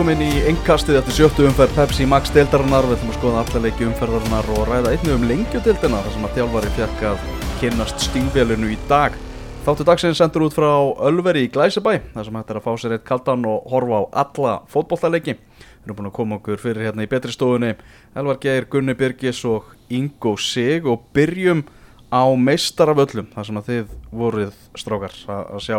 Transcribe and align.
velkomin 0.00 0.22
í 0.24 0.44
engkastið 0.48 0.96
eftir 0.96 1.12
sjöttu 1.12 1.44
umferð 1.44 1.74
Pepsi 1.76 2.06
Max 2.08 2.30
deildarinnar. 2.32 2.86
Við 2.88 2.94
ætlum 2.94 3.10
að 3.10 3.16
skoða 3.18 3.40
alla 3.42 3.60
leiki 3.66 3.84
umferðarinnar 3.84 4.46
og 4.54 4.62
ræða 4.64 4.92
einnig 4.94 5.12
um 5.12 5.24
lengjudeildina 5.28 5.98
þar 6.00 6.14
sem 6.14 6.22
að 6.24 6.38
þjálfari 6.38 6.70
fekk 6.78 7.02
að 7.10 7.26
kynnast 7.60 8.04
stíngvélinu 8.06 8.70
í 8.72 8.78
dag. 8.88 9.18
Þáttu 9.66 9.84
dagsins 9.84 10.22
sendur 10.22 10.46
út 10.46 10.56
frá 10.56 10.70
Ölveri 11.04 11.42
í 11.44 11.50
Glæsibæ 11.52 11.98
þar 12.14 12.26
sem 12.30 12.38
hægt 12.40 12.54
er 12.54 12.60
að 12.62 12.64
fá 12.64 12.70
sér 12.80 12.94
eitt 12.96 13.04
kaldan 13.10 13.44
og 13.50 13.66
horfa 13.68 13.98
á 14.00 14.02
alla 14.22 14.54
fótbollaleiki 14.72 15.34
Við 15.34 15.84
erum 15.84 15.98
búin 15.98 16.08
að 16.08 16.16
koma 16.16 16.38
okkur 16.38 16.64
fyrir 16.64 16.86
hérna 16.86 17.04
í 17.04 17.10
betri 17.12 17.36
stofunni. 17.36 17.74
Elvar 18.16 18.40
Geir, 18.40 18.70
Gunni 18.72 18.96
Birgis 18.96 19.42
og 19.44 19.68
Ingo 19.92 20.32
Sig 20.40 20.88
og 20.88 21.04
byrjum 21.12 21.60
á 22.08 22.24
meistaraföllum 22.40 23.28
þar 23.36 23.50
sem 23.50 23.60
að 23.60 23.68
þið 23.68 23.92
voruð 24.22 24.56
strákar. 24.80 25.20
Að, 25.28 25.60
sjá 25.60 25.76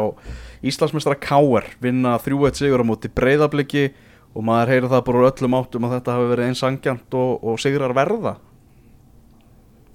Íslandsmeistara 0.61 1.17
Káer 1.17 1.73
vinna 1.81 2.19
3-1 2.21 2.61
sigur 2.61 2.85
á 2.85 2.89
móti 2.93 3.09
breyðabliki 3.09 3.89
og 4.31 4.45
maður 4.47 4.73
heyrir 4.73 4.91
það 4.91 5.05
bara 5.07 5.21
úr 5.21 5.29
öllum 5.31 5.57
áttum 5.59 5.87
að 5.87 5.95
þetta 5.97 6.17
hafi 6.17 6.29
verið 6.31 6.49
eins 6.49 6.63
angjant 6.67 7.17
og, 7.19 7.31
og 7.43 7.59
sigrar 7.61 7.95
verða. 7.95 8.35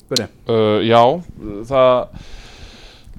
Byrja. 0.07 0.27
Uh, 0.47 0.81
já, 0.87 1.03
það 1.67 1.95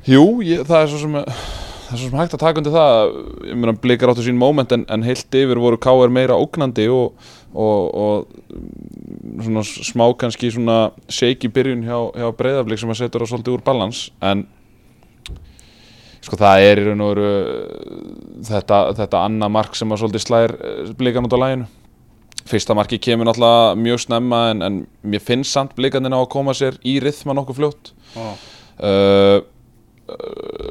Jú, 0.08 0.39
ég, 0.45 0.61
það 0.63 0.81
er 0.81 0.91
svo 0.91 0.99
sem 1.02 1.16
það 1.17 1.89
er 1.91 1.99
svo 1.99 2.05
sem 2.05 2.20
hægt 2.20 2.35
að 2.38 2.44
taka 2.44 2.61
undir 2.61 2.75
það. 2.75 3.16
Ég 3.49 3.58
meina 3.59 3.73
blikar 3.84 4.11
áttu 4.13 4.23
sín 4.23 4.39
moment 4.39 4.72
en, 4.75 4.85
en 4.88 5.03
heilt 5.03 5.35
yfir 5.35 5.59
voru 5.59 5.80
K.R. 5.84 6.13
meira 6.13 6.38
ógnandi 6.39 6.85
og, 6.91 7.17
og, 7.52 7.81
og 7.91 9.41
svona 9.44 9.66
smá 9.67 10.05
kannski 10.22 10.53
svona 10.55 10.78
shake 11.11 11.50
í 11.50 11.52
byrjun 11.52 11.84
hjá, 11.88 11.97
hjá 12.16 12.30
breyðaflik 12.39 12.84
sem 12.84 12.94
að 12.94 13.02
setja 13.02 13.19
það 13.19 13.31
svolítið 13.34 13.58
úr 13.58 13.66
balans. 13.67 14.06
En 14.23 14.45
sko 16.28 16.39
það 16.39 16.67
er 16.67 16.81
í 16.81 16.86
raun 16.89 17.03
og 17.06 17.11
veru 17.14 17.33
þetta, 18.47 18.80
þetta 19.00 19.23
annað 19.23 19.53
mark 19.56 19.78
sem 19.80 19.92
að 19.92 20.02
svolítið 20.03 20.25
slær 20.25 20.56
blikan 21.00 21.28
út 21.28 21.36
á 21.36 21.44
læginu 21.44 21.67
fyrsta 22.47 22.75
marki 22.78 23.00
kemur 23.02 23.28
náttúrulega 23.28 23.75
mjög 23.80 24.03
snemma 24.06 24.42
en, 24.52 24.64
en 24.64 24.80
mér 25.03 25.23
finnst 25.23 25.53
samt 25.56 25.75
blikanina 25.78 26.19
á 26.19 26.22
að 26.23 26.31
koma 26.34 26.56
sér 26.58 26.78
í 26.88 26.97
rithma 27.03 27.36
nokkuð 27.36 27.59
fljótt. 27.59 27.94
Oh. 28.16 28.36
uh, 28.80 29.39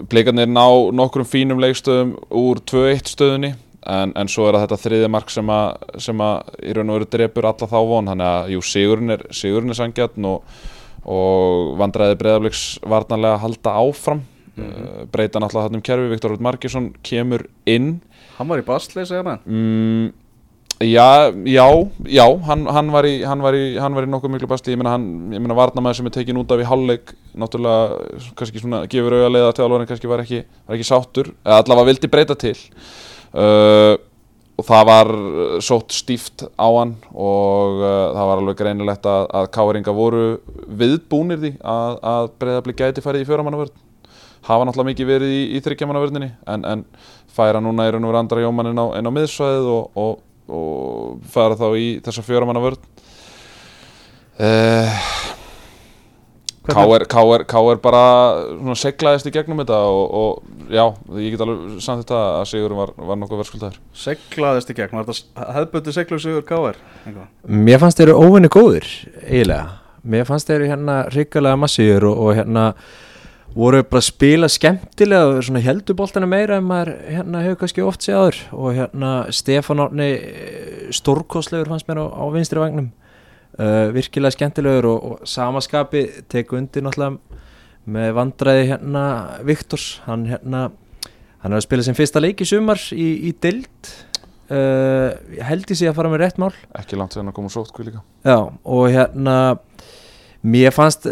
blikarnir 0.08 0.48
ná 0.48 0.64
nokkrum 0.96 1.28
fínum 1.28 1.60
leikstöðum 1.60 2.14
úr 2.32 2.62
2-1 2.64 3.12
stöðunni 3.12 3.52
en, 3.86 4.14
en 4.16 4.30
svo 4.32 4.48
er 4.48 4.60
þetta 4.62 4.80
þriðja 4.86 5.10
mark 5.12 5.32
sem 5.32 5.50
að, 5.52 5.98
sem 6.02 6.22
að 6.24 6.54
í 6.64 6.76
raun 6.76 6.92
og 6.92 7.00
veru 7.00 7.10
drepur 7.12 7.50
alla 7.50 7.68
þá 7.68 7.76
von. 7.90 8.08
Þannig 8.12 8.30
að 8.30 8.54
jú, 8.54 8.62
sigurinn 8.70 9.16
er, 9.18 9.26
sigurinn 9.36 9.74
er 9.74 9.80
sangjarn 9.80 10.30
og, 10.30 10.56
og 11.04 11.76
vandræði 11.82 12.18
breyðafleiks 12.22 12.64
varnarlega 12.86 13.36
að 13.36 13.44
halda 13.44 13.76
áfram 13.84 14.24
mm 14.56 14.64
-hmm. 14.64 15.08
breyta 15.12 15.40
náttúrulega 15.40 15.68
hann 15.68 15.76
um 15.76 15.82
kerfi. 15.82 16.08
Viktor 16.08 16.30
Rútt 16.30 16.40
Markísson 16.40 16.94
kemur 17.02 17.46
inn. 17.66 18.00
Hann 18.38 18.48
var 18.48 18.58
í 18.58 18.66
basli, 18.66 19.06
segja 19.06 19.22
mann 19.22 19.40
mm, 19.46 20.12
Já, 20.76 21.32
já, 21.32 21.88
já, 22.04 22.26
hann, 22.44 22.66
hann, 22.68 22.90
var 22.92 23.06
í, 23.08 23.24
hann, 23.24 23.40
var 23.40 23.54
í, 23.56 23.78
hann 23.80 23.94
var 23.96 24.04
í 24.04 24.10
nokkuð 24.12 24.32
miklu 24.34 24.48
basti, 24.50 24.74
ég 24.74 24.76
meina 24.76 24.92
hann, 24.92 25.06
ég 25.32 25.40
meina 25.40 25.56
varnamæður 25.56 25.96
sem 25.96 26.10
er 26.10 26.12
tekin 26.12 26.36
út 26.36 26.50
af 26.52 26.60
í 26.60 26.66
hálfleik, 26.68 27.14
náttúrulega, 27.32 28.26
kannski 28.36 28.60
svona, 28.60 28.82
gefur 28.92 29.16
auðarlega 29.16 29.48
að 29.48 29.54
tjálvarinn 29.56 29.88
kannski 29.88 30.10
var 30.10 30.20
ekki, 30.20 30.42
var 30.68 30.76
ekki 30.76 30.88
sáttur, 30.90 31.30
eða 31.46 31.62
allavega 31.62 31.88
vildi 31.88 32.10
breyta 32.12 32.36
til. 32.36 32.52
Uh, 33.32 33.96
og 34.60 34.68
það 34.68 34.84
var 34.90 35.12
sótt 35.64 35.96
stíft 35.96 36.44
á 36.44 36.68
hann 36.68 36.92
og 37.12 37.80
uh, 37.80 38.12
það 38.12 38.28
var 38.28 38.42
alveg 38.42 38.60
greinilegt 38.60 39.08
að, 39.08 39.26
að 39.40 39.48
káringa 39.56 39.96
voru 39.96 40.22
viðbúnir 40.80 41.40
því 41.40 41.54
að, 41.60 41.98
að 42.12 42.30
breyðabli 42.40 42.76
gæti 42.76 43.04
farið 43.04 43.24
í 43.24 43.30
fjóramannavörn, 43.30 43.72
hafa 44.46 44.68
náttúrulega 44.68 44.92
mikið 44.92 45.10
verið 45.10 45.34
í, 45.34 45.42
í 45.56 45.64
þryggjamannavörninni 45.64 46.30
en, 46.54 46.64
en 46.64 46.86
færa 47.36 47.60
núna 47.62 47.88
í 47.88 47.92
raun 47.94 48.06
og 48.06 48.12
veru 48.12 48.22
andra 48.22 48.44
jómann 48.44 48.70
inn 48.72 48.80
á, 48.80 48.86
á 48.96 49.10
miðsvæðið 49.10 49.70
og, 49.74 50.00
og 50.00 50.16
og 50.46 51.22
fara 51.32 51.56
þá 51.58 51.68
í 51.78 51.86
þessa 52.04 52.22
fjóramanna 52.24 52.62
vörð 52.62 52.82
uh, 54.38 55.06
K.R. 56.66 57.78
bara 57.82 58.02
seglaðist 58.78 59.28
í 59.30 59.32
gegnum 59.34 59.62
þetta 59.62 59.78
og, 59.86 60.04
og 60.18 60.70
já, 60.74 60.82
ég 61.22 61.34
get 61.34 61.44
alveg 61.44 61.80
samt 61.82 62.04
þetta 62.04 62.20
að 62.40 62.46
Sigurinn 62.50 62.80
var, 62.80 62.92
var 62.98 63.20
nokkuð 63.20 63.42
verðskuldar 63.42 63.80
Seglaðist 63.94 64.70
í 64.70 64.78
gegn, 64.78 64.98
var 64.98 65.06
þetta 65.06 65.48
hefðböndi 65.58 65.94
seglu 65.94 66.20
Sigur 66.22 66.46
K.R. 66.46 66.78
Mér 67.46 67.82
fannst 67.82 68.02
þeir 68.02 68.12
eru 68.12 68.26
óvinni 68.26 68.50
góður 68.50 68.86
eiginlega, 69.22 69.80
mér 70.02 70.26
fannst 70.30 70.50
þeir 70.50 70.60
eru 70.60 70.70
hérna 70.74 71.00
ríkalega 71.14 71.62
massíur 71.62 72.06
og, 72.10 72.22
og 72.22 72.38
hérna 72.38 72.68
voru 73.56 73.80
bara 73.88 74.02
að 74.02 74.08
spila 74.10 74.48
skemmtilega 74.52 75.38
og 75.40 75.62
heldur 75.64 75.96
bóltana 75.96 76.28
meira 76.28 76.60
en 76.60 76.68
maður 76.68 76.92
hérna 77.08 77.42
hefur 77.44 77.62
kannski 77.62 77.84
oft 77.84 78.04
séður 78.04 78.38
og 78.52 78.76
hérna 78.76 79.12
Stefán 79.32 79.80
Árni 79.82 80.10
stórkoslegur 80.94 81.72
fannst 81.72 81.88
mér 81.88 82.04
á, 82.04 82.06
á 82.12 82.24
vinstri 82.34 82.60
vagnum 82.60 82.90
uh, 83.58 83.88
virkilega 83.96 84.36
skemmtilegur 84.36 84.90
og, 84.90 85.06
og 85.10 85.28
samaskapi 85.28 86.04
teku 86.32 86.58
undir 86.60 86.84
náttúrulega 86.84 87.44
með 87.86 88.12
vandræði 88.16 88.66
hérna 88.72 89.04
Viktors. 89.46 90.00
Hann 90.06 90.26
hérna 90.28 90.68
hann 91.42 91.52
er 91.52 91.60
að 91.60 91.66
spila 91.68 91.86
sem 91.86 91.96
fyrsta 91.96 92.22
leik 92.22 92.42
í 92.42 92.48
sumar 92.48 92.80
í, 92.92 93.06
í 93.28 93.32
dild 93.42 93.92
uh, 94.50 95.14
held 95.46 95.70
ég 95.70 95.78
sé 95.78 95.88
að 95.90 95.96
fara 95.98 96.10
með 96.12 96.24
rétt 96.24 96.40
mál. 96.42 96.52
Ekki 96.78 96.98
langt 96.98 97.14
þegar 97.14 97.28
hann 97.28 97.36
kom 97.36 97.48
úr 97.48 97.54
sótkví 97.54 97.88
líka. 97.88 98.02
Já 98.26 98.38
og 98.42 98.88
hérna 98.90 99.36
Mér 100.44 100.74
fannst 100.74 101.06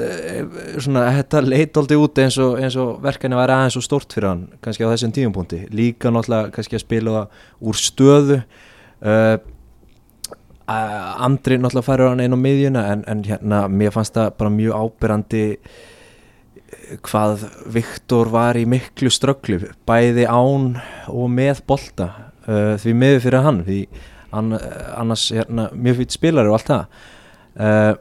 svona, 0.85 1.07
þetta 1.17 1.41
leit 1.43 1.79
aldrei 1.81 1.97
út 1.99 2.19
eins 2.23 2.37
og, 2.43 2.61
og 2.61 3.01
verkefni 3.03 3.39
var 3.39 3.51
aðeins 3.51 3.79
og 3.81 3.87
stort 3.87 4.13
fyrir 4.15 4.31
hann 4.31 4.45
kannski 4.63 4.85
á 4.87 4.93
þessum 4.93 5.15
tíumpunkti 5.17 5.65
líka 5.75 6.13
náttúrulega 6.13 6.53
kannski 6.55 6.79
að 6.79 6.85
spila 6.85 7.25
úr 7.65 7.81
stöðu. 7.81 8.39
Uh, 9.05 9.37
Andri 10.69 11.59
náttúrulega 11.59 11.89
færur 11.89 12.13
hann 12.13 12.23
einn 12.25 12.37
á 12.37 12.41
miðjuna 12.41 12.87
en, 12.93 13.03
en 13.11 13.25
hérna 13.27 13.65
mér 13.69 13.93
fannst 13.97 14.15
það 14.17 14.31
bara 14.39 14.55
mjög 14.55 14.79
ábyrrandi 14.85 15.45
hvað 17.05 17.45
Viktor 17.75 18.31
var 18.33 18.57
í 18.59 18.65
miklu 18.69 19.11
strögglu 19.13 19.61
bæði 19.89 20.25
án 20.29 20.75
og 21.11 21.29
með 21.33 21.65
bolta 21.69 22.09
uh, 22.47 22.75
því 22.81 22.97
miður 23.01 23.23
fyrir 23.27 23.45
hann 23.45 23.63
því 23.67 23.81
annars 24.35 25.29
hérna, 25.35 25.69
mjög 25.75 26.01
fyrir 26.01 26.17
spilari 26.17 26.51
og 26.51 26.57
allt 26.59 26.71
það. 26.73 27.03
Uh, 27.55 27.93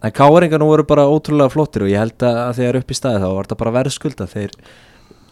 En 0.00 0.12
káringarnir 0.16 0.64
voru 0.64 0.84
bara 0.88 1.08
ótrúlega 1.12 1.52
flottir 1.52 1.84
og 1.84 1.90
ég 1.92 2.00
held 2.00 2.24
að 2.24 2.54
þegar 2.56 2.78
upp 2.80 2.92
í 2.92 2.96
staði 2.96 3.20
þá 3.20 3.28
var 3.28 3.48
þetta 3.48 3.58
bara 3.60 3.74
verðskulda. 3.74 4.26
Þeir 4.30 4.54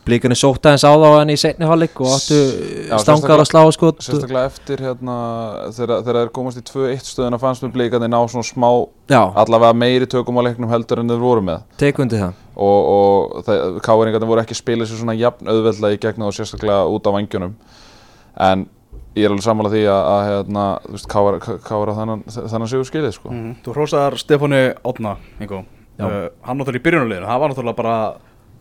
blíkunni 0.09 0.37
sótt 0.39 0.67
aðeins 0.69 0.85
á 0.85 0.93
þá 0.93 1.07
hann 1.19 1.33
í 1.33 1.37
setni 1.41 1.69
hálfleik 1.69 2.01
og 2.01 2.13
áttu 2.15 2.39
stangar 3.03 3.43
og 3.43 3.49
sláskot 3.49 4.05
Sérstaklega 4.05 4.49
eftir 4.49 4.83
hérna 4.85 5.17
þegar 5.77 6.05
þeir 6.07 6.31
komast 6.37 6.61
í 6.61 6.65
2-1 6.69 7.11
stöðuna 7.11 7.41
fannst 7.41 7.65
með 7.65 7.75
blíkandi 7.77 8.09
ná 8.13 8.19
svona 8.29 8.47
smá 8.49 8.69
Já. 9.11 9.21
allavega 9.43 9.77
meiri 9.77 10.09
tökum 10.09 10.41
á 10.41 10.47
leiknum 10.49 10.73
heldur 10.73 11.03
en 11.03 11.13
þeir 11.13 11.25
voru 11.25 11.45
með. 11.49 11.67
Tekundi 11.81 12.21
það. 12.23 12.41
Og, 12.59 12.89
og 12.95 13.85
káringarnir 13.85 14.33
voru 14.33 14.45
ekki 14.45 14.57
spilið 14.59 14.91
sér 14.91 15.03
svona 15.03 15.17
jafn 15.19 15.49
auðveldlega 15.49 15.99
í 15.99 16.03
gegna 16.03 16.29
og 16.31 16.37
sérstaklega 16.37 16.89
út 16.93 17.09
á 17.09 17.11
vangjunum 17.15 17.55
en 18.49 18.69
ég 19.17 19.25
er 19.25 19.33
alveg 19.33 19.45
sammála 19.45 19.73
því 19.73 19.83
að, 19.89 20.05
að 20.13 20.23
hérna, 20.29 20.65
þú 20.85 20.95
veist, 20.97 21.11
kára 21.67 21.97
þannan, 21.97 22.25
þannan 22.37 22.71
sigur 22.71 22.89
skilið, 22.89 23.13
sko. 23.17 23.33
Mm 23.33 23.43
-hmm. 23.43 23.59
Þú 23.65 23.75
hrósaðar 23.77 24.19
Stefáni 24.19 24.63
Otna, 24.85 25.17
Ingo, 25.41 25.65
uh, 25.99 26.29
hann 26.43 26.59
náttúrulega 26.59 26.81
í 26.81 26.87
byrjunuleginu, 26.87 27.27
hann 27.27 27.41
var 27.41 27.51
náttúrulega 27.51 27.77
bara 27.77 27.97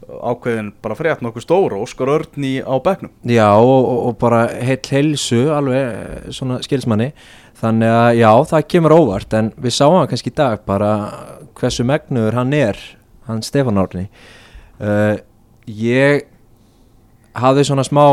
ákveðin 0.07 0.71
bara 0.81 0.95
frétt 0.95 1.21
nokkuð 1.21 1.43
stór 1.43 1.73
og 1.75 1.83
Óskar 1.83 2.09
Örni 2.09 2.61
á 2.63 2.75
begnum. 2.79 3.11
Já, 3.23 3.49
og, 3.59 4.07
og, 4.07 4.17
bara 4.17 4.47
heil 4.47 4.79
heilsu, 4.89 5.49
alveg 5.51 6.31
svona 6.31 6.61
skilsmanni, 6.61 7.11
þannig 7.59 7.91
að 7.91 8.11
já, 8.21 8.31
það 8.51 8.67
kemur 8.67 8.95
óvart, 8.95 9.33
en 9.33 9.51
við 9.57 9.75
sáum 9.75 9.97
hann 9.97 10.07
kannski 10.07 10.31
í 10.31 10.37
dag 10.37 10.63
bara 10.65 11.11
hversu 11.57 11.83
megnuður 11.83 12.33
hann 12.33 12.53
er, 12.53 12.77
hann 13.27 13.43
Stefán 13.43 13.81
Árni. 13.81 14.07
Uh, 14.79 15.17
ég 15.65 16.27
hafði 17.37 17.65
svona 17.67 17.85
smá 17.85 18.05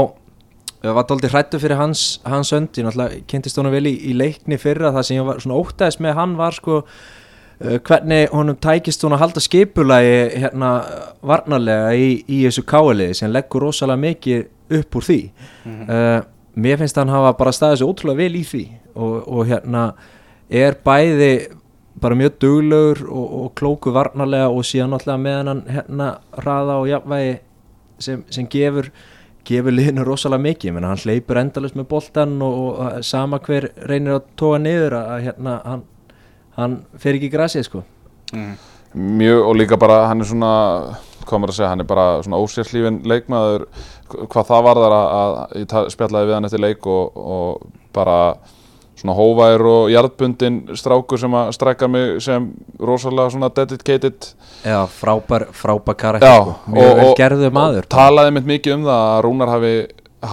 var 0.93 1.07
doldið 1.09 1.33
hrættu 1.33 1.61
fyrir 1.63 1.79
hans, 1.81 2.21
hans 2.29 2.53
önd. 2.53 2.75
Ég 2.77 2.85
náttúrulega 2.87 3.23
kynntist 3.31 3.57
honum 3.61 3.73
vel 3.73 3.87
í, 3.89 3.95
í 4.11 4.15
leikni 4.17 4.59
fyrra. 4.61 4.93
Það 4.93 5.07
sem 5.09 5.19
ég 5.19 5.29
var 5.29 5.41
svona 5.41 5.61
óttæðis 5.61 6.01
með 6.05 6.19
hann 6.19 6.37
var 6.41 6.57
sko 6.57 6.81
uh, 6.83 7.79
hvernig 7.89 8.29
honum 8.35 8.59
tækist 8.61 9.05
hún 9.07 9.17
að 9.17 9.25
halda 9.25 9.45
skipulagi 9.45 10.21
hérna 10.45 10.75
varnarlega 11.25 11.95
í, 11.97 12.11
í 12.29 12.45
þessu 12.45 12.67
káaliði 12.69 13.19
sem 13.21 13.33
leggur 13.33 13.69
rosalega 13.69 14.05
mikið 14.05 14.79
upp 14.81 15.01
úr 15.01 15.09
því. 15.09 15.21
Mm 15.65 15.75
-hmm. 15.75 15.91
uh, 15.91 16.21
mér 16.55 16.79
finnst 16.79 16.97
hann 17.01 17.13
hafa 17.13 17.33
bara 17.39 17.53
staðið 17.53 17.83
svo 17.83 17.91
ótrúlega 17.93 18.23
vel 18.23 18.37
í 18.37 18.45
því 18.45 18.65
og, 18.95 19.29
og 19.29 19.47
hérna 19.47 19.93
er 20.51 20.77
bæði 20.85 21.33
bara 22.01 22.15
mjög 22.15 22.39
duglegur 22.41 23.07
og, 23.09 23.27
og 23.41 23.55
klóku 23.59 23.93
varnarlega 23.95 24.49
og 24.51 24.67
síðan 24.67 24.95
náttúrulega 24.95 25.23
með 25.23 25.49
hann 25.49 25.63
hérna 25.71 26.09
raða 26.45 26.79
og 26.83 26.89
jafnvægi 26.91 27.35
sem, 27.99 28.25
sem 28.31 28.49
gefur 28.51 28.91
gefur 29.44 29.75
liðinu 29.75 30.05
rosalega 30.06 30.44
mikið, 30.49 30.75
menn 30.76 30.87
hann 30.88 31.00
hleypur 31.00 31.41
endalust 31.41 31.79
með 31.79 31.88
boltan 31.91 32.37
og, 32.44 32.61
og 32.81 33.00
sama 33.06 33.41
hver 33.44 33.70
reynir 33.88 34.19
að 34.19 34.31
tóa 34.41 34.61
niður 34.62 34.99
að 35.00 35.26
hérna 35.29 35.56
hann, 35.64 35.82
hann 36.58 36.79
fer 37.00 37.19
ekki 37.19 37.31
í 37.31 37.35
grasið 37.35 37.69
sko. 37.69 37.82
Mm. 38.32 38.55
Mjög 38.94 39.49
og 39.49 39.58
líka 39.58 39.79
bara 39.81 40.05
hann 40.06 40.23
er 40.23 40.31
svona 40.31 40.55
hvað 41.25 41.41
maður 41.41 41.52
að 41.52 41.58
segja, 41.58 41.70
hann 41.73 41.82
er 41.82 41.88
bara 41.88 42.06
svona 42.25 42.41
ósérhlífin 42.43 42.99
leikmaður, 43.08 43.64
hvað 44.12 44.50
það 44.50 44.67
varðar 44.69 44.96
að, 44.96 45.14
að 45.20 45.62
ég 45.62 45.94
spjallaði 45.94 46.29
við 46.29 46.37
hann 46.37 46.49
eftir 46.49 46.62
leik 46.62 46.88
og, 46.91 47.17
og 47.17 47.64
bara 47.96 48.19
svona 48.96 49.14
hóvæður 49.19 49.64
og 49.70 49.91
jarðbundin 49.91 50.58
strákur 50.79 51.19
sem 51.19 51.35
að 51.35 51.50
strækka 51.56 51.88
mig 51.91 52.20
sem 52.23 52.46
rosalega 52.81 53.31
svona 53.35 53.50
dedicated 53.55 54.29
Já, 54.64 54.85
frábær, 54.87 55.49
frábær 55.52 55.96
karakter 55.99 56.31
sko. 56.41 56.55
Mjög 56.70 56.91
og- 56.91 56.96
vel 57.00 57.08
og- 57.11 57.17
gerðu 57.19 57.50
maður 57.50 57.88
talaði 57.91 58.32
mitt 58.38 58.46
mikið 58.46 58.75
um 58.79 58.85
það 58.85 59.02
að 59.11 59.23
Rúnar 59.26 59.49
hafi 59.55 59.75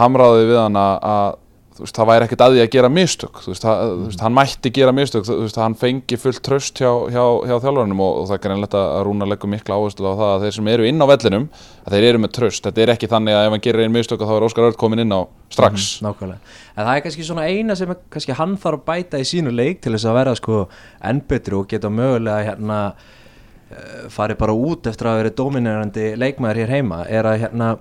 hamraði 0.01 0.45
við 0.51 0.59
hann 0.61 0.77
að, 0.79 1.35
veist, 1.79 1.95
það 1.95 2.09
væri 2.09 2.25
ekkert 2.25 2.43
að 2.45 2.55
því 2.55 2.61
að 2.63 2.69
gera 2.75 2.89
mistök. 2.91 3.41
Veist, 3.47 3.63
það, 3.63 3.81
þú 3.91 4.07
veist, 4.09 4.23
hann 4.25 4.35
mætti 4.35 4.71
gera 4.75 4.93
mistök. 4.95 5.29
Hann 5.55 5.75
fengi 5.79 6.17
fullt 6.19 6.41
tröst 6.45 6.81
hjá, 6.81 6.89
hjá, 7.13 7.23
hjá 7.47 7.55
þjálfarnum 7.63 8.01
og, 8.03 8.17
og 8.21 8.27
það 8.29 8.37
er 8.37 8.43
greinlegt 8.45 8.77
að 8.77 8.95
Rúnar 9.07 9.29
leggur 9.31 9.51
mikla 9.51 9.77
áherslu 9.79 10.11
á 10.11 10.13
það 10.19 10.33
að 10.33 10.45
þeir 10.45 10.57
sem 10.57 10.71
eru 10.73 10.87
inn 10.89 11.03
á 11.03 11.07
vellinum 11.11 11.47
að 11.85 11.95
þeir 11.95 12.07
eru 12.09 12.23
með 12.23 12.33
tröst, 12.37 12.65
þetta 12.67 12.83
er 12.83 12.93
ekki 12.95 13.11
þannig 13.11 13.37
að 13.37 13.47
ef 13.47 13.55
hann 13.55 13.63
gerir 13.67 13.85
einn 13.85 13.95
mistök 13.95 14.25
þá 14.25 14.33
er 14.35 14.47
Óskar 14.47 14.67
Örd 14.69 14.79
komin 14.81 15.03
inn 15.05 15.15
á 15.15 15.21
strax. 15.51 15.87
Nákvæmlega. 16.05 16.57
En 16.75 16.85
það 16.85 16.93
er 16.95 17.05
kannski 17.05 17.27
svona 17.27 17.47
eina 17.47 17.77
sem 17.79 17.95
kannski 18.13 18.37
hann 18.37 18.57
þarf 18.61 18.81
að 18.81 18.85
bæta 18.91 19.21
í 19.21 19.27
sínu 19.27 19.53
leik 19.55 19.81
til 19.83 19.95
þess 19.95 20.09
að 20.09 20.19
vera 20.19 20.35
sko 20.39 20.65
enn 21.07 21.23
betri 21.27 21.57
og 21.57 21.69
geta 21.71 21.91
mögulega 21.91 22.51
hérna 22.51 22.81
uh, 22.91 24.09
farið 24.13 24.41
bara 24.43 24.55
út 24.55 24.91
eftir 24.91 25.09
að 25.11 25.23
vera 25.23 25.33
dominerandi 25.41 26.11
leikmaður 26.19 26.61
hér 26.63 26.75
heima 26.77 27.05
er 27.09 27.27
að 27.27 27.45
hérna 27.45 27.71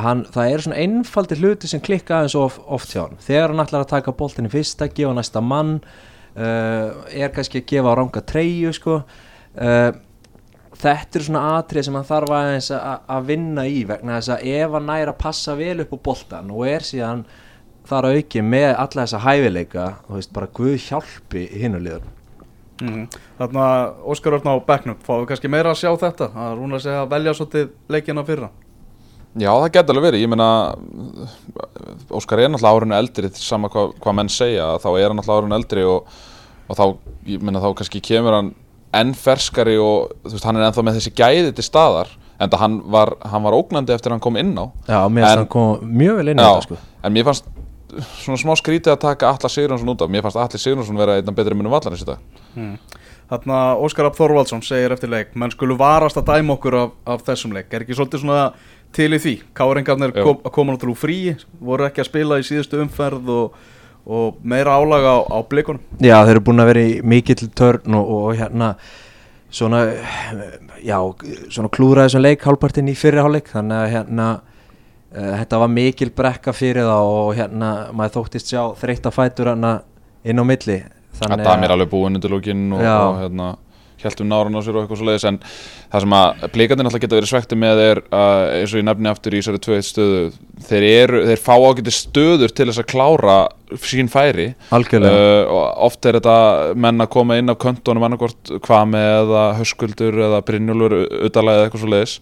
hann, 0.00 0.22
það 0.32 0.52
er 0.52 0.64
svona 0.64 0.78
einfaldi 0.82 1.38
hluti 1.40 1.68
sem 1.70 1.82
klikka 1.84 2.20
aðeins 2.20 2.36
of, 2.38 2.60
oft 2.66 2.94
hjá 2.94 3.04
hann 3.04 3.20
þegar 3.22 3.52
hann 3.52 3.64
ætlar 3.64 3.84
að 3.84 3.92
taka 3.92 4.14
boltinni 4.16 4.52
fyrsta, 4.52 4.88
gefa 4.88 5.12
næsta 5.16 5.42
mann 5.44 5.76
uh, 6.36 7.04
er 7.12 7.34
kannski 7.34 7.62
að 7.62 7.68
gefa 7.74 7.92
á 7.92 7.98
ranga 7.98 8.24
treyju 8.32 8.72
sko 8.78 8.96
uh, 9.02 9.90
þetta 10.82 11.20
er 11.20 11.26
svona 11.28 11.44
atrið 11.58 11.88
sem 11.88 11.98
hann 11.98 12.08
þarf 12.08 12.34
aðeins 12.38 12.72
að 12.78 13.12
að 13.16 13.28
vinna 13.28 13.68
í 13.68 13.84
vegna 13.88 14.18
þess 14.18 14.34
að 14.36 14.48
ef 14.54 14.78
hann 14.78 14.88
næra 14.88 15.14
að 15.14 15.22
passa 15.26 15.58
vel 15.58 15.76
upp 15.84 15.94
á 15.94 15.98
boltan 16.08 16.50
og 16.54 16.66
er 16.70 16.88
síðan 16.88 17.26
þar 17.88 18.08
að 18.08 18.18
auki 18.18 18.42
með 18.46 18.72
alla 18.72 19.04
þessa 19.04 19.22
hæfileika 19.26 19.86
þú 20.06 20.18
veist 20.18 20.34
bara 20.34 20.52
Guð 20.56 20.76
hjálpi 20.88 21.46
hinnulegur 21.60 22.10
Mm. 22.82 23.04
Þannig 23.38 23.60
að 23.62 24.08
Óskar 24.10 24.34
Örn 24.34 24.48
á 24.48 24.54
bekknum, 24.66 24.96
fáum 25.06 25.20
við 25.20 25.28
kannski 25.30 25.50
meira 25.52 25.70
að 25.70 25.82
sjá 25.84 25.90
þetta? 26.00 26.26
Að 26.34 26.54
Rúnar 26.58 26.80
segja 26.82 27.02
að 27.04 27.12
velja 27.12 27.34
svolítið 27.38 27.68
leikina 27.94 28.24
fyrra 28.26 28.48
Já, 29.40 29.48
það 29.48 29.70
getur 29.72 29.96
alveg 29.96 30.08
verið, 30.10 30.22
ég 30.26 30.28
meina 30.28 30.48
Óskar 32.12 32.42
er 32.42 32.50
náttúrulega 32.52 32.82
árinu 32.82 32.96
eldri 32.98 33.30
sama 33.38 33.70
hvað 33.72 33.94
hva 34.02 34.12
menn 34.18 34.28
segja, 34.32 34.66
þá 34.82 34.88
er 34.92 35.06
hann 35.08 35.16
náttúrulega 35.20 35.46
árinu 35.46 35.56
eldri 35.56 35.86
og, 35.88 36.18
og 36.68 36.78
þá, 36.78 36.84
ég 37.30 37.46
meina 37.46 37.62
þá 37.62 37.70
kannski 37.78 38.02
kemur 38.04 38.36
hann 38.36 38.52
enn 38.92 39.14
ferskari 39.16 39.78
og 39.80 40.12
þú 40.26 40.34
veist, 40.34 40.48
hann 40.48 40.60
er 40.60 40.66
ennþá 40.68 40.84
með 40.84 40.98
þessi 41.00 41.14
gæði 41.16 41.54
til 41.56 41.64
staðar 41.64 42.12
en 42.36 42.52
það 42.52 42.60
hann 42.60 42.78
var, 42.92 43.14
hann 43.32 43.46
var 43.46 43.56
ógnandi 43.56 43.94
eftir 43.94 44.12
að 44.12 44.18
hann 44.18 44.24
kom 44.26 44.38
inn 44.40 44.52
á. 44.58 44.66
Já, 44.90 45.00
mér 45.08 45.24
finnst 45.24 45.40
hann 45.40 45.52
kom 45.54 45.92
mjög 46.02 46.20
vel 46.20 46.32
inn 46.32 46.42
í 46.42 46.44
Já, 46.44 46.50
þetta 46.50 46.66
sko. 46.66 46.80
en 47.00 47.16
mér 47.16 47.28
fannst 47.30 47.48
svona 48.22 48.40
smá 48.40 48.54
skrítið 48.56 48.94
að 48.94 49.02
taka 49.04 49.30
Alla 49.32 49.50
Sigurjónsson 49.52 49.92
út 49.92 50.02
af. 50.04 50.10
Mér 50.12 50.24
fannst 50.24 50.40
Alli 50.40 50.60
Sigurjónsson 50.60 51.00
vera 51.00 51.18
einn 51.20 51.28
af 51.28 51.36
betri 51.36 51.56
munum 51.56 51.72
vallarins 51.74 52.04
í 52.04 52.08
dag. 52.08 52.20
Mm. 52.56 52.76
Þannig 53.32 53.54
að 53.56 53.82
Óskar 53.86 54.06
Rapp 54.06 54.18
Þorvaldsson 54.18 54.64
segir 54.64 54.92
eftir 54.92 55.12
leik 55.12 55.36
menn 55.40 55.52
skulu 55.52 55.76
varast 55.80 56.18
að 56.20 56.32
dæma 56.34 56.56
okkur 56.56 56.76
af, 56.82 56.90
af 57.14 57.22
þessum 57.28 57.54
leik. 57.56 57.70
Er 57.72 57.84
ekki 57.84 57.96
svolítið 57.96 58.24
svona 58.24 58.42
til 58.94 59.10
í 59.16 59.20
því. 59.22 59.34
Káringarnir 59.56 60.14
kom, 60.16 60.42
koma 60.52 60.74
náttúrulega 60.74 60.96
úr 60.96 61.00
frí 61.00 61.18
voru 61.62 61.86
ekki 61.88 62.02
að 62.02 62.10
spila 62.10 62.40
í 62.40 62.46
síðustu 62.46 62.80
umferð 62.82 63.30
og, 63.32 63.56
og 64.06 64.42
meira 64.42 64.76
álaga 64.78 65.16
á, 65.16 65.18
á 65.32 65.38
blikunum. 65.48 65.82
Já, 65.98 66.16
þeir 66.22 66.34
eru 66.36 66.44
búin 66.48 66.64
að 66.64 66.70
vera 66.72 66.84
í 66.86 66.94
mikill 67.14 67.48
törn 67.56 67.98
og, 67.98 68.12
og 68.16 68.30
hérna 68.40 68.72
svona, 69.52 69.82
já, 70.84 70.96
svona 71.52 71.72
klúra 71.72 72.06
þessum 72.06 72.24
leik 72.24 72.46
hálfpartinn 72.46 72.92
í 72.92 72.96
fyrri 72.98 73.22
hálfleik. 73.22 73.52
Þannig 73.52 73.78
að 73.78 73.92
hérna 73.96 74.28
uh, 74.38 75.34
þetta 75.42 75.62
var 75.64 75.74
mikil 75.76 76.12
brekka 76.16 76.56
fyrir 76.56 76.88
það 76.88 77.12
og 77.16 77.34
hérna 77.38 77.72
maður 77.96 78.18
þóttist 78.20 78.52
sjá 78.52 78.62
þreytta 78.80 79.14
fætur 79.14 79.52
hérna 79.52 79.76
inn 80.24 80.40
á 80.40 80.44
milli. 80.46 80.82
Að 81.22 81.44
það 81.44 81.66
er 81.66 81.74
alveg 81.74 81.90
búinn 81.92 82.16
undir 82.16 82.32
lókin 82.32 82.70
og, 82.72 82.80
og 82.80 83.20
hérna 83.20 83.52
hjæltum 84.02 84.28
náran 84.30 84.58
á 84.58 84.60
sér 84.62 84.76
og 84.76 84.84
eitthvað 84.84 85.00
svo 85.00 85.08
leiðis 85.08 85.26
en 85.30 85.40
það 85.92 86.04
sem 86.04 86.16
að 86.18 86.44
blíkandi 86.54 86.86
náttúrulega 86.86 87.04
geta 87.06 87.18
verið 87.18 87.32
svekti 87.32 87.58
með 87.62 87.82
er 87.86 88.02
uh, 88.04 88.44
eins 88.58 88.74
og 88.74 88.80
ég 88.80 88.86
nefni 88.88 89.10
aftur 89.12 89.36
í 89.36 89.42
þessari 89.42 89.62
2-1 89.66 89.88
stöðu 89.88 90.22
þeir, 90.68 90.86
eru, 90.90 91.24
þeir 91.30 91.42
fá 91.42 91.52
ágæti 91.56 91.94
stöður 91.96 92.56
til 92.56 92.68
þess 92.70 92.82
að 92.82 92.88
klára 92.92 93.36
sín 93.82 94.10
færi. 94.12 94.50
Uh, 94.68 95.48
og 95.48 95.62
oft 95.88 96.08
er 96.08 96.18
þetta 96.18 96.38
menn 96.76 97.00
að 97.00 97.12
koma 97.14 97.38
inn 97.40 97.52
af 97.52 97.60
köntunum 97.62 98.04
annarkvort 98.08 98.56
Kvame 98.64 99.00
eða 99.22 99.46
Höskuldur 99.60 100.18
eða 100.28 100.42
Brynjólfur 100.46 100.98
utalega 101.28 101.62
eða 101.62 101.70
eitthvað 101.70 101.84
svo 101.84 101.92
leiðis 101.94 102.18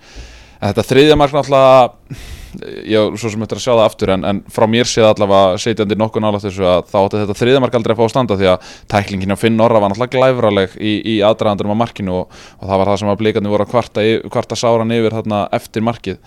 en 0.61 0.69
þetta 0.71 0.87
þriðja 0.91 1.17
mark 1.19 1.35
náttúrulega 1.35 2.37
ég 2.59 3.17
svo 3.21 3.31
sem 3.31 3.43
eftir 3.45 3.61
að 3.61 3.65
sjá 3.65 3.73
það 3.73 3.85
aftur 3.85 4.13
en, 4.15 4.25
en 4.27 4.41
frá 4.51 4.67
mér 4.71 4.89
séð 4.89 5.09
allavega 5.11 5.59
setjandi 5.63 5.99
nokkuð 6.01 6.25
nálægt 6.25 6.47
þessu 6.49 6.67
að 6.67 6.89
þá 6.91 6.97
átti 7.01 7.21
þetta 7.23 7.37
þriðja 7.41 7.63
mark 7.65 7.77
aldrei 7.79 7.95
að 7.95 8.01
fá 8.01 8.05
að 8.07 8.13
standa 8.15 8.39
því 8.41 8.49
að 8.51 8.71
tæklingin 8.95 9.35
á 9.35 9.39
Finn 9.41 9.63
Orra 9.63 9.83
var 9.83 9.93
náttúrulega 9.93 10.17
glæfraleg 10.17 10.79
í, 10.79 10.95
í 11.15 11.15
aðdraðandurum 11.27 11.75
á 11.79 11.83
markinu 11.83 12.17
og, 12.23 12.41
og 12.59 12.65
það 12.65 12.83
var 12.83 12.91
það 12.93 13.03
sem 13.03 13.13
að 13.13 13.21
blíkandi 13.23 13.53
voru 13.53 13.67
að 13.67 13.75
kvarta, 13.75 14.07
kvarta 14.35 14.59
sáran 14.59 14.97
yfir 14.97 15.17
þarna 15.21 15.45
eftir 15.61 15.87
markið. 15.87 16.19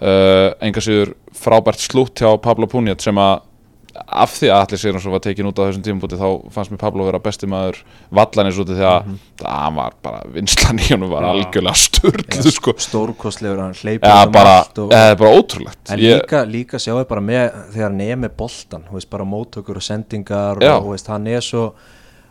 Uh, 0.00 0.48
enga 0.64 0.80
síður 0.80 1.12
frábært 1.36 1.82
slútt 1.84 2.22
hjá 2.22 2.32
Pablo 2.40 2.66
Puniat 2.70 3.04
sem 3.04 3.18
að 3.20 3.42
af 4.06 4.34
því 4.36 4.48
að 4.50 4.60
allir 4.64 4.80
Sigurðarsson 4.80 5.12
var 5.14 5.22
tekin 5.24 5.48
út 5.50 5.58
á 5.58 5.66
þessum 5.66 5.82
tímabúti 5.86 6.18
þá 6.20 6.26
fannst 6.54 6.72
mér 6.74 6.80
Pablo 6.82 7.06
vera 7.08 7.20
besti 7.22 7.48
maður 7.50 7.80
vallanis 8.14 8.58
úti 8.62 8.76
því 8.78 8.86
að 8.86 9.08
það 9.42 9.76
var 9.78 9.96
bara 10.06 10.20
vinslan 10.34 10.78
í 10.82 10.88
honum 10.92 11.10
var 11.10 11.26
Já. 11.26 11.30
algjörlega 11.32 11.80
sturglu 11.84 12.52
sko. 12.54 12.74
stórkostlegur 12.86 13.62
hann 13.64 13.74
hleypur 13.80 14.08
ja, 14.12 14.20
um 14.26 14.34
bara, 14.34 14.54
allt 14.62 14.78
og, 14.84 14.94
eða 14.94 15.16
bara 15.22 15.32
ótrúlegt 15.40 15.90
en 15.94 15.98
Ég- 16.04 16.20
líka, 16.22 16.42
líka 16.46 16.78
sjáu 16.82 17.02
bara 17.10 17.20
með 17.24 17.50
þegar 17.74 17.88
hann 17.90 18.00
er 18.06 18.20
með 18.26 18.36
boltan 18.44 18.84
þú 18.90 18.98
veist, 19.00 19.10
bara 19.10 19.26
móttökur 19.34 19.80
og 19.82 19.86
sendingar 19.88 20.62
Já. 20.62 20.76
og 20.76 20.86
þú 20.86 20.94
veist, 20.94 21.10
hann 21.10 21.26
er 21.26 21.40
svo 21.44 21.64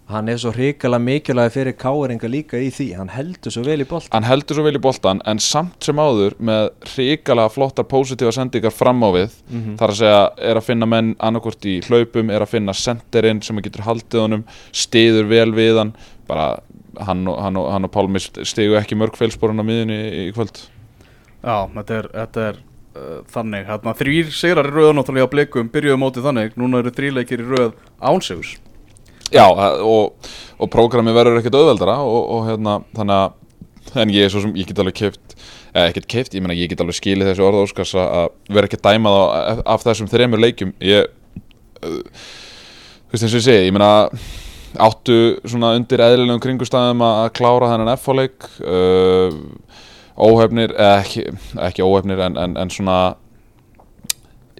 hann 0.10 0.30
er 0.32 0.40
svo 0.42 0.50
hrikalega 0.56 1.04
mikilvæg 1.06 1.52
fyrir 1.54 1.76
káeringa 1.78 2.30
líka 2.32 2.58
í 2.58 2.72
því, 2.74 2.88
hann 2.98 3.12
heldur 3.14 3.54
svo 3.54 3.62
vel 3.68 3.84
í 3.84 3.86
boltan 3.90 4.10
hann 4.16 4.26
heldur 4.26 4.58
svo 4.58 4.64
vel 4.66 4.76
í 4.80 4.82
boltan 4.82 5.20
en 5.30 5.38
samt 5.44 5.86
sem 5.86 6.00
áður 6.02 6.34
með 6.42 6.70
hrikalega 6.96 7.52
flottar 7.54 7.86
positífa 7.90 8.34
sendingar 8.34 8.74
fram 8.74 9.04
á 9.06 9.10
við 9.14 9.36
Mhm. 9.50 9.76
þar 9.78 9.94
að 9.94 10.00
segja 10.00 10.24
er 10.50 10.56
að 10.58 10.66
finna 10.66 10.86
menn 10.90 11.16
annarkvort 11.20 11.66
í 11.70 11.76
hlaupum 11.86 12.30
er 12.34 12.42
að 12.42 12.50
finna 12.56 12.74
senderinn 12.74 13.42
sem 13.44 13.58
getur 13.62 13.86
haldið 13.86 14.22
honum 14.22 14.44
stiður 14.72 15.28
vel 15.30 15.52
við 15.54 15.78
hann. 15.78 15.94
Bara 16.28 16.60
hann 17.00 17.28
og, 17.28 17.38
hann 17.42 17.58
og, 17.58 17.72
hann 17.72 17.86
og 17.86 17.92
Pálmi 17.92 18.20
stigu 18.20 18.76
ekki 18.78 18.98
mörg 18.98 19.16
feilsporun 19.18 19.62
á 19.62 19.66
miðunni 19.66 19.98
í, 19.98 20.24
í 20.30 20.34
kvöld. 20.34 20.58
Já, 21.44 21.70
þetta 21.74 21.98
er, 22.00 22.08
þetta 22.14 22.48
er 22.50 22.58
uh, 22.96 23.22
þannig. 23.32 23.70
Þrýr 24.02 24.32
sigrar 24.36 24.68
í 24.70 24.74
röð 24.74 24.94
náttúrulega 24.98 25.30
á 25.30 25.34
blikum. 25.34 25.70
Byrjuðu 25.70 25.98
mótið 26.02 26.28
þannig, 26.28 26.58
núna 26.60 26.82
eru 26.84 26.92
þrýleikir 26.92 27.46
í 27.46 27.48
röð 27.50 27.72
ánsegus 28.02 28.58
Já, 29.30 29.46
og, 29.46 30.32
og 30.58 30.72
prógrami 30.74 31.14
verður 31.14 31.40
ekkert 31.40 31.60
auðveldara 31.60 32.00
og, 32.02 32.20
og 32.36 32.48
hérna, 32.48 32.80
þannig 32.98 33.20
að 33.20 33.38
en 33.98 34.12
ég 34.14 34.28
er 34.28 34.34
svo 34.34 34.44
sem, 34.44 34.54
ég 34.58 34.70
get 34.70 34.80
alveg 34.82 34.98
keift 34.98 35.36
eða 35.70 35.90
ekkert 35.92 36.10
keift, 36.10 36.36
ég 36.38 36.44
meina 36.44 36.58
ég 36.58 36.70
get 36.72 36.82
alveg 36.82 36.98
skilið 36.98 37.32
þessi 37.32 37.46
orða 37.46 37.64
óskars 37.66 37.96
að 37.98 38.30
vera 38.50 38.70
ekki 38.70 38.82
dæmað 38.82 39.18
á, 39.18 39.26
af 39.76 39.86
þessum 39.86 40.10
þremur 40.10 40.42
leikjum. 40.42 40.74
Ég 40.82 41.10
uh, 41.86 42.00
þú 43.10 43.14
veist 43.14 43.26
eins 43.26 43.34
og 43.34 43.40
ég 43.40 43.48
segi, 43.48 43.68
ég 43.70 43.76
meina 43.76 43.92
áttu 44.86 45.20
svona 45.50 45.74
undir 45.78 46.04
eðlilegum 46.06 46.42
kringustæðum 46.44 47.02
að 47.06 47.32
klára 47.38 47.72
þennan 47.72 47.94
F-leik 47.96 48.50
uh, 48.62 49.40
óhefnir, 50.20 50.76
eða 50.76 51.00
ekki, 51.04 51.26
ekki 51.70 51.86
óhefnir 51.86 52.22
en, 52.28 52.38
en, 52.38 52.58
en 52.60 52.74
svona 52.74 53.00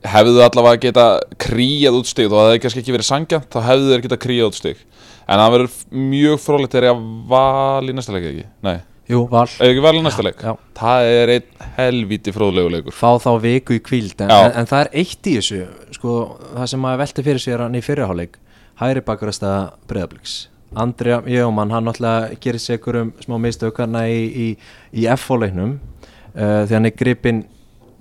hefðu 0.08 0.44
allavega 0.46 0.82
geta 0.86 1.08
kríjað 1.42 1.98
út 2.00 2.10
stig 2.10 2.30
þó 2.30 2.36
að 2.36 2.40
það 2.40 2.52
hefði 2.52 2.62
kannski 2.66 2.84
ekki 2.84 2.96
verið 2.96 3.10
sangjant 3.10 3.50
þá 3.52 3.60
hefðu 3.66 3.90
þeir 3.94 4.06
geta 4.06 4.20
kríjað 4.26 4.52
út 4.52 4.60
stig 4.60 4.86
en 5.30 5.42
það 5.42 5.56
verður 5.56 5.80
mjög 6.10 6.40
frólægt 6.44 6.76
þegar 6.76 6.88
ég 6.88 6.96
að 6.96 7.10
val 7.30 7.90
í 7.90 7.96
næsta 7.98 8.16
leik 8.16 8.30
ekki, 8.32 8.46
nei, 8.66 8.78
Jú, 9.10 9.24
val. 9.26 9.48
Eða 9.58 9.72
ekki 9.74 9.82
val 9.82 9.96
í 9.98 10.02
næsta 10.06 10.22
leik? 10.22 10.42
Já. 10.46 10.52
það 10.78 11.08
er 11.10 11.32
einn 11.34 11.64
helvíti 11.80 12.30
fróðlegu 12.30 12.70
leikur. 12.70 12.94
Fá 12.94 13.18
þá 13.18 13.32
viku 13.42 13.74
í 13.74 13.82
kvíld 13.82 14.22
en, 14.22 14.30
Já. 14.30 14.44
en, 14.46 14.54
en 14.62 14.70
það 14.70 14.84
er 14.84 14.90
eitt 15.02 15.30
í 15.32 15.34
þessu 15.40 15.64
sko, 15.98 16.18
það 16.54 16.70
sem 16.70 16.84
maður 16.86 17.02
velti 17.02 17.26
fyrir 17.26 17.42
sér 17.42 17.64
hann 17.66 17.78
í 17.80 17.82
fyrirháleik 17.82 18.38
hægri 18.80 19.02
bakurasta 19.08 19.54
breyðabliks 19.90 20.36
Andrea 20.78 21.24
Jögumann, 21.26 21.72
hann 21.74 21.90
náttúrulega 21.90 22.38
gerir 22.44 22.62
sig 22.62 22.88
um 22.88 23.14
smá 23.26 23.38
mistökarna 23.42 24.06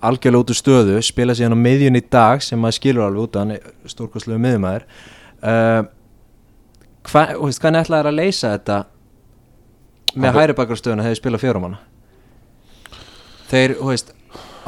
algjörlega 0.05 0.45
út 0.45 0.51
úr 0.55 0.59
stöðu 0.59 0.99
spila 1.03 1.35
síðan 1.35 1.57
á 1.59 1.65
miðjun 1.65 1.99
í 1.99 2.03
dag 2.13 2.43
sem 2.45 2.61
maður 2.63 2.77
skilur 2.79 3.07
alveg 3.09 3.25
út 3.27 3.39
hann 3.41 3.55
er 3.57 3.65
stórkostlegu 3.91 4.39
miðjumæður 4.45 4.85
uh, 5.43 5.83
hva, 7.09 7.25
og 7.39 7.49
veist, 7.49 7.63
hvernig 7.63 7.83
ætlaði 7.87 8.13
að 8.13 8.19
leysa 8.21 8.53
þetta 8.57 8.79
með 10.15 10.29
Hann- 10.31 10.41
hægri 10.43 10.59
bakurastöðuna 10.61 11.03
þegar 11.07 11.15
þið 11.17 11.21
spila 11.23 11.41
fjórumanna 11.43 11.81
þeir, 13.51 13.75
þú 13.81 13.91
veist 13.93 14.15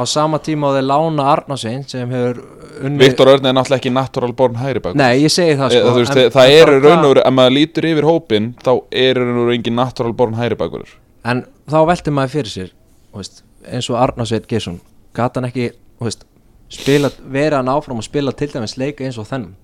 á 0.01 0.03
sama 0.09 0.39
tíma 0.43 0.71
og 0.71 0.79
þeir 0.79 0.87
lána 0.89 1.27
Arnarsvein 1.35 1.83
sem 1.89 2.11
hefur 2.15 2.41
unni 2.87 3.03
Viktor 3.03 3.29
Örn 3.35 3.47
er 3.51 3.53
náttúrulega 3.57 3.83
ekki 3.83 3.93
natural 3.93 4.33
born 4.37 4.57
hægri 4.61 4.81
bak 4.85 4.95
Nei, 4.97 5.21
ég 5.25 5.33
segi 5.35 5.57
það 5.59 5.75
sko. 5.75 5.83
það, 5.87 5.99
veist, 6.01 6.17
en- 6.17 6.35
það 6.37 6.53
er 6.57 6.71
bara 6.71 6.81
raun 6.87 7.05
og 7.05 7.11
veru, 7.15 7.25
ef 7.29 7.35
maður 7.37 7.57
lítur 7.59 7.89
yfir 7.91 8.09
hópin 8.09 8.47
þá 8.65 8.71
er 9.05 9.21
raun 9.21 9.35
og 9.35 9.43
veru 9.45 9.57
engin 9.59 9.77
natural 9.77 10.15
born 10.17 10.39
hægri 10.39 10.57
bakur. 10.63 10.95
En 11.29 11.43
þá 11.69 11.79
veltir 11.91 12.15
maður 12.17 12.33
fyrir 12.39 12.53
sér 12.55 12.71
veist, 13.13 13.43
eins 13.69 13.91
og 13.93 13.99
Arnarsveit 14.01 14.47
Gesson 14.49 14.81
gata 15.15 15.41
hann 15.41 15.49
ekki 15.51 15.71
veist, 16.01 16.25
spila, 16.71 17.11
vera 17.33 17.57
hann 17.61 17.69
áfram 17.73 17.99
að 18.01 18.09
spila 18.11 18.33
til 18.33 18.49
dæmis 18.53 18.77
leika 18.81 19.05
eins 19.05 19.19
og 19.19 19.27
þennan 19.29 19.55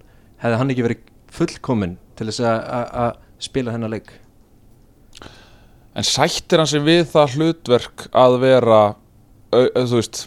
hefði 0.43 0.59
hann 0.61 0.71
ekki 0.75 0.87
verið 0.87 1.05
fullkominn 1.37 1.97
til 2.17 2.27
þess 2.31 2.41
að- 2.41 3.17
spila 3.39 3.73
hennar 3.75 3.91
leik 3.93 4.13
En 5.97 6.05
sættir 6.05 6.61
hann 6.61 6.69
sig 6.69 6.83
við 6.85 7.07
það 7.09 7.37
hlutverk 7.39 8.09
að 8.13 8.35
vera 8.43 8.81
þú 9.57 9.95
veist, 9.97 10.19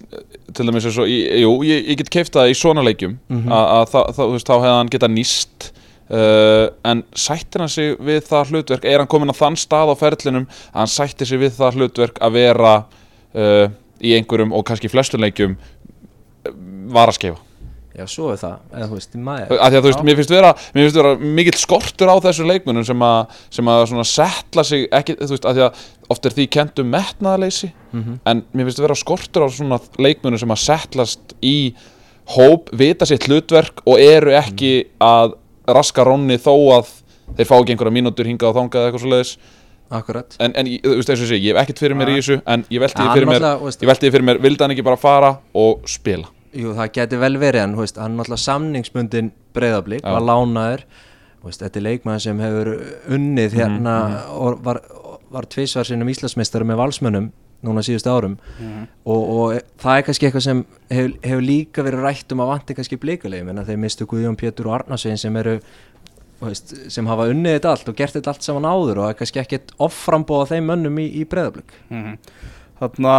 til 0.56 0.66
dæmis 0.66 0.86
eins 0.90 0.98
og 0.98 1.10
jú, 1.12 1.52
ég, 1.68 1.84
ég 1.92 1.98
get 2.00 2.10
keift 2.10 2.34
það 2.34 2.50
í 2.50 2.56
svona 2.58 2.82
leikjum 2.86 3.20
Mhm. 3.30 3.52
að, 3.52 3.92
að 3.94 4.16
þú 4.18 4.30
veist, 4.34 4.48
þá 4.50 4.56
hefði 4.64 4.78
hann 4.78 4.90
geta 4.96 5.08
nýst 5.12 5.68
uh, 6.10 6.70
en 6.90 7.04
sættir 7.14 7.62
hann 7.62 7.70
sig 7.70 7.98
við 8.02 8.24
það 8.26 8.50
hlutverk, 8.56 8.86
er 8.90 8.98
hann 9.04 9.08
komin 9.12 9.30
á 9.30 9.36
þann 9.38 9.60
stað 9.62 9.92
á 9.94 9.96
ferlinum 10.00 10.48
að 10.50 10.80
hann 10.80 10.88
sættir 10.96 11.28
sig 11.30 11.38
við 11.44 11.54
það 11.60 11.78
hlutverk 11.78 12.18
að 12.26 12.32
vera 12.40 12.74
uh, 13.36 13.68
í 14.02 14.16
einhverjum 14.18 14.54
og 14.56 14.66
kannski 14.70 14.90
flestum 14.92 15.22
leikjum 15.24 15.56
uh, 15.60 16.52
var 16.96 17.12
að 17.12 17.20
skefa 17.20 17.46
já, 18.00 18.06
svo 18.08 18.30
er 18.32 18.38
það, 18.40 18.54
eða 18.72 18.86
þú 18.88 18.96
veist, 18.96 19.16
maður 19.28 19.50
að 19.60 19.74
því 19.74 19.78
að 19.80 19.84
þú 19.84 19.90
veist, 19.90 20.04
mér 20.08 20.16
finnst 20.20 20.32
vera, 20.32 20.52
mér 20.76 20.86
finnst 20.86 21.00
vera 21.02 21.10
mikill 21.40 21.58
skortur 21.60 22.12
á 22.14 22.16
þessu 22.24 22.46
leikmunum 22.48 22.86
sem 22.88 23.02
að, 23.04 23.34
sem 23.58 23.72
að 23.74 23.82
svona 23.92 24.06
setla 24.08 24.64
sig 24.64 24.86
ekki, 24.96 25.16
þú 25.20 25.34
veist, 25.34 25.48
að 25.50 25.58
því 25.58 25.64
að 25.66 25.82
oft 26.16 26.30
er 26.30 26.36
því 26.38 26.46
kentum 26.56 26.94
metnaðaleysi 26.94 27.72
Mhm. 27.92 28.20
en 28.30 28.44
mér 28.54 28.70
finnst 28.70 28.80
vera 28.86 28.96
skortur 28.96 29.44
á 29.44 29.48
svona 29.52 29.80
leikmunum 29.98 30.40
sem 30.40 30.54
að 30.54 30.62
settlast 30.64 31.36
í 31.44 31.74
hóp, 32.38 32.70
vita 32.78 33.06
sitt 33.10 33.26
hlutverk 33.28 33.82
og 33.90 34.00
eru 34.00 34.32
ekki 34.38 34.86
að 35.02 35.34
raska 35.68 36.06
ronni 36.06 36.38
þó 36.38 36.54
að 36.78 36.92
þeir 37.36 37.50
fá 37.50 37.56
ekki 37.58 37.74
einhverja 37.76 37.98
mínútur 37.98 38.30
hingað 38.30 38.54
og 38.54 38.56
þangað 38.62 38.80
eða 38.80 38.92
eitthvað 38.92 39.04
svo 39.04 39.12
leiðis 39.12 39.34
akkurat. 39.90 40.36
En, 40.40 40.54
en 40.58 40.70
þú 40.70 40.96
veist, 41.00 41.12
eins 41.14 41.24
og 41.24 41.32
segi, 41.32 41.50
ég 41.50 41.56
hef 41.56 41.64
ekkert 41.64 41.84
fyrir 41.84 41.98
mér 41.98 42.12
í 42.14 42.18
þessu 42.20 42.40
en 42.46 42.66
ég 42.70 42.84
velti 42.84 43.02
Ja, 43.02 43.08
því 43.08 43.18
fyrir 43.18 43.32
mér 43.32 43.48
ég 43.50 43.92
velti 43.92 44.06
því 44.08 44.14
fyrir 44.16 44.28
mér, 44.30 44.42
vildi 44.44 44.66
hann 44.66 44.76
ekki 44.76 44.86
bara 44.86 45.00
fara 45.02 45.32
og 45.58 45.90
spila? 45.90 46.30
Jú, 46.56 46.74
það 46.78 46.94
geti 46.98 47.20
vel 47.22 47.36
verið 47.42 47.66
en 47.66 47.76
þú 47.78 47.84
veist, 47.86 48.00
hann 48.02 48.16
náttúrulega 48.18 48.46
samningsbundin 48.46 49.34
breyðablík, 49.58 50.06
var 50.06 50.26
lánaður. 50.26 50.88
Þú 51.40 51.52
veist, 51.52 51.62
þetta 51.66 51.80
er 51.80 51.86
leikmaður 51.86 52.26
sem 52.26 52.42
hefur 52.44 52.72
unnið 53.18 53.60
hérna 53.60 53.98
og 54.34 54.64
var, 54.66 54.82
var 55.32 55.48
tvisvar 55.50 55.88
sinnum 55.88 56.10
Íslandsmeistari 56.12 56.68
með 56.68 56.82
valsmönnum 56.82 57.30
núna 57.66 57.84
síðust 57.84 58.08
árum. 58.08 58.38
Og, 59.04 59.20
og 59.20 59.58
það 59.82 59.98
er 59.98 60.06
kannski 60.08 60.28
eitthvað 60.30 60.46
sem 60.46 60.64
hefur, 60.92 61.16
hefur 61.26 61.44
líka 61.44 61.86
verið 61.86 62.06
rætt 62.06 62.36
um 62.36 62.44
að 62.44 62.52
vanti 62.54 62.76
kannski 62.78 63.00
blíkulegum 63.02 63.52
en 63.52 63.64
þeir 63.68 63.82
mistu 63.84 64.08
Guðjón 64.10 64.38
Pétur 64.40 64.70
og 64.70 64.78
Arnarsvegin 64.80 65.20
sem 65.20 65.40
eru 65.42 65.58
veist, 66.48 66.74
sem 66.94 67.08
hafa 67.10 67.28
unnið 67.34 67.58
þetta 67.58 67.72
allt 67.74 67.90
og 67.92 67.96
gert 68.00 68.16
þetta 68.16 68.32
allt 68.34 68.46
saman 68.46 68.68
áður 68.70 69.02
og 69.02 69.04
það 69.06 69.14
er 69.14 69.18
kannski 69.20 69.42
ekkert 69.44 69.74
offrambóða 69.88 70.50
þeim 70.54 70.70
mönnum 70.72 71.00
í, 71.04 71.08
í 71.20 71.26
breyðablík 71.28 71.74
Þarna 72.80 73.14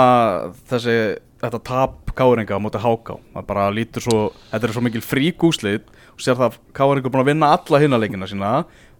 þessi, 0.71 0.95
þetta 1.43 1.59
tap 1.69 2.12
káringa 2.17 2.57
á 2.57 2.62
móti 2.65 2.81
háká, 2.81 3.19
það 3.35 3.45
bara 3.50 3.67
lítur 3.77 4.05
svo, 4.07 4.21
þetta 4.53 4.69
er 4.71 4.73
svo 4.73 4.83
mikil 4.87 5.03
frík 5.05 5.45
úslið 5.45 5.83
og 6.15 6.23
sér 6.25 6.39
það 6.41 6.57
káringa 6.77 7.11
er 7.11 7.12
búin 7.12 7.25
að 7.27 7.29
vinna 7.35 7.50
alla 7.59 7.81
hinna 7.83 8.29
sína, 8.31 8.53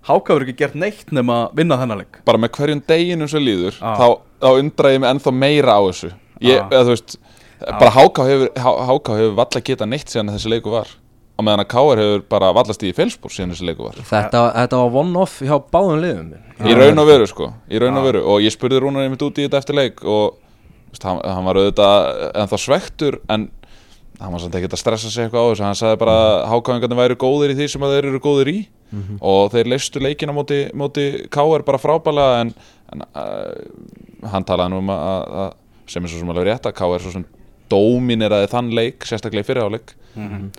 háká 0.05 0.35
verður 0.37 0.51
ekki 0.51 0.59
gert 0.61 0.77
neitt 0.77 1.13
nema 1.17 1.47
að 1.47 1.57
vinna 1.63 1.81
þennan 1.81 2.03
leik. 2.03 2.21
bara 2.29 2.39
með 2.41 2.53
hverjum 2.59 2.83
deginum 2.93 3.29
sem 3.33 3.41
líður 3.45 3.81
Já. 3.81 3.97
þá, 3.97 4.07
þá 4.45 4.49
undra 4.61 4.93
ég 4.93 5.01
mig 5.01 5.11
ennþá 5.15 5.33
meira 5.37 5.77
á 5.77 5.83
þessu 5.89 6.11
ég, 6.41 6.61
Já. 6.61 6.69
eða, 6.69 6.85
þú 6.85 6.95
veist, 6.95 7.17
bara 7.81 7.91
háká 7.97 8.29
hefur, 8.29 8.53
Há- 8.57 8.81
HK 8.93 9.17
hefur 9.17 9.35
valla 9.41 9.61
geta 9.65 9.89
neitt 9.89 10.13
síðan 10.13 10.33
þessi 10.37 10.53
leiku 10.53 10.73
var 10.77 10.93
á 11.41 11.43
meðan 11.47 11.63
að 11.65 11.71
KR 11.73 12.03
hefur 12.03 12.25
bara 12.31 12.51
vallast 12.57 12.83
í 12.85 12.93
félspór 12.97 13.33
síðan 13.33 13.55
þessi 13.55 13.69
leiku 13.71 13.87
var. 13.87 13.97
Þetta, 14.11 14.43
þetta 14.59 14.81
var 14.83 14.99
one-off 15.01 15.39
hjá 15.41 15.57
báðum 15.73 16.03
liðum. 16.05 16.35
Í 16.61 16.77
raun 16.77 17.03
og 17.03 17.09
veru 17.09 17.29
sko, 17.31 17.49
í 17.71 17.81
raun 17.81 17.97
og 18.01 18.07
veru. 18.07 18.23
Og 18.35 18.45
ég 18.45 18.55
spurði 18.55 18.83
Rúnar 18.85 19.07
einmitt 19.07 19.25
út 19.25 19.41
í 19.41 19.47
þetta 19.47 19.63
eftir 19.63 19.79
leik 19.79 20.05
og 20.05 20.37
veist, 20.93 21.07
hann, 21.07 21.23
hann 21.25 21.49
var 21.49 21.61
auðvitað 21.61 22.11
ennþá 22.45 22.61
svektur 22.61 23.19
en 23.33 23.49
hann 24.21 24.35
var 24.35 24.43
samt 24.43 24.59
ekkert 24.59 24.77
að 24.77 24.83
stressa 24.83 25.11
sig 25.11 25.27
eitthvað 25.27 25.47
á 25.47 25.51
þessu. 25.51 25.65
Hann 25.65 25.81
sagði 25.81 26.01
bara 26.03 26.19
að 26.21 26.45
hákáingarnir 26.53 27.01
væru 27.01 27.19
góðir 27.25 27.55
í 27.55 27.59
því 27.61 27.71
sem 27.73 27.87
að 27.87 27.97
þeir 27.97 28.11
eru 28.11 28.23
góðir 28.27 28.53
í. 28.53 28.59
Og 29.23 29.53
þeir 29.55 29.71
leistu 29.71 30.03
leikina 30.03 30.35
móti, 30.37 30.65
móti 30.77 31.05
KR 31.33 31.65
bara 31.65 31.79
frábælega 31.81 32.41
en, 32.43 32.55
en 32.93 33.05
uh, 33.07 34.31
hann 34.33 34.45
talaði 34.45 34.75
nú 34.75 34.81
um 34.83 34.91
að, 34.93 35.55
sem 35.89 36.05
er 36.05 36.11
svo 36.11 36.19
sem 36.21 36.33
alveg 36.35 36.51
rétt 36.51 36.67
að 36.69 36.75
KR 36.81 37.05
svo 37.05 37.13
sem 37.15 37.25
dómineraði 37.71 38.49
þann 38.51 38.73
leik 38.75 39.07
sérstaklega 39.07 39.45
í 39.45 39.47
fyrirháleik 39.47 39.93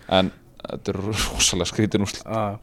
en 0.07 0.31
þetta 0.72 0.94
er 0.94 1.04
rosalega 1.12 1.70
skrítin 1.70 2.08
úrslit. 2.08 2.25
Uh, 2.25 2.58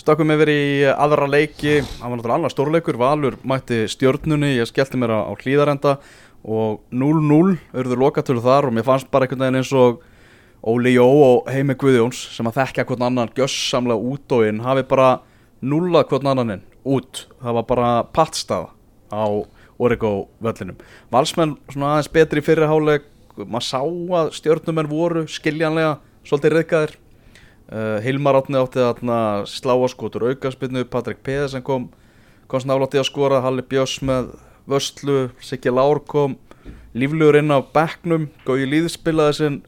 Stökkum 0.00 0.30
yfir 0.32 0.48
í 0.48 0.60
aðra 0.88 1.26
leiki, 1.28 1.80
það 1.82 2.04
var 2.06 2.16
náttúrulega 2.16 2.36
annar 2.38 2.52
stórleikur, 2.54 2.96
Valur 2.96 3.34
mætti 3.44 3.82
stjörnunni, 3.90 4.54
ég 4.56 4.68
skellti 4.70 4.96
mér 4.96 5.12
á, 5.12 5.28
hlýðarenda 5.36 5.98
og 6.40 6.78
0-0 6.88 7.58
auðvitað 7.74 8.00
lokatölu 8.00 8.40
þar 8.44 8.70
og 8.70 8.76
mér 8.78 8.86
fannst 8.86 9.10
bara 9.12 9.26
einhvern 9.26 9.44
veginn 9.44 9.60
eins 9.60 9.72
og 9.76 10.00
Óli 10.64 10.94
Jó 10.94 11.04
og 11.04 11.50
Heimi 11.52 11.76
Guðjóns 11.76 12.22
sem 12.32 12.48
að 12.48 12.62
þekka 12.62 12.86
hvern 12.88 13.04
annan 13.10 13.34
gjössamlega 13.36 14.08
út 14.14 14.36
og 14.36 14.46
inn 14.48 14.62
hafi 14.64 14.86
bara 14.88 15.10
nullað 15.60 16.08
hvern 16.14 16.32
annan 16.32 16.54
inn 16.56 16.64
út, 16.88 17.26
það 17.42 17.58
var 17.58 17.68
bara 17.68 17.90
pattstaða 18.16 18.72
á 19.12 19.24
Origo 19.80 20.30
völlinum. 20.40 20.80
Valsmenn 21.12 21.58
svona 21.68 21.98
aðeins 21.98 22.12
betri 22.12 22.40
háleik, 22.44 23.04
maður 23.36 23.68
sá 23.68 23.80
að 23.84 24.32
stjörnumenn 24.36 24.88
voru 24.88 25.26
skiljanlega 25.28 25.98
svolítið 26.24 26.56
reyðgæðir 26.56 26.98
Uh, 27.70 28.00
Hilmar 28.02 28.34
átni 28.34 28.58
átti 28.58 28.82
þarna 28.82 29.16
sláaskotur 29.46 30.24
aukaspinnu, 30.32 30.82
Patrik 30.90 31.20
Pedersen 31.22 31.62
kom 31.62 31.84
komst 32.50 32.66
nálátti 32.66 32.98
að 32.98 33.06
skora, 33.06 33.38
Halli 33.44 33.62
Björns 33.62 34.00
með 34.02 34.32
vörslu, 34.66 35.28
Siggi 35.38 35.70
Lár 35.70 36.00
kom 36.02 36.34
líflugur 36.98 37.38
inn 37.38 37.54
á 37.54 37.62
bekknum 37.62 38.26
Gói 38.42 38.66
Líð 38.66 38.88
spilaði 38.90 39.36
sinn 39.38 39.60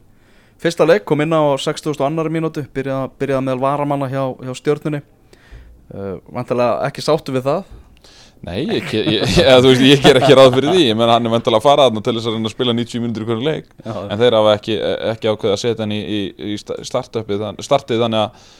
fyrsta 0.59 0.83
leik, 0.83 1.05
kom 1.07 1.23
inn 1.23 1.31
á 1.31 1.55
60. 1.55 1.95
annari 2.03 2.33
mínútu 2.35 2.65
byrjaði, 2.75 3.13
byrjaði 3.23 3.47
meðal 3.47 3.63
varamanna 3.63 4.11
hjá, 4.11 4.23
hjá 4.35 4.51
stjörnunni 4.59 4.99
uh, 4.99 6.19
vantilega 6.27 6.83
ekki 6.89 7.07
sáttu 7.07 7.35
við 7.35 7.47
það 7.47 7.71
Nei, 8.43 8.57
ég, 8.67 8.89
ég, 8.91 9.05
ég, 9.13 9.51
veist, 9.63 9.83
ég 9.87 10.01
ger 10.03 10.19
ekki 10.19 10.35
ráð 10.35 10.57
fyrir 10.57 10.73
því. 10.73 10.81
Ég 10.89 10.97
menn 10.99 11.11
hann 11.13 11.29
er 11.29 11.31
vantilega 11.31 11.61
að 11.61 11.67
fara 11.67 11.85
þarna 11.87 12.01
til 12.03 12.15
þess 12.17 12.27
að 12.27 12.35
reyna 12.35 12.49
að 12.49 12.55
spila 12.57 12.73
90 12.75 13.03
minnur 13.05 13.23
í 13.23 13.27
hverju 13.29 13.45
leik. 13.45 13.69
Já. 13.85 13.93
En 14.03 14.19
þeir 14.19 14.35
hafa 14.39 14.57
ekki, 14.57 14.75
ekki 15.13 15.31
ákveðið 15.31 15.53
að 15.53 15.61
setja 15.61 15.85
hann 15.85 15.95
í, 15.95 16.01
í, 16.03 16.19
í 16.51 16.57
startið 16.59 18.03
þannig 18.03 18.19
að 18.19 18.51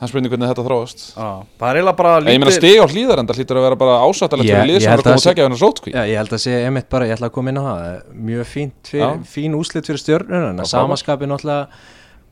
hann 0.00 0.08
spurning 0.08 0.32
hvernig 0.32 0.50
þetta 0.50 0.64
þróast. 0.64 1.04
Það 1.14 1.66
er 1.68 1.78
eiginlega 1.78 1.96
bara 1.98 2.12
En 2.22 2.32
ég 2.32 2.40
meina 2.40 2.54
stig 2.56 2.80
á 2.80 2.86
hlýðar 2.88 3.20
en 3.20 3.28
það 3.28 3.40
hlýtur 3.40 3.60
að 3.60 3.66
vera 3.66 3.78
bara 3.82 3.96
ásættalegt 4.06 4.48
fyrir 4.48 4.70
lið 4.70 4.78
sem 4.80 4.94
er 4.94 5.02
að 5.02 5.06
koma 5.06 5.20
að 5.20 5.24
segja 5.26 5.46
hennar 5.46 5.60
sótkví 5.60 5.92
Já, 5.92 6.00
ég 6.08 6.20
held 6.22 6.32
að 6.36 6.42
sé 6.46 6.54
emitt 6.64 6.88
bara, 6.94 7.08
ég 7.10 7.18
ætla 7.18 7.28
að 7.28 7.34
koma 7.36 7.52
inn 7.52 7.60
á 7.60 7.64
það. 7.66 7.98
Mjög 8.30 8.48
fínt 8.48 8.92
Já. 8.96 9.06
fín 9.28 9.58
úslit 9.58 9.90
fyrir 9.90 10.32
að 10.40 10.64
samaskapin 10.72 11.34
náttúrulega 11.34 11.84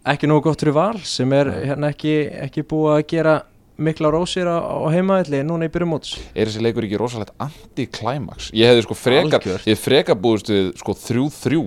ekki 0.09 0.31
nógu 0.31 0.47
gott 0.49 0.64
fyrir 0.64 0.76
val 0.78 0.97
sem 1.05 1.35
er 1.37 1.52
hérna 1.59 1.93
ekki, 1.93 2.17
ekki 2.49 2.64
búið 2.71 2.95
að 2.95 3.05
gera 3.12 3.37
mikla 3.78 4.11
rósir 4.12 4.49
á, 4.50 4.58
á 4.58 4.87
heimaðalli 4.90 5.44
núna 5.47 5.68
í 5.68 5.73
byrjum 5.73 5.92
móts 5.94 6.16
Er 6.35 6.49
þessi 6.50 6.62
leikur 6.64 6.87
ekki 6.88 6.99
rosalegt 7.00 7.35
anti-climax? 7.42 8.50
Ég 8.56 8.73
hefði 8.73 8.87
sko 8.88 8.97
frekar, 8.99 9.47
ég 9.68 9.78
frekar 9.78 10.18
búist 10.18 10.50
við 10.50 10.73
sko 10.80 10.97
3-3 10.99 11.61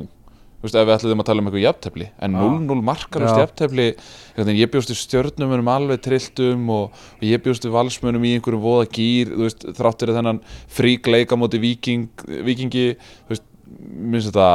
Þú 0.61 0.67
veist, 0.67 0.75
ef 0.77 0.85
við 0.85 0.93
ætluðum 0.93 1.21
að 1.23 1.25
tala 1.25 1.41
um 1.41 1.47
eitthvað 1.49 1.63
jafntefli 1.63 2.07
En 2.21 2.35
0-0 2.37 2.83
markarust 2.85 3.33
Já. 3.33 3.45
jafntefli 3.47 3.87
hvernig, 4.35 4.59
Ég 4.59 4.69
bjóst 4.75 4.91
við 4.91 4.99
stjörnum 4.99 5.71
alveg 5.73 6.03
trilltum 6.05 6.67
og, 6.69 6.99
og 7.17 7.23
ég 7.25 7.41
bjóst 7.41 7.65
við 7.65 7.73
valsmönum 7.79 8.27
í 8.29 8.35
einhverjum 8.35 8.61
voða 8.61 8.85
gýr 8.93 9.31
Þú 9.33 9.47
veist, 9.47 9.65
þráttur 9.79 10.13
þennan 10.13 10.43
frík 10.69 11.09
leika 11.09 11.39
móti 11.39 11.63
viking, 11.63 12.11
vikingi 12.45 12.85
Þú 12.99 13.33
veist, 13.33 13.47
minnst 13.89 14.29
þetta 14.29 14.51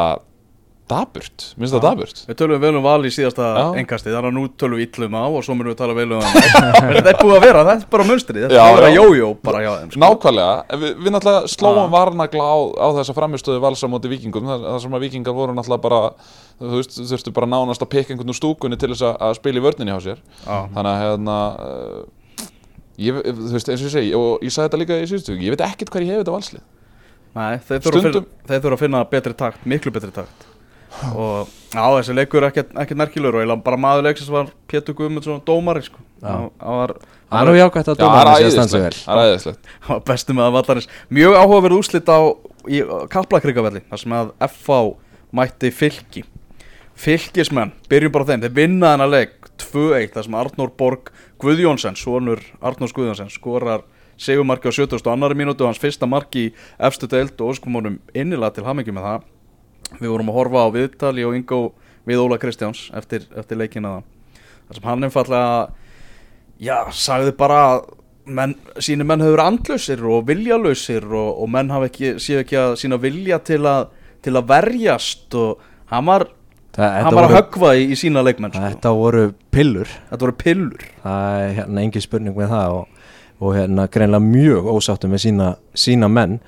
daburt, 0.91 1.45
minnst 1.59 1.75
þetta 1.75 1.91
daburt. 1.91 2.21
Við 2.29 2.37
tölum 2.39 2.61
vel 2.63 2.71
um 2.79 2.85
val 2.85 3.01
í 3.09 3.11
síðasta 3.11 3.47
Já. 3.57 3.63
engkasti 3.81 4.13
þannig 4.13 4.29
að 4.31 4.37
nú 4.37 4.43
tölum 4.61 4.79
við 4.79 4.87
illum 5.01 5.17
á 5.19 5.25
og 5.27 5.41
svo 5.43 5.57
munum 5.59 5.73
við 5.73 5.79
tala 5.81 5.97
vel 5.99 6.07
um 6.15 6.23
það 6.23 6.47
Þetta 6.97 7.11
er 7.13 7.19
búið 7.21 7.35
að 7.37 7.43
vera, 7.47 7.63
þetta 7.67 7.87
er 7.87 7.91
bara 7.97 8.07
munstrið 8.07 8.45
Þetta 8.47 8.61
er 8.63 8.77
bara 8.79 8.91
jójó 8.95 9.31
bara 9.49 9.63
hjá 9.65 9.71
þeim 9.81 9.91
sko. 9.91 10.03
Nákvæmlega, 10.05 10.79
við, 10.85 10.93
við 11.03 11.15
náttúrulega 11.17 11.53
slóum 11.57 11.81
Ah. 11.83 11.91
varnagla 11.97 12.47
á, 12.47 12.57
á 12.79 12.87
þessa 13.01 13.17
framistöðu 13.19 13.63
valsa 13.67 13.91
móti 13.91 14.13
vikingum, 14.15 14.47
það, 14.47 14.67
það 14.71 14.79
sem 14.87 14.97
að 15.01 15.05
vikingar 15.09 15.37
voru 15.41 15.57
náttúrulega 15.59 15.85
bara, 15.89 16.01
þú 16.63 16.73
veist, 16.79 16.97
þurftu 17.11 17.35
bara 17.41 17.51
nánast 17.51 17.83
að 17.83 17.91
peka 17.97 18.15
einhvern 18.15 18.31
úr 18.35 18.39
stúkunni 18.39 18.79
til 18.79 18.93
þess 18.95 19.07
að, 19.11 19.19
að 19.27 19.37
spila 19.41 19.59
í 19.61 19.65
vörninni 19.67 19.93
hjá 19.97 20.01
sér, 20.07 20.23
Já. 20.47 20.57
þannig 20.77 20.91
að 20.93 21.03
hérna, 21.03 21.37
uh, 21.67 22.49
ég, 23.03 23.21
þú 23.27 23.53
veist, 23.59 23.71
eins 23.75 23.83
og 23.83 23.89
ég 23.91 23.95
segi, 23.99 24.15
og 24.19 24.47
ég 24.47 24.55
sagði 24.55 24.69
þetta 24.71 24.81
líka 24.83 24.99
í 25.03 25.09
síðustu, 25.11 25.37
ég 25.43 25.55
veit 25.57 25.67
ekkert 25.67 25.93
hvað 25.95 26.07
ég 26.07 26.15
hef 26.15 26.23
þetta 26.25 26.37
valslið, 26.39 26.67
Nei, 27.37 27.49
að 27.53 27.65
þeir 27.69 28.61
þurfa 28.63 28.77
að 28.79 28.83
finna 28.87 29.03
betri 29.13 29.35
takt, 29.37 29.67
miklu 29.69 29.93
betri 29.93 30.15
takt 30.17 30.47
og 31.13 31.51
já, 31.75 31.83
þessi 31.99 32.17
leikur 32.17 32.43
er 32.43 32.51
ekkert, 32.51 32.73
ekkert 32.83 33.01
merkilegur 33.03 33.53
og 33.53 33.63
bara 33.65 33.79
maður 33.81 34.09
leiksins 34.09 34.33
var 34.33 34.51
Pétur 34.71 34.97
Guðmundsson 34.99 35.43
dómari 35.47 35.85
sko. 35.87 36.03
Hann 36.23 36.51
hann 36.61 36.81
var, 36.81 36.95
Það 37.27 37.41
er 37.41 37.49
nú 37.49 37.57
jákvæmt 37.59 37.89
að 37.91 37.99
já, 37.99 38.07
það 38.07 38.21
að 39.27 39.33
það 39.43 39.57
hann 39.87 39.97
var 39.97 40.05
bestu 40.07 40.37
með 40.37 40.47
að 40.47 40.55
vallarins. 40.57 40.89
Mjög 41.19 41.37
áhugaverð 41.41 41.79
úrslit 41.81 42.13
á 42.13 42.19
í 42.71 42.83
Kaplakrikavelli 43.11 43.83
þar 43.91 44.03
sem 44.03 44.15
að 44.15 44.33
FH 44.47 44.79
mætti 45.37 45.73
fylki. 45.75 46.23
Fylkismenn, 46.97 47.75
byrjum 47.91 48.15
bara 48.15 48.25
á 48.25 48.29
þeim. 48.31 48.47
Þeir 48.47 48.57
vinna 48.57 48.95
þennan 48.95 49.13
leik 49.13 49.51
2-1 49.61 50.15
þar 50.15 50.29
sem 50.29 50.39
Arnór 50.39 50.73
Borg 50.79 51.13
Guðjónsson 51.43 51.99
sonur 51.99 52.41
Arnórs 52.63 52.95
Guðjónsson 52.97 53.33
skorar 53.35 53.85
segumarki 54.17 54.71
á 54.71 54.73
70. 54.73 55.03
annari 55.13 55.37
mínútu 55.37 55.67
hans 55.67 55.81
fyrsta 55.83 56.09
marki 56.09 56.49
í 56.49 56.53
efstu 56.89 57.09
deild 57.11 57.37
og 57.41 57.53
óskum 57.53 57.77
honum 57.77 57.99
innilega 58.15 58.57
til 58.57 58.65
hamingi 58.69 58.95
með 58.95 59.11
það 59.11 59.27
við 59.99 60.11
vorum 60.11 60.33
að 60.33 60.39
horfa 60.41 60.65
á 60.67 60.69
viðtali 60.75 61.27
og 61.27 61.37
Ingo 61.39 61.61
við 62.07 62.23
Óla 62.23 62.39
Kristjáns 62.43 62.89
eftir, 62.97 63.27
eftir 63.37 63.59
leikina 63.61 64.01
þar 64.67 64.79
sem 64.79 64.89
hann 64.91 65.07
einfallega 65.07 65.69
já, 66.63 66.79
sagði 66.95 67.35
bara 67.39 67.61
að 67.75 67.87
menn, 68.27 68.55
síni 68.83 69.07
menn 69.07 69.23
hefur 69.25 69.43
andlausir 69.45 70.03
og 70.07 70.27
viljalösir 70.29 71.07
og, 71.07 71.31
og 71.43 71.53
menn 71.53 71.71
hafa 71.75 71.91
ekki, 71.91 72.17
séu 72.23 72.41
ekki 72.43 72.59
að 72.61 72.75
sína 72.83 72.99
vilja 73.03 73.39
til 73.47 73.63
að, 73.69 73.93
til 74.25 74.35
að 74.35 74.51
verjast 74.51 75.37
og 75.39 75.63
hann 75.93 76.09
var, 76.09 76.27
hann 76.79 77.15
var 77.15 77.29
að 77.29 77.37
höggva 77.39 77.73
í, 77.79 77.87
í 77.95 77.99
sína 77.99 78.25
leikmenn 78.27 78.55
sko. 78.55 78.65
Þetta 78.67 78.95
voru 78.99 79.25
pillur. 79.55 79.91
Þetta 80.11 80.27
voru 80.27 80.37
pillur. 80.43 80.87
Það 81.05 81.41
er 81.47 81.57
hérna 81.61 81.87
engin 81.87 82.05
spurning 82.05 82.37
með 82.37 82.55
það 82.55 82.77
og, 82.81 83.11
og 83.39 83.57
hérna 83.57 83.89
greinlega 83.93 84.27
mjög 84.27 84.71
ósáttu 84.75 85.11
með 85.13 85.27
sína, 85.29 85.51
sína 85.77 86.11
menn 86.11 86.41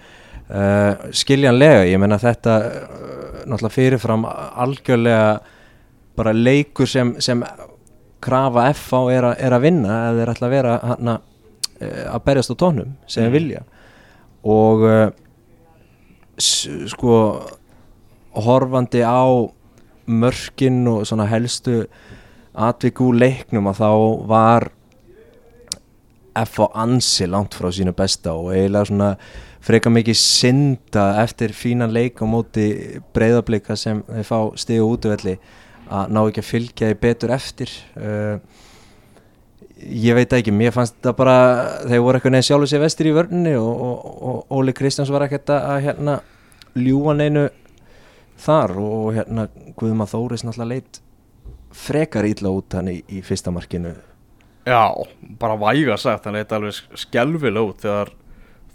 uh, 0.51 1.09
skiljanlega, 1.15 1.87
ég 1.89 2.01
menna 2.01 2.19
þetta 2.21 2.59
uh, 2.65 3.41
náttúrulega 3.49 3.75
fyrirfram 3.75 4.27
algjörlega 4.29 5.39
bara 6.19 6.35
leikur 6.35 6.89
sem, 6.91 7.15
sem 7.23 7.43
krafa 8.25 8.69
FH 8.75 9.03
er, 9.15 9.29
a, 9.31 9.35
er 9.39 9.57
að 9.57 9.67
vinna 9.69 9.99
eða 10.11 10.25
er 10.25 10.33
alltaf 10.33 10.49
að 10.49 10.57
vera 10.57 10.79
hana, 10.93 11.19
uh, 11.79 12.05
að 12.15 12.25
berjast 12.27 12.55
á 12.55 12.57
tónum 12.65 12.97
sem 13.07 13.29
mm. 13.29 13.37
vilja 13.37 13.65
og 14.49 14.85
uh, 14.87 15.07
sko 16.39 17.15
horfandi 18.39 19.03
á 19.03 19.27
mörkin 20.09 20.87
og 20.89 21.07
svona 21.07 21.27
helstu 21.29 21.83
atvik 22.59 23.01
úr 23.05 23.19
leiknum 23.19 23.69
að 23.71 23.83
þá 23.83 23.91
var 24.31 24.69
F 26.39 26.61
á 26.63 26.67
ansi 26.85 27.27
langt 27.27 27.57
frá 27.59 27.71
sínu 27.75 27.93
besta 27.97 28.35
og 28.39 28.53
eiginlega 28.55 28.89
svona 28.91 29.11
freka 29.65 29.91
mikið 29.93 30.19
synda 30.21 31.09
eftir 31.23 31.55
fínan 31.57 31.93
leik 31.95 32.23
á 32.23 32.27
móti 32.29 32.69
breyðablika 33.17 33.77
sem 33.77 34.05
þeir 34.07 34.29
fá 34.29 34.39
stiga 34.61 34.87
útvelli 34.87 35.37
að 35.89 36.15
ná 36.15 36.23
ekki 36.23 36.43
að 36.43 36.49
fylgja 36.49 36.91
því 36.91 36.99
betur 37.03 37.33
eftir. 37.35 37.73
Uh, 37.97 38.39
ég 39.79 40.17
veit 40.19 40.33
ekki, 40.35 40.53
mér 40.55 40.75
fannst 40.75 40.97
þetta 40.99 41.15
bara 41.17 41.37
þeir 41.87 42.03
voru 42.05 42.19
eitthvað 42.19 42.35
neðin 42.35 42.49
sjálfur 42.49 42.73
sér 42.73 42.83
vestir 42.83 43.11
í 43.11 43.15
vörninni 43.17 43.55
og, 43.59 43.71
og, 43.89 44.19
og 44.31 44.59
Óli 44.59 44.75
Kristjáns 44.77 45.13
var 45.15 45.27
ekkert 45.27 45.53
að 45.55 45.83
hérna 45.87 46.19
ljúa 46.79 47.15
neinu 47.17 47.49
þar 48.39 48.75
og 48.83 49.13
hérna 49.17 49.49
Guðma 49.79 50.07
Þóris 50.11 50.45
náttúrulega 50.47 50.75
leit 50.75 51.01
frekar 51.75 52.27
illa 52.27 52.53
út 52.55 52.75
hann 52.79 52.91
í, 52.91 53.01
í 53.13 53.23
fyrsta 53.25 53.53
markinu. 53.55 53.95
Já, 54.69 54.93
bara 55.41 55.57
væga 55.61 55.97
sagt, 56.01 56.27
hann 56.27 56.37
leit 56.37 56.53
alveg 56.53 56.77
skelvilega 56.99 57.71
út 57.71 57.85
þegar 57.85 58.13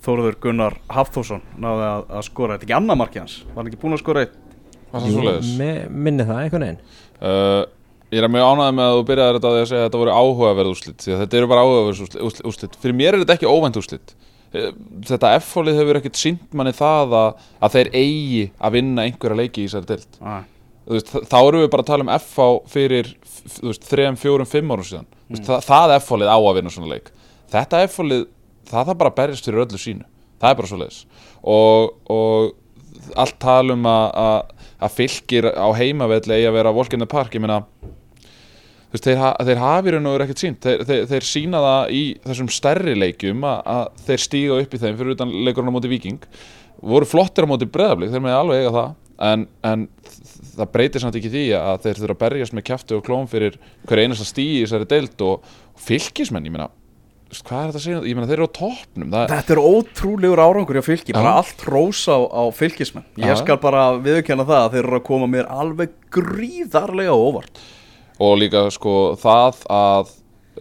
Þórður 0.03 0.35
Gunnar 0.43 0.75
Hafþórsson 0.91 1.43
náði 1.63 1.85
að, 1.87 2.01
að 2.19 2.25
skora, 2.27 2.55
þetta 2.57 2.65
er 2.65 2.67
ekki 2.67 2.77
annað 2.79 2.99
marki 3.03 3.21
hans, 3.21 3.37
var 3.53 3.61
hann 3.63 3.69
ekki 3.71 3.79
búinn 3.83 3.95
að 3.95 4.01
skora 4.03 4.25
eitt? 4.25 4.35
Minni 6.03 6.25
það 6.27 6.43
einhvern 6.43 6.67
veginn 6.67 6.83
Uh, 7.23 7.63
ég 8.11 8.19
er 8.19 8.27
mjög 8.27 8.43
ánægð 8.51 8.73
með 8.75 8.83
að 8.89 8.97
þú 8.97 9.03
byrjaði 9.07 9.35
þetta 9.37 9.47
á 9.47 9.53
því 9.53 9.59
að 9.61 9.67
segja 9.69 9.79
að 9.79 9.85
þetta 9.87 9.99
voru 10.01 10.13
áhugaverð 10.17 10.71
úrslit 10.73 11.03
því 11.05 11.11
að 11.13 11.21
þetta 11.23 11.37
eru 11.39 11.47
bara 11.53 11.61
áhugaverð 11.63 12.01
úrslit, 12.03 12.43
úrslit. 12.49 12.73
fyrir 12.83 12.95
mér 12.99 13.15
er 13.15 13.21
þetta 13.23 13.35
ekki 13.37 13.51
óvænt 13.53 13.79
úrslit 13.79 14.13
Eh, 14.53 14.67
þetta 15.07 15.31
F-fólið 15.39 15.79
hefur 15.79 15.97
ekkert 15.97 16.19
sínt 16.19 16.51
manni 16.53 16.75
það 16.77 17.13
að, 17.17 17.39
að 17.65 17.71
þeir 17.73 17.87
eigi 17.97 18.41
að 18.61 18.75
vinna 18.75 19.05
einhverja 19.07 19.37
leiki 19.39 19.63
í 19.63 19.69
þessari 19.69 19.87
dild 19.89 20.19
Ah. 20.21 20.43
Veist, 20.85 21.09
þá 21.31 21.37
erum 21.39 21.63
við 21.63 21.71
bara 21.73 21.85
að 21.85 21.89
tala 21.89 22.05
um 22.05 22.11
F-fá 22.19 22.45
fyrir 22.69 23.09
f- 23.23 23.55
þú 23.55 23.71
veist, 23.71 23.87
3, 23.89 24.05
4, 24.21 24.45
5 24.51 24.75
árum 24.75 24.85
síðan 24.91 25.07
mm. 25.31 25.41
það, 25.47 25.63
það 25.71 25.95
F-fólið 25.95 26.29
á 26.29 26.37
að 26.37 26.55
vinna 26.59 26.73
svona 26.75 26.91
leik 26.91 27.09
þetta 27.55 27.81
F-fólið, 27.87 28.27
það 28.69 28.89
þarf 28.89 28.99
bara 28.99 29.13
að 29.13 29.17
berjast 29.21 29.47
fyrir 29.49 29.65
öllu 29.65 29.81
sínu, 29.81 30.05
það 30.41 30.49
er 30.49 30.59
bara 30.59 30.71
svo 30.71 30.79
leiðis 30.81 31.01
og, 31.43 31.93
og 32.13 33.17
allt 33.19 33.39
tala 33.41 33.75
um 33.75 33.89
að, 33.89 34.07
að, 34.23 34.95
fylgir 34.97 35.49
á 35.51 35.67
heimavelli 35.75 36.37
eigi 36.37 36.49
að 36.49 36.57
vera 36.57 36.73
Volkinni 36.75 37.09
Park, 37.09 37.35
ég 37.35 37.43
meina 37.43 37.61
þú 37.83 38.95
veist, 38.95 39.07
þeir, 39.07 39.21
ha 39.21 39.31
þeir 39.41 39.61
hafi 39.63 39.93
raun 39.93 40.09
og 40.09 40.17
verið 40.17 40.27
ekkert 40.27 40.43
sínt 40.43 40.65
þeir, 40.65 40.83
þeir, 40.89 41.05
þeir 41.11 41.29
sína 41.29 41.63
það 41.63 41.95
í 41.97 42.03
þessum 42.27 42.51
stærri 42.53 42.97
leikjum 42.97 43.47
að, 43.49 43.63
að 43.75 44.03
þeir 44.09 44.25
stíga 44.27 44.59
upp 44.61 44.75
í 44.75 44.81
þeim 44.83 44.99
fyrir 44.99 45.15
utan 45.15 45.33
leikurinn 45.47 45.73
á 45.73 45.75
móti 45.75 45.91
Viking 45.91 46.27
voru 46.83 47.07
flottir 47.07 47.47
á 47.47 47.51
móti 47.51 47.69
breðablík, 47.71 48.11
þeir 48.13 48.23
með 48.23 48.37
alveg 48.37 48.61
eiga 48.61 48.75
það 48.77 48.93
en, 49.23 49.47
en 49.65 49.87
það 50.53 50.71
breytir 50.73 51.03
samt 51.03 51.17
ekki 51.17 51.31
því 51.33 51.43
að 51.57 51.83
þeir 51.85 51.99
þurfa 52.01 52.15
að 52.15 52.23
berjast 52.25 52.55
með 52.55 52.65
kjafti 52.69 52.97
og 52.97 53.03
klóm 53.05 53.27
fyrir 53.31 53.57
hver 53.87 54.03
einasta 54.03 54.27
stíi 54.27 54.59
í 54.59 54.63
þessari 54.65 54.89
deild 54.91 55.25
og, 55.25 55.53
fylgismenn, 55.83 56.45
ég 56.47 56.53
meina 56.53 56.69
hvað 57.41 57.59
er 57.63 57.71
þetta 57.71 57.81
að 57.81 57.85
segja, 57.87 58.01
ég 58.09 58.17
meina 58.17 58.29
þeir 58.29 58.37
eru 58.37 58.47
á 58.47 58.57
toppnum 58.59 59.13
það, 59.13 59.33
Þetta 59.33 59.55
er 59.55 59.61
ótrúlegur 59.63 60.41
árangur 60.43 60.79
hjá 60.79 60.85
fylki, 60.85 61.15
bara 61.17 61.35
allt 61.41 61.63
rósa 61.67 62.17
á, 62.17 62.21
á 62.29 62.43
fylkismenn. 62.53 63.05
Ég 63.23 63.37
skal 63.41 63.57
bara 63.63 63.85
viðurkenna 63.97 64.45
það 64.45 64.65
að 64.67 64.75
þeir 64.77 64.83
eru 64.85 64.99
að 64.99 65.07
koma 65.09 65.29
mér 65.33 65.49
alveg 65.49 65.95
gríðarlega 66.13 67.15
óvart. 67.15 67.63
og 68.21 68.35
líka 68.39 68.67
sko 68.71 69.15
það 69.19 69.63
að 69.73 70.11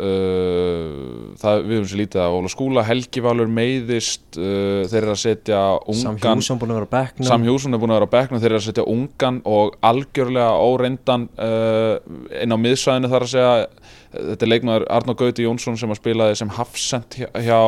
uh, 0.00 1.32
það, 1.40 1.62
við 1.66 1.76
höfum 1.76 1.88
sér 1.90 2.00
lítið 2.00 2.22
að 2.24 2.36
Óla 2.38 2.52
Skúla, 2.52 2.84
Helgi 2.86 3.22
Valur 3.24 3.50
meiðist 3.52 4.38
uh, 4.40 4.82
þeir 4.88 4.98
eru 5.02 5.14
að 5.14 5.20
setja 5.22 5.60
Sam 5.92 6.16
ungan 6.16 6.40
Hjússon 6.40 6.60
búin 6.62 6.72
að 6.72 6.80
vera 6.80 6.88
á 6.88 6.94
bekknum. 6.96 7.28
Sam 7.28 7.46
Hjússon 7.46 7.76
er 7.76 7.82
búin 7.82 7.92
að 7.92 8.00
vera 8.00 8.08
á 8.08 8.14
bekknum 8.16 8.42
þeir 8.42 8.50
eru 8.52 8.60
að 8.62 8.66
setja 8.68 8.86
ungan 8.94 9.40
og 9.52 9.76
algjörlega 9.84 10.52
óreindan 10.64 11.28
uh, 11.36 11.94
inn 12.40 12.56
á 12.56 12.58
miðsvæðinu 12.64 13.12
þar 13.12 13.26
að 13.28 13.34
segja 13.34 13.54
þetta 14.12 14.44
er 14.44 14.50
leikmaður 14.50 14.84
Arnó 14.92 15.14
Gauti 15.18 15.46
Jónsson 15.46 15.78
sem 15.80 15.92
að 15.92 15.98
spilaði 16.00 16.36
sem 16.40 16.50
hafsend 16.52 17.16
hjá, 17.16 17.28
hjá, 17.32 17.60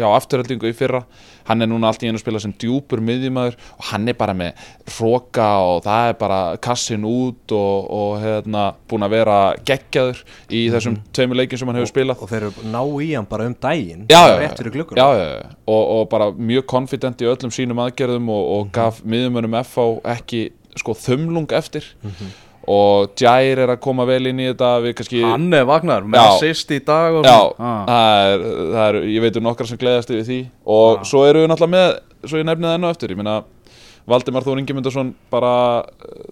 hjá 0.00 0.06
afturhaldingu 0.10 0.70
í 0.70 0.74
fyrra. 0.76 1.02
Hann 1.48 1.64
er 1.64 1.70
núna 1.70 1.90
allt 1.90 2.04
í 2.04 2.08
einu 2.10 2.18
að 2.18 2.22
spila 2.22 2.40
sem 2.42 2.54
djúpur 2.58 3.02
miðjumæður 3.02 3.56
og 3.76 3.86
hann 3.90 4.10
er 4.10 4.16
bara 4.18 4.34
með 4.38 4.62
hróka 4.94 5.48
og 5.66 5.82
það 5.86 6.10
er 6.10 6.16
bara 6.20 6.40
kassin 6.62 7.06
út 7.08 7.54
og, 7.56 7.90
og 7.98 8.12
hérna 8.22 8.64
búin 8.90 9.06
að 9.06 9.16
vera 9.16 9.38
geggjaður 9.66 10.22
í 10.50 10.62
þessum 10.74 11.00
tveimur 11.14 11.40
leikjum 11.42 11.62
sem 11.62 11.72
hann 11.72 11.80
hefur 11.80 11.92
spilað. 11.92 12.22
Og 12.22 12.30
þeir 12.30 12.48
eru 12.48 12.72
ná 12.74 12.80
í 13.02 13.10
hann 13.16 13.28
bara 13.30 13.48
um 13.50 13.56
daginn 13.62 14.06
já, 15.02 15.08
já, 15.18 15.26
já. 15.42 15.52
Og, 15.66 15.82
og 15.96 16.08
bara 16.12 16.30
mjög 16.34 16.66
confident 16.70 17.22
í 17.22 17.30
öllum 17.30 17.54
sínum 17.54 17.82
aðgerðum 17.82 18.30
og, 18.32 18.48
og 18.58 18.72
gaf 18.74 19.02
miðumönum 19.02 19.58
FH 19.62 19.88
ekki 20.14 20.44
sko 20.78 20.94
þumlung 20.96 21.50
eftir 21.52 21.84
og 22.70 23.14
Jair 23.18 23.58
er 23.64 23.72
að 23.74 23.80
koma 23.82 24.04
vel 24.06 24.26
inn 24.30 24.38
í 24.42 24.46
þetta 24.52 24.68
við 24.84 24.94
kannski 25.00 25.22
Hann 25.26 25.48
er 25.58 25.64
vagnar, 25.66 26.04
með 26.06 26.26
assist 26.36 26.70
í 26.70 26.78
dag 26.86 27.16
og 27.18 27.24
já, 27.26 27.38
Ah. 27.58 27.80
það, 27.88 28.34
er, 28.34 28.44
það 28.74 28.84
er 28.86 29.00
ég 29.10 29.24
veit 29.24 29.36
um 29.40 29.48
nokkra 29.48 29.66
sem 29.66 29.78
gleðast 29.80 30.10
yfir 30.14 30.28
því 30.28 30.38
og 30.66 30.98
Já. 31.00 31.04
svo 31.10 31.24
eru 31.26 31.42
við 31.42 31.50
náttúrulega 31.50 31.74
með 31.74 32.28
svo 32.30 32.38
ég 32.38 32.46
nefni 32.46 32.68
það 32.68 32.74
enn 32.78 32.84
og 32.86 32.94
eftir, 32.94 33.10
ég 33.16 33.16
meina 33.22 33.40
Valdimar 34.06 34.42
Þór 34.42 34.58
Ingemundarsson 34.58 35.10
bara 35.30 35.50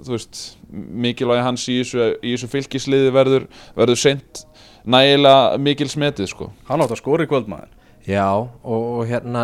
þú 0.03 0.15
veist, 0.17 0.41
mikilvægi 0.75 1.43
hans 1.47 1.67
í 1.71 1.77
þessu, 1.83 2.07
í 2.23 2.33
þessu 2.35 2.49
fylgisliði 2.51 3.13
verður 3.15 3.45
verður 3.79 4.01
seint 4.01 4.45
nægilega 4.91 5.59
mikil 5.63 5.89
smetið 5.93 6.31
sko 6.33 6.49
Hann 6.71 6.83
átt 6.83 6.95
að 6.95 7.03
skora 7.03 7.27
í 7.27 7.31
kvöldmaður. 7.31 7.69
Já, 8.09 8.25
og, 8.33 8.55
og 8.65 9.03
hérna 9.11 9.43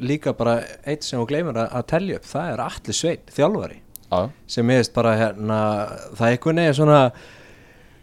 líka 0.00 0.32
bara 0.34 0.56
eitt 0.88 1.04
sem 1.04 1.20
þú 1.20 1.26
gleymur 1.28 1.58
að, 1.60 1.68
að 1.76 1.84
telja 1.92 2.16
upp 2.18 2.24
það 2.30 2.52
er 2.54 2.62
Atli 2.64 2.94
Sveit, 2.96 3.26
þjálfari 3.36 3.76
já, 4.10 4.30
sem 4.46 4.74
veist 4.74 4.94
bara 4.96 5.16
hérna 5.16 5.58
það 6.14 6.26
er 6.26 6.36
einhvern 6.36 6.62
veginn 6.62 6.78
svona 6.80 7.02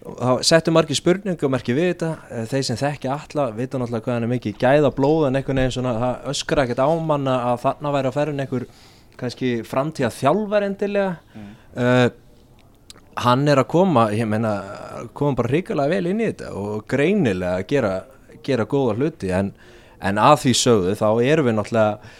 þá 0.05 0.45
settu 0.45 0.73
margir 0.73 0.97
spurningumerki 0.99 1.73
við 1.73 1.93
þetta 1.93 2.15
Eh, 2.35 2.45
þeir 2.49 2.65
sem 2.65 2.79
þekkja 2.79 3.15
alla 3.15 3.45
vita 3.55 3.79
náttúrulega 3.79 4.03
hvað 4.03 4.17
hann 4.17 4.25
er 4.25 4.31
mikið 4.33 4.57
gæða 4.59 4.91
blóð 4.97 5.27
en 5.27 5.39
einhvern 5.39 5.61
veginn 5.61 5.75
svona 5.75 5.93
það 6.01 6.27
öskra 6.31 6.65
ekkert 6.65 6.81
á 6.83 6.89
manna 6.99 7.35
að 7.51 7.61
þarna 7.63 7.91
væri 7.95 8.09
að 8.09 8.17
ferðin 8.17 8.43
einhver 8.43 8.65
kannski 9.15 9.51
framtíða 9.63 10.09
þjálfar 10.11 10.65
endilega 10.65 11.11
mm. 11.37 11.51
hann 13.23 13.47
er 13.47 13.61
að 13.61 13.69
koma 13.71 14.09
ég 14.11 14.27
meina, 14.27 14.51
koma 15.15 15.37
bara 15.39 15.53
hrikalega 15.53 15.93
vel 15.93 16.09
inn 16.11 16.19
í 16.19 16.27
þetta 16.27 16.51
og 16.59 16.83
greinilega 16.91 17.61
að 17.61 17.67
gera, 17.69 17.93
gera 18.43 18.67
góða 18.67 18.97
hluti 18.99 19.31
en, 19.31 19.53
en 20.03 20.19
að 20.19 20.35
því 20.43 20.55
sögðu 20.65 20.97
þá 20.99 21.07
erum 21.23 21.47
við 21.47 21.57
náttúrulega 21.61 22.15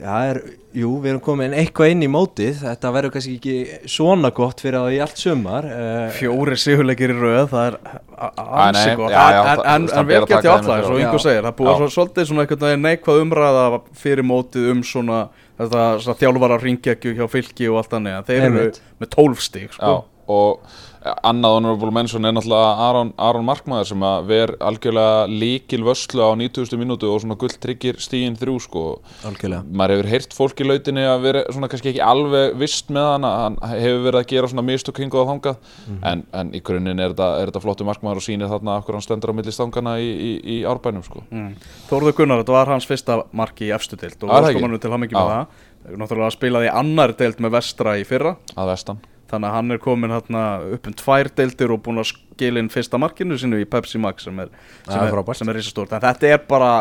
Já, 0.00 0.14
er, 0.30 0.38
jú, 0.72 0.90
við 1.02 1.10
erum 1.10 1.20
komin 1.20 1.52
eitthvað 1.52 1.90
inn 1.92 2.04
í 2.06 2.08
mótið 2.08 2.60
þetta 2.62 2.92
verður 2.94 3.12
kannski 3.16 3.32
ekki 3.36 3.54
svona 3.90 4.30
gott 4.32 4.60
fyrir 4.62 4.78
það 4.78 4.94
í 4.96 5.00
allt 5.04 5.18
sumar 5.20 5.66
uh, 5.66 6.04
Fjóri 6.14 6.56
sigurleikir 6.62 7.12
í 7.12 7.16
röð, 7.18 7.48
það 7.50 7.66
er 7.66 7.76
a- 8.16 8.30
a- 8.30 8.46
ansi 8.68 8.86
nei, 8.86 8.94
gott. 8.96 9.10
já, 9.12 9.24
já, 9.34 9.40
En- 9.40 9.48
það- 9.50 9.66
En 9.74 9.88
það 9.90 9.98
en 9.98 10.06
ber 10.06 10.14
vel 10.14 10.22
að 10.22 10.28
gert 10.30 10.30
taka 10.30 10.48
hjá 10.48 10.54
þeim 10.54 10.70
alla, 10.70 10.78
fyrir 10.86 11.00
eins 11.02 11.10
og 11.10 11.20
Já. 11.20 11.24
segir. 11.26 11.42
Það 11.48 11.56
búið 11.60 11.72
Já. 11.72 11.76
svo, 11.82 11.88
svolítið 11.96 12.28
svona 12.30 12.44
einhvern 12.46 12.64
veginn 12.68 12.86
neikvað 12.86 13.20
umræða 13.26 13.66
fyrir 14.04 14.28
mótið 14.30 14.70
um 14.70 14.82
svona 14.82 15.20
þjálfara 15.60 16.60
ringekju 16.62 17.14
hjá 17.18 17.26
fylki 17.30 17.68
og 17.70 17.80
allt 17.82 17.98
annað. 17.98 18.24
Þeir 18.30 18.46
eru 18.48 18.64
með 19.02 19.10
12 19.16 19.42
stík, 19.44 19.70
já, 19.74 19.76
sko. 19.76 20.04
og 20.30 20.60
annað 21.00 21.54
honorable 21.56 21.90
mention 21.96 22.26
er 22.28 22.34
náttúrulega 22.36 22.72
Aron, 22.84 23.10
Aron 23.16 23.44
Markmaður 23.48 23.86
sem 23.88 24.02
að 24.04 24.26
ver 24.28 24.50
algjörlega 24.60 25.22
líkil 25.32 25.80
vöslu 25.86 26.20
á 26.20 26.28
90. 26.36 26.76
mínútu 26.76 27.08
og 27.08 27.22
svona 27.22 27.38
gull 27.40 27.54
tryggir 27.62 27.96
stíðin 28.04 28.36
þrjú 28.36 28.56
sko 28.66 28.82
algjörlega 29.24 29.62
maður 29.72 29.94
hefur 29.96 30.10
heyrt 30.12 30.36
fólk 30.36 30.60
í 30.60 30.66
lautinni 30.68 31.06
að 31.08 31.22
vera 31.24 31.42
svona 31.48 31.70
kannski 31.72 31.92
ekki 31.94 32.02
alveg 32.04 32.52
vist 32.60 32.92
með 32.92 33.08
hann 33.14 33.24
hann 33.30 33.56
hefur 33.72 34.02
verið 34.10 34.20
að 34.20 34.28
gera 34.34 34.50
svona 34.52 34.66
mistök 34.68 35.00
hinguð 35.00 35.24
á 35.24 35.30
þangað 35.32 35.56
Mhm. 35.88 35.98
en, 36.04 36.24
en 36.36 36.52
í 36.52 36.60
grunninn 36.60 37.00
er 37.00 37.14
þetta, 37.14 37.28
er 37.40 37.48
þetta 37.50 37.62
flottu 37.64 37.84
markmaður 37.88 38.20
og 38.20 38.26
sýnir 38.26 38.50
þarna 38.52 38.76
okkur 38.82 38.98
hann 38.98 39.06
stendur 39.06 39.32
á 39.32 39.34
milli 39.40 39.52
stangana 39.56 39.96
í, 39.98 40.10
í, 40.12 40.30
í 40.60 40.60
árbænum 40.68 41.02
sko 41.06 41.24
Mm. 41.30 41.54
Þórður 41.88 42.14
Gunnar, 42.16 42.40
þetta 42.42 42.52
var 42.52 42.66
hans 42.74 42.86
fyrsta 42.88 43.22
marki 43.32 43.68
í 43.68 43.74
efstu 43.74 43.96
deild 43.96 44.20
og 44.24 44.30
óskum 44.30 44.50
ekki? 44.50 44.62
hann 44.68 44.78
til 44.80 44.90
hamingi 44.92 45.14
með 45.14 45.30
Já. 45.30 45.46
það 45.46 45.96
Náttúrulega 45.96 46.34
spilaði 46.36 46.68
annar 46.76 47.12
deild 47.16 47.38
með 47.40 47.50
vestra 47.56 47.94
í 47.96 48.04
fyrra 48.04 48.34
að 48.56 48.68
vestan 48.74 48.98
Þannig 49.30 49.46
að 49.46 49.54
hann 49.54 49.74
er 49.74 49.80
komin 49.82 50.10
hérna 50.10 50.44
upp 50.74 50.88
um 50.90 50.94
tvær 50.98 51.28
deildir 51.38 51.70
og 51.70 51.84
búin 51.84 52.02
að 52.02 52.08
skila 52.10 52.62
inn 52.62 52.70
fyrsta 52.72 52.98
markinu 52.98 53.38
sinu 53.38 53.60
í 53.62 53.68
Pepsi 53.68 54.00
Max 54.02 54.26
sem 54.26 54.40
er, 54.42 54.50
sem 54.88 55.04
er 55.04 55.36
sem 55.38 55.52
er 55.52 55.58
risastórt. 55.60 55.94
En 55.94 56.02
þetta 56.02 56.32
er 56.32 56.40
bara 56.48 56.72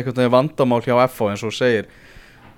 einhvern 0.00 0.18
veginn 0.18 0.34
vandamál 0.34 0.82
hjá 0.82 0.96
FH 1.04 1.30
eins 1.30 1.44
og 1.46 1.54
segir. 1.54 1.86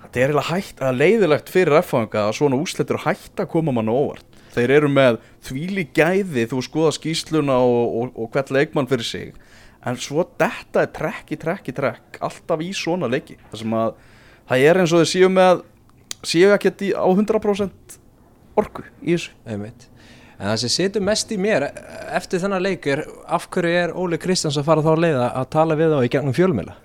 Þetta 0.07 0.23
er 0.23 0.33
hægt, 0.49 0.81
leiðilegt 0.97 1.51
fyrir 1.53 1.77
FH 1.83 2.07
að 2.23 2.33
svona 2.39 2.57
úslitur 2.57 3.03
hægt 3.03 3.43
að 3.43 3.51
koma 3.53 3.75
mann 3.75 3.91
á 3.91 3.93
óvart. 3.93 4.25
Þeir 4.55 4.73
eru 4.79 4.89
með 4.89 5.19
þvíli 5.45 5.85
gæði 5.93 6.47
þú 6.49 6.63
skoða 6.65 6.95
skýsluna 6.95 7.59
og, 7.61 7.97
og, 7.99 8.17
og 8.17 8.31
hvert 8.33 8.53
leikmann 8.55 8.89
fyrir 8.89 9.05
sig. 9.05 9.33
En 9.85 9.99
svo 10.01 10.25
þetta 10.39 10.87
er 10.87 10.93
trekk 10.95 11.35
í 11.35 11.37
trekk 11.39 11.69
í 11.69 11.75
trekk 11.77 12.17
Alltaf 12.25 12.63
í 12.65 12.71
svona 12.75 13.09
leiki. 13.11 13.37
Það 13.51 13.75
að 13.77 13.99
það 14.49 14.65
er 14.71 14.81
eins 14.81 14.95
og 14.95 15.03
þeir 15.03 15.11
séu 15.11 15.29
með 15.31 15.61
séu 16.25 16.49
í, 16.57 16.91
á 16.97 17.05
100% 17.05 17.96
orku 18.57 18.83
í 19.01 19.13
þessu. 19.15 19.35
Einmitt. 19.47 19.87
En 20.37 20.51
það 20.51 20.59
sem 20.63 20.73
situr 20.73 21.05
mest 21.05 21.31
í 21.33 21.37
mér 21.41 21.69
eftir 22.13 22.43
þennan 22.43 22.61
leik 22.61 22.85
er 22.91 23.05
af 23.25 23.47
hverju 23.53 23.79
er 23.85 23.95
Óli 23.97 24.19
Kristjáns 24.21 24.59
að 24.59 24.67
fara 24.67 24.83
þá 24.85 24.91
að 24.91 25.01
leiða 25.05 25.31
að 25.31 25.47
tala 25.55 25.77
við 25.79 25.95
þá 25.95 26.03
í 26.05 26.11
gegnum 26.13 26.35
fjölmila 26.37 26.75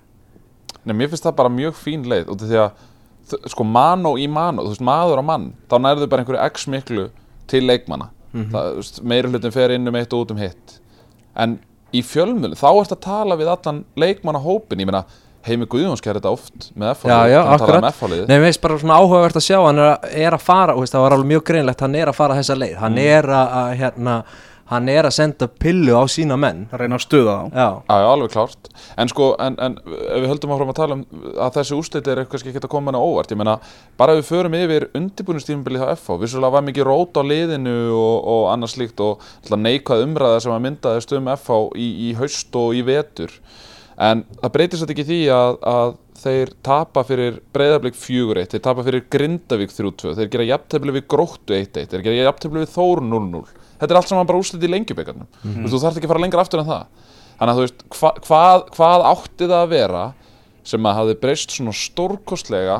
Nei, 0.83 0.95
mér 0.99 1.11
finnst 1.11 1.23
það 1.23 1.37
bara 1.37 1.51
mjög 1.53 1.77
fín 1.79 2.07
leið 2.11 2.31
út 2.33 2.41
af 2.43 2.49
því 2.49 2.57
að 2.59 3.43
sko 3.53 3.63
mano 3.63 4.17
í 4.19 4.25
mano, 4.27 4.65
þú 4.65 4.73
veist 4.73 4.83
maður 4.83 5.21
á 5.21 5.29
mann 5.29 5.45
þá 5.71 5.75
nærðu 5.79 6.07
bara 6.11 6.23
einhverju 6.23 6.47
x 6.49 6.65
miklu 6.71 7.05
til 7.47 7.61
leikmanna. 7.63 8.09
Það, 8.33 8.65
þú 8.73 8.81
veist, 8.81 8.99
meiri 9.13 9.29
hlutin 9.31 9.53
fer 9.53 9.73
inn 9.75 9.87
um 9.87 9.97
eitt 9.99 10.15
og 10.15 10.25
út 10.25 10.33
um 10.33 10.41
hitt. 10.41 10.75
En 11.39 11.55
í 11.95 12.01
fjölmjölu 12.03 12.57
þá 12.59 12.67
ertu 12.71 12.97
að 12.97 13.03
tala 13.05 13.37
við 13.39 13.51
allan 13.53 13.83
leikmannahópin, 14.03 14.81
ég 14.83 14.89
meina 14.89 15.05
Heimi 15.43 15.67
Guðjóns 15.67 16.03
gerir 16.03 16.21
þetta 16.21 16.31
oft 16.37 16.69
með 16.79 17.03
já, 17.03 17.11
hann 17.11 17.27
talaði 17.27 17.57
akkurat. 17.57 17.83
með 17.83 17.97
F-liðið 17.97 18.29
Nei, 18.29 18.37
mér 18.37 18.47
finnst 18.47 18.63
bara 18.63 18.79
svona 18.85 19.01
áhugavert 19.01 19.41
að 19.41 19.47
sjá 19.49 19.59
hann 19.65 19.81
er 19.83 19.89
að, 19.91 20.07
er 20.27 20.37
að 20.39 20.47
fara, 20.47 20.77
veist, 20.79 20.95
það 20.95 21.05
var 21.07 21.17
alveg 21.17 21.31
mjög 21.33 21.45
greinlegt 21.51 21.83
hann 21.83 21.99
er 21.99 22.11
að 22.13 22.17
fara 22.21 22.39
þessa 22.39 22.57
leið, 22.61 22.73
hann 22.79 22.97
er 23.03 23.27
að, 23.27 23.55
að 23.59 23.73
hérna, 23.81 24.15
hann 24.71 24.87
er 24.89 25.05
að 25.05 25.13
senda 25.13 25.47
pillu 25.59 25.93
á 25.99 26.03
sína 26.09 26.37
menn. 26.39 26.61
Að 26.71 26.79
reyna 26.81 26.95
að 26.97 27.03
stuða 27.03 27.33
þá. 27.35 27.43
Já, 27.51 27.65
Já, 27.83 27.95
já, 27.99 28.05
alveg 28.13 28.31
klárt. 28.33 28.69
En 29.03 29.11
sko, 29.11 29.27
en, 29.43 29.57
en 29.61 29.75
ef 29.83 30.21
við 30.23 30.29
höldum 30.31 30.53
áfram 30.55 30.71
að 30.71 30.77
tala 30.79 30.95
um 30.97 31.03
að 31.43 31.57
þessi 31.59 31.75
úrslit 31.77 32.07
er 32.13 32.21
kannski 32.31 32.53
ekki 32.53 32.63
að 32.63 32.71
koma 32.71 32.93
hana 32.93 33.01
óvart 33.03 33.33
Ég 33.35 33.41
meina, 33.41 33.57
bara 33.99 34.15
ef 34.15 34.23
við 34.23 34.29
förum 34.31 34.55
yfir 34.57 34.87
undirbúinustímabilið 34.97 35.83
á 35.83 35.93
FH 35.97 36.17
Vissulega 36.23 36.55
var 36.55 36.65
mikið 36.65 36.87
rót 36.87 37.19
á 37.19 37.23
liðinu 37.27 37.75
og, 37.91 38.15
og 38.33 38.47
annað 38.55 38.73
slíkt 38.77 39.03
og 39.03 39.27
neikvæð 39.51 40.07
umræða 40.07 40.41
sem 40.47 40.55
að 40.55 40.65
myndaðist 40.69 41.13
um 41.19 41.29
FH 41.35 41.59
í, 41.75 41.89
í 42.07 42.15
haust 42.17 42.59
og 42.63 42.73
í 42.79 42.81
vetur 42.87 43.35
En 43.97 44.23
það 44.41 44.53
breytir 44.55 44.81
þetta 44.81 44.95
ekki 44.95 45.07
því 45.09 45.19
að, 45.35 45.57
að 45.73 45.95
þeir 46.23 46.53
tapa 46.65 47.03
fyrir 47.05 47.39
breyðarblik 47.53 47.97
4-1 47.99 48.53
Þeir 48.53 48.63
tapa 48.65 48.85
fyrir 48.87 49.05
Grindavík 49.13 49.75
3-2 49.75 50.15
Þeir 50.17 50.31
gera 50.33 50.47
jafntefli 50.49 50.95
við 50.95 51.07
Gróttu 51.13 51.57
1-1 51.57 51.91
Þeir 51.91 52.05
gera 52.07 52.29
jafntefli 52.29 52.63
við 52.63 52.73
Þór 52.73 53.03
0-0 53.05 53.43
Þetta 53.81 53.89
er 53.91 53.99
allt 53.99 54.09
saman 54.09 54.29
bara 54.29 54.39
úrslit 54.39 54.63
í 54.63 54.71
lengjubeikarnum 54.71 55.27
mm 55.27 55.51
-hmm. 55.51 55.67
Þú 55.69 55.81
þarf 55.83 55.99
ekki 55.99 56.07
að 56.07 56.13
fara 56.13 56.23
lengra 56.23 56.45
aftur 56.45 56.63
en 56.63 56.69
það 56.69 56.85
Þannig 57.33 57.51
að 57.51 57.57
þú 57.57 57.63
veist, 57.65 57.85
hva, 57.97 58.11
hvað, 58.27 58.65
hvað 58.77 59.05
átti 59.09 59.47
það 59.49 59.59
að 59.59 59.71
vera 59.73 60.03
sem 60.63 60.85
að 60.87 60.97
hafi 60.99 61.15
breyst 61.19 61.55
svona 61.57 61.73
stórkostlega 61.75 62.77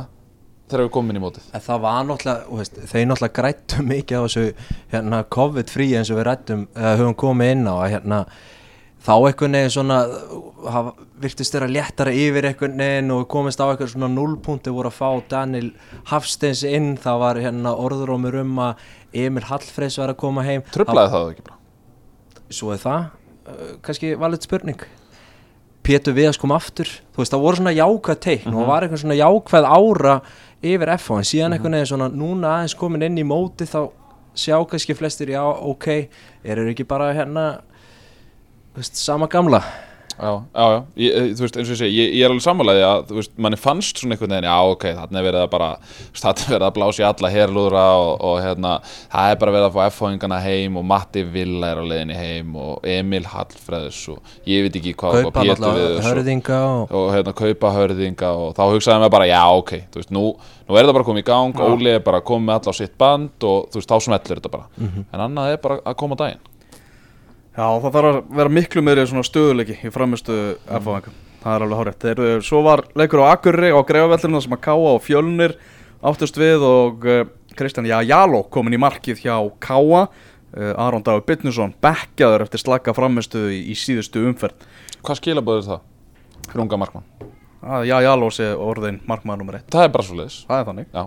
þegar 0.72 0.86
við 0.86 0.92
komum 0.96 1.12
inn 1.12 1.20
í 1.20 1.24
mótið? 1.24 1.48
en 1.52 1.64
það 1.64 1.82
var 1.84 2.06
náttúrulega, 2.08 2.58
veist, 2.60 2.80
þeir 2.92 3.08
náttúrulega 3.10 3.38
grættu 3.40 3.86
mikið 3.92 4.18
á 4.18 4.24
þessu 4.24 4.46
hérna, 4.94 5.22
COVID-frí 5.36 5.88
eins 6.00 6.12
og 6.14 6.20
við 6.20 6.28
rættum, 6.30 6.66
uh, 6.78 6.92
höfum 7.02 7.18
komið 7.26 7.54
inn 7.58 7.68
á 7.68 7.76
að 7.76 7.90
hérna, 7.98 8.20
þá 9.04 9.14
einhvern 9.16 9.58
veginn 9.58 9.74
svona, 9.74 9.98
hafa, 10.74 10.94
virtist 11.24 11.56
þeirra 11.56 11.72
léttara 11.72 12.14
yfir 12.16 12.48
einhvern 12.50 12.78
veginn 12.80 13.16
og 13.16 13.26
komist 13.32 13.60
á 13.60 13.68
einhvern 13.68 13.92
svona 13.92 14.12
nullpunkti 14.14 14.72
voru 14.74 14.92
að 14.92 15.00
fá 15.00 15.10
Daniel 15.32 15.74
Hafsteins 16.12 16.64
inn, 16.68 16.94
það 17.02 17.26
var 17.26 17.42
hérna 17.44 17.76
orðurómur 17.76 18.40
um 18.44 18.64
að 18.70 18.88
Emil 19.26 19.44
Hallfreys 19.50 20.00
var 20.02 20.14
að 20.14 20.22
koma 20.24 20.46
heim. 20.48 20.64
Trublaði 20.74 21.14
það 21.14 21.34
ekki 21.34 21.46
bara? 21.50 21.60
svo 22.54 22.74
er 22.74 22.82
það. 22.82 23.08
Uh, 23.44 23.72
kannski 23.84 24.14
valið 24.20 24.48
spurning. 24.48 24.86
Pétur 25.84 26.16
Viðas 26.16 26.40
kom 26.40 26.54
aftur. 26.56 26.88
Þú 27.14 27.24
veist 27.24 27.34
það 27.34 27.44
voru 27.44 27.60
svona 27.60 27.76
jákvæð 27.76 28.22
teikn 28.24 28.56
og 28.56 28.70
var 28.70 28.86
eitthvað 28.86 29.02
svona 29.04 29.20
jákvæð 29.20 29.68
ára 29.68 30.16
yfir 30.64 30.94
F 30.96 31.10
en 31.12 31.28
síðan 31.28 31.58
einhvern 31.58 31.76
veginn 31.76 31.92
svona 31.92 32.08
núna 32.14 32.54
aðeins 32.60 32.78
komin 32.80 33.04
inn 33.04 33.20
í 33.20 33.26
móti 33.28 33.68
þá 33.68 33.82
sjá 34.34 34.56
kannski 34.70 34.96
flestir 34.96 35.34
já 35.34 35.42
ok 35.44 35.90
eru 36.48 36.70
ekki 36.72 36.88
bara 36.88 37.12
hérna 37.14 37.44
veist, 38.78 39.00
sama 39.00 39.28
gamla. 39.32 39.64
Já, 40.14 40.44
já, 40.54 40.66
já, 40.70 40.84
ég, 40.96 41.12
eh, 41.12 41.34
þú 41.34 41.42
veist, 41.42 41.56
eins 41.58 41.70
og 41.70 41.74
ég 41.74 41.80
segi, 41.80 41.94
ég, 41.98 42.12
ég 42.20 42.24
er 42.24 42.30
alveg 42.30 42.44
sammálaði 42.46 42.82
að, 42.86 43.00
þú 43.10 43.16
veist, 43.18 43.32
manni 43.42 43.58
fannst 43.58 43.98
svona 43.98 44.14
einhvern 44.14 44.36
veginn, 44.36 44.46
já, 44.46 44.58
ok, 44.70 44.84
þarna 45.00 45.20
er 45.20 45.26
verið 45.26 45.42
að 45.42 45.48
bara, 45.50 45.70
þarna 46.22 46.44
er 46.44 46.52
verið 46.54 46.66
að 46.68 46.76
blása 46.76 47.02
í 47.02 47.08
alla 47.08 47.32
herlúðra 47.34 47.86
og, 47.98 48.12
og 48.30 48.36
hérna, 48.44 48.74
það 49.16 49.32
er 49.32 49.40
bara 49.42 49.56
verið 49.56 49.68
að 49.68 49.74
fá 49.74 49.82
F-fóðingana 49.88 50.40
heim 50.46 50.78
og 50.78 50.86
Matti 50.92 51.26
Villa 51.34 51.72
er 51.74 51.82
á 51.82 51.86
leiðinni 51.90 52.20
heim 52.20 52.54
og 52.62 52.88
Emil 52.94 53.26
Hallfreðs 53.34 54.04
og 54.14 54.38
ég 54.54 54.68
veit 54.68 54.80
ekki 54.84 54.94
hvað, 55.02 55.20
og 55.24 55.34
Pétur 55.34 55.56
alltaf 55.56 55.78
Viðars 55.80 55.98
og, 55.98 56.08
hörðinga 56.12 56.62
og 56.70 56.96
og 57.02 57.12
hérna, 57.18 57.36
kaupa 57.42 57.74
hörðinga 57.80 58.34
og 58.38 58.54
þá 58.54 58.64
hugsaði 58.70 59.02
maður 59.02 59.16
bara, 59.18 59.30
já, 59.34 59.42
ok, 59.50 59.76
þú 59.90 60.04
veist, 60.04 60.14
nú, 60.14 60.26
nú 60.70 60.78
er 60.78 60.86
þetta 60.86 60.98
bara 61.02 61.10
komið 61.10 61.26
í 61.26 61.30
gang, 61.34 61.66
Óli 61.74 61.98
er 61.98 62.06
bara 62.06 62.22
komið 62.22 62.60
alla 62.60 62.78
á 62.78 62.80
sitt 62.84 62.98
band 63.02 63.50
og 63.50 63.70
þú 63.74 63.82
veist, 63.82 63.90
þá 63.90 64.10
smellur 64.12 64.44
þetta 64.44 64.58
bara, 64.60 64.70
en 65.10 65.26
annað 65.26 65.58
er 65.58 65.64
bara 65.66 65.82
að 65.82 65.98
koma 66.06 66.22
daginn. 66.22 66.44
Já, 67.54 67.68
það 67.84 67.90
þarf 67.94 68.10
að 68.10 68.20
vera 68.40 68.50
miklu 68.50 68.82
meiri 68.82 69.04
stöðuleiki 69.06 69.76
í 69.86 69.92
framistu 69.94 70.38
mm. 70.58 71.20
Það 71.44 71.56
er 71.56 71.66
alveg 71.66 71.80
hárétt 71.82 72.04
Þeir, 72.06 72.22
eru- 72.24 72.46
Svo 72.48 72.62
var 72.66 72.82
leikur 72.98 73.22
á 73.22 73.36
Akurri 73.36 73.70
á 73.70 73.80
Greifavellinu 73.86 74.40
þar 74.40 74.46
sem 74.48 74.56
að 74.58 74.62
Káa 74.64 74.94
og 74.96 75.02
Fjölnir 75.04 75.56
áttust 76.04 76.40
við 76.40 76.64
og 76.66 77.06
uh, 77.06 77.26
Kristján 77.54 77.86
Jáló 77.90 78.44
komin 78.50 78.74
í 78.74 78.82
markið 78.82 79.22
hjá 79.26 79.36
Káa 79.62 80.08
uh, 80.08 80.74
Aron 80.82 81.04
Dagur 81.06 81.26
Bytnusson 81.28 81.76
bekkjaður 81.84 82.48
eftir 82.48 82.64
slaka 82.64 82.96
framistu 82.96 83.46
í, 83.52 83.60
í 83.70 83.78
síðustu 83.78 84.24
umferð. 84.26 84.66
Hvað 85.04 85.20
skilabóður 85.22 85.68
það? 85.68 85.86
Fyrir 86.50 86.66
unga 86.66 86.80
markmann? 86.82 87.06
að 87.64 87.86
Já, 87.88 87.96
Jáló 88.04 88.32
sé 88.34 88.50
orðin 88.56 89.00
markmaður 89.08 89.44
nummer 89.44 89.60
1 89.62 89.70
Það 89.72 89.86
er 89.86 89.94
bara 89.94 90.08
svo 90.08 90.18
leiðis, 90.20 90.42
Það 90.50 90.60
er 90.60 90.68
þannig. 90.72 90.90
Já. 90.92 91.04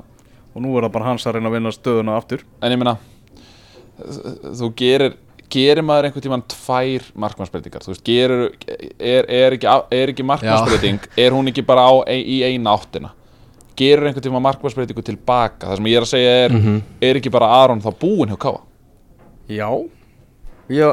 Og 0.56 0.62
nú 0.64 0.72
er 0.78 0.86
það 0.86 0.94
bara 0.94 1.08
hans 1.10 1.26
að 1.26 1.36
reyna 1.36 1.50
að 1.50 1.56
vinna 1.58 1.72
stöðuna 1.74 2.16
aftur. 2.16 2.44
En 2.64 2.72
ég 2.72 2.80
meina, 2.80 2.94
þú 4.56 4.70
gerir, 4.78 5.16
gerir 5.52 5.84
maður 5.86 6.08
einhvern 6.08 6.24
tímann 6.24 6.44
tvær 6.52 7.06
markmannsbreytingar, 7.24 7.84
þú 7.84 7.92
veist, 7.92 8.04
gerir, 8.06 8.46
er, 8.98 9.28
er 9.28 9.56
ekki, 9.56 9.70
er 9.96 10.12
ekki 10.12 10.26
markmannsbreyting, 10.26 11.06
er 11.26 11.36
hún 11.36 11.52
ekki 11.52 11.64
bara 11.66 11.86
á, 11.86 11.94
í 12.12 12.40
eina 12.46 12.74
áttina? 12.76 13.12
Gerir 13.76 14.08
einhvern 14.08 14.24
tímann 14.24 14.44
markmannsbreytingu 14.46 15.04
tilbaka? 15.06 15.68
Það 15.68 15.80
sem 15.80 15.90
ég 15.90 15.98
er 16.00 16.06
að 16.06 16.12
segja 16.14 16.38
er, 16.46 16.56
er 17.10 17.20
ekki 17.20 17.32
bara 17.34 17.50
Aron 17.62 17.82
þá 17.84 17.90
búinn 18.00 18.32
hjá 18.32 18.40
Káa? 18.46 18.62
Já, 19.52 19.68
Já 20.72 20.88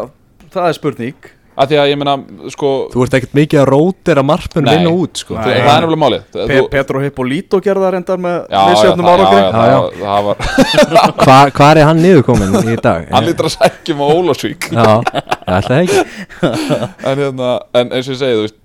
það 0.53 0.67
er 0.69 0.77
spurning 0.77 1.29
Af 1.53 1.69
því 1.69 1.77
að 1.77 1.89
ég 1.91 1.97
meina, 2.01 2.13
sko, 2.49 2.69
þú 2.93 3.03
ert 3.05 3.13
ekkert 3.19 3.35
mikið 3.37 3.59
að 3.61 3.67
rótera 3.69 4.23
markmenn 4.25 4.65
Nei. 4.65 4.71
vinna 4.77 4.93
út 5.03 5.19
sko 5.21 5.35
það, 5.37 5.43
það 5.43 5.57
er 5.59 5.83
nefnilega 5.83 6.01
málið. 6.03 6.23
Pe 6.33 6.47
Þú- 6.49 6.69
Petro 6.73 7.01
Hippolito 7.03 7.59
gerða 7.61 7.91
reyndar 7.93 8.17
með 8.23 8.37
já, 8.49 8.57
árangri 9.13 9.37
já, 9.37 9.43
Já, 9.43 9.67
já. 9.69 9.77
það, 9.77 9.99
það 10.01 10.23
var, 10.25 10.35
Hva, 11.23 11.37
hvað 11.59 11.77
er 11.77 11.87
hann 11.89 12.01
niðurkomin 12.01 12.57
í 12.73 12.77
dag? 12.81 13.05
hann 13.13 13.27
lítur 13.29 13.49
að 13.51 13.55
sækjum 13.59 14.01
á 14.01 14.07
Ólafsvík. 14.17 14.67
Já, 14.73 14.89
það 15.45 15.77
ekki 15.83 16.01
en, 17.13 17.21
hérna, 17.21 17.51
en 17.81 17.93
eins 17.93 18.09
og 18.09 18.15
ég 18.15 18.21
segi, 18.23 18.37
þú 18.39 18.45
veist 18.47 18.59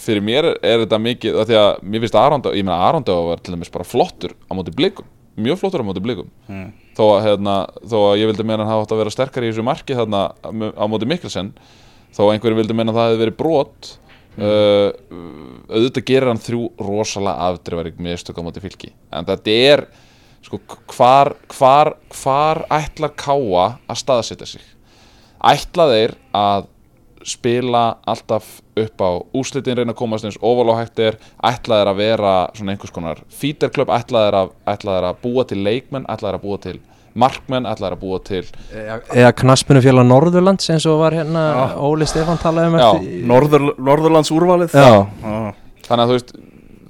fyrir 0.00 0.22
mér 0.24 0.46
er, 0.62 0.84
þetta 0.84 0.98
mikið 1.02 1.40
af 1.42 1.48
því 1.50 1.56
að 1.60 1.82
mér 1.90 2.04
finnst 2.06 2.16
Arondá, 2.22 2.52
ég 2.56 2.64
meina 2.64 2.78
Arondá 2.86 3.16
var 3.26 3.42
til 3.42 3.52
dæmis 3.56 3.72
bara 3.74 3.84
flottur 3.84 4.32
á 4.48 4.52
móti 4.56 4.72
blikum 4.78 5.04
mjög 5.38 5.58
flottur 5.60 5.82
á 5.82 5.88
móti 5.90 6.00
blikum 6.02 6.30
Mm. 6.48 6.70
þó, 6.96 7.02
að, 7.18 7.26
hérna, 7.26 7.56
þó 7.86 7.96
að 8.08 8.16
ég 8.22 8.30
vildi 8.30 8.46
meina 8.48 8.64
að 8.64 8.70
þó 12.16 12.28
einhverju 12.32 12.60
vildi 12.60 12.76
meina 12.76 12.92
að 12.94 13.00
það 13.00 13.10
hefði 13.10 13.22
verið 13.24 13.38
brot. 13.40 13.90
Uh, 14.38 14.92
auðvitað 15.66 16.04
gerir 16.06 16.30
hann 16.30 16.42
þrjú 16.42 16.68
rosalega 16.78 17.48
afdrifarík 17.50 17.96
mistök 18.02 18.38
á 18.38 18.46
móti 18.46 18.62
fylki. 18.62 18.92
En 19.10 19.26
þetta 19.26 19.56
er 19.72 19.84
sko, 20.46 20.60
hvar, 20.94 21.34
hvar, 21.50 21.96
hvar 22.14 22.62
ætlar 22.70 23.14
Káa 23.18 23.68
að 23.90 24.02
staðsetja 24.02 24.50
sig? 24.54 24.66
Ætla 25.38 25.88
þeir 25.90 26.14
að 26.34 26.68
spila 27.26 27.82
alltaf 28.06 28.60
upp 28.78 29.02
á 29.02 29.10
úslitin 29.36 29.78
reyna 29.78 29.92
að 29.94 29.98
komast 29.98 30.26
eins 30.26 30.38
óval 30.38 30.70
og 30.72 30.78
hægt 30.78 31.02
er? 31.02 31.18
Ætla 31.44 31.80
þeir 31.80 31.90
að 31.92 32.00
vera 32.00 32.34
svona 32.54 32.74
einhvers 32.74 32.94
konar 32.94 33.22
feederklub 33.40 33.90
ætla 33.90 34.24
þeir 34.26 34.38
að, 34.38 34.54
að 35.02 35.20
búa 35.22 35.44
til 35.48 35.58
leikmenn? 35.66 36.06
Ætla 36.06 36.30
þeir 36.30 36.38
að 36.38 36.46
búa 36.46 36.60
til 36.62 36.78
markmenn 37.18 37.68
ætlar 37.68 37.96
að 37.96 38.02
búa 38.02 38.18
til. 38.24 38.44
Eða, 38.72 39.32
knaspunufélag 39.38 40.06
Norðurlands 40.08 40.70
eins 40.74 40.86
og 40.90 41.00
var 41.02 41.16
hérna 41.18 41.46
Óli 41.84 42.08
Stefán 42.08 42.40
talaði 42.42 42.72
um 42.72 42.78
Já, 42.78 42.88
eftir 42.90 43.24
Norður, 43.32 43.66
Norðurlands 43.90 44.34
úrvalið 44.34 44.76
Já, 44.78 44.90
Já. 45.22 45.38
þannig 45.88 46.04
að 46.04 46.12
þú 46.12 46.18
veist 46.18 46.36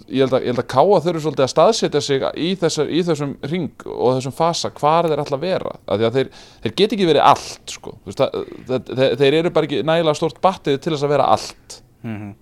ég 0.08 0.24
held 0.24 0.36
að, 0.36 0.44
ég 0.46 0.52
held 0.52 0.62
að 0.62 0.68
Káa 0.72 1.00
þurfi 1.04 1.22
svolítið 1.24 1.44
að 1.44 1.50
staðsetja 1.52 2.02
sig 2.04 2.22
í, 2.40 2.52
þessa, 2.60 2.86
í 2.88 3.02
þessum 3.04 3.34
ring 3.50 3.86
og 3.92 4.14
þessum 4.16 4.34
fasa 4.36 4.70
hvar 4.78 5.08
þeir 5.08 5.22
ætla 5.24 5.38
að 5.38 5.44
vera. 5.44 5.74
Af 5.84 5.98
því 5.98 6.08
að 6.08 6.16
þeir, 6.18 6.30
þeir 6.64 6.74
get 6.80 6.94
ekki 6.96 7.08
verið 7.10 7.26
allt 7.28 7.74
sko. 7.74 7.92
Veist, 8.06 8.22
það, 8.22 8.38
það, 8.70 8.94
þeir, 9.00 9.18
þeir 9.20 9.38
eru 9.42 9.52
bara 9.58 9.68
ekki 9.68 9.82
nægilega 9.84 10.20
stórt 10.20 10.40
battið 10.44 10.80
til 10.80 10.94
þess 10.94 11.04
að 11.04 11.14
vera 11.16 11.28
allt. 11.36 11.78
Mm 12.06 12.32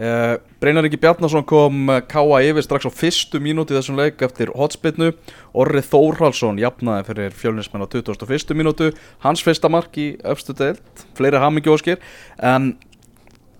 uh, 0.00 0.36
Breinar 0.62 0.88
Ingi 0.88 1.00
Bjarnason 1.00 1.44
kom 1.48 1.92
uh, 1.92 2.00
Káa 2.06 2.40
yfir 2.46 2.64
strax 2.66 2.88
á 2.88 2.92
fyrstu 2.92 3.40
mínúti 3.42 3.74
í 3.74 3.78
þessum 3.78 4.00
leik 4.00 4.22
eftir 4.24 4.52
hotspinnu 4.56 5.12
Orri 5.56 5.84
Þórhalsson 5.84 6.60
jafnaði 6.62 7.08
fyrir 7.10 7.36
fjölnismenn 7.36 7.86
á 7.86 7.88
21. 7.92 8.56
mínútu. 8.58 8.92
Hans 9.24 9.44
fyrsta 9.44 9.70
mark 9.72 9.96
í 10.00 10.14
öfstu 10.24 10.56
deild 10.56 11.06
fleiri 11.18 11.40
hamingjóskir 11.42 12.02
en 12.42 12.74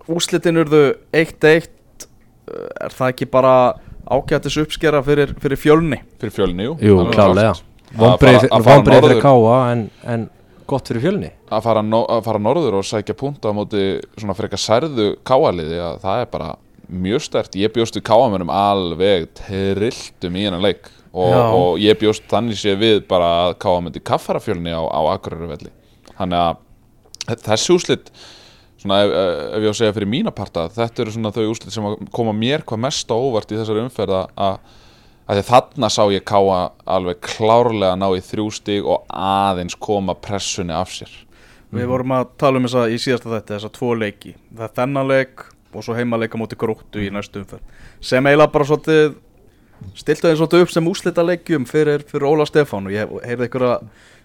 úslitin 0.07 0.61
urðu 0.63 0.85
1-1 1.15 1.73
Uh, 2.47 2.67
er 2.79 2.93
það 2.95 3.09
ekki 3.11 3.25
bara 3.27 3.53
ágættis 4.07 4.55
uppskera 4.61 5.01
fyrir, 5.03 5.33
fyrir 5.43 5.59
fjölni? 5.59 5.97
Fyrir 6.21 6.31
fjölni, 6.31 6.63
jú, 6.63 6.77
jú, 6.79 6.99
klálega 7.11 7.57
fara 7.95 8.83
fyrir 9.01 9.21
káa 9.23 9.57
en, 9.71 9.87
en 10.03 10.27
gott 10.69 10.91
fyrir 10.91 11.05
fjölni? 11.05 11.31
Að 11.49 11.65
fara, 11.65 11.83
no, 11.85 12.03
að 12.11 12.23
fara 12.27 12.41
norður 12.43 12.79
og 12.79 12.85
sækja 12.87 13.15
punta 13.17 13.51
á 13.51 13.57
móti 13.57 13.83
svona 14.17 14.35
frekar 14.37 14.61
særðu 14.61 15.09
káaliði 15.27 15.81
að 15.83 15.99
það 16.03 16.21
er 16.21 16.29
bara 16.33 16.53
mjög 16.87 17.25
stert 17.25 17.57
ég 17.59 17.73
bjóst 17.75 17.97
við 17.97 18.05
káamönum 18.07 18.51
alveg 18.53 19.27
trilltum 19.41 20.37
í 20.39 20.45
hennan 20.47 20.63
leik. 20.63 20.91
Og, 21.17 21.33
og 21.33 21.81
ég 21.81 21.97
bjóst 21.97 22.27
þannig 22.29 22.59
sé 22.59 22.75
við 22.77 22.99
bara 23.09 23.29
að 23.47 23.55
káamöndi 23.63 24.03
kaffarafjölni 24.05 24.69
á, 24.75 24.83
á 24.85 25.01
Akureyravelli 25.15 25.71
þannig 26.17 26.43
að 26.43 27.39
þessi 27.45 27.73
úslit 27.73 28.11
svona 28.77 28.99
ef, 29.03 29.13
ef 29.13 29.63
ég 29.63 29.69
á 29.69 29.71
að 29.71 29.79
segja 29.79 29.95
fyrir 29.95 30.11
mína 30.11 30.33
parta 30.35 30.67
þetta 30.73 31.03
eru 31.03 31.15
svona 31.15 31.33
þau 31.33 31.47
úslit 31.51 31.73
sem 31.73 31.87
koma 32.13 32.35
mér 32.37 32.65
hvað 32.67 32.83
mest 32.85 33.09
á 33.09 33.17
óvart 33.17 33.51
í 33.51 33.57
þessari 33.57 33.85
umferð 33.85 34.19
að 34.19 34.59
þarna 35.27 35.89
sá 35.91 36.03
ég 36.13 36.23
káa 36.27 36.71
alveg 36.87 37.19
klárlega 37.25 37.95
ná 37.99 38.07
í 38.15 38.23
þrjú 38.23 38.49
stig 38.55 38.85
og 38.87 39.03
aðeins 39.11 39.75
koma 39.75 40.15
pressunni 40.15 40.73
af 40.73 40.93
sér 40.95 41.11
Við 41.67 41.89
vorum 41.89 42.13
að 42.15 42.29
tala 42.39 42.61
um 42.61 42.65
þessa 42.65 42.87
í 42.87 42.97
síðasta 43.01 43.31
þetta, 43.33 43.55
þessa 43.57 43.69
tvo 43.75 43.89
leiki. 43.99 44.33
Það 44.55 44.67
er 44.67 44.75
þennan 44.77 45.09
leik 45.09 45.41
og 45.75 45.83
svo 45.83 45.95
heimaleika 45.97 46.39
móti 46.39 46.55
gróttu 46.59 47.01
í 47.03 47.09
næstu 47.11 47.41
umferð. 47.41 47.81
Sem 47.99 48.23
eiginlega 48.23 48.53
bara 48.53 48.67
svolítið, 48.69 49.17
stiltu 49.99 50.29
þeim 50.29 50.37
svolítið 50.39 50.63
upp 50.63 50.71
sem 50.73 50.87
úslita 50.87 51.25
leikjum 51.27 51.67
fyrir, 51.67 52.05
fyrir 52.07 52.27
Óla 52.29 52.47
Stefán 52.47 52.87
og 52.87 52.95
ég 52.95 53.11
heyrði 53.27 53.49
einhverja 53.49 53.73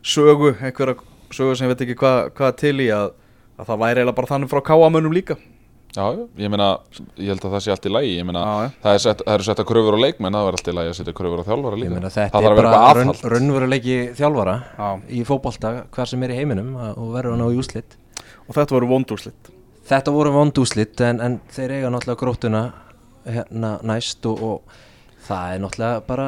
sögu, 0.06 0.52
einhverja 0.54 0.94
sögu 1.34 1.58
sem 1.58 1.66
ég 1.66 1.74
veit 1.74 1.82
ekki 1.88 1.98
hvað 1.98 2.30
hva 2.38 2.52
til 2.62 2.76
í 2.78 2.88
að, 2.94 3.10
að 3.58 3.72
það 3.72 3.82
væri 3.82 4.02
eiginlega 4.04 4.18
bara 4.20 4.32
þannig 4.36 4.52
frá 4.54 4.62
káamönnum 4.70 5.18
líka. 5.18 5.38
Já, 5.92 6.04
ég 6.40 6.48
meina, 6.48 6.66
ég 7.20 7.28
held 7.28 7.42
að 7.44 7.52
það 7.52 7.62
sé 7.66 7.70
allt 7.74 7.86
í 7.86 7.90
lagi 7.92 8.12
Ég 8.16 8.24
meina, 8.24 8.42
Já, 8.48 8.70
það, 8.84 8.94
er 8.96 9.02
sett, 9.04 9.22
það 9.26 9.34
eru 9.34 9.46
setta 9.48 9.64
kröfur 9.68 9.96
á 9.96 10.00
leikmenn 10.00 10.36
Það 10.38 10.46
er 10.48 10.56
allt 10.56 10.70
í 10.72 10.74
lagi 10.78 10.92
að 10.92 10.96
setja 10.98 11.14
kröfur 11.18 11.42
á 11.42 11.48
þjálfara 11.50 11.76
Ég 11.76 11.82
líka 11.82 11.92
meina 11.96 12.10
Það 12.12 12.16
þetta 12.22 12.38
þarf 12.38 12.46
er 12.46 12.52
að 12.52 12.76
bara 12.76 12.94
raun, 12.96 13.12
raunveruleiki 13.34 13.96
þjálfara 14.16 14.54
Já. 14.78 14.88
í 15.12 15.20
fótbolta 15.28 15.72
hver 15.92 16.12
sem 16.14 16.22
er 16.24 16.32
í 16.32 16.38
heiminum 16.40 16.70
að- 16.80 16.96
og 17.02 17.12
verður 17.18 17.36
hann 17.36 17.44
á 17.44 17.48
í 17.52 17.58
úslit 17.60 17.98
Og 18.48 18.56
þetta 18.56 18.74
voru 18.78 18.88
vondúslit. 18.94 19.52
Þetta 19.92 20.14
voru 20.16 20.32
vond 20.32 20.58
úslit 20.64 21.00
en, 21.04 21.20
en 21.20 21.36
þeir 21.52 21.76
eiga 21.76 21.90
náttúrulega 21.92 22.20
grótuna 22.24 22.62
hérna 23.26 23.74
næst 23.86 24.24
og, 24.30 24.42
og 24.42 24.76
það 25.28 25.54
er 25.56 25.62
náttúrulega 25.66 26.02
bara 26.08 26.26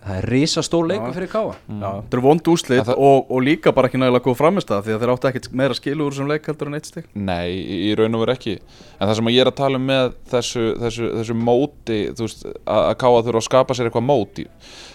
það 0.00 0.16
er 0.20 0.26
risa 0.32 0.62
stór 0.64 0.86
leikur 0.88 1.12
fyrir 1.16 1.28
káa 1.32 1.50
Já, 1.52 1.90
þetta 2.00 2.16
eru 2.16 2.22
vondúslit 2.24 2.78
En 2.80 2.86
það- 2.88 3.02
og, 3.08 3.30
og 3.30 3.42
líka 3.44 3.72
bara 3.76 3.88
ekki 3.90 4.00
nægilega 4.00 4.24
góð 4.24 4.38
framist 4.40 4.70
það 4.72 4.86
því 4.86 4.94
að 4.96 5.02
þeir 5.04 5.12
áttu 5.14 5.28
ekkert 5.30 5.48
meira 5.60 5.76
skilu 5.76 6.06
úr 6.06 6.14
þessum 6.16 6.30
leik 6.32 6.46
heldur 6.48 6.70
en 6.70 6.78
eitt 6.78 6.88
stig. 6.88 7.04
Nei, 7.14 7.50
í, 7.60 7.78
raun 7.98 8.14
og 8.16 8.24
veru 8.24 8.32
ekki. 8.36 8.54
En 9.00 9.08
það 9.10 9.14
sem 9.20 9.30
að 9.30 9.36
ég 9.36 9.44
er 9.44 9.50
að 9.52 9.58
tala 9.60 9.80
um 9.80 9.86
með 9.90 10.14
þessu, 10.32 10.64
þessu, 10.80 11.10
þessu 11.20 11.36
móti 11.36 12.00
Þú 12.16 12.26
veist, 12.28 12.46
að, 12.64 12.88
káa 13.02 13.22
þurfa 13.26 13.42
að 13.42 13.48
skapa 13.50 13.76
sér 13.76 13.90
eitthvað 13.90 14.08
móti 14.08 14.46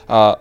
Að 0.09 0.35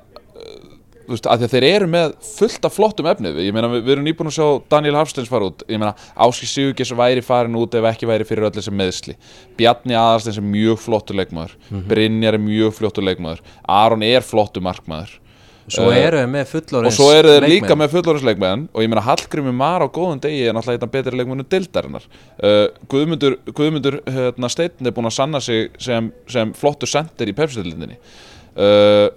veist, 1.09 1.27
að 1.31 1.47
þeir 1.53 1.67
eru 1.69 1.88
með 1.90 2.14
fullt 2.27 2.69
af 2.69 2.77
flottum 2.77 3.09
efnið. 3.11 3.40
Ég 3.45 3.57
meina, 3.57 3.71
við, 3.73 3.83
við 3.87 3.97
erum 3.97 4.07
nýbúin 4.09 4.31
að 4.31 4.37
sjá 4.38 4.47
Daniel 4.75 4.99
Hafsteins 5.01 5.33
fara 5.33 5.51
út. 5.51 5.67
Ég 5.69 5.81
meina, 5.81 5.95
Áski 6.27 6.49
Sigurgis 6.51 6.95
væri 6.97 7.25
farin 7.25 7.59
út 7.61 7.77
ef 7.79 7.90
ekki 7.90 8.09
væri 8.11 8.29
fyrir 8.29 8.49
öll 8.49 8.55
þessi 8.55 8.75
meðsli 8.75 9.19
Bjarni 9.59 9.99
Aðarsteins 9.99 10.40
er 10.40 10.49
mjög 10.49 10.81
flottur 10.85 11.19
leikmaður. 11.21 11.59
Brynjar 11.90 12.38
er 12.38 12.43
mjög 12.43 12.79
flottur 12.79 13.07
leikmaður. 13.07 13.45
Aron 13.81 14.07
er 14.07 14.27
flottur 14.27 14.64
markmaður. 14.64 15.21
Svo 15.64 15.88
Eh, 15.88 16.03
eru 16.05 16.21
þeir 16.21 16.29
með 16.29 16.51
fullorins 16.51 16.93
og 16.93 16.97
svo 16.99 17.07
eru 17.14 17.31
þeir 17.33 17.47
líka 17.49 17.77
með 17.79 17.95
fullorðinsleikmenn 17.95 18.67
og 18.69 18.85
ég 18.85 18.90
meina 18.93 19.05
Hallgrími 19.07 19.55
Mar 19.57 19.81
á 19.81 19.88
góðum 19.88 20.21
degi 20.21 20.43
er 20.45 20.53
náttúrulega 20.53 20.85
af 20.85 20.93
betri 20.93 21.17
leikmennu 21.17 21.47
dildarinnar 21.49 22.05
uh, 22.05 22.67
Guðmundur, 22.93 23.38
Guðmundur 23.49 23.97
hérna, 24.05 24.51
Steinn 24.53 24.85
er 24.85 24.93
búin 24.93 25.09
að 25.09 25.17
sanna 25.17 25.40
sig 25.40 25.71
sem, 25.81 26.11
sem 26.29 26.53
flottur 26.59 26.90
sendir 26.90 27.33
í 27.33 27.37
pepsitildinni 27.38 27.97
uh, 27.97 29.09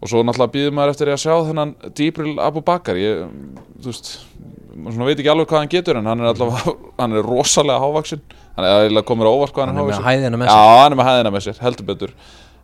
og 0.00 0.10
svo 0.10 0.22
náttúrulega 0.24 0.54
býður 0.54 0.74
maður 0.76 0.94
eftir 0.94 1.12
að 1.12 1.22
sjá 1.24 1.34
þennan 1.48 1.74
Dýbril 1.96 2.34
Abu 2.44 2.62
Bakar 2.66 2.98
ég, 3.00 3.26
þú 3.80 3.92
veist, 3.92 4.10
maður 4.76 5.10
veit 5.10 5.20
ekki 5.22 5.32
alveg 5.32 5.50
hvað 5.50 5.62
hann 5.62 5.72
getur 5.72 6.00
en 6.00 6.10
hann 6.10 6.24
er 6.24 6.32
allavega, 6.32 6.74
hann 7.00 7.16
er 7.16 7.30
rosalega 7.30 7.82
hávaksin 7.84 8.24
hann 8.56 8.66
er 8.66 8.86
eiginlega 8.86 9.08
komið 9.08 9.30
á 9.30 9.32
óvart 9.32 9.56
hvað 9.56 9.66
hann, 9.66 9.76
Hann 9.76 9.84
er 9.84 9.88
með 9.88 9.96
hávaksin 9.96 10.10
hæðina 10.10 10.42
með 10.42 10.50
Já, 10.50 10.56
sér 10.56 10.82
hann 10.82 10.92
er 10.92 11.00
með 11.00 11.10
hæðina 11.10 11.34
með 11.36 11.46
sér, 11.46 11.62
heldur 11.64 11.88
betur. 11.92 12.16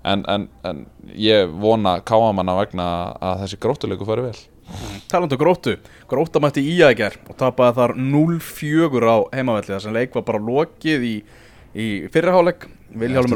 En, 0.02 0.24
en, 0.26 0.48
en 0.66 0.80
ég 1.14 1.52
vona 1.62 2.00
káamanna 2.02 2.56
vegna 2.58 2.86
að 3.22 3.44
þessi 3.44 3.58
gróttuleiku 3.62 4.08
fari 4.08 4.24
vel. 4.24 4.38
Talandu 5.10 5.36
um 5.36 5.40
gróttu, 5.42 5.76
grótta 6.10 6.40
mætti 6.42 6.64
í 6.64 6.78
ægjar 6.82 7.18
og 7.28 7.36
tapaði 7.38 7.76
þar 7.76 7.94
0-4 8.00 9.12
á 9.12 9.18
heimavelli. 9.36 9.78
Sem 9.84 9.94
leik 9.94 10.16
var 10.16 10.24
bara 10.26 10.42
lokið 10.42 11.06
í, 11.06 11.14
í 11.78 11.86
fyrirháleik 12.14 12.66
12 12.92 13.32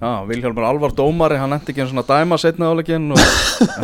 Alvar, 0.00 0.66
Alvar 0.70 0.94
dómari, 0.96 1.38
hann 1.40 1.52
endi 1.56 1.72
ekki 1.72 1.84
einu 1.84 1.92
svona 1.92 2.06
dæma 2.08 2.38
setna 2.40 2.70
áleikin 2.72 3.10
og 3.14 3.20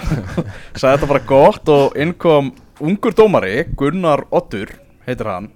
sagði 0.80 0.96
þetta 0.96 1.11
bara 1.11 1.22
gott 1.28 1.72
og 1.72 1.98
innkom 2.00 2.52
ungur 2.82 3.16
dómari, 3.16 3.66
Gunnar 3.78 4.24
Ottur 4.32 4.72
heitir 5.06 5.28
hann, 5.30 5.50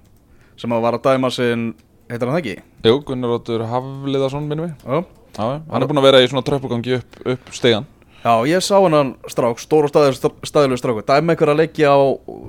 sem 0.59 0.73
að 0.73 0.85
var 0.85 0.97
að 0.99 1.05
dæma 1.09 1.31
sinn, 1.33 1.69
heitir 2.11 2.29
hann 2.29 2.39
ekki? 2.41 2.57
Jú, 2.85 2.99
Gunnar 3.07 3.35
Róttur 3.35 3.65
Hafliðarsson 3.67 4.47
minnum 4.47 4.69
við 4.69 4.73
Já, 4.85 5.03
Já, 5.37 5.45
hann 5.69 5.83
er 5.83 5.89
búin 5.89 6.01
að 6.01 6.09
vera 6.09 6.23
í 6.23 6.29
svona 6.29 6.45
tröppugangi 6.45 6.99
upp, 7.01 7.21
upp 7.25 7.53
stegan 7.55 7.87
Já, 8.23 8.33
ég 8.49 8.63
sá 8.65 8.75
hennan 8.81 9.13
strák, 9.29 9.59
stór 9.61 9.85
og 9.87 9.91
staðilegu 9.93 10.79
stráku 10.81 11.03
Dæmi 11.05 11.31
einhver 11.31 11.51
að 11.53 11.59
leggja 11.61 11.93
á 11.93 11.99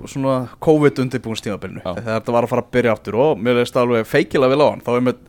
svona 0.08 0.36
COVID-undirbúinstímabilinu 0.64 1.82
Já. 1.84 1.90
Þegar 2.00 2.14
þetta 2.16 2.34
var 2.34 2.46
að 2.46 2.52
fara 2.54 2.64
að 2.64 2.70
byrja 2.74 2.94
aftur 2.96 3.18
og 3.20 3.42
mér 3.44 3.60
leist 3.60 3.76
alveg 3.78 4.08
feikilega 4.08 4.54
vel 4.54 4.64
á 4.64 4.68
hann 4.72 4.82
Þá 4.82 4.90
er 4.96 5.04
hug, 5.06 5.20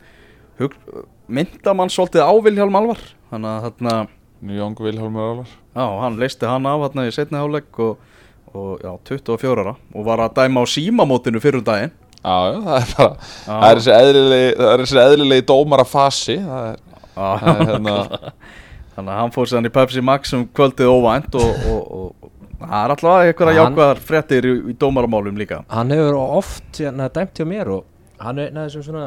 myndamann 1.30 1.90
svolítið 1.92 2.24
á 2.26 2.32
Vilhjálm 2.44 2.76
Alvar. 2.80 3.00
Þannig 3.30 3.50
að 3.50 3.66
þarna, 3.68 3.94
Jóng 4.40 4.78
Vilhólmur 4.80 5.26
Álar 5.30 5.50
já, 5.76 5.84
hann 6.00 6.16
leisti 6.18 6.46
hann 6.48 6.66
af 6.66 6.80
þarna 6.86 7.02
í 7.06 7.10
setni 7.14 7.36
hálfleik 7.38 7.80
og, 7.84 7.98
og 8.56 8.80
já, 8.82 8.92
24 9.10 9.60
ára 9.62 9.74
Og 9.94 10.06
var 10.06 10.22
að 10.24 10.38
dæma 10.40 10.64
á 10.64 10.66
símamótinu 10.72 11.42
fyrir 11.44 11.60
um 11.60 11.66
daginn. 11.66 11.92
Já, 12.24 12.36
já, 12.48 12.56
það 12.64 12.78
er 12.78 12.94
bara 12.96 13.10
Já. 13.20 13.44
Það 13.50 13.66
er 13.68 13.80
þessi 13.80 13.92
eðlilegi, 13.98 14.48
það 14.56 14.72
er 14.72 14.82
þessi 14.84 15.00
eðlilegi 15.04 15.46
dómara 15.52 15.84
fasi 15.88 16.38
Það 16.40 16.66
er, 16.70 16.80
Já, 17.14 17.28
það 17.44 17.52
er 17.52 17.70
hérna 17.70 17.94
Þannig 18.96 19.12
að 19.14 19.20
hann 19.20 19.32
fór 19.36 19.48
sér 19.48 19.60
hann 19.60 19.68
í 19.70 19.74
Pepsi 19.76 20.02
Max 20.04 20.34
um 20.36 20.42
kvöldið 20.56 20.90
óvænt 20.92 21.36
og, 21.40 21.64
og, 21.70 21.94
og, 22.00 22.30
það 22.60 22.76
er 22.82 22.92
alltaf 22.96 23.22
einhverja 23.22 23.54
Hann- 23.62 23.72
jákvæðar 23.76 24.00
fréttir 24.10 24.48
í, 24.50 24.52
í 24.72 24.74
dómaramálum 24.76 25.38
líka. 25.40 25.62
Hann 25.72 25.92
hefur 25.94 26.18
oft 26.20 26.80
hérna, 26.80 27.06
dæmt 27.14 27.38
hjá 27.40 27.46
mér 27.48 27.70
og 27.78 27.86
hann 28.20 28.40
er 28.42 28.50
einn 28.50 28.58
af 28.60 28.66
þessum 28.68 28.84
svona 28.90 29.06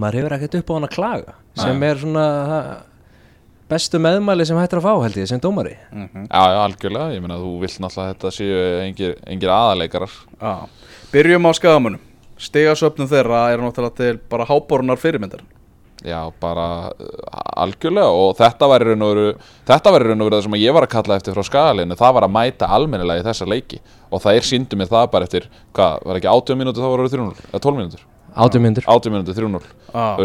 maður 0.00 0.20
hefur 0.20 0.36
ekkert 0.36 0.58
upp 0.60 0.70
á 0.70 0.74
hann 0.76 0.88
að 0.88 0.94
klaga 0.96 1.36
sem 1.60 1.86
er 1.86 2.02
svona 2.02 2.26
það, 2.50 2.68
bestu 3.70 4.02
meðmæli 4.02 4.46
sem 4.48 4.58
hættir 4.58 4.80
að 4.80 4.86
fá 4.88 4.92
held 5.04 5.18
ég 5.20 5.30
sem 5.30 5.40
dómari. 5.42 5.76
Mm 5.94 6.26
Já, 6.26 6.42
já, 6.42 6.60
algjörlega, 6.66 7.14
ég 7.14 7.24
meina 7.24 7.40
þú 7.40 7.56
vilt 7.62 7.80
náttúrulega 7.82 8.14
þetta 8.14 8.34
séu 8.34 8.62
engir, 8.84 9.18
engir 9.30 9.54
aðaleikarar. 9.54 10.14
Já, 10.40 10.54
byrjum 11.12 11.46
á 11.46 11.52
skagamunum 11.58 12.06
Stigasöfnum 12.40 13.08
þeirra 13.08 13.40
er 13.52 13.60
náttúrulega 13.60 13.96
til 13.98 14.20
bara 14.32 14.46
háborunar 14.48 15.00
fyrirmyndar. 15.00 15.42
Já, 16.00 16.32
bara 16.40 16.88
uh, 16.88 17.40
algjörlega. 17.60 18.08
Og 18.16 18.32
þetta 18.38 18.68
var 18.70 18.80
í 18.80 18.86
raun 18.88 19.04
og 19.04 19.10
veru 19.12 19.26
þetta 19.68 19.92
var 19.92 20.04
í 20.04 20.08
raun 20.08 20.24
og 20.24 20.30
veru 20.30 20.38
það 20.38 20.46
sem 20.46 20.56
ég 20.62 20.76
var 20.76 20.86
að 20.86 20.92
kalla 20.94 21.18
eftir 21.20 21.36
frá 21.36 21.44
skagalinu. 21.44 21.98
Það 22.00 22.14
var 22.16 22.26
að 22.26 22.32
mæta 22.38 22.70
almennilega 22.72 23.20
í 23.20 23.26
þessa 23.26 23.48
leiki. 23.50 23.82
Og 24.08 24.24
það 24.24 24.38
er 24.38 24.48
síndu 24.48 24.80
mér 24.80 24.88
það 24.88 25.10
bara 25.12 25.28
eftir 25.28 25.50
hvað, 25.76 26.06
var 26.08 26.20
ekki 26.22 26.32
80 26.32 26.60
mínútur 26.62 26.86
þá 26.86 26.88
var 26.94 27.04
það 27.04 27.18
3-0 27.18 27.44
eða 27.50 27.62
12 27.66 27.80
mínútur, 27.82 28.06
átjumyndur 28.36 28.84
80 28.86 29.10
mínútur 29.14 29.34
3-0 29.34 29.62
ah, 29.94 30.18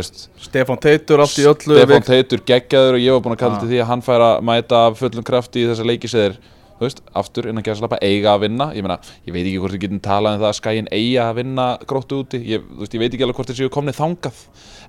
Stefán 0.46 0.80
Teitur 0.82 1.20
allt 1.24 1.38
í 1.42 1.46
öllu 1.48 1.78
Stefán 1.80 1.96
vik- 2.02 2.10
Teitur 2.10 2.44
geggjaður 2.46 2.98
og 3.00 3.02
ég 3.06 3.16
var 3.16 3.24
búin 3.26 3.36
að 3.38 3.42
kalla 3.46 3.56
Ah. 3.56 3.64
til 3.64 3.70
því 3.72 3.80
að 3.82 3.90
hann 3.94 4.02
fær 4.06 4.22
að 4.26 4.44
mæta 4.46 4.82
af 4.90 5.00
fullum 5.00 5.24
krafti 5.26 5.64
í 5.64 5.70
þessa 5.72 5.86
leiki 5.88 6.08
sem 6.12 6.36
veist, 6.80 7.00
aftur 7.16 7.48
innan 7.48 7.64
gæðslappa 7.64 7.96
eiga 8.04 8.34
að 8.36 8.42
vinna. 8.50 8.66
Ég 8.76 8.84
meina, 8.84 8.98
ég 9.26 9.32
veit 9.32 9.46
ekki 9.48 9.60
hvort 9.64 9.72
við 9.78 9.84
getum 9.86 10.02
talað 10.04 10.34
um 10.36 10.42
það 10.42 10.50
að 10.50 10.58
skæin 10.60 10.88
eiga 10.92 11.30
að 11.30 11.36
vinna 11.40 11.68
gróttu 11.88 12.18
úti. 12.20 12.42
Ég, 12.44 12.66
veist, 12.82 12.92
ég 12.94 13.00
veit 13.00 13.14
ekki 13.16 13.24
alveg 13.24 13.38
hvort 13.40 13.48
þeir 13.48 13.60
séu 13.62 13.70
komnið 13.72 13.96
þangað. 13.96 14.42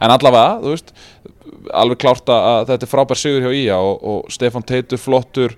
En 0.02 0.10
allavega, 0.10 0.56
þú 0.64 0.72
veist 0.74 0.90
alveg 1.72 2.00
klárt 2.02 2.26
að 2.34 2.66
þetta 2.72 2.88
er 2.88 2.90
frábær 2.90 3.20
sigur 3.22 3.46
hjá 3.46 3.54
Ía 3.54 3.76
og, 3.78 4.02
og 4.02 4.26
Stefán 4.34 4.66
Teitur 4.66 4.98
flottur 4.98 5.54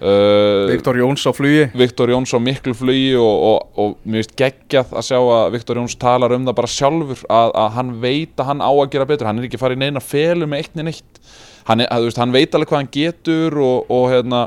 uh, 0.00 0.68
Viktor 0.70 0.98
Jóns 1.00 1.26
á 1.26 1.32
flugi. 1.36 1.66
Viktor 1.78 2.12
Jóns 2.12 2.34
á 2.34 2.38
miklu 2.42 2.74
flugi 2.78 3.12
og, 3.18 3.44
og, 3.50 3.68
og 3.78 3.98
mér 4.04 4.22
finnst 4.22 4.38
geggjað 4.38 4.96
að 4.98 5.08
sjá 5.10 5.18
að 5.18 5.52
Viktor 5.56 5.82
Jóns 5.82 5.98
talar 6.00 6.36
um 6.36 6.48
það 6.48 6.58
bara 6.60 6.72
sjálfur 6.76 7.26
að, 7.26 7.52
að 7.64 7.76
hann 7.76 7.92
veit 8.02 8.40
að 8.40 8.50
hann 8.52 8.64
á 8.64 8.70
að 8.72 8.88
gera 8.94 9.08
betur. 9.10 9.30
Hann 9.30 9.42
er 9.42 9.48
ekki 9.50 9.60
farið 9.60 9.84
neina 9.84 10.04
felu 10.04 10.48
með 10.48 10.64
eitt 10.64 10.78
neina 10.78 10.94
eitt 10.94 11.22
hann, 11.68 11.84
er, 11.84 11.90
að, 11.92 12.08
veist, 12.08 12.20
hann 12.20 12.34
veit 12.34 12.54
alveg 12.56 12.70
hvað 12.70 12.82
hann 12.82 12.92
getur 12.94 13.58
og, 13.62 13.90
og 13.92 14.06
hérna 14.12 14.44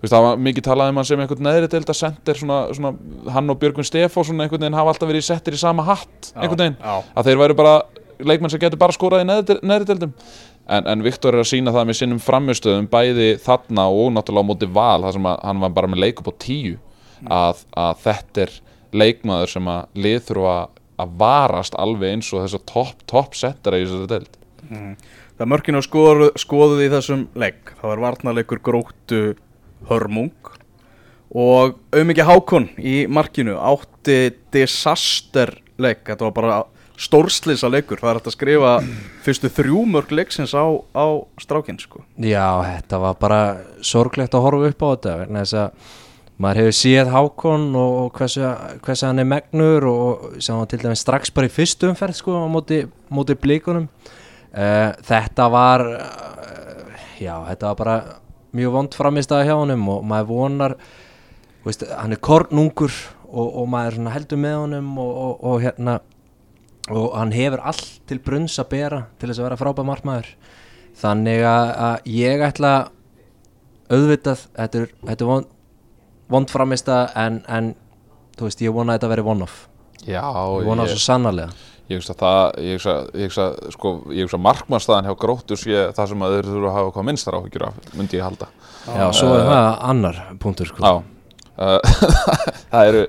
veist, 0.00 0.12
það 0.12 0.26
var 0.26 0.42
mikið 0.48 0.66
talað 0.68 0.92
um 0.92 1.00
hann 1.00 1.08
sem 1.08 1.22
einhvern 1.22 1.46
neðri 1.46 1.70
deilda 1.72 1.96
sendir 1.96 2.40
svona, 2.40 2.58
svona, 2.76 2.92
hann 3.34 3.52
og 3.52 3.60
Björgvin 3.62 3.86
Stefánsson 3.86 4.42
einhvern 4.42 4.66
veginn 4.66 4.78
hafa 4.78 4.94
alltaf 4.94 5.10
verið 5.10 5.28
settir 5.28 5.56
í 5.56 5.60
sama 5.60 5.86
hatt 5.86 6.32
einhvern 6.34 6.62
veginn, 6.64 6.80
að 6.82 7.30
þeir 7.30 7.40
væru 7.44 7.58
bara 7.58 7.78
leikmenn 8.16 8.52
sem 8.52 8.62
getur 8.62 8.80
bara 8.80 8.96
skorað 8.96 9.24
í 9.24 9.28
neðri, 9.28 9.58
neðri 9.66 9.90
deildum 9.90 10.14
en, 10.66 10.86
en 10.86 11.04
Viktor 11.04 11.34
er 11.34 11.44
að 11.44 11.50
sína 11.52 11.74
það 11.74 11.88
með 11.88 11.98
sinnum 12.00 12.22
framistöðum 12.22 12.88
bæði 12.90 13.28
þarna 13.42 13.88
og 13.92 14.12
náttúrulega 14.14 14.46
á 14.46 14.50
móti 14.50 14.70
val 14.78 15.04
þar 15.04 15.18
sem 15.18 15.28
hann 15.32 15.62
var 15.64 15.74
bara 15.76 15.90
með 15.92 16.02
leik 16.04 16.22
upp 16.22 16.32
á 16.32 16.42
tíu 16.42 16.78
að, 17.24 17.62
að 17.76 18.02
þetta 18.04 18.46
er 18.46 18.56
leikmaður 18.96 19.52
sem 19.52 19.70
að 19.70 20.02
lið 20.06 20.18
þurfa 20.30 20.56
að 20.96 21.14
varast 21.20 21.76
alveg 21.78 22.16
eins 22.16 22.32
og 22.32 22.42
þess 22.42 22.58
að 22.58 22.66
topp, 22.72 23.06
topp 23.10 23.36
settara 23.36 23.80
í 23.80 23.86
þessari 23.86 24.10
deild. 24.12 24.38
Það 25.36 25.50
mörkinu 25.52 25.82
skoðu, 25.84 26.30
skoðuð 26.40 26.86
í 26.86 26.92
þessum 26.94 27.26
leik 27.36 27.74
Það 27.76 27.90
var 27.90 28.02
varnarleikur 28.06 28.62
gróttu 28.64 29.20
hörmung 29.90 30.52
og 31.36 31.76
auðmikið 31.92 32.30
hákon 32.30 32.70
í 32.80 32.96
markinu 33.12 33.58
átti 33.60 34.32
disaster 34.54 35.52
leik. 35.76 36.06
Þetta 36.06 36.28
var 36.28 36.34
bara 36.36 36.56
stórslisa 37.00 37.68
leikur 37.72 38.00
Það 38.00 38.10
er 38.10 38.18
hægt 38.18 38.30
að 38.30 38.36
skrifa 38.36 38.72
fyrstu 39.26 39.50
þrjú 39.52 39.84
mörk 39.92 40.14
leiksins 40.16 40.54
á, 40.56 40.64
á 40.96 41.06
strákinn 41.42 41.78
sko. 41.80 42.02
Já, 42.16 42.48
þetta 42.64 43.00
var 43.02 43.20
bara 43.20 43.40
sorglegt 43.84 44.36
að 44.36 44.44
horfa 44.46 44.72
upp 44.72 44.84
á 44.84 44.88
þetta 44.94 45.16
vegna 45.22 45.44
þess 45.44 45.58
að 45.60 45.94
maður 46.36 46.60
hefur 46.60 46.76
séð 46.76 47.12
Hákon 47.14 47.66
og 47.80 48.12
hversu, 48.16 48.44
hversu 48.84 49.08
hann 49.08 49.22
er 49.22 49.28
megnur 49.28 49.88
og 49.88 50.26
sem 50.44 50.56
hann 50.56 50.68
til 50.68 50.82
dæmis 50.82 51.04
strax 51.04 51.32
bara 51.32 51.48
í 51.48 51.52
fyrstu 51.52 51.88
umferð 51.90 52.18
sko 52.18 52.36
á 52.36 52.48
móti, 52.52 52.82
móti 53.08 53.36
blíkunum 53.40 53.88
uh, 53.88 54.90
þetta 55.06 55.48
var 55.52 55.84
uh, 55.96 57.00
já, 57.20 57.34
þetta 57.48 57.72
var 57.72 57.80
bara 57.80 57.96
mjög 58.56 58.76
vond 58.76 58.96
framist 58.96 59.32
að 59.32 59.46
hjá 59.48 59.56
honum 59.56 59.88
og 59.92 60.04
maður 60.08 60.28
vonar 60.32 60.76
veist, 61.64 61.86
hann 61.88 62.12
er 62.12 62.20
kornungur 62.20 62.92
og, 63.26 63.48
og 63.62 63.72
maður 63.72 64.12
heldur 64.12 64.40
með 64.40 64.60
honum 64.60 64.92
og, 65.02 65.16
og, 65.24 65.40
og 65.50 65.64
hérna 65.64 65.98
og 66.92 67.16
hann 67.16 67.34
hefur 67.34 67.62
allt 67.66 67.86
til 68.06 68.20
brunns 68.22 68.58
að 68.62 68.70
bera 68.74 69.00
til 69.18 69.30
þess 69.30 69.40
að 69.40 69.48
vera 69.48 69.60
frábæð 69.60 69.88
markmaður 69.90 70.32
þannig 71.00 71.44
að, 71.50 71.70
að 71.88 72.10
ég 72.16 72.44
ætla 72.46 72.74
auðvitað 73.90 74.44
þetta 74.56 74.82
er, 74.82 74.92
þetta 75.10 75.24
er 75.24 75.30
vond, 75.30 75.48
vond 76.32 76.52
framista 76.52 77.00
en, 77.18 77.40
en 77.48 77.72
þú 78.38 78.48
veist 78.48 78.62
ég 78.64 78.76
vona 78.76 78.94
að 78.94 79.00
þetta 79.00 79.14
veri 79.14 79.26
one-off 79.34 79.64
Já, 80.06 80.22
ég 80.22 80.68
vona 80.68 80.84
það 80.86 80.94
svo 80.94 81.02
sannarlega 81.06 81.72
Ég 81.86 82.00
hugsa 82.00 82.16
það, 82.18 82.40
ég 82.66 82.80
hugsa, 82.80 82.94
ég 83.14 83.28
hugsa, 83.28 83.44
sko, 83.70 83.90
ég 84.10 84.26
hugsa 84.26 84.40
markmannstæðan 84.42 85.06
hjá 85.06 85.14
gróttu 85.22 85.58
sé 85.58 85.84
það 85.94 86.08
sem 86.10 86.24
að 86.26 86.32
þeir 86.34 86.48
þurfa 86.48 86.70
að 86.72 86.78
hafa 86.80 86.94
hvað 86.96 87.04
minnstar 87.06 87.36
áhyggjur 87.38 87.64
af, 87.68 87.76
myndi 87.94 88.18
ég 88.18 88.24
halda. 88.26 88.48
já, 88.88 89.04
svo 89.14 89.28
er 89.36 89.44
það 89.46 89.68
annar 89.92 90.18
punktur 90.42 90.70
sko. 90.72 90.82
Já, 90.82 91.15
það, 92.72 92.86
eru, 92.90 93.02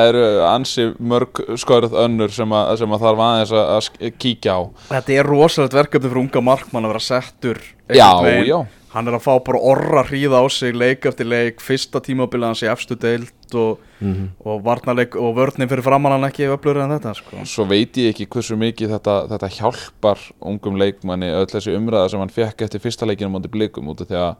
eru 0.00 0.24
ansi 0.48 0.88
mörg 0.98 1.42
skörð 1.60 1.94
önnur 2.06 2.32
sem 2.34 2.52
að, 2.56 2.74
sem 2.80 2.96
að 2.96 3.04
þarf 3.06 3.22
aðeins 3.26 3.54
að, 3.60 4.10
kíkja 4.22 4.56
á. 4.56 4.60
Þetta 4.96 5.16
er 5.20 5.28
rosalegt 5.28 5.76
verkefni 5.76 6.08
fyrir 6.10 6.22
unga 6.24 6.44
markmann 6.44 6.88
að 6.88 6.94
vera 6.94 7.06
settur 7.10 7.62
Já, 7.90 8.10
já. 8.46 8.60
Hann 8.90 9.06
er 9.06 9.14
að 9.14 9.22
fá 9.22 9.36
bara 9.46 9.58
orra 9.70 10.02
hríða 10.02 10.40
á 10.42 10.46
sig 10.50 10.74
leik 10.74 11.04
eftir 11.06 11.28
leik, 11.30 11.60
fyrsta 11.62 12.00
tímabilið 12.02 12.48
hans 12.48 12.62
í 12.64 12.70
efstu 12.72 12.96
deild 12.98 13.54
og, 13.54 13.78
Mhm. 14.00 14.30
og 14.48 14.62
varnarleik 14.64 15.14
og 15.20 15.34
vörninn 15.36 15.68
fyrir 15.68 15.84
framann 15.84 16.14
hann 16.16 16.24
ekki 16.30 16.48
öflur 16.50 16.80
en 16.82 16.90
þetta 16.96 17.12
sko. 17.14 17.44
Svo 17.44 17.66
veit 17.68 17.92
ég 18.00 18.14
ekki 18.14 18.26
hversu 18.32 18.56
mikið 18.58 18.94
þetta, 18.96 19.14
þetta 19.28 19.50
hjálpar 19.58 20.18
ungum 20.40 20.78
leikmanni 20.80 21.28
öll 21.28 21.46
þessi 21.52 21.76
umræða 21.76 22.10
sem 22.10 22.18
hann 22.24 22.32
fekk 22.34 22.62
eftir 22.66 22.80
fyrsta 22.80 23.06
leikinu 23.06 23.30
mútið 23.34 23.52
blikum 23.54 23.92
út 23.92 24.00
af 24.00 24.08
því 24.08 24.16
að 24.16 24.36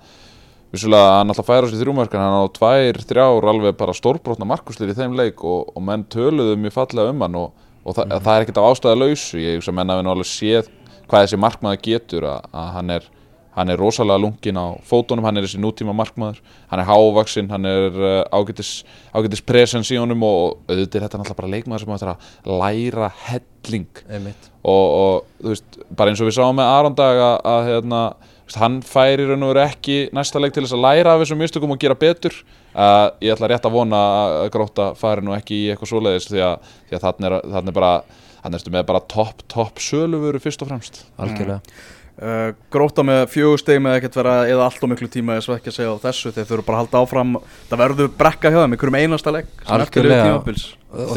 vissulega 0.70 1.16
hann 1.18 1.32
alltaf 1.32 1.48
færa 1.48 1.70
sér 1.70 1.82
þrjúmarkan 1.82 2.22
hann 2.24 2.42
á 2.42 2.54
tvær, 2.54 3.00
þrjár 3.10 3.48
alveg 3.52 3.78
bara 3.78 3.96
stórbrotna 3.96 4.48
markuslir 4.48 4.92
í 4.92 4.98
þeim 4.98 5.16
leik 5.18 5.44
og, 5.44 5.72
og 5.74 5.86
menn 5.86 6.06
töluðu 6.12 6.58
mjög 6.60 6.76
fallega 6.76 7.14
um 7.14 7.24
hann 7.26 7.38
og, 7.40 7.70
og 7.84 7.96
það, 7.96 8.18
það 8.18 8.34
er 8.34 8.46
ekkert 8.46 8.60
af 8.62 8.68
ástæða 8.70 9.00
lausu. 9.00 9.40
Ég 9.40 9.58
hugsa 9.58 9.72
að 9.72 9.80
menn 9.80 9.94
hafi 9.94 10.06
nú 10.06 10.12
alveg 10.14 10.30
séð 10.30 10.70
hvað 11.10 11.24
þessi 11.26 11.40
markmaður 11.42 11.82
getur 11.86 12.28
að, 12.30 12.52
að 12.54 12.70
hann 12.76 12.94
er 12.98 13.08
hann 13.56 13.72
er 13.72 13.80
rosalega 13.80 14.22
lungin 14.22 14.58
á 14.58 14.78
fótunum 14.86 15.26
hann 15.26 15.40
er 15.40 15.46
þessi 15.46 15.60
nútíma 15.60 15.94
markmaður, 15.96 16.38
hann 16.70 16.82
er 16.82 16.88
hávaksinn 16.88 17.50
hann 17.50 17.66
er 17.68 17.98
uh, 17.98 18.22
ágætis, 18.30 18.84
ágætis 19.10 19.42
presens 19.42 19.90
í 19.90 19.98
honum 19.98 20.22
og 20.26 20.60
auðvitað 20.70 21.00
er 21.00 21.06
þetta 21.06 21.20
náttúrulega 21.20 21.40
bara 21.40 21.52
leikmaður 21.56 21.84
sem 21.84 21.92
hættir 21.94 22.12
að 22.12 22.52
læra 22.62 23.10
helling. 23.26 23.88
Og, 24.62 24.86
og 25.00 25.40
þú 25.40 25.54
veist, 25.54 25.80
bara 25.98 26.12
eins 26.12 26.22
og 26.22 26.30
við 26.30 26.38
sáum 26.38 26.58
með 26.60 26.72
Arondag 26.76 27.22
að, 27.26 27.36
að 27.54 27.70
hérna, 27.72 28.02
hann 28.58 28.80
færi 28.86 29.26
raun 29.28 29.44
og 29.46 29.52
veru 29.52 29.62
ekki 29.62 29.98
næsta 30.16 30.40
leik 30.42 30.54
til 30.56 30.64
þess 30.64 30.74
að 30.76 30.82
læra 30.86 31.14
af 31.14 31.22
þessum 31.22 31.40
mistökum 31.42 31.74
og 31.74 31.78
gera 31.82 31.98
betur. 31.98 32.34
Uh, 32.70 33.10
ég 33.22 33.34
ætla 33.34 33.50
rétt 33.50 33.66
að 33.66 33.76
vona 33.76 34.00
að 34.00 34.50
gróta 34.54 34.90
færi 34.98 35.26
nú 35.26 35.34
ekki 35.36 35.56
í 35.56 35.70
eitthvað 35.72 35.92
svoleiðis 35.92 36.28
því 36.30 36.42
að, 36.46 36.74
því 36.88 36.98
að 36.98 37.06
þannig 37.06 37.30
er, 37.30 37.38
þannig 37.54 37.72
er 37.72 37.78
bara 37.80 37.94
þannig 38.40 38.60
ertu 38.60 38.74
með 38.74 38.84
bara 38.90 39.06
topp, 39.14 39.42
topp 39.52 39.82
söluvöru 39.84 40.42
fyrst 40.42 40.62
og 40.64 40.70
fremst. 40.70 41.02
Algjörlega. 41.20 41.60
Uh, 42.20 42.50
gróta 42.72 43.04
með 43.06 43.22
fjögusteg 43.32 43.78
með 43.80 44.00
ekkert 44.00 44.18
vera 44.20 44.34
eða 44.50 44.66
allt 44.66 44.82
og 44.84 44.90
miklu 44.92 45.08
tíma 45.08 45.38
eða 45.38 45.46
svo 45.46 45.54
ekki 45.56 45.70
að 45.70 45.76
segja 45.78 45.94
á 45.96 46.02
þessu 46.02 46.34
þeir 46.36 46.50
þurfa 46.50 46.66
bara 46.66 46.80
að 46.80 46.82
halda 46.84 47.00
áfram. 47.04 47.38
Það 47.70 47.82
verður 47.84 48.10
brekka 48.18 48.52
hjá 48.52 48.58
þeim, 48.58 48.74
einhverjum 48.76 48.98
einasta 49.00 49.32
og 50.90 51.14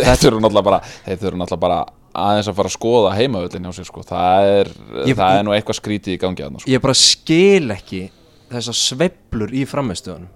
þeir 1.04 1.20
þurfa 1.26 1.42
náttúrulega 1.42 1.66
bara 1.66 1.82
aðeins 2.14 2.50
að 2.52 2.58
fara 2.60 2.70
að 2.70 2.78
skoða 2.78 3.16
heimavöllin 3.18 3.66
hjá 3.68 3.74
sér 3.80 3.88
sko. 3.90 4.04
það 4.06 4.52
er, 4.60 4.72
Ég- 5.10 5.18
það 5.18 5.40
er 5.40 5.44
nú 5.48 5.56
eitthvað 5.56 5.80
skrítið 5.82 6.14
í 6.14 6.22
gangi 6.22 6.44
að 6.46 6.60
sko. 6.62 6.70
ég 6.72 6.82
bara 6.82 6.94
skil 6.94 7.72
ekki 7.74 8.04
þessar 8.54 8.78
sveiflur 8.78 9.54
í 9.54 9.66
framistöðunum 9.66 10.30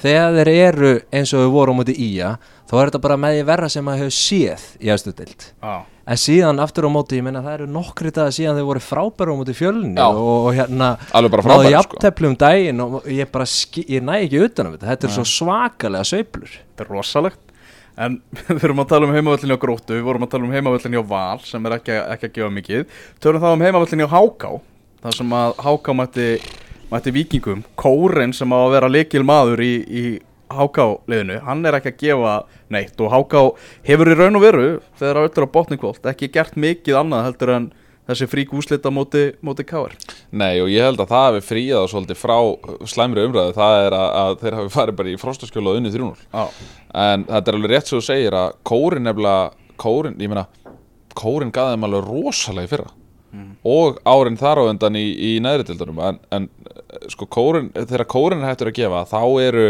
þegar 0.00 0.32
þeir 0.38 0.48
eru 0.48 0.90
eins 1.12 1.32
og 1.36 1.42
við 1.44 1.50
vorum 1.52 1.76
á 1.76 1.78
móti 1.82 1.94
ía 2.00 2.28
þá 2.70 2.74
er 2.80 2.88
þetta 2.90 3.00
bara 3.04 3.16
með 3.20 3.34
því 3.36 3.46
verra 3.50 3.68
sem 3.68 3.84
maður 3.84 4.06
hefur 4.06 4.16
séð 4.16 4.62
í 4.80 4.88
aðstu 4.94 5.12
deild 5.18 5.44
Já. 5.60 5.74
en 6.10 6.16
síðan 6.16 6.62
aftur 6.64 6.86
á 6.88 6.90
móti, 6.94 7.18
ég 7.20 7.26
meina 7.26 7.42
það 7.44 7.56
eru 7.58 7.66
nokkri 7.74 8.10
dagar 8.16 8.32
síðan 8.32 8.56
þeir 8.56 8.68
voru 8.70 8.80
frábæru 8.80 9.34
á 9.36 9.40
móti 9.42 9.56
fjölni 9.58 9.92
Já. 10.00 10.06
og, 10.08 10.46
og 10.46 10.54
hérna 10.56 10.88
alveg 11.12 11.30
bara 11.36 11.42
náðu 11.42 11.68
frábæri 11.68 11.84
sko. 11.84 12.26
um 12.30 12.36
daginn 12.40 12.80
og 12.80 13.04
ég 13.12 13.30
bara 13.30 13.44
ski, 13.44 13.84
ég 13.92 14.00
næ 14.02 14.16
ekki 14.24 14.40
utan 14.46 14.66
um 14.70 14.78
þetta 14.78 14.88
þetta 14.94 15.10
er 15.10 15.14
svo 15.18 15.24
svakalega 15.28 16.08
sveiflur 16.08 16.48
Þetta 16.56 16.86
er 16.86 16.92
rosalegt 16.96 17.40
En 17.98 18.20
við 18.48 18.64
erum 18.68 18.82
að 18.84 18.90
tala 18.92 19.08
um 19.08 19.14
heimavöllin 19.14 19.52
hjá 19.54 19.60
Gróttu 19.62 19.96
Við 19.96 20.06
vorum 20.06 20.26
að 20.26 20.32
tala 20.34 20.48
um 20.48 20.54
heimavöllin 20.54 20.96
hjá 20.98 21.04
Val 21.10 21.42
sem 21.46 21.66
er 21.66 21.76
ekki, 21.78 21.98
ekki 22.14 22.28
að 22.30 22.34
gefa 22.38 22.50
mikið. 22.56 22.96
Tölum 23.22 23.42
þá 23.42 23.50
um 23.52 23.64
heimavöllin 23.66 24.04
hjá 24.04 24.10
Háká 24.14 24.50
Það 25.00 25.16
sem 25.18 25.36
að 25.40 25.54
Háká 25.66 25.96
mætti, 25.96 26.28
mætti 26.92 27.14
vikingum 27.16 27.64
Kóren 27.80 28.34
sem 28.36 28.52
á 28.54 28.58
að 28.60 28.74
vera 28.76 28.92
leikil 28.92 29.24
maður 29.26 29.64
í, 29.66 29.72
í 29.86 30.04
Háká 30.50 30.86
liðinu 31.10 31.40
Hann 31.46 31.66
er 31.66 31.78
ekki 31.78 31.94
að 31.94 32.00
gefa 32.04 32.38
neitt 32.74 33.02
Og 33.02 33.12
Háká 33.14 33.44
hefur 33.86 34.10
í 34.10 34.16
raun 34.18 34.38
og 34.38 34.46
veru 34.46 34.66
Þegar 35.00 35.20
það 35.20 35.28
öllu 35.28 35.50
á 35.50 35.54
botningvolt 35.56 36.10
Ekki 36.14 36.30
gert 36.34 36.58
mikið 36.58 37.02
annað 37.02 37.28
heldur 37.28 37.54
en 37.56 37.70
þessi 38.08 38.28
frík 38.30 38.54
úslita 38.56 38.92
móti, 38.94 39.26
móti 39.44 39.66
Káar 39.68 39.96
Nei 40.30 40.62
og 40.62 40.70
ég 40.72 40.86
held 40.86 41.02
að 41.02 41.12
það 41.12 41.26
hefur 41.28 41.46
fríðað 41.50 41.88
svolítið 41.92 42.20
frá 42.20 42.36
slæmri 42.88 43.26
umræðu. 43.26 43.56
Það 43.58 43.80
er 43.86 43.96
að, 43.98 44.08
að 44.22 44.36
þeir 44.44 44.58
hafi 44.60 44.72
farið 44.76 45.00
bara 45.00 45.12
í 45.12 45.18
frostaskjóla 45.20 45.72
og 45.72 45.80
unni 45.80 45.92
3-0 45.94 46.24
Já, 46.30 46.44
en 47.04 47.26
þetta 47.28 47.52
er 47.52 47.58
alveg 47.58 47.74
rétt 47.74 47.90
svo 47.90 48.00
þú 48.00 48.06
segir 48.08 48.38
að 48.38 48.56
kórin 48.70 49.06
nefnilega 49.06 49.76
kórin, 49.80 50.16
ég 50.20 50.32
meina 50.32 50.46
kórin 51.18 51.52
gaði 51.54 51.76
þeim 51.76 51.86
alveg 51.88 52.08
rosalega 52.08 52.68
í 52.68 52.72
fyrra. 52.74 52.90
Og 53.62 54.00
árin 54.08 54.38
þar 54.40 54.58
á 54.58 54.70
undan 54.72 54.96
í, 54.98 55.06
í 55.14 55.30
neðri 55.42 55.68
dildunum 55.68 56.00
en, 56.02 56.16
en 56.34 56.48
eh, 56.66 57.06
sko 57.12 57.28
kórin, 57.30 57.70
þegar 57.76 58.08
kórin 58.10 58.42
hættur 58.42 58.72
að 58.72 58.80
gefa 58.80 59.04
þá 59.06 59.20
eru 59.44 59.66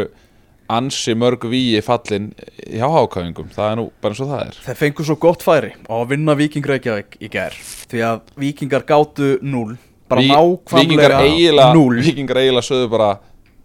ansi 0.76 1.14
mörg 1.18 1.44
víi 1.50 1.80
fallin 1.84 2.30
hjá 2.70 2.86
hákáingum 2.94 3.48
það 3.54 3.70
er 3.72 3.78
nú 3.80 3.86
bara 4.02 4.14
eins 4.14 4.22
og 4.24 4.30
það 4.32 4.42
er. 4.46 4.58
Þeir 4.68 4.78
fengu 4.84 5.06
svo 5.08 5.16
gott 5.22 5.42
færi 5.46 5.72
á 5.88 5.94
að 5.98 6.08
vinna 6.14 6.36
Víking 6.38 6.66
Reykjavík 6.70 7.16
í 7.20 7.30
gær 7.32 7.56
Því 7.90 8.04
að 8.06 8.20
Víkingar 8.44 8.86
gátu 8.88 9.32
0 9.42 9.76
Bara 10.10 10.22
Ví- 10.22 10.30
nákvæmlega 10.34 11.72
0 11.74 12.00
Víkingar 12.02 12.40
eiginlega 12.42 12.66
sögðu 12.66 12.90
bara 12.90 13.10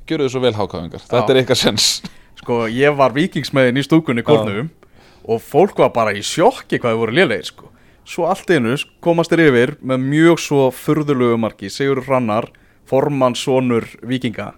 Gjöru 0.06 0.28
þið 0.28 0.34
svo 0.36 0.42
vel 0.44 0.54
hákáingar, 0.54 1.02
þetta 1.02 1.32
er 1.34 1.38
eitthvað 1.40 1.58
sens. 1.58 1.86
Sko, 2.38 2.58
ég 2.70 2.94
var 2.94 3.14
vikingsmeðin 3.16 3.80
í 3.82 3.84
stúkunni 3.88 4.22
kórnum 4.22 4.68
og 5.26 5.40
fólk 5.42 5.80
var 5.82 5.90
bara 5.96 6.12
í 6.14 6.22
sjokki 6.22 6.78
hvað 6.78 6.94
þau 6.94 7.00
voru 7.00 7.16
lélegir, 7.18 7.48
sko. 7.50 7.72
Svo 8.06 8.28
allt 8.30 8.52
einu 8.54 8.76
komast 9.02 9.34
þér 9.34 9.42
yfir 9.48 9.74
með 9.82 10.04
mjög 10.06 10.44
svo 10.44 10.68
furðulegu 10.70 11.40
marki, 11.42 11.72
Sigur 11.74 12.04
Hrannar, 12.06 12.52
formannssonur 12.86 13.88
vikinga 14.06 14.52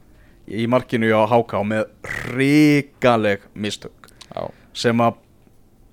í 0.48 0.68
markinu 0.72 1.12
á 1.12 1.24
HK 1.28 1.64
með 1.68 1.88
ríkaleg 2.36 3.48
mistök. 3.58 4.12
Já, 4.32 4.48
sem 4.78 5.02
að, 5.04 5.18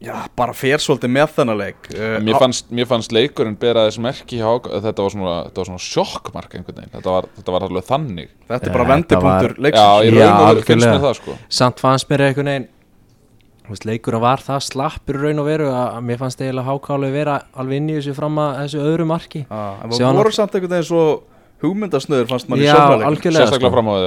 já, 0.05 0.15
bara 0.39 0.55
fer 0.57 0.83
svolítið 0.83 1.15
með 1.17 1.33
þennan 1.39 1.61
leik. 1.61 1.89
Uh, 1.95 2.19
mér 2.25 2.39
fannst, 2.43 2.71
mér 2.75 2.89
fannst 2.91 3.15
leikurinn 3.15 3.59
bera 3.61 3.87
þess 3.89 4.03
merki 4.05 4.39
hjá 4.41 4.47
Háka 4.47 4.83
þetta 4.87 5.07
var 5.07 5.17
svona, 5.17 5.35
þetta 5.49 5.63
var 5.63 5.71
svona 5.73 5.87
sjokkmark 5.89 6.55
einhvern 6.59 6.81
veginn, 6.83 6.95
þetta 6.95 7.17
var, 7.17 7.29
þetta 7.41 7.57
var 7.57 7.69
alveg 7.69 7.89
þannig. 7.91 8.31
Þetta 8.47 8.61
er 8.61 8.71
Já, 8.71 8.77
bara 8.79 8.89
vendipunktur 8.93 9.57
já, 9.57 9.65
leiksins. 9.67 10.07
Í 10.07 10.15
Já, 10.15 10.29
raun 10.29 10.39
og 10.39 10.49
veru 10.53 10.69
finnst 10.71 10.89
mér 10.91 11.05
það 11.09 11.19
sko. 11.21 11.37
Samt 11.63 11.85
fannst 11.85 12.11
mér 12.13 12.27
einhvern 12.29 12.53
veginn 12.55 12.71
leikurinn 13.89 14.21
var 14.21 14.43
það 14.45 14.65
slappur 14.67 15.17
í 15.17 15.21
raun 15.23 15.41
og 15.41 15.47
veru 15.49 15.69
að 15.73 16.03
mér 16.05 16.19
fannst 16.21 16.43
eiginlega 16.43 16.69
hákálega 16.69 17.15
vera 17.15 17.37
alveg 17.57 17.81
inn 17.81 17.87
í 17.89 17.95
þessu 17.97 18.13
fram 18.17 18.41
að 18.43 18.59
þessu 18.59 18.83
öðru 18.85 19.07
marki. 19.09 19.45
Já, 19.49 19.63
en 20.05 20.19
voru 20.19 20.33
samt 20.37 20.53
einhvern 20.53 20.75
veginn 20.75 20.89
svo 20.91 21.05
hugmyndasnöður 21.65 22.29
fannst 22.31 22.49
mann 22.49 22.61
í 22.61 22.69
algjörlega 23.09 23.47
sérstaklega 23.47 23.71
sko. 23.71 23.75
fram 23.75 23.89
á 23.89 23.95
því, 23.95 24.05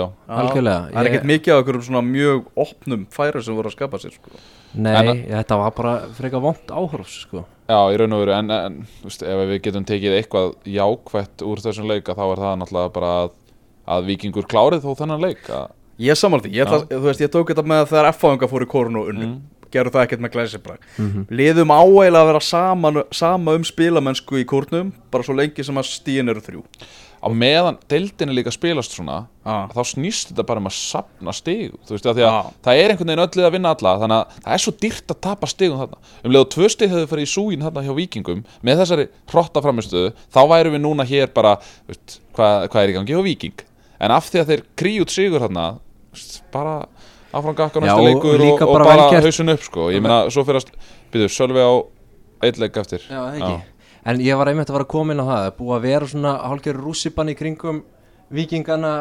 það 0.93 1.01
er 1.01 1.03
Ég- 1.03 1.09
ekkert 1.11 1.27
mikið 1.31 1.53
af 1.53 1.59
einhverjum 1.63 1.85
svona 1.87 2.03
mjög 2.07 2.45
opnum 2.55 3.05
færi 3.11 3.43
sem 3.43 3.55
voru 3.57 3.69
að 3.71 3.75
skapa 3.77 3.97
sér 4.03 4.13
sko. 4.15 4.29
Nei, 4.75 4.95
En- 5.07 5.23
þetta 5.25 5.57
var 5.57 5.71
bara 5.71 5.93
frekar 6.13 6.41
vond 6.41 6.67
áhorfs 6.69 7.21
sko. 7.25 7.45
Já, 7.67 7.79
í 7.91 7.97
raun 7.99 8.13
og 8.13 8.19
veru, 8.25 8.31
en, 8.37 8.51
en 8.51 8.87
veist, 9.03 9.23
ef 9.23 9.41
við 9.49 9.61
getum 9.61 9.85
tekið 9.85 10.15
eitthvað 10.21 10.53
jákvætt 10.65 11.43
úr 11.43 11.57
þessum 11.65 11.87
leika 11.89 12.15
þá 12.15 12.23
er 12.31 12.37
það 12.43 12.57
náttúrulega 12.61 12.93
bara 12.93 13.11
að, 13.25 13.31
að 13.87 14.05
vikingur 14.05 14.47
klárið 14.47 14.83
þó 14.85 14.95
þennan 15.01 15.21
leik 15.21 15.43
að, 15.49 15.67
ég 15.99 16.13
því, 16.15 16.51
ég, 16.53 16.65
ætla, 16.67 16.85
þú 16.87 17.01
veist, 17.09 17.19
ég 17.25 17.31
tók 17.33 17.47
þetta 17.51 17.63
með 17.67 17.87
þegar 17.91 18.09
F-fáinga 18.13 18.47
fóru 18.47 18.67
í 18.67 18.71
korun 18.71 18.95
og 19.01 19.09
unnu 19.11 19.25
Mm. 19.27 19.41
gerðu 19.71 19.91
það 19.91 20.05
ekkert 20.07 20.21
með 20.23 20.31
glæsibrak 20.31 20.79
Mhm. 20.97 21.25
liðum 21.29 21.71
áeila 21.75 22.21
að 22.23 22.27
vera 22.31 22.39
sama, 22.39 23.03
sama 23.11 23.51
um 23.55 23.63
spilamennsku 23.63 24.37
í 24.39 24.45
kórnum 24.45 24.93
bara 25.11 25.23
svo 25.23 25.35
lengi 25.35 25.63
sem 25.65 25.75
að 25.75 25.89
stíin 25.91 26.29
eru 26.29 26.39
þrjú 26.39 26.63
á 27.27 27.29
meðan 27.35 27.77
deildin 27.91 28.31
er 28.31 28.37
líka 28.37 28.51
að 28.51 28.55
spilast 28.55 28.93
svona 28.95 29.17
ah. 29.43 29.67
þá 29.73 29.81
snýst 29.91 30.31
þetta 30.31 30.45
bara 30.47 30.61
um 30.61 30.69
að 30.69 30.75
sapna 30.77 31.33
stig 31.35 31.73
þú 31.87 31.95
veist, 31.95 32.07
af 32.07 32.15
því 32.15 32.23
að 32.23 32.31
Já. 32.31 32.51
það 32.67 32.81
er 32.81 32.93
einhvern 32.93 33.11
veginn 33.11 33.23
öll 33.25 33.47
að 33.47 33.55
vinna 33.57 33.73
alla 33.75 33.93
þannig 34.03 34.17
að 34.17 34.37
það 34.37 34.55
er 34.55 34.63
svo 34.63 34.73
dýrt 34.83 35.13
að 35.13 35.19
tapa 35.27 35.49
stigum 35.51 35.81
þarna 35.81 35.99
um 36.21 36.33
leið 36.35 36.43
og 36.43 36.51
tvö 36.55 36.69
stig 36.73 36.93
hefur 36.93 37.11
farið 37.11 37.27
í 37.27 37.31
súgin 37.33 37.65
þarna 37.67 37.85
hjá 37.87 37.93
vikingum 37.97 38.43
með 38.61 38.81
þessari 38.83 39.07
hrotta 39.33 39.63
framistöðu 39.65 40.13
þá 40.25 40.41
værum 40.53 40.77
við 40.77 40.83
núna 40.85 41.07
hér 41.07 41.33
bara 41.35 41.57
þú 41.59 41.93
veist, 41.93 42.17
hvað, 42.37 42.67
hvað 42.71 42.83
er 42.83 42.93
í 42.93 42.97
gangi 42.97 43.17
hjá 43.17 43.23
viking 43.27 43.65
en 43.97 44.15
af 44.15 44.31
því 44.31 44.43
að 44.43 44.53
þeir 44.53 44.65
kríu 44.79 45.05
út 45.05 45.13
sigur 45.13 45.43
þarna 45.43 45.69
þú 45.75 46.19
veist, 46.19 46.41
bara 46.55 46.77
áfram 47.33 47.57
gakka 47.57 47.83
næsta 47.83 48.03
leikur 48.05 48.35
og, 48.35 48.43
líka 48.43 48.67
og 48.67 48.77
bara 48.77 48.91
bara, 48.93 49.23
hausin 49.25 49.53
upp 49.53 49.65
sko. 49.65 49.89
ég 49.93 50.03
meina, 50.03 50.25
svo 50.33 50.45
fyrir 50.47 50.61
að 50.61 50.71
byrju, 51.13 51.31
Sölvi 51.33 51.65
á 51.65 51.73
eitt 52.47 52.61
leik 52.61 52.77
eftir 52.79 53.03
Já, 53.03 53.19
það 53.19 53.41
ekki 53.41 53.76
En 54.07 54.21
ég 54.23 54.37
var 54.39 54.47
einmitt 54.47 54.69
að 54.71 54.85
koma 54.87 55.11
inn 55.13 55.19
á 55.19 55.27
það 55.27 55.45
búið 55.57 55.77
að 55.77 55.85
vera 55.87 56.07
svona 56.07 56.33
hálfgerður 56.47 56.85
rússibann 56.87 57.31
í 57.33 57.35
kringum 57.35 57.81
vikingana 58.31 58.91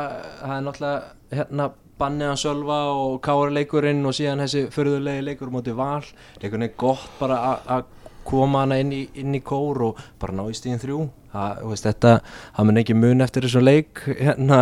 Það 0.41 0.55
er 0.57 0.65
náttúrulega 0.67 1.37
hérna 1.37 1.69
bannið 1.97 2.31
hann 2.33 2.41
sölva 2.41 2.79
og 2.93 3.21
kára 3.25 3.53
leikurinn 3.55 4.03
og 4.05 4.17
síðan 4.17 4.43
þessi 4.45 4.67
förðulegi 4.75 5.23
leikur 5.25 5.53
móti 5.55 5.73
val. 5.77 6.03
Leikurinn 6.43 6.69
er 6.69 6.75
gott 6.77 7.07
bara 7.21 7.61
að- 7.65 7.93
koma 8.27 8.65
hana 8.65 8.81
inn 8.83 8.91
í, 8.91 9.09
inn 9.15 9.35
í 9.35 9.41
kór 9.41 9.83
og 9.87 9.99
bara 10.19 10.35
ná 10.35 10.43
í 10.51 10.55
stíðin 10.59 10.83
þrjú. 10.83 11.09
Það, 11.33 11.63
veist, 11.71 11.87
þetta, 11.87 12.21
það 12.57 12.67
mun 12.67 12.81
ekki 12.83 12.97
mun 12.99 13.21
eftir 13.23 13.47
þessu 13.47 13.63
leik 13.63 14.03
hérna, 14.19 14.61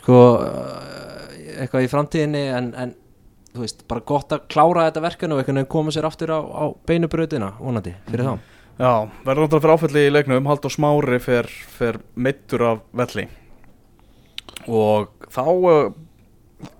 sko 0.00 0.20
eh, 0.46 1.58
eitthvað 1.60 1.84
í 1.84 1.90
framtíðinni 1.92 2.44
en, 2.56 2.70
en 2.74 2.94
þú 3.52 3.66
veist, 3.66 3.84
bara 3.90 4.06
gott 4.08 4.32
að 4.32 4.46
klára 4.48 4.86
þetta 4.88 5.04
verkefni 5.04 5.36
og 5.36 5.42
veginn 5.42 5.66
koma 5.68 5.92
sér 5.92 6.08
aftur 6.08 6.32
á, 6.32 6.40
á 6.40 6.64
beinubrautina, 6.88 7.58
vonandi, 7.60 7.92
fyrir 8.08 8.24
þá 8.24 8.57
Já, 8.78 9.08
verður 9.26 9.48
náttúrulega 9.48 9.62
fyrir 9.64 9.74
áfælli 9.74 10.02
í 10.06 10.10
leiknum. 10.14 10.44
Haldur 10.46 10.70
Smári 10.70 11.18
fer 11.22 11.98
meittur 12.14 12.62
af 12.68 12.84
velli. 12.94 13.24
Og 14.68 15.08
þá 15.34 15.42
uh, 15.48 15.88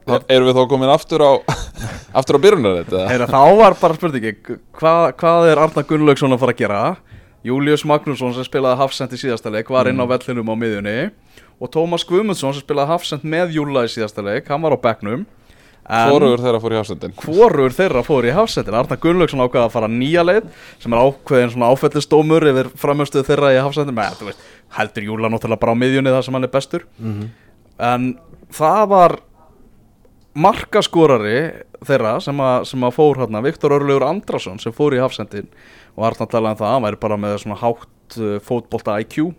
Er, 0.08 0.22
erum 0.32 0.48
við 0.48 0.56
þá 0.56 0.62
komin 0.70 0.90
aftur 0.90 1.22
á 1.22 1.32
aftur 2.18 2.38
á 2.38 2.42
byrjunar 2.42 2.78
þetta? 2.80 3.02
heyra, 3.10 3.26
þá 3.30 3.42
var 3.58 3.76
bara 3.78 3.94
spurningi 3.98 4.32
hvað, 4.40 5.02
hvað 5.20 5.48
er 5.52 5.60
Arna 5.62 5.84
Gunnlaugsson 5.86 6.34
að 6.34 6.40
fara 6.42 6.54
að 6.54 6.62
gera? 6.62 6.78
Július 7.46 7.84
Magnússon 7.86 8.32
sem 8.34 8.46
spilaði 8.46 8.80
Hafsend 8.80 9.14
í 9.14 9.20
síðasta 9.20 9.52
leik 9.54 9.70
var 9.70 9.90
inn 9.90 10.00
á 10.02 10.06
vellinum 10.10 10.50
á 10.50 10.54
miðjunni. 10.58 10.96
Og 11.62 11.70
Tómas 11.74 12.06
Guðmundsson 12.08 12.56
sem 12.56 12.64
spilaði 12.64 12.90
Hafsend 12.94 13.26
með 13.26 13.54
Júla 13.58 13.84
í 13.86 13.92
síðasta 13.92 14.24
leik, 14.26 14.48
hann 14.50 14.64
var 14.64 14.74
á 14.74 14.84
bekknum 14.88 15.26
Hvorugur 15.88 16.42
þeirra 16.44 16.60
fór 16.60 16.74
í 16.74 16.76
hafsendin. 16.76 17.14
hvorur 17.16 17.72
þeirra 17.72 18.02
fór 18.04 18.26
í 18.28 18.32
hafsendin. 18.36 18.76
Arna 18.76 18.98
Gunnlaugsson 19.00 19.40
ákvaða 19.40 19.68
að 19.70 19.72
fara 19.72 19.88
nýja 19.88 20.24
leið 20.26 20.50
sem 20.82 20.92
er 20.92 21.00
ákveðin 21.00 21.52
svona 21.54 21.70
áfællistómur 21.72 22.48
yfir 22.50 22.68
framjöstuð 22.76 23.24
þeirra 23.30 23.54
í 23.56 23.62
hafsendin. 23.62 23.96
Með, 23.96 24.18
þú 24.20 24.28
veist, 24.28 24.42
heldur 24.76 25.06
Júla 25.08 25.30
náttúrulega 25.32 25.62
bara 25.64 25.72
á 25.72 25.80
miðjunni 25.80 26.12
þar 26.12 26.26
sem 26.26 26.36
hann 26.36 26.44
er 26.48 26.52
bestur. 26.52 26.84
En 27.88 28.06
það 28.52 28.84
var 28.92 29.16
markaskorari 30.38 31.38
þeirra 31.88 32.18
sem 32.22 32.40
að, 32.44 32.68
sem 32.68 32.84
að 32.84 32.96
fór 32.98 33.22
hérna 33.22 33.42
Viktor 33.42 33.74
Örlegur 33.78 34.04
Andrason 34.06 34.60
sem 34.60 34.74
fór 34.76 34.94
í 34.94 35.00
hafsendin. 35.02 35.48
Og 35.96 36.04
Arna 36.10 36.28
talaði 36.28 36.58
um 36.58 36.60
það 36.60 36.68
að 36.68 36.74
hann 36.76 36.88
væri 36.90 37.04
bara 37.08 37.18
með 37.24 37.38
svona 37.42 37.60
hátt 37.64 38.18
uh, 38.20 38.38
fótbolta 38.44 39.00
IQ 39.02 39.30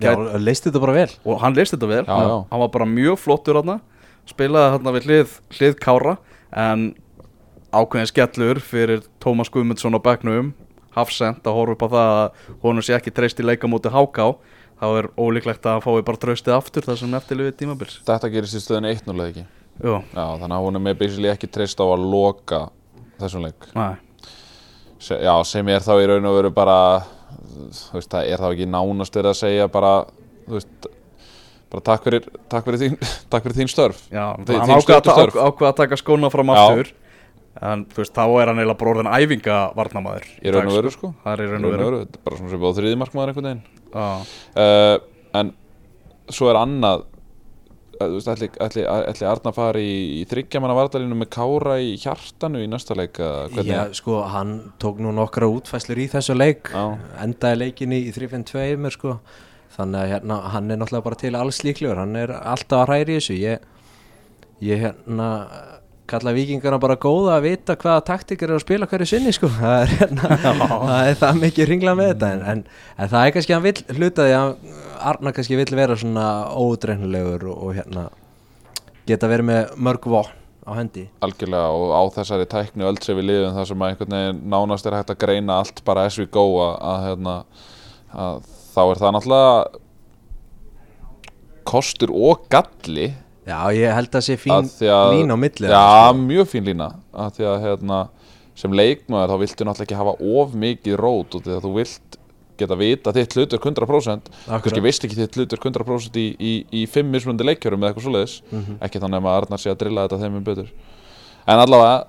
Já, 0.00 0.14
leist 0.40 0.64
þetta 0.64 0.80
bara 0.82 0.94
vel. 0.96 1.10
Og 1.28 1.40
hann 1.42 1.54
leist 1.54 1.74
þetta 1.74 1.88
vel. 1.90 2.04
Já, 2.06 2.16
já. 2.26 2.36
hann 2.48 2.62
var 2.62 2.70
bara 2.72 2.86
mjög 2.88 3.18
flottur 3.20 3.58
hann 3.60 3.74
spilaði 4.30 4.74
hann 4.76 4.94
við 4.96 5.08
hlið, 5.08 5.38
hlið 5.56 5.78
Kára 5.82 6.16
en 6.52 6.90
ákveðin 7.72 8.10
skellur 8.10 8.60
fyrir 8.62 9.06
Tómas 9.22 9.50
Guðmundsson 9.52 9.96
á 9.96 10.00
bekknum 10.04 10.52
hafsend 10.96 11.40
að 11.46 11.56
horfa 11.56 11.76
upp 11.76 11.86
á 11.86 11.88
það 11.94 12.10
að 12.16 12.42
honum 12.66 12.84
sé 12.84 12.96
ekki 12.96 13.14
treyst 13.14 13.40
í 13.40 13.46
leika 13.46 13.70
múti 13.70 13.92
háká 13.92 14.34
þá 14.82 14.86
er 14.98 15.08
ólíklegt 15.16 15.64
að 15.64 15.78
hann 15.78 15.84
fái 15.84 16.04
bara 16.04 16.20
tröstið 16.20 16.56
aftur 16.56 16.84
þar 16.84 16.98
sem 17.00 17.16
eftirlifið 17.16 17.58
tímabils. 17.60 17.98
Þetta 18.04 18.30
gerist 18.32 18.58
í 18.58 18.62
stöðinu 18.62 18.92
1-0 18.92 19.14
eða 19.14 19.28
ekki? 19.30 19.44
Jú, 19.82 19.98
Já, 20.12 20.24
þannig 20.42 20.56
að 20.56 20.64
hún 20.66 20.80
er 20.90 20.98
basically 20.98 21.30
ekki 21.32 21.48
treyst 21.54 21.80
á 21.80 21.86
að 21.86 22.06
loka 22.12 22.60
þessum 23.22 23.46
leik. 23.46 23.68
Se, 25.02 25.16
Já, 25.22 25.34
sem 25.48 25.70
er 25.72 25.86
þá 25.86 25.94
í 26.02 26.08
raun 26.10 26.28
og 26.28 26.36
veru 26.36 26.52
bara 26.54 26.78
þú 27.72 27.96
veist, 27.96 28.10
það 28.12 28.26
er 28.28 28.42
þá 28.42 28.48
ekki 28.50 28.68
nánast 28.74 29.16
verið 29.16 29.32
að 29.32 29.38
segja 29.38 29.68
bara, 29.72 29.92
þú 30.46 30.58
veist 30.58 30.90
bara 31.72 31.84
takk 31.88 32.06
fyrir, 32.08 32.26
takk 32.52 32.66
fyrir, 32.68 32.80
þín, 32.82 32.96
takk 33.32 33.46
fyrir 33.46 33.58
þín 33.62 33.70
störf. 33.72 34.02
Já, 34.12 34.26
Þi- 34.38 34.58
hann 34.60 34.72
þín 34.72 34.82
ákvað 34.82 35.12
að, 35.46 35.62
að 35.70 35.78
taka 35.82 35.98
skóna 36.00 36.30
fram 36.32 36.52
aftur. 36.54 36.92
En 37.62 37.82
þú 37.92 38.00
veist, 38.00 38.14
þá 38.16 38.22
er 38.40 38.48
hann 38.48 38.60
eiginlega 38.62 38.78
bara 38.80 38.92
orðin 38.94 39.10
æfingavarnamaður 39.12 40.28
í 40.40 40.52
raun 40.54 40.70
og 40.70 40.76
veru 40.78 40.92
sko. 40.94 41.10
það 41.22 41.32
er 41.34 41.42
í 41.44 41.48
raun 41.50 41.66
og 41.68 41.74
veru. 41.76 41.98
er 42.06 42.20
bara 42.24 42.38
svona 42.38 42.52
sem 42.54 42.62
búið 42.62 42.78
þriðimarkmaður 42.80 43.32
einhvern 43.32 43.48
veginn. 43.50 43.64
Já. 43.92 44.06
uh, 44.56 44.94
En 45.36 45.50
svo 46.32 46.48
er 46.48 46.58
annað 46.60 47.04
uh, 47.04 48.06
þú 48.06 48.16
veist, 48.16 48.30
ætli, 48.32 48.48
ætli, 48.66 48.86
ætli 49.12 49.28
Arna 49.28 49.52
fari 49.56 49.84
í, 49.84 50.00
í 50.22 50.24
þryggjamanna 50.32 50.78
vartalínu 50.80 51.18
með 51.22 51.30
Kára 51.36 51.76
í 51.84 51.92
hjartanu 52.00 52.64
í 52.64 52.72
næsta 52.72 52.96
leik 52.98 53.20
eða 53.20 53.46
hvernig? 53.52 53.72
Já, 53.72 53.82
sko, 54.00 54.18
hann 54.32 54.56
tók 54.82 55.00
nú 55.04 55.12
nokkra 55.16 55.48
útfæslur 55.52 56.00
í 56.00 56.08
þessu 56.12 56.36
leik. 56.36 56.72
Já. 56.72 56.84
endaði 57.24 57.66
leikinni 57.66 58.00
í 58.08 58.12
3-5-2 58.16 58.96
sko. 58.96 59.18
Þannig 59.76 60.00
að 60.02 60.10
hérna, 60.14 60.38
hann 60.54 60.70
er 60.70 60.80
náttúrulega 60.80 61.06
bara 61.08 61.20
til 61.22 61.34
alls 61.38 61.60
líklegur, 61.66 62.00
hann 62.02 62.16
er 62.18 62.34
alltaf 62.38 62.82
að 62.82 62.90
hræri 62.90 63.18
þessu. 63.18 63.36
Ég, 63.40 63.68
ég 64.62 64.82
hérna 64.86 65.28
kalla 66.12 66.34
vikingarna 66.36 66.80
bara 66.82 66.98
góða 67.00 67.38
að 67.38 67.46
vita 67.46 67.76
hvaða 67.78 68.02
taktikar 68.10 68.50
er 68.50 68.58
að 68.58 68.64
spila 68.66 68.88
hverju 68.90 69.08
sinni 69.08 69.32
sko. 69.34 69.48
það, 69.60 69.76
er, 69.78 69.94
hérna, 70.02 70.40
það 70.42 71.12
er 71.12 71.18
það 71.22 71.40
mikið 71.46 71.70
ringla 71.70 71.96
með 71.98 72.12
þetta. 72.12 72.32
En, 72.32 72.44
en, 72.52 72.64
en 72.96 73.12
það 73.14 73.28
er 73.28 73.36
kannski 73.36 73.56
hann 73.56 73.66
vill 73.66 73.78
hluta 73.96 74.28
því 74.28 74.36
að 74.38 74.52
Arna 75.12 75.32
kannski 75.34 75.58
vill 75.58 75.72
vera 75.74 75.96
svona 75.98 76.26
ódreifnulegur 76.54 77.48
og, 77.50 77.64
og 77.66 77.74
hérna 77.78 78.06
geta 79.08 79.30
verið 79.30 79.48
með 79.48 79.74
mörg 79.82 80.06
vopn 80.12 80.38
á 80.62 80.72
hendi. 80.78 81.08
Algjörlega 81.24 81.70
og 81.74 81.90
á 81.90 82.02
þessari 82.14 82.46
tækni 82.50 82.86
öll 82.86 82.98
sem 83.02 83.18
við 83.18 83.30
liðum 83.32 83.56
þar 83.56 83.68
sem 83.70 83.82
að 83.82 83.92
einhvern 83.92 84.16
veginn 84.16 84.42
nánast 84.52 84.86
er 84.86 84.96
hægt 84.98 85.10
að 85.10 85.22
greina 85.24 85.58
allt 85.58 85.82
bara 85.86 86.04
as 86.06 86.18
we 86.20 86.28
go 86.30 86.44
að, 86.62 86.74
að, 86.86 87.06
hérna, 87.08 87.34
að 88.24 88.44
þá 88.72 88.80
er 88.92 89.00
það 89.02 89.14
náttúrulega 89.18 89.80
kostur 91.68 92.10
og 92.14 92.46
galli 92.52 93.12
Já, 93.42 93.58
ég 93.74 93.90
held 93.90 94.14
að 94.14 94.22
sé 94.22 94.36
fín 94.38 94.54
að 94.54 95.12
lína 95.16 95.34
á 95.34 95.38
milli 95.42 95.66
já, 95.66 95.82
sko. 95.82 96.18
mjög 96.22 96.46
fín 96.52 96.66
lína 96.68 96.86
að 97.10 97.32
því 97.38 97.46
að 97.50 97.56
hérna, 97.64 97.96
sem 98.54 98.74
leikmaður 98.78 99.32
þá 99.32 99.38
viltu 99.42 99.66
náttúrulega 99.66 99.86
ekki 99.88 99.98
hafa 99.98 100.14
of 100.42 100.52
mikið 100.62 100.98
rót 101.00 101.34
og 101.38 101.42
því 101.42 101.56
að 101.56 101.64
þú 101.66 101.72
vilt 101.80 102.18
geta 102.62 102.76
vita 102.78 103.14
þitt 103.16 103.34
hlutverk 103.34 103.64
100% 103.66 104.30
Akkurat. 104.30 104.62
kannski 104.62 104.82
veist 104.84 105.06
ekki 105.08 105.18
þitt 105.18 105.38
hlutverk 105.40 105.66
100% 105.72 106.18
í, 106.22 106.26
í, 106.38 106.52
í 106.70 106.84
fimm 106.86 107.10
mismunandi 107.10 107.46
leikjörum 107.48 107.82
eða 107.82 107.90
eitthvað 107.94 108.06
svoleiðis 108.06 108.36
Mhm. 108.52 108.76
ekki 108.86 109.00
þannig 109.02 109.22
að 109.26 109.34
Arnar 109.40 109.58
sé 109.64 109.72
að 109.72 109.80
drilla 109.82 110.04
þetta 110.06 110.20
þeim 110.22 110.36
um 110.38 110.44
betur 110.46 110.68
en 111.48 111.58
allavega 111.64 112.06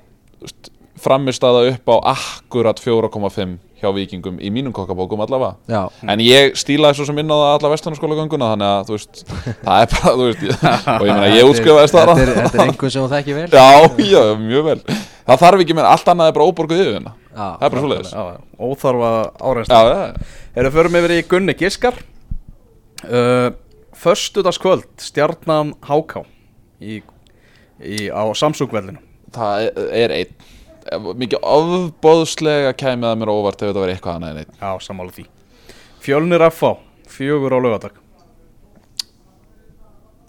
framistaða 1.04 1.62
upp 1.74 1.92
á 1.92 1.96
akkurat 2.16 2.80
4,5 2.82 3.56
hjá 3.84 3.90
vikingum 3.92 4.38
í 4.40 4.50
mínum 4.54 4.72
kokkabókum 4.76 5.22
allavega. 5.26 5.58
Já, 5.68 5.82
En 6.08 6.22
ég 6.24 6.56
stílaði 6.60 7.00
svo 7.00 7.08
sem 7.10 7.18
inn 7.20 7.32
á 7.32 7.36
það 7.36 7.56
alla 7.58 7.72
vestunarskóla 7.74 8.18
ganguna 8.22 8.52
Þannig 8.54 8.70
að 8.70 8.86
þú 8.88 8.96
veist, 8.98 9.24
það 9.64 9.82
er 9.82 9.90
bara, 9.94 10.14
þú 10.14 10.28
veist 10.30 10.46
ég, 10.48 10.62
Og 11.00 11.08
ég 11.08 11.18
meina, 11.18 11.32
ég 11.34 11.50
útskrifaði 11.50 11.82
Þetta 11.84 11.92
staðar 11.92 12.22
er, 12.24 12.32
þetta 12.38 12.62
er 12.62 12.70
einhvern 12.70 12.94
sem 12.96 13.04
þú 13.04 13.12
þekki 13.12 13.36
vel. 13.40 13.50
Já, 13.60 13.68
já, 14.14 14.24
mjög 14.46 14.70
vel. 14.70 14.78
Það 15.24 15.44
þarf 15.44 15.66
ekki 15.66 15.78
meina, 15.80 15.92
allt 15.92 16.14
annað 16.14 16.32
er 16.32 16.38
bara 16.38 16.48
óborguð 16.48 16.84
yfir 16.84 16.96
hérna 16.98 17.16
Já, 17.34 17.44
Það 17.44 17.68
er 17.68 17.74
bara 17.76 17.84
svoleiðis. 17.84 18.14
Já, 18.14 18.24
óþarfa 18.64 19.12
já, 19.68 19.82
Erum 20.54 20.70
við 20.70 20.78
förum 20.78 20.98
yfir 21.00 21.16
í 21.18 21.22
Gunni 21.28 21.56
Giskar. 21.58 22.00
Uh, 23.04 23.50
Föstudagskvöld 24.04 24.88
Stjarnan 25.02 25.74
Háká 25.84 26.24
í, 26.82 27.02
í, 27.84 28.08
á 28.12 28.24
Samsung-vellinu 28.36 29.02
það 29.34 29.70
er 29.94 30.14
einn 30.18 30.34
mikið 30.92 31.46
ofbóðslega 31.48 32.74
kæmið 32.78 33.10
að 33.10 33.20
mér 33.22 33.32
óvart 33.34 33.62
ef 33.62 33.70
þetta 33.70 33.84
var 33.84 33.94
eitthvað 33.94 34.18
annað 34.18 34.34
en 34.34 34.42
einn. 34.44 34.56
Já, 34.60 34.72
sammála 34.88 35.16
því. 35.16 35.26
Fjölnir 36.04 36.46
FH, 36.50 36.74
fjögur 37.14 37.56
á 37.56 37.60
laugardag. 37.64 38.00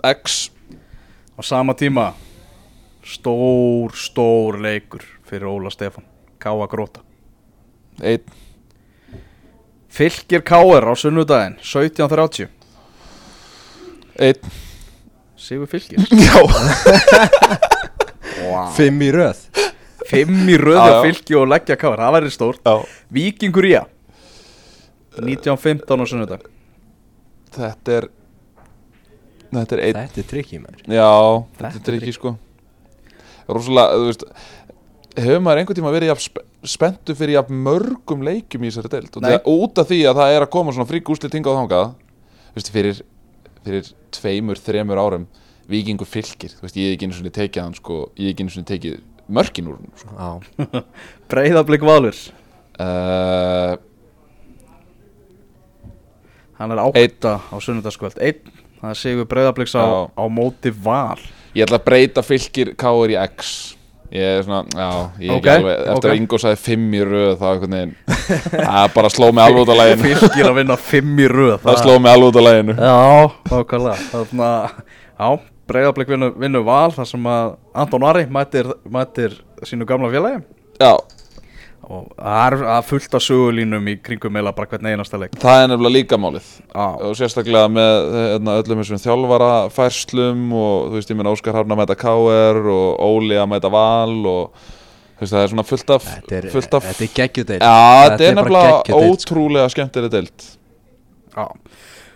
X. 0.05 0.50
Á 1.34 1.40
sama 1.42 1.74
tíma 1.74 2.12
Stór, 3.05 3.92
stór 3.92 4.61
leikur 4.62 5.02
Fyrir 5.26 5.48
Óla 5.50 5.70
Stefán. 5.70 6.05
Káa 6.38 6.66
Gróta 6.70 7.00
einn. 8.02 8.22
Fylgir 9.88 10.42
Káar 10.42 10.88
á 10.90 10.94
sunnudaginn 10.98 11.57
17.30 11.62 12.48
einn. 14.18 14.52
Sigur 15.36 15.66
Fylgir 15.66 15.98
Já. 16.24 16.40
Wow. 18.44 18.72
Fimm 18.76 19.02
í 19.02 19.11
röð 19.14 19.44
Fimm 20.18 20.48
í 20.48 20.56
Já, 20.56 20.62
röði 20.64 20.84
að 20.84 21.00
fylgja 21.08 21.40
og 21.40 21.50
leggja 21.52 21.76
Káar 21.80 22.02
Það 22.04 22.16
væri 22.16 22.32
stórt. 22.34 22.62
Já. 22.64 22.98
Víkingur 23.18 23.68
Ía. 23.68 23.82
19.15 25.14 26.02
á 26.02 26.06
sunnudag. 26.10 26.46
Þetta 27.54 27.98
er 27.98 28.08
Þetta 29.54 29.76
er 29.76 29.82
einn 29.84 30.00
Þetta 30.00 30.22
er 30.22 30.28
trikki 30.32 30.60
maður. 30.62 30.82
Já, 30.90 31.10
Þetta 31.60 31.72
þetta 31.76 31.92
er 31.92 31.96
er 31.96 32.00
ekki 32.00 32.16
sko. 32.16 32.34
Rósalega, 33.44 34.00
þú 34.00 34.10
veist 34.10 34.26
Hefur 35.14 35.42
maður 35.46 35.60
einhvern 35.62 35.78
tíma 35.78 35.94
verið 35.94 36.10
jafn 36.10 36.24
spe 36.24 36.42
spenntu 36.64 37.14
fyrir 37.14 37.36
jafn 37.36 37.58
mörgum 37.60 38.22
leikjum 38.24 38.64
í 38.64 38.70
þessari 38.72 38.90
deild? 38.94 39.14
Og 39.14 39.22
það, 39.22 39.34
út 39.52 39.80
af 39.82 39.90
því 39.90 39.98
að 40.08 40.18
það 40.18 40.34
er 40.34 40.44
að 40.46 40.52
koma 40.54 40.72
svona 40.74 40.88
frík 40.88 41.10
úslit 41.12 41.36
hingað 41.36 41.52
og 41.52 41.58
þangað 41.60 41.90
Þú 42.54 42.56
veist, 42.56 42.70
fyrir, 42.74 43.00
fyrir 43.66 43.90
tveimur, 44.16 44.62
þremur 44.64 45.02
árum 45.04 45.26
Víkingur 45.70 46.08
fylgir, 46.08 46.54
þú 46.56 46.64
veist, 46.66 46.78
ég 46.80 46.88
hef 46.88 46.96
ekki 46.96 47.06
einu 47.08 47.18
svona 47.18 47.34
tekið 47.36 47.62
hann 47.62 47.76
sko, 47.76 47.98
ég 48.18 48.26
hef 48.26 48.34
ekki 48.34 48.44
einu 48.46 48.54
svona 48.56 48.70
tekið 48.72 48.96
mörkin 49.28 49.68
úr 49.72 49.78
hann 49.80 49.92
sko. 49.96 50.14
Já, 50.18 50.82
Breiðablík 51.32 51.84
Valur. 51.86 52.16
Uh, 52.80 53.76
Hann 56.58 56.70
er 56.70 56.78
átta 56.84 57.38
á 57.50 57.56
sunnudagskvöld. 57.58 58.18
Einn. 58.22 58.52
Það 58.84 58.98
Sigur 59.00 59.26
Breiðablíks 59.30 59.72
á, 59.74 60.06
á 60.12 60.24
móti 60.30 60.70
Val. 60.70 61.18
Ég 61.56 61.64
ætla 61.66 61.78
að 61.80 61.86
breyta 61.88 62.22
fylgir 62.26 62.74
Káur 62.78 63.10
í 63.10 63.16
X. 63.34 63.72
Ég 64.14 64.22
er 64.38 64.42
svona, 64.44 64.60
já, 64.70 64.88
ég 65.18 65.30
er 65.32 65.34
Ok, 65.34 65.46
ekki 65.48 65.52
alveg 65.54 65.78
Eftir 65.80 65.94
ok. 65.96 66.04
að 66.12 66.18
Ingo 66.20 66.38
sagði 66.38 66.58
fimm 66.60 66.92
í 66.94 67.00
röð 67.08 67.32
þá 67.40 67.46
einhvern 67.48 67.72
veginn 67.74 67.94
Það 68.52 68.84
bara 68.94 69.10
sló 69.10 69.30
mig 69.34 69.42
alveg 69.42 69.62
út 69.64 69.72
af 69.72 69.78
læginu 69.80 70.10
Fylgir 70.20 70.50
að 70.50 70.58
vinna 70.60 70.76
fimm 70.78 71.16
í 71.24 71.26
röð 71.32 71.56
Það 71.64 71.78
sló 71.80 71.94
mig 72.04 72.12
alveg 72.12 72.28
út 72.28 72.38
af 72.38 72.44
læginu 72.46 72.76
Já, 72.76 73.00
nákvæmlega. 73.48 73.96
Þannig 74.12 74.44
að, 74.46 74.76
já, 75.24 75.28
Breiðablík 75.70 76.10
vinnu, 76.12 76.30
vinnu 76.36 76.60
Val 76.66 76.92
þar 76.92 77.08
sem 77.08 77.26
að 77.30 77.54
Anton 77.84 78.04
Ari 78.04 78.26
mætir, 78.32 78.68
mætir 78.92 79.38
sínu 79.64 79.86
gamla 79.88 80.10
félagi. 80.12 80.42
Já, 80.82 80.92
og 81.84 82.06
það 82.16 82.44
er 82.44 82.56
að 82.74 82.86
fullt 82.88 83.16
af 83.16 83.24
sögulínum 83.24 83.88
í 83.92 83.94
kringum 84.04 84.36
eða 84.40 84.52
bara 84.56 84.68
hvern 84.70 84.88
einasta 84.92 85.20
leik. 85.20 85.36
Það 85.40 85.62
er 85.62 85.70
nefnilega 85.72 85.94
líka 85.96 86.18
málið. 86.20 86.46
Já, 86.68 86.86
og 87.08 87.16
sérstaklega 87.18 87.70
með 87.72 88.06
hérna, 88.18 88.56
öllum 88.62 88.82
þessum 88.82 89.02
þjálfara 89.04 89.50
færslum 89.74 90.46
og 90.60 90.88
þú 90.90 90.98
veist 90.98 91.12
ég 91.12 91.20
meina 91.20 91.34
Óskar 91.34 91.58
Hafna 91.58 91.76
að 91.76 91.82
mæta 91.82 91.98
KR 92.00 92.60
og 92.74 93.04
Óli 93.08 93.40
að 93.40 93.50
mæta 93.54 93.72
Val 93.72 94.18
og 94.34 94.66
þú 95.14 95.24
veist 95.24 95.36
það 95.36 95.46
er 95.46 95.54
svona 95.54 95.66
fullt 95.70 95.94
af 95.96 96.08
þetta 96.10 96.38
er, 96.40 96.50
fullt 96.52 96.76
af 96.76 96.88
þetta 96.90 97.06
er 97.06 97.12
geggjudeild 97.20 97.64
Já, 97.64 97.74
þetta 98.04 98.28
er 98.28 98.38
bara 98.40 98.44
nefnilega 98.44 98.78
sko. 98.84 99.02
ótrúlega 99.08 99.72
skemmtileg 99.76 100.14
deild. 100.18 100.48
Já 101.34 101.46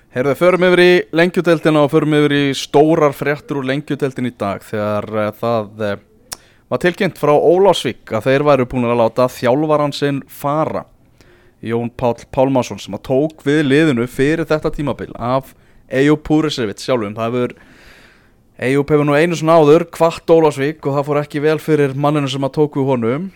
Heyrðu, 0.09 0.33
förum 0.41 0.65
yfir 0.65 0.81
í 0.81 0.93
lengjudeldina 1.13 1.83
og 1.85 1.91
förum 1.93 2.15
yfir 2.17 2.33
í 2.33 2.45
stórar 2.57 3.13
fréttur 3.13 3.59
úr 3.61 3.67
lengjudeldin 3.69 4.31
í 4.31 4.33
dag 4.41 4.63
þegar 4.65 5.07
uh, 5.13 5.27
það 5.37 5.83
uh, 5.85 5.99
var 6.73 6.81
tilkynnt 6.81 7.21
frá 7.21 7.35
Ólásvík 7.37 8.15
að 8.17 8.31
þeir 8.31 8.45
væru 8.49 8.67
búin 8.71 8.89
að 8.89 9.03
láta 9.03 9.27
þjálfaran 9.29 9.93
sinn 9.93 10.23
fara. 10.33 10.87
Jón 11.61 11.93
Páll 11.93 12.25
Pálmarsson 12.33 12.81
sem 12.81 12.97
að 12.97 13.05
tók 13.11 13.45
við 13.45 13.61
liðinu 13.67 14.09
fyrir 14.09 14.49
þetta 14.49 14.73
tímabil 14.79 15.11
af 15.13 15.53
Eyjúb 15.93 16.25
Púrisevits 16.25 16.89
sjálfum. 16.89 17.13
Það 17.13 17.29
hefur 17.29 17.57
Eyjúb 18.65 18.97
hefur 18.97 19.11
nú 19.11 19.21
einu 19.21 19.37
svona 19.37 19.61
áður 19.61 19.91
kvart 19.93 20.33
Ólásvík 20.33 20.89
og 20.89 20.97
það 20.97 21.09
fór 21.13 21.25
ekki 21.27 21.45
vel 21.45 21.59
fyrir 21.61 21.93
manninu 21.93 22.33
sem 22.33 22.49
að 22.49 22.57
tók 22.57 22.81
við 22.81 22.93
honum. 22.95 23.31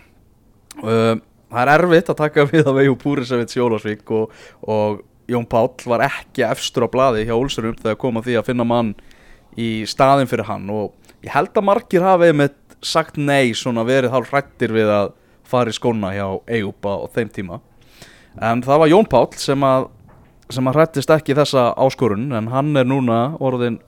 Uh, 0.81 1.21
það 1.53 1.63
er 1.67 1.77
erfitt 1.77 2.13
að 2.17 2.21
taka 2.25 2.49
við 2.49 2.65
af 2.65 2.81
Eyjúb 2.81 3.03
Púrisevits 3.05 3.61
í 3.61 3.61
Ólásvík 3.61 4.17
og, 4.17 4.45
og 4.65 5.03
Jón 5.31 5.47
Páll 5.49 5.71
var 5.87 6.03
ekki 6.05 6.43
efstur 6.47 6.87
á 6.87 6.93
blaði 6.93 7.25
hjá 7.27 7.35
Olsurum 7.35 7.77
þegar 7.79 7.99
kom 8.01 8.19
að 8.19 8.29
því 8.29 8.37
að 8.39 8.47
finna 8.49 8.67
mann 8.67 8.93
í 9.59 9.69
staðin 9.87 10.29
fyrir 10.29 10.49
hann 10.49 10.69
og 10.73 10.93
ég 11.23 11.33
held 11.35 11.53
að 11.55 11.67
margir 11.69 12.03
hafi 12.03 12.31
með 12.35 12.55
sagt 12.83 13.17
nei 13.17 13.53
svona 13.55 13.85
verið 13.87 14.11
hálf 14.11 14.33
hrættir 14.33 14.73
við 14.75 14.91
að 14.91 15.13
fara 15.47 15.71
í 15.71 15.75
skóna 15.77 16.11
hjá 16.15 16.27
Eyjúb 16.47 16.87
á 16.87 17.07
þeim 17.15 17.31
tíma. 17.31 17.59
En 18.41 18.63
það 18.65 18.81
var 18.83 18.91
Jón 18.91 19.09
Páll 19.09 19.29
sem 19.39 19.67
að 19.67 19.91
sem 20.53 20.67
að 20.69 20.77
hrættist 20.77 21.11
ekki 21.13 21.35
þessa 21.37 21.71
áskorun 21.79 22.31
en 22.35 22.49
hann 22.51 22.75
er 22.77 22.87
núna 22.87 23.35
orðin 23.41 23.79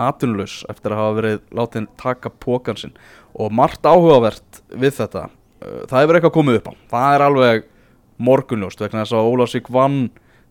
atvinnlaus 0.00 0.60
eftir 0.70 0.92
að 0.92 1.00
hafa 1.00 1.16
verið 1.18 1.40
látin 1.56 1.88
taka 2.00 2.30
pókan 2.30 2.78
sinn. 2.78 2.94
Og 3.34 3.52
margt 3.52 3.84
áhugavert 3.84 4.62
við 4.70 5.00
þetta. 5.00 5.26
Það 5.60 5.98
hefur 6.02 6.18
eitthvað 6.18 6.36
komið 6.36 6.60
upp 6.60 6.70
á. 6.70 6.72
Það 6.92 7.14
er 7.14 7.24
alveg 7.26 7.66
morgunljóst 8.28 8.80
vegna 8.80 9.02
þess 9.02 9.16
að 9.16 9.30
Ólafsvík 9.32 9.70
vann 9.72 9.98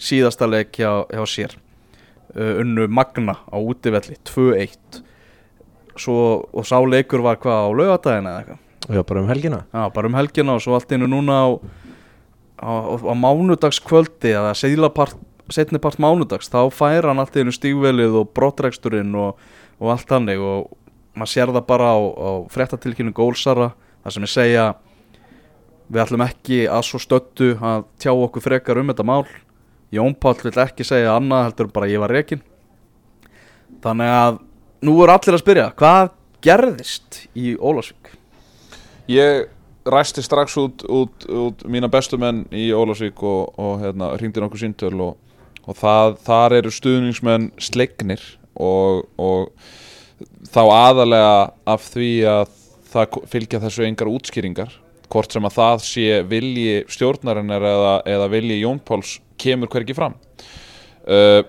síðasta 0.01 0.47
leik 0.49 0.75
hjá, 0.75 1.05
hjá 1.11 1.23
sér. 1.29 1.57
Uh, 2.35 2.59
unnu 2.63 2.87
Magna 2.91 3.37
á 3.47 3.55
útivelli 3.55 4.17
2-1 4.27 5.03
svo, 5.95 6.45
og 6.51 6.67
sá 6.67 6.77
leikur 6.83 7.23
var 7.23 7.39
hvað 7.39 7.61
á 7.63 7.69
laugadaginn 7.71 8.27
eða 8.27 8.41
eitthvað? 8.41 8.61
Já, 8.85 9.01
bara 9.01 9.21
um 9.21 9.29
helgina. 9.29 9.59
Já, 9.71 9.83
bara 9.93 10.09
um 10.09 10.17
helgina 10.17 10.55
og 10.57 10.63
svo 10.63 10.75
allt 10.75 10.91
innu 10.93 11.07
núna 11.09 11.37
á, 11.41 11.47
á, 12.59 12.71
á 12.91 13.13
mánudagskvöldi 13.15 14.33
eða 14.35 14.51
seðlapart, 14.57 15.15
setnipart 15.49 16.01
mánudags 16.01 16.51
þá 16.51 16.67
fær 16.73 17.07
hann 17.09 17.21
allt 17.21 17.37
innu 17.39 17.53
stígvelið 17.55 18.19
og 18.21 18.33
brottreksturinn 18.35 19.15
og, 19.15 19.39
og 19.79 19.93
allt 19.93 20.11
hannig 20.11 20.41
og 20.41 20.73
maður 21.15 21.31
sér 21.31 21.53
það 21.55 21.67
bara 21.69 21.93
á, 21.95 21.99
á 22.01 22.29
fréttatilkynning 22.51 23.15
Gólsara 23.15 23.71
þar 24.03 24.15
sem 24.15 24.27
ég 24.27 24.33
segja 24.33 24.65
við 25.87 26.01
ætlum 26.01 26.25
ekki 26.25 26.63
að 26.67 26.85
svo 26.87 27.01
stöttu 27.01 27.51
að 27.61 27.85
tjá 28.01 28.11
okkur 28.11 28.43
frekar 28.43 28.81
um 28.81 28.89
þetta 28.91 29.05
mál 29.07 29.23
Jón 29.93 30.15
Páll 30.17 30.41
vill 30.43 30.61
ekki 30.65 30.87
segja 30.87 31.15
annað 31.15 31.49
heldur 31.49 31.71
bara 31.73 31.89
ég 31.91 32.01
var 32.01 32.13
rekin 32.13 32.41
þannig 33.83 34.13
að 34.17 34.39
nú 34.85 34.95
er 35.03 35.13
allir 35.13 35.37
að 35.37 35.43
spyrja 35.43 35.71
hvað 35.77 36.13
gerðist 36.45 37.25
í 37.37 37.55
Ólasvík 37.57 38.15
Ég 39.05 39.45
ræsti 39.85 40.23
strax 40.25 40.57
út, 40.57 40.83
út, 40.89 41.25
út 41.29 41.65
mína 41.69 41.89
bestu 41.91 42.17
menn 42.17 42.45
í 42.49 42.71
Ólafsvík 42.73 43.21
og, 43.21 43.53
og 43.61 43.83
hérna, 43.83 44.15
hringdi 44.17 44.41
nokkuð 44.41 44.63
síntöl 44.63 44.95
og, 45.05 45.35
og 45.65 45.77
það, 45.77 46.15
þar 46.25 46.55
eru 46.59 46.71
stuðningsmenn 46.73 47.51
slegnir 47.61 48.23
og, 48.57 49.05
og 49.21 49.51
þá 50.49 50.61
aðalega 50.63 51.35
af 51.69 51.85
því 51.93 52.09
að 52.31 52.55
það 52.95 53.19
fylgja 53.29 53.61
þessu 53.61 53.85
engar 53.85 54.09
útskýringar 54.09 54.73
hvort 55.15 55.31
sem 55.33 55.47
að 55.47 55.55
það 55.57 55.83
sé 55.87 56.07
vilji 56.29 56.75
stjórnarinnar 56.91 57.65
eða, 57.71 57.93
eða 58.17 58.27
vilji 58.35 58.59
Jón 58.61 58.81
Páls 58.85 59.15
kemur 59.41 59.71
hvergi 59.71 59.95
fram. 59.97 60.13
Uh, 61.07 61.41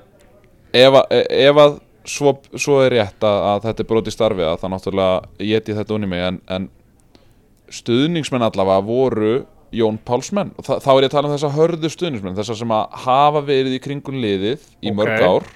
ef, 0.76 0.96
að- 1.02 1.12
ef 1.26 1.60
að 1.66 1.76
svo, 2.06 2.36
svo 2.54 2.78
er 2.86 2.94
rétt 3.00 3.24
að, 3.26 3.38
að 3.50 3.62
þetta 3.66 3.82
er 3.84 3.90
broti 3.90 4.14
starfi 4.14 4.46
að 4.46 4.58
það 4.62 4.72
náttúrulega 4.76 5.46
geti 5.50 5.76
þetta 5.80 5.96
unni 5.98 6.10
mig 6.14 6.22
en, 6.30 6.40
en 6.54 6.68
stuðningsmenn 7.72 8.44
allavega 8.46 8.84
voru 8.86 9.34
Jón 9.74 9.96
Páls 10.06 10.30
menn. 10.36 10.52
Og 10.56 10.64
þa 10.64 10.76
þá 10.84 10.90
er 10.92 11.00
ég 11.02 11.08
að 11.10 11.14
tala 11.16 11.28
um 11.28 11.34
þessa 11.34 11.50
hörðu 11.56 11.88
stuðningsmenn 11.92 12.36
þessar 12.38 12.58
sem 12.60 12.74
að 12.76 12.98
hafa 13.06 13.42
verið 13.48 13.74
í 13.76 13.80
kringun 13.82 14.20
liðið 14.22 14.62
í 14.86 14.92
Ok. 14.92 14.98
mörg 15.00 15.24
ár. 15.26 15.48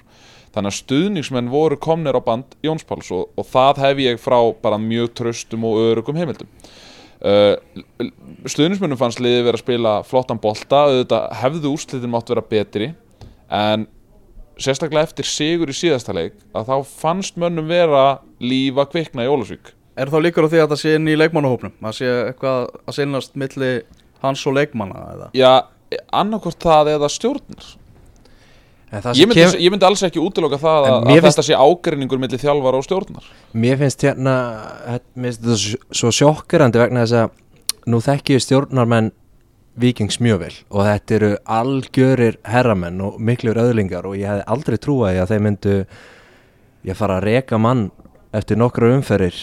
Þannig 0.51 0.73
að 0.73 0.79
stuðningsmenn 0.81 1.51
voru 1.53 1.77
komnir 1.79 2.19
á 2.19 2.23
band 2.27 2.57
Jóns 2.67 2.83
Páls 2.89 3.13
og, 3.15 3.29
og 3.39 3.47
það 3.47 3.79
hef 3.85 4.01
ég 4.03 4.19
frá 4.19 4.41
bara 4.65 4.81
mjög 4.83 5.13
tröstum 5.21 5.63
og 5.69 5.79
örugum 5.85 6.19
heimildum 6.19 6.51
uh, 7.25 7.55
stuðningsmennum 8.49 9.01
fannst 9.01 9.23
liðið 9.23 9.47
verið 9.49 9.59
að 9.61 9.65
spila 9.65 9.95
flottan 10.07 10.43
bolta 10.43 10.85
auðvitað 10.89 11.27
hefðu 11.41 11.75
úrslitin 11.75 12.13
mátt 12.13 12.31
vera 12.33 12.45
betri 12.45 12.93
en 13.51 13.89
sérstaklega 14.61 15.09
eftir 15.09 15.29
sigur 15.29 15.73
í 15.73 15.77
síðasta 15.77 16.15
leik 16.17 16.37
að 16.55 16.71
þá 16.71 16.95
fannst 17.03 17.39
mönnum 17.41 17.69
vera 17.71 18.21
líf 18.43 18.81
að 18.81 18.91
kvikna 18.95 19.27
í 19.27 19.31
Ólasvík 19.33 19.75
Er 20.01 20.09
þá 20.09 20.21
líkur 20.23 20.47
á 20.47 20.51
því 20.53 20.61
að 20.63 20.71
það 20.71 20.81
sé 20.81 20.93
inn 20.97 21.09
í 21.11 21.17
leikmannahópnum? 21.19 21.73
Það 21.83 21.97
sé 21.99 22.11
eitthvað 22.31 22.61
að 22.89 22.97
seinast 22.97 23.35
milli 23.41 23.71
hans 24.23 24.45
og 24.49 24.55
leikmanna 24.57 25.03
eða? 25.15 25.27
Já, 25.37 25.51
annarkvort 26.17 26.61
það 26.63 26.93
eða 26.95 27.03
það 27.05 27.15
ég 28.91 29.29
myndi, 29.31 29.41
kem- 29.45 29.61
ég 29.63 29.71
myndi 29.71 29.87
alls 29.87 30.03
ekki 30.03 30.19
útiloka 30.23 30.59
það 30.59 30.87
að, 30.89 30.95
að 30.97 31.07
finnst- 31.13 31.27
þetta 31.31 31.45
sé 31.47 31.55
ágreiningur 31.55 32.19
milli 32.19 32.39
þjálfara 32.43 32.81
og 32.81 32.85
stjórnar. 32.89 33.29
Mér 33.55 33.79
finnst 33.79 34.03
hérna 34.03 34.35
Mér 35.15 35.31
finnst 35.31 35.45
þetta 35.45 35.59
svo- 36.01 36.13
sjokkerandi 36.19 36.79
vegna 36.83 37.05
þess 37.07 37.19
að 37.21 37.31
nú 37.95 38.01
þekki 38.03 38.35
ég 38.37 38.43
stjórnarmenn 38.45 39.13
vikings 39.81 40.19
mjög 40.21 40.39
vel 40.43 40.55
og 40.75 40.83
þetta 40.85 41.15
eru 41.17 41.31
algjörir 41.47 42.37
herramenn 42.45 42.99
og 43.01 43.21
miklur 43.23 43.57
öðlingar 43.63 44.05
og 44.11 44.17
ég 44.19 44.27
hefði 44.27 44.45
aldrei 44.51 44.77
trúað 44.83 45.21
að 45.23 45.31
þeir 45.31 45.45
myndu 45.47 45.77
ég 46.91 46.97
fara 46.99 47.21
að 47.21 47.25
reka 47.31 47.59
mann 47.63 47.87
eftir 48.35 48.59
nokkra 48.61 48.91
umferðir 48.97 49.39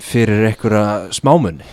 fyrir 0.00 0.46
einhverja 0.48 1.12
smámunni 1.14 1.64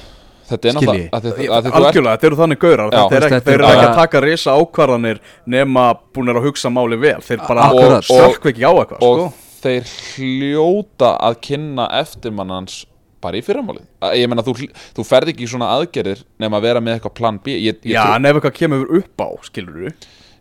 þetta 0.50 0.70
er 0.70 0.78
náttúrulega 0.78 1.10
að 1.12 1.24
þið- 1.24 1.34
að 1.38 1.38
þið- 1.38 1.48
þú 1.48 1.58
ert- 1.58 1.78
Algjörlega, 1.78 2.14
þetta 2.18 2.28
eru 2.32 2.38
þannig 2.42 2.60
gaurar. 2.64 2.92
Þetta 2.92 3.16
er 3.18 3.26
ekki, 3.28 3.36
Þetta 3.38 3.50
Þeir 3.52 3.54
eru 3.58 3.66
ekki 3.68 3.76
bara- 3.82 3.90
að 3.92 3.96
taka 4.02 4.22
risa 4.22 4.52
ákvarðanir 4.62 5.20
nema 5.48 5.86
búin 6.14 6.32
að 6.34 6.42
hugsa 6.48 6.70
máli 6.72 7.00
vel. 7.00 7.20
Þeir 7.22 7.48
bara 7.48 8.02
stökkvi 8.02 8.54
ekki 8.54 8.64
á 8.68 8.72
eitthvað 8.78 9.02
og 9.02 9.18
sko. 9.18 9.34
þeir 9.62 9.84
hljóta 10.14 11.10
að 11.20 11.40
kynna 11.48 11.88
eftirmannans 12.02 12.86
bara 13.22 13.40
í 13.40 13.42
fyrramálið. 13.44 13.86
Ég 14.14 14.30
meina 14.30 14.44
þú, 14.46 14.54
þú 14.96 15.06
ferð 15.08 15.32
ekki 15.34 15.48
í 15.48 15.50
svona 15.50 15.72
aðgerðir 15.78 16.24
nema 16.40 16.60
að 16.60 16.68
vera 16.68 16.80
með 16.86 17.00
eitthvað 17.00 17.16
plan 17.18 17.40
B. 17.44 17.56
Ég, 17.58 17.80
ég 17.84 17.96
Já, 17.98 18.04
ef 18.16 18.36
eitthvað 18.38 18.54
kemur 18.60 18.86
upp 19.00 19.18
á, 19.18 19.30
skilur 19.50 19.74
du 19.74 19.92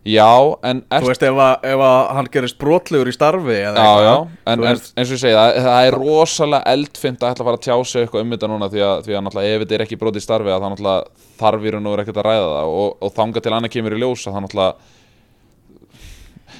já 0.07 0.29
en 0.69 0.81
er, 0.87 1.03
Þú 1.03 1.11
veist, 1.11 1.25
ef, 1.27 1.39
að, 1.43 1.67
ef 1.71 1.83
að 1.87 1.99
hann 2.17 2.29
gerist 2.33 2.59
brotlegur 2.61 3.11
í 3.11 3.15
starfi 3.15 3.57
já, 3.59 3.71
já, 3.75 4.13
en, 4.47 4.63
veist, 4.63 4.91
eins 4.95 5.11
og 5.11 5.17
ég 5.17 5.23
segi 5.23 5.37
það, 5.37 5.61
það 5.67 5.87
er 5.87 5.97
rosalega 6.01 6.75
eldfimt 6.75 7.23
að 7.23 7.33
ætla 7.33 7.45
að 7.45 7.49
fara 7.51 7.61
að 7.61 7.65
tjá 7.67 7.91
sig 7.91 8.05
eitthvað 8.05 8.25
um 8.25 8.35
þetta 8.35 8.51
núna 8.51 8.69
því 8.73 8.85
að, 8.87 9.07
því 9.07 9.17
að 9.17 9.25
náttúrulega 9.27 9.55
ef 9.55 9.63
þetta 9.65 9.77
er 9.77 9.85
ekki 9.87 10.01
brotið 10.03 10.21
í 10.21 10.27
starfi 10.27 10.53
að 10.53 10.61
það 10.61 10.75
náttúrulega 10.75 11.25
þarf 11.41 11.65
í 11.65 11.73
raun 11.73 11.87
og 11.87 11.95
verið 11.95 12.05
ekkert 12.05 12.21
að 12.21 12.29
ræða 12.29 12.45
það. 12.53 12.75
Og, 12.77 12.93
og 13.01 13.17
þanga 13.17 13.43
til 13.43 13.53
annað 13.57 13.73
kemur 13.75 13.95
í 13.97 14.01
ljós 14.01 14.27
að 14.27 14.37
það 14.37 14.47
náttúrulega 14.47 14.95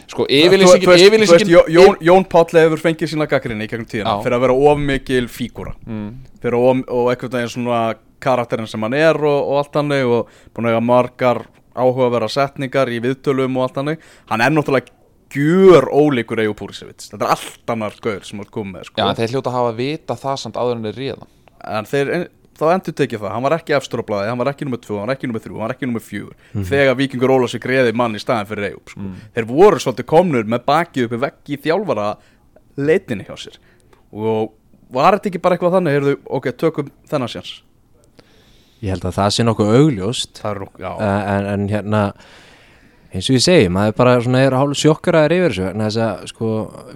sko 0.07 0.25
yfirlýsingin 0.31 1.05
yfirlýsingin 1.07 1.51
Jón, 1.51 1.69
Jón, 1.71 1.97
Jón 2.03 2.25
Páll 2.31 2.59
hefur 2.61 2.81
fengið 2.81 3.11
sína 3.11 3.27
gaggrinni 3.29 3.67
í 3.67 3.71
gegnum 3.71 3.87
tíðina 3.89 4.17
fyrir 4.23 4.37
að 4.37 4.45
vera 4.45 4.57
of 4.71 4.79
mikil 4.79 5.27
fígúra. 5.31 5.73
Mm, 5.87 6.09
fyrir 6.43 6.59
of, 6.59 6.83
og 6.87 7.09
eitthvað 7.11 7.39
veginn 7.39 7.53
svona 7.57 7.81
karakterin 8.23 8.69
sem 8.69 8.83
hann 8.85 8.95
er 8.97 9.19
og, 9.19 9.37
og 9.37 9.59
allt 9.61 9.77
hannig 9.77 10.07
og 10.07 10.31
búin 10.55 10.69
að 10.69 10.77
eiga 10.77 10.85
margar 10.87 11.41
áhugaverða 11.77 12.29
setningar 12.33 12.91
í 12.91 12.99
viðtölum 13.03 13.57
og 13.59 13.67
allt 13.67 13.81
hannig 13.81 14.05
hann 14.31 14.43
er 14.43 14.53
náttúrulega 14.53 14.93
gjör 15.33 15.89
ólíkur 15.91 16.39
Eyjó 16.39 16.55
Púrisevits. 16.55 17.09
Þetta 17.11 17.25
er 17.25 17.33
allt 17.35 17.73
annar 17.73 17.95
gaur 18.03 18.23
sem 18.23 18.39
hann 18.39 18.49
kom 18.51 18.73
með 18.73 18.87
sko. 18.87 19.01
já 19.01 19.09
en 19.09 19.17
þeir 19.17 19.33
hljóta 19.35 19.51
að 19.51 19.57
hafa 19.57 19.71
að 19.73 19.81
vita 19.81 20.17
það 20.21 20.41
samt 20.43 20.59
áður 20.59 20.75
en 20.77 20.87
þeir 20.87 20.99
réðan 21.01 21.33
en 21.67 21.89
þeir, 21.89 22.11
þá 22.57 22.65
endur 22.73 22.95
tekið 22.97 23.23
það. 23.23 23.33
Hann 23.33 23.45
var 23.45 23.55
ekki 23.57 23.79
blaði, 24.07 24.29
hann 24.29 24.39
var 24.39 24.51
ekki 24.53 24.67
nummer 24.67 24.81
2 24.85 24.97
hann 24.97 25.07
var 25.07 25.15
ekki 25.15 25.27
nummer 25.27 25.43
3, 25.43 25.53
hann 25.53 25.65
var 25.65 25.75
ekki 25.75 25.89
nummer 25.89 26.05
4 26.05 26.63
þegar 26.71 26.97
Víkingur 27.01 27.33
Ólafsvík 27.35 27.67
reði 27.69 27.93
mann 27.93 28.15
í 28.15 28.21
staðin 28.23 28.49
fyrir 28.49 28.69
Eyjó 28.69 28.81
sko. 28.87 29.09
þeir 29.35 29.49
voru 29.51 29.81
svolítið 29.83 30.09
komnur 30.13 30.47
með 30.47 30.65
bakið 30.69 31.09
uppi 31.09 31.21
veggi 31.25 31.57
í 31.57 31.61
þjálfara 31.67 32.07
leitinni 32.77 33.27
hjá 33.27 33.35
sér. 33.37 33.59
Og 34.13 34.53
var 34.93 35.17
þetta 35.17 35.31
ekki 35.31 35.41
bara 35.43 35.57
eitthvað 35.57 35.77
þannig? 35.77 35.97
Heyrðu, 35.97 36.17
ok, 36.39 36.51
tökum 36.55 36.91
þennan 37.09 37.33
séns 37.33 37.57
Ég 38.83 38.93
held 38.93 39.07
að 39.09 39.15
það 39.17 39.31
sé 39.33 39.45
nokkuð 39.47 39.71
augljóst. 39.79 40.43
Er, 40.45 40.59
já, 40.77 40.91
Eh, 41.01 41.31
en, 41.33 41.47
en 41.53 41.67
hérna 41.71 42.01
eins 43.13 43.29
og 43.31 43.37
ég 43.37 43.43
segi, 43.43 43.69
maður 43.73 43.95
bara 43.97 44.15
svona 44.21 44.43
er 44.45 44.55
hálf 44.57 44.77
sjokkaraður 44.77 45.35
yfir 45.37 45.53
þessu 45.55 45.65
vegna 45.69 45.87
þess 45.87 46.01
að 46.05 46.25
sko 46.33 46.49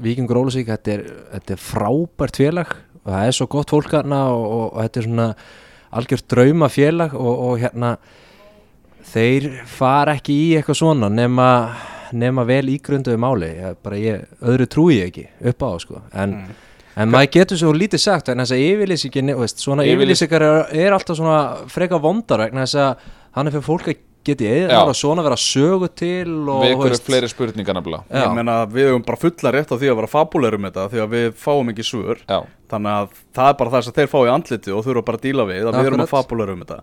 Víkingur 0.03 0.39
Ólusvík, 0.43 0.69
þetta 0.69 0.93
er, 0.93 1.03
þetta 1.35 1.55
er 1.55 1.61
frábært 1.65 2.39
félag 2.41 2.73
og 3.01 3.07
það 3.13 3.27
er 3.29 3.37
svo 3.37 3.47
gott 3.55 3.73
fólk 3.73 3.95
hérna 3.95 4.19
og, 4.35 4.43
og, 4.45 4.65
og 4.75 4.81
þetta 4.83 5.01
er 5.01 5.07
svona 5.07 5.29
algjört 6.01 6.27
drauma 6.31 6.69
félag 6.71 7.15
og, 7.17 7.31
og 7.47 7.63
hérna 7.63 7.95
þeir 9.11 9.47
fara 9.67 10.15
ekki 10.19 10.35
í 10.35 10.49
eitthvað 10.59 10.79
svona 10.83 11.09
nema, 11.11 11.47
nema 12.13 12.45
vel 12.47 12.67
ígrunduðu 12.75 13.19
máli. 13.19 13.49
Ég, 13.57 13.79
bara 13.83 13.99
ég, 13.99 14.27
öðru 14.45 14.67
trúi 14.71 14.99
ég 14.99 15.09
ekki 15.09 15.25
upp 15.51 15.65
á 15.65 15.67
það, 15.71 15.79
sko. 15.85 16.03
En, 16.13 16.35
en 16.97 17.09
maður 17.11 17.31
getur 17.37 17.57
svo 17.61 17.71
lítið 17.73 17.99
sagt 18.03 18.27
vegna 18.31 18.43
þess 18.43 18.57
að 18.57 18.63
yfirlýsingin, 18.67 19.33
þú 19.35 19.39
veist, 19.45 19.59
svona 19.63 19.83
Yfirlýs- 19.83 19.95
yfirlýsingar 20.25 20.41
er, 20.47 20.63
er 20.85 20.91
alltaf 20.97 21.17
svona 21.17 21.41
freka 21.71 21.99
vondar 22.03 22.39
vegna 22.47 22.65
þess 22.65 22.75
að 22.75 23.11
hann 23.37 23.47
er 23.47 23.51
fyrir 23.55 23.67
fólk 23.69 23.87
að 23.93 23.99
geti 24.21 24.45
Já. 24.45 24.67
eða 24.69 24.93
svona 24.93 25.23
vera 25.25 25.37
sögu 25.39 25.87
til 25.97 26.29
og 26.51 26.59
við 26.61 26.75
ykkur 26.75 26.91
veist, 26.91 27.05
fleiri 27.07 27.29
spurningar 27.31 27.73
nefnilega. 27.73 28.03
Ég 28.13 28.35
meina 28.37 28.57
við 28.69 28.91
höfum 28.91 29.05
bara 29.07 29.17
fulla 29.17 29.53
rétt 29.55 29.71
á 29.73 29.75
því 29.81 29.89
að 29.89 29.97
vera 29.97 30.11
fabulegur 30.11 30.59
um 30.59 30.67
þetta 30.67 30.83
því 30.91 30.99
að 31.01 31.15
við 31.15 31.31
fáum 31.41 31.71
ekki 31.73 31.85
svör. 31.87 32.21
Já, 32.29 32.37
þannig 32.69 32.91
að 32.99 33.15
það 33.33 33.49
er 33.49 33.57
bara 33.63 33.71
það 33.73 33.87
sem 33.87 33.95
þeir 33.97 34.11
fá 34.13 34.19
í 34.21 34.29
andliti 34.35 34.75
og 34.77 34.85
þurfa 34.85 35.05
bara 35.07 35.17
að 35.17 35.25
díla 35.25 35.47
við 35.49 35.65
að 35.71 35.79
við 35.79 35.89
erum 35.89 36.03
að 36.03 36.05
Akkurat. 36.05 36.13
fabulegur 36.27 36.53
um 36.53 36.61
þetta. 36.61 36.79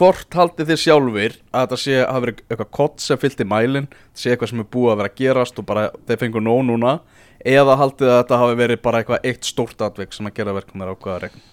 Hvort 0.00 0.36
haldið 0.38 0.68
þið 0.70 0.78
sjálfur 0.80 1.32
að 1.50 1.64
þetta 1.66 1.78
sé 1.82 1.94
hafi 2.06 2.22
verið 2.24 2.40
eitthvað 2.46 2.68
kott 2.78 3.00
sem 3.04 3.18
fyllt 3.20 3.40
í 3.42 3.46
mælin 3.50 3.88
sé 4.16 4.30
eitthvað 4.32 4.52
sem 4.54 4.60
er 4.62 4.68
búið 4.70 4.92
að 4.94 5.00
vera 5.02 5.10
að 5.10 5.16
gerast 5.20 5.58
og 5.60 5.66
bara 5.66 5.82
þeir 6.08 6.20
fengur 6.22 6.44
nóg 6.46 6.60
núna 6.70 6.92
eða 7.46 7.76
haldið 7.80 8.10
að 8.10 8.18
þetta 8.18 8.40
hafi 8.42 8.58
verið 8.60 8.82
bara 8.84 9.00
eitthvað 9.00 9.28
eitt 9.30 9.48
stórt 9.48 9.84
atvik 9.84 10.12
sem 10.16 10.28
að 10.28 10.36
gera 10.40 10.56
verkum 10.56 10.82
þar 10.82 10.94
ákvaða 10.94 11.20
regn 11.24 11.46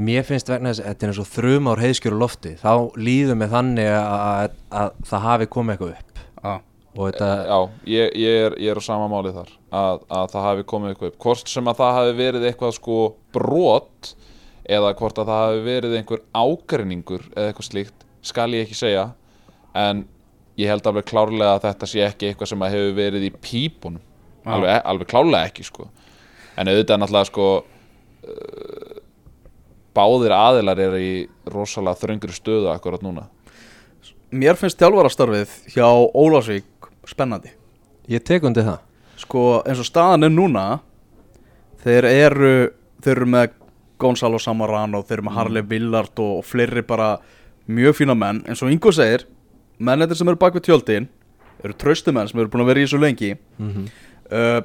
mér 0.00 0.24
finnst 0.24 0.48
vegna 0.48 0.72
þess 0.72 0.82
að 0.82 0.90
þetta 0.90 1.06
er 1.06 1.12
eins 1.12 1.20
og 1.20 1.30
þrjum 1.34 1.70
ár 1.70 1.82
heiðskjöru 1.84 2.18
lofti 2.20 2.54
þá 2.60 2.72
líður 2.96 3.38
með 3.40 3.54
þannig 3.54 3.90
að, 3.92 4.18
að, 4.24 4.58
að 4.80 4.92
það 5.10 5.26
hafi 5.26 5.48
komið 5.56 5.74
eitthvað 5.74 5.94
upp 5.96 6.22
ah. 6.42 6.60
og 6.96 7.02
þetta, 7.10 7.30
já 7.50 7.58
ég, 7.94 8.14
ég, 8.22 8.38
er, 8.46 8.56
ég 8.60 8.72
er 8.72 8.80
á 8.80 8.84
sama 8.84 9.10
máli 9.12 9.34
þar 9.36 9.52
að, 9.68 10.06
að 10.20 10.32
það 10.34 10.48
hafi 10.48 10.66
komið 10.72 10.94
eitthvað 10.94 11.12
upp 11.12 11.20
hvort 11.26 11.52
sem 11.52 11.72
að 11.72 11.82
það 11.82 11.98
hafi 11.98 12.16
verið 12.20 12.48
eitthvað 12.48 12.76
sko 12.78 13.00
brot 13.36 14.14
eða 14.70 14.94
hvort 15.00 15.20
að 15.20 15.32
það 15.32 15.44
hafi 15.46 15.66
verið 15.66 15.98
einhver 15.98 16.24
ágreiningur 16.32 17.26
eða 17.34 17.50
eitthvað 17.50 17.68
slíkt 17.68 18.06
skal 18.30 18.50
ég 18.54 18.66
ekki 18.66 18.78
segja 18.78 19.10
en 19.76 20.04
ég 20.60 20.70
held 20.70 20.86
alveg 20.86 21.08
klárlega 21.08 21.56
að 21.56 21.66
þetta 21.68 21.88
sé 21.88 22.04
ekki 22.04 22.30
eitthvað 22.30 22.52
sem 22.52 22.64
að 22.64 22.74
hefur 22.76 22.96
verið 22.98 23.26
í 23.28 23.32
pípunum. 23.40 24.02
Alveg, 24.56 24.80
alveg 24.92 25.10
klárlega 25.10 25.50
ekki 25.50 25.66
sko. 25.66 25.88
En 26.58 26.70
auðvitað 26.70 27.00
náttúrulega 27.00 27.28
sko 27.30 27.46
uh, 27.60 28.98
báðir 29.96 30.34
aðilar 30.36 30.82
eru 30.86 31.00
í 31.02 31.14
rosalega 31.50 32.00
þröngri 32.00 32.34
stöðu 32.34 32.70
akkurat 32.72 33.04
núna. 33.04 33.26
Mér 34.30 34.58
finnst 34.58 34.78
þjálfarastarfið 34.78 35.56
hjá 35.74 35.86
Ólafsvík 35.90 36.90
spennandi. 37.10 37.50
Ég 38.10 38.22
tek 38.26 38.44
undir 38.46 38.66
það. 38.66 38.84
Sko 39.20 39.44
eins 39.68 39.80
og 39.82 39.88
staðan 39.88 40.28
er 40.28 40.32
núna 40.32 40.66
þeir 41.82 42.06
eru 42.10 42.52
þeir 43.02 43.16
eru 43.16 43.28
með 43.34 43.56
Gonzalo 44.00 44.38
Samarano 44.40 45.02
þeir 45.04 45.18
eru 45.18 45.26
með 45.28 45.36
Harley 45.36 45.66
Villard 45.66 46.22
og, 46.22 46.40
og 46.40 46.46
fleiri 46.46 46.84
bara 46.86 47.14
mjög 47.70 47.98
fína 48.00 48.16
menn. 48.16 48.44
Eins 48.48 48.62
og 48.64 48.72
Ingo 48.72 48.92
segir 48.94 49.26
mennettir 49.80 50.18
sem 50.18 50.28
eru 50.28 50.40
bak 50.40 50.54
við 50.56 50.68
tjöldin 50.68 51.08
eru 51.64 51.76
traustu 51.76 52.12
menn 52.14 52.28
sem 52.28 52.40
eru 52.40 52.50
búin 52.52 52.64
að 52.64 52.70
vera 52.72 52.82
í 52.82 52.86
þessu 52.86 53.00
lengi 53.00 53.34
uh, 54.30 54.60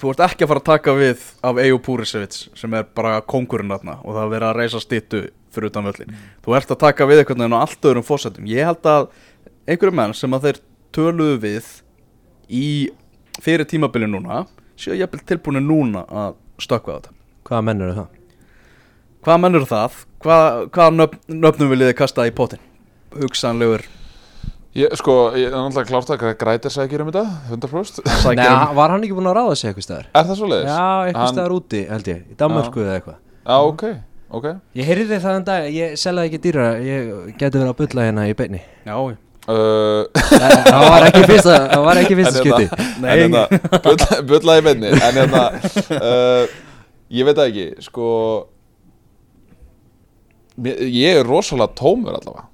þú 0.00 0.10
ert 0.12 0.24
ekki 0.26 0.46
að 0.46 0.52
fara 0.52 0.62
að 0.62 0.68
taka 0.70 0.96
við 0.98 1.24
af 1.46 1.60
Ejo 1.62 1.80
Púrisevits 1.84 2.48
sem 2.58 2.74
er 2.74 2.88
bara 2.96 3.20
kongurinn 3.20 3.72
þarna 3.74 3.98
og 4.02 4.16
það 4.16 4.24
er 4.24 4.34
verið 4.34 4.48
að 4.48 4.60
reysa 4.60 4.82
stittu 4.82 5.22
fyrir 5.54 5.70
utan 5.70 5.88
völlin 5.88 6.18
þú 6.44 6.58
ert 6.58 6.74
að 6.74 6.82
taka 6.82 7.08
við 7.08 7.22
einhvern 7.22 7.44
veginn 7.44 7.56
á 7.56 7.62
allt 7.62 7.90
öðrum 7.90 8.06
fósettum 8.06 8.50
ég 8.50 8.66
held 8.68 8.90
að 8.90 9.08
einhverju 9.70 9.98
menn 10.00 10.16
sem 10.18 10.34
að 10.34 10.48
þeir 10.48 10.62
töluðu 10.94 11.38
við 11.44 11.70
í 12.50 12.66
fyrir 13.42 13.68
tímabili 13.70 14.10
núna 14.10 14.44
séu 14.78 14.98
jafnvel 14.98 15.22
tilbúinu 15.28 15.62
núna 15.62 16.04
að 16.10 16.40
stökkva 16.62 16.98
þetta 16.98 17.14
hvaða 17.44 17.66
menn 17.68 17.84
eru 17.84 17.96
það? 17.98 18.20
Hvað 19.24 19.40
mennur 19.40 19.66
það? 19.68 20.00
Hvað, 20.24 20.62
hvað 20.74 20.96
nöfn, 20.98 21.20
nöfnum 21.32 21.70
viljið 21.72 21.90
þið 21.90 21.98
kasta 22.00 22.26
í 22.28 22.32
pottin? 22.36 22.64
Hugsanlegur 23.14 23.84
ég, 24.74 24.94
sko, 24.98 25.14
ég 25.38 25.46
er 25.48 25.54
náttúrulega 25.54 25.88
klárt 25.90 26.10
að 26.14 26.24
grætir 26.40 26.72
sækir 26.74 27.02
um 27.04 27.10
þetta 27.12 27.24
100% 27.52 28.00
sækir 28.24 28.40
Nei, 28.40 28.46
um 28.50 28.74
var 28.78 28.94
hann 28.94 29.04
ekki 29.06 29.16
búin 29.18 29.28
að 29.30 29.36
ráða 29.38 29.54
sig 29.60 29.70
eitthvað 29.70 29.86
staðar? 29.88 30.08
Er 30.14 30.24
það 30.30 30.40
svo 30.40 30.48
leiðis? 30.50 30.70
Já, 30.72 30.86
eitthvað 31.08 31.20
Hann- 31.24 31.34
staðar 31.36 31.54
úti, 31.58 31.82
held 31.90 32.10
ég, 32.10 32.22
í 32.30 32.38
Danmörku 32.40 32.82
eða 32.84 32.96
eitthvað. 32.98 33.18
Já, 33.44 33.56
ok, 33.70 33.84
ok. 34.40 34.48
Ég 34.80 34.88
heyrði 34.90 35.20
það 35.26 35.36
en 35.40 35.46
dag, 35.50 35.68
ég 35.74 35.94
selði 36.00 36.24
ekki 36.30 36.40
dýra 36.48 36.66
ég 36.82 37.12
geti 37.38 37.60
verið 37.60 37.70
að 37.70 37.78
bulla 37.82 38.08
hérna 38.08 38.26
í 38.30 38.34
beinni. 38.40 38.60
Já, 38.88 38.96
uh, 38.98 39.14
Það 40.14 40.86
var 40.88 41.06
ekki 41.10 41.22
fyrsta, 41.28 41.58
það 41.74 41.84
var 41.84 42.00
ekki 42.02 42.18
fyrsta 42.20 42.42
hérna- 42.48 42.88
Nei. 43.04 43.10
En 43.12 43.20
hérna, 43.20 43.44
bulla, 43.84 44.08
bulla 44.32 44.58
í 44.58 44.64
beinni. 44.70 44.90
En 44.96 45.20
hérna 45.20 45.44
uh, 46.00 46.58
Ég 47.14 47.26
veit 47.28 47.36
það 47.36 47.50
ekki, 47.52 47.66
sko 47.84 48.08
Ég 50.64 51.18
er 51.20 51.26
rosalega 51.26 51.74
tómur 51.78 52.14
allavega 52.16 52.46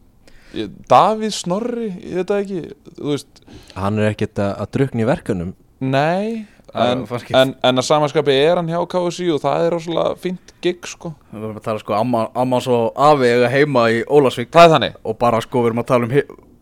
Davíð 0.91 1.35
Snorri, 1.37 1.91
ég 2.03 2.21
veit 2.21 2.31
það 2.31 2.41
ekki 2.45 2.63
Þú 2.97 3.13
veist, 3.13 3.43
Hann 3.77 4.01
er 4.01 4.11
ekkert 4.13 4.41
að, 4.43 4.51
að 4.65 4.73
drukna 4.77 5.05
í 5.05 5.09
verkunum 5.11 5.53
nei 5.81 6.47
Það 6.71 6.91
En, 6.93 7.01
ekki- 7.17 7.35
en, 7.35 7.55
en 7.67 7.83
að 7.83 7.87
samanskapi 7.87 8.35
er 8.35 8.61
hann 8.61 8.69
hjá 8.71 8.79
KSI 8.93 9.27
og 9.35 9.41
það 9.43 9.65
er 9.65 9.73
rosalega 9.75 10.13
fínt 10.23 10.53
gig 10.63 10.87
sko. 10.87 11.11
Við 11.33 11.43
erum 11.43 11.57
að 11.59 11.65
tala 11.65 11.83
sko 11.83 11.97
amma, 11.99 12.21
amma 12.39 12.61
svo 12.63 12.79
afi 12.95 13.27
eiga 13.27 13.49
heima 13.51 13.89
í 13.91 14.05
Ólasvík 14.07 14.53
Það 14.55 14.77
er 14.79 14.93
og 15.03 15.19
bara 15.19 15.41
sko 15.43 15.65
við 15.65 15.73
erum 15.73 15.83
að 15.83 15.89
tala 15.91 16.07
um 16.07 16.15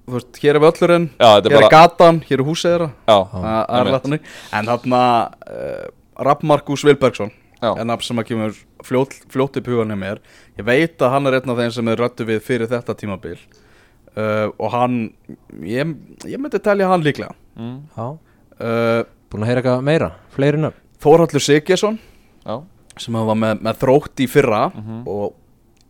þú 0.08 0.14
veist, 0.16 0.40
hér 0.40 0.56
er 0.56 0.64
völlurinn, 0.64 1.10
Já, 1.20 1.28
þetta 1.28 1.50
er 1.50 1.52
hér 1.52 1.58
er 1.58 1.60
bara 1.60 1.72
gatan, 1.74 2.22
hér 2.24 2.40
er 2.40 2.46
húsið 2.48 2.70
þeirra. 2.72 2.88
Það 3.04 3.34
það 3.34 4.14
er 4.14 4.20
En 4.56 4.70
þarna 4.72 5.02
uh, 5.28 5.84
Rapp 6.24 6.42
Markus 6.48 6.84
Vilbergsson 6.88 7.32
Já. 7.60 7.72
er 7.74 7.84
nafn 7.84 8.06
sem 8.06 8.22
að 8.22 8.28
kemur 8.30 8.56
fljótt, 8.86 9.18
fljótt 9.28 9.58
upp 9.60 9.68
hugan 9.68 9.92
hjá 9.92 9.98
mér. 10.00 10.22
Ég 10.56 10.64
veit 10.64 10.96
að 11.04 11.12
hann 11.12 11.28
er 11.28 11.36
einn 11.36 11.52
af 11.52 11.60
þeim 11.60 11.74
sem 11.76 11.92
er 11.92 12.00
rættu 12.00 12.24
við 12.24 12.40
fyrir 12.46 12.70
þetta 12.70 12.96
tímabil 12.96 13.36
uh, 14.18 14.48
og 14.58 14.72
hann 14.74 14.98
ég, 15.62 15.94
ég 16.26 16.42
myndi 16.42 16.60
telja 16.64 16.90
hann 16.90 17.04
líklega. 17.06 17.34
Mm, 17.58 17.78
Já, 17.96 18.06
uh, 18.58 19.00
búin 19.30 19.44
að 19.44 19.50
heyra 19.52 19.62
eitthvað 19.62 19.86
meira, 19.88 20.10
fleiri 20.34 20.60
nöfn? 20.62 20.78
Þórhallur 21.02 21.42
Siggesson 21.44 21.98
Já, 22.46 22.56
sem 22.98 23.14
hann 23.14 23.26
var 23.28 23.36
með, 23.38 23.60
með 23.68 23.76
þrótt 23.84 24.22
í 24.24 24.28
fyrra. 24.30 24.64
Mhm. 24.74 25.02
og 25.06 25.34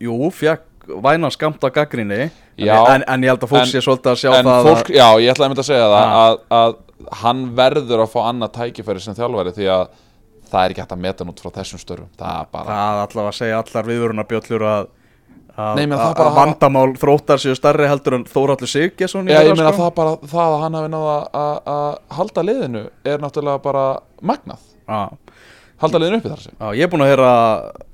jú, 0.04 0.18
fekk 0.30 0.64
væna 1.04 1.28
skamta 1.30 1.68
gaggrinni 1.70 2.20
en, 2.24 2.68
en, 2.68 3.02
en 3.04 3.24
ég 3.24 3.28
held 3.28 3.42
að 3.44 3.50
fólk 3.50 3.60
En- 3.66 3.72
sé 3.72 3.80
svolítið 3.84 4.12
að 4.14 4.20
sjá 4.22 4.30
en 4.38 4.46
það 4.46 4.68
fólk, 4.70 4.88
já, 4.96 5.06
ég 5.20 5.32
ætlaði 5.34 5.44
að 5.46 5.50
mynda 5.52 5.64
að 5.64 5.68
segja 5.68 5.88
það 5.92 6.04
Ja. 6.04 6.20
að, 6.24 6.38
að 6.58 7.16
hann 7.22 7.42
verður 7.58 8.00
að 8.04 8.12
fá 8.14 8.20
annað 8.30 8.52
tækifæri 8.56 9.00
sem 9.04 9.14
þjálfari 9.18 9.52
því 9.58 9.66
að 9.74 9.84
það 10.48 10.62
er 10.64 10.72
ekki 10.72 10.80
hægt 10.80 10.94
að 10.96 11.02
meta 11.04 11.24
hann 11.24 11.32
út 11.34 11.42
frá 11.44 11.50
þessum 11.58 11.80
störfum. 11.82 12.08
Það 12.16 12.38
er 12.40 12.46
bara, 12.56 12.64
Það 12.72 13.00
allavega 13.04 13.28
að 13.34 13.36
segja 13.38 13.58
allar 13.60 13.90
viðvörunarbjöllur 13.92 14.64
að 14.72 14.88
að, 15.58 15.74
Nei, 15.76 15.84
menn 15.86 15.98
að, 15.98 16.02
það 16.04 16.14
bara 16.18 16.28
að 16.28 16.34
hafa- 16.34 16.44
vandamál 16.46 16.92
þróttar 17.02 17.42
séu 17.42 17.56
starri 17.58 17.88
heldur 17.90 18.14
en 18.18 18.24
Þóraldur 18.30 18.70
Siggesson 18.70 19.26
í 19.28 19.32
já, 19.34 19.40
ég 19.42 19.56
meina 19.58 19.72
sko. 19.72 19.82
það 19.82 19.94
bara 19.98 20.16
það 20.32 20.52
að 20.54 20.60
hann 20.64 20.78
hafi 20.78 20.90
náða 20.94 21.16
að- 21.34 21.62
að 21.74 21.98
halda 22.18 22.44
liðinu 22.46 22.82
er 23.04 23.18
náttúrulega 23.24 23.62
bara 23.62 23.86
magnað. 24.22 24.60
Já, 24.88 25.00
halda 25.82 25.98
liðinu 26.04 26.20
uppi 26.22 26.28
þar 26.34 26.44
sem. 26.46 26.52
Já, 26.60 26.68
ég 26.78 26.82
er 26.86 26.92
búin 26.94 27.02
að 27.02 27.10
heyra 27.12 27.32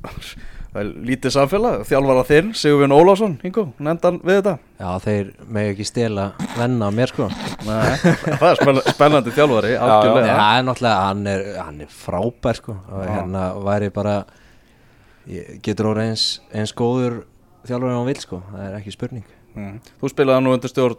lítið 1.09 1.31
samfélag, 1.31 1.83
þjálfara 1.87 2.23
þinn 2.27 2.49
Sigurvin 2.59 2.91
Ólásson, 2.95 3.37
Ingo, 3.47 3.69
nefndan 3.79 4.17
við 4.27 4.41
þetta. 4.41 4.55
Já, 4.83 4.89
þeir 5.05 5.29
megi 5.55 5.71
ekki 5.75 5.85
stela 5.87 6.25
venna 6.59 6.89
mér 6.91 7.13
sko. 7.13 7.29
Nei, 7.63 7.93
það 8.03 8.49
er 8.49 8.59
spenn, 8.59 8.81
spennandi 8.91 9.35
þjálfari, 9.37 9.71
já. 9.71 9.79
Já, 9.79 9.93
algjörlega. 10.01 10.35
Það 10.41 10.57
er 10.59 10.67
náttúrulega, 10.69 11.05
hann 11.07 11.27
er, 11.31 11.45
hann 11.63 11.79
er 11.87 11.93
frábær 11.95 12.59
sko. 12.59 12.75
Og 12.91 13.05
Já. 13.07 13.13
hérna 13.15 13.45
væri 13.69 13.93
bara 13.95 14.17
ég- 15.31 15.63
getur 15.63 15.93
orðið 15.95 16.11
eins, 16.11 16.27
eins 16.53 16.75
góður 16.75 17.21
þjálfur 17.67 17.91
en 17.91 17.97
hann 17.99 18.07
vil 18.07 18.21
sko, 18.21 18.43
það 18.53 18.63
er 18.69 18.79
ekki 18.81 18.93
spurning. 18.95 19.25
Mm. 19.57 19.81
Þú 20.03 20.11
spilaði 20.13 20.43
nú 20.45 20.55
undir 20.57 20.73
stjórn 20.73 20.97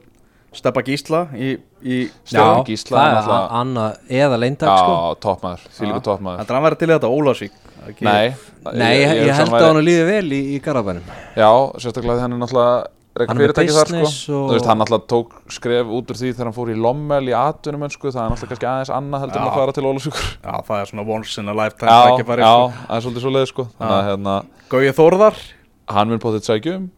Steppa 0.55 0.81
Gísla 0.87 1.25
í, 1.35 1.49
í 1.83 1.95
Stefán 2.23 2.63
Gísla 2.65 2.95
það 2.95 3.05
er 3.05 3.11
er 3.11 3.15
náttúrulega- 3.17 3.49
a- 3.51 3.61
annað 3.61 3.97
eða 4.09 4.37
leindag 4.39 4.77
sko. 4.79 4.93
já, 4.95 5.15
toppmaður, 5.25 5.63
fylgur 5.75 6.01
toppmaður. 6.05 6.37
Þetta 6.39 6.49
er 6.49 6.55
hann 6.55 6.63
verið 6.69 6.79
til 6.79 6.87
þetta 6.93 7.09
Ólásvík 7.11 7.51
ekki- 7.89 8.01
nei, 8.07 8.35
Nei, 8.73 8.93
ég, 8.95 9.09
ég, 9.09 9.27
hugsa 9.27 9.35
held 9.35 9.49
að 9.49 9.59
væri- 9.59 9.73
hann 9.75 9.85
líði 9.85 10.05
vel 10.07 10.29
í, 10.31 10.41
í 10.55 10.61
Garabænum 10.63 11.03
Já, 11.35 11.49
sérstaklega 11.75 12.15
því 12.15 12.21
hann 12.21 12.33
er 12.33 12.37
náttúrulega 12.45 12.87
Hann 13.15 13.29
er 13.29 13.35
með 13.35 13.43
fyrirtæki 13.45 13.71
þar 13.75 13.85
sko. 13.87 13.91
business 13.91 14.29
og- 14.29 14.49
Þú 14.49 14.53
veist, 14.55 14.65
hann 14.65 14.79
náttúrulega 14.79 15.07
tók 15.11 15.29
skref 15.51 15.85
út 15.87 16.07
úr 16.07 16.15
því 16.15 16.31
þegar 16.33 16.43
hann 16.47 16.53
fór 16.55 16.71
í 16.71 16.75
Lommel 16.79 17.23
í 17.27 17.35
atvinnum 17.35 17.91
sko, 17.91 18.07
það 18.11 18.23
er 18.25 18.29
náttúrulega 18.31 18.51
kannski 18.55 18.67
aðeins 18.71 18.95
annað 18.95 19.19
heldur 19.23 19.35
en 19.35 19.43
Já. 19.43 19.51
að 19.51 19.55
fara 19.59 19.71
til 19.71 19.83
Ólusvíkur 19.83 20.27
Já, 20.43 20.55
það 20.63 20.81
er 20.81 20.85
svona 20.87 21.07
once 21.07 21.37
in 21.37 21.49
a 21.49 21.53
lifetime 21.53 21.89
Já, 21.91 21.99
já, 22.07 22.15
sko. 22.15 22.73
það 22.87 22.95
er 22.95 23.01
svolítið 23.01 23.21
svo 23.21 23.31
leið 23.35 23.47
sko. 23.51 23.67
Þannig 23.79 23.99
að 23.99 24.07
hérna, 24.09 24.45
Gauði 24.69 24.93
Þórðar, 24.95 25.35
hann 25.91 26.09
mun 26.11 26.21
potið 26.23 26.47
sækjum 26.49 26.89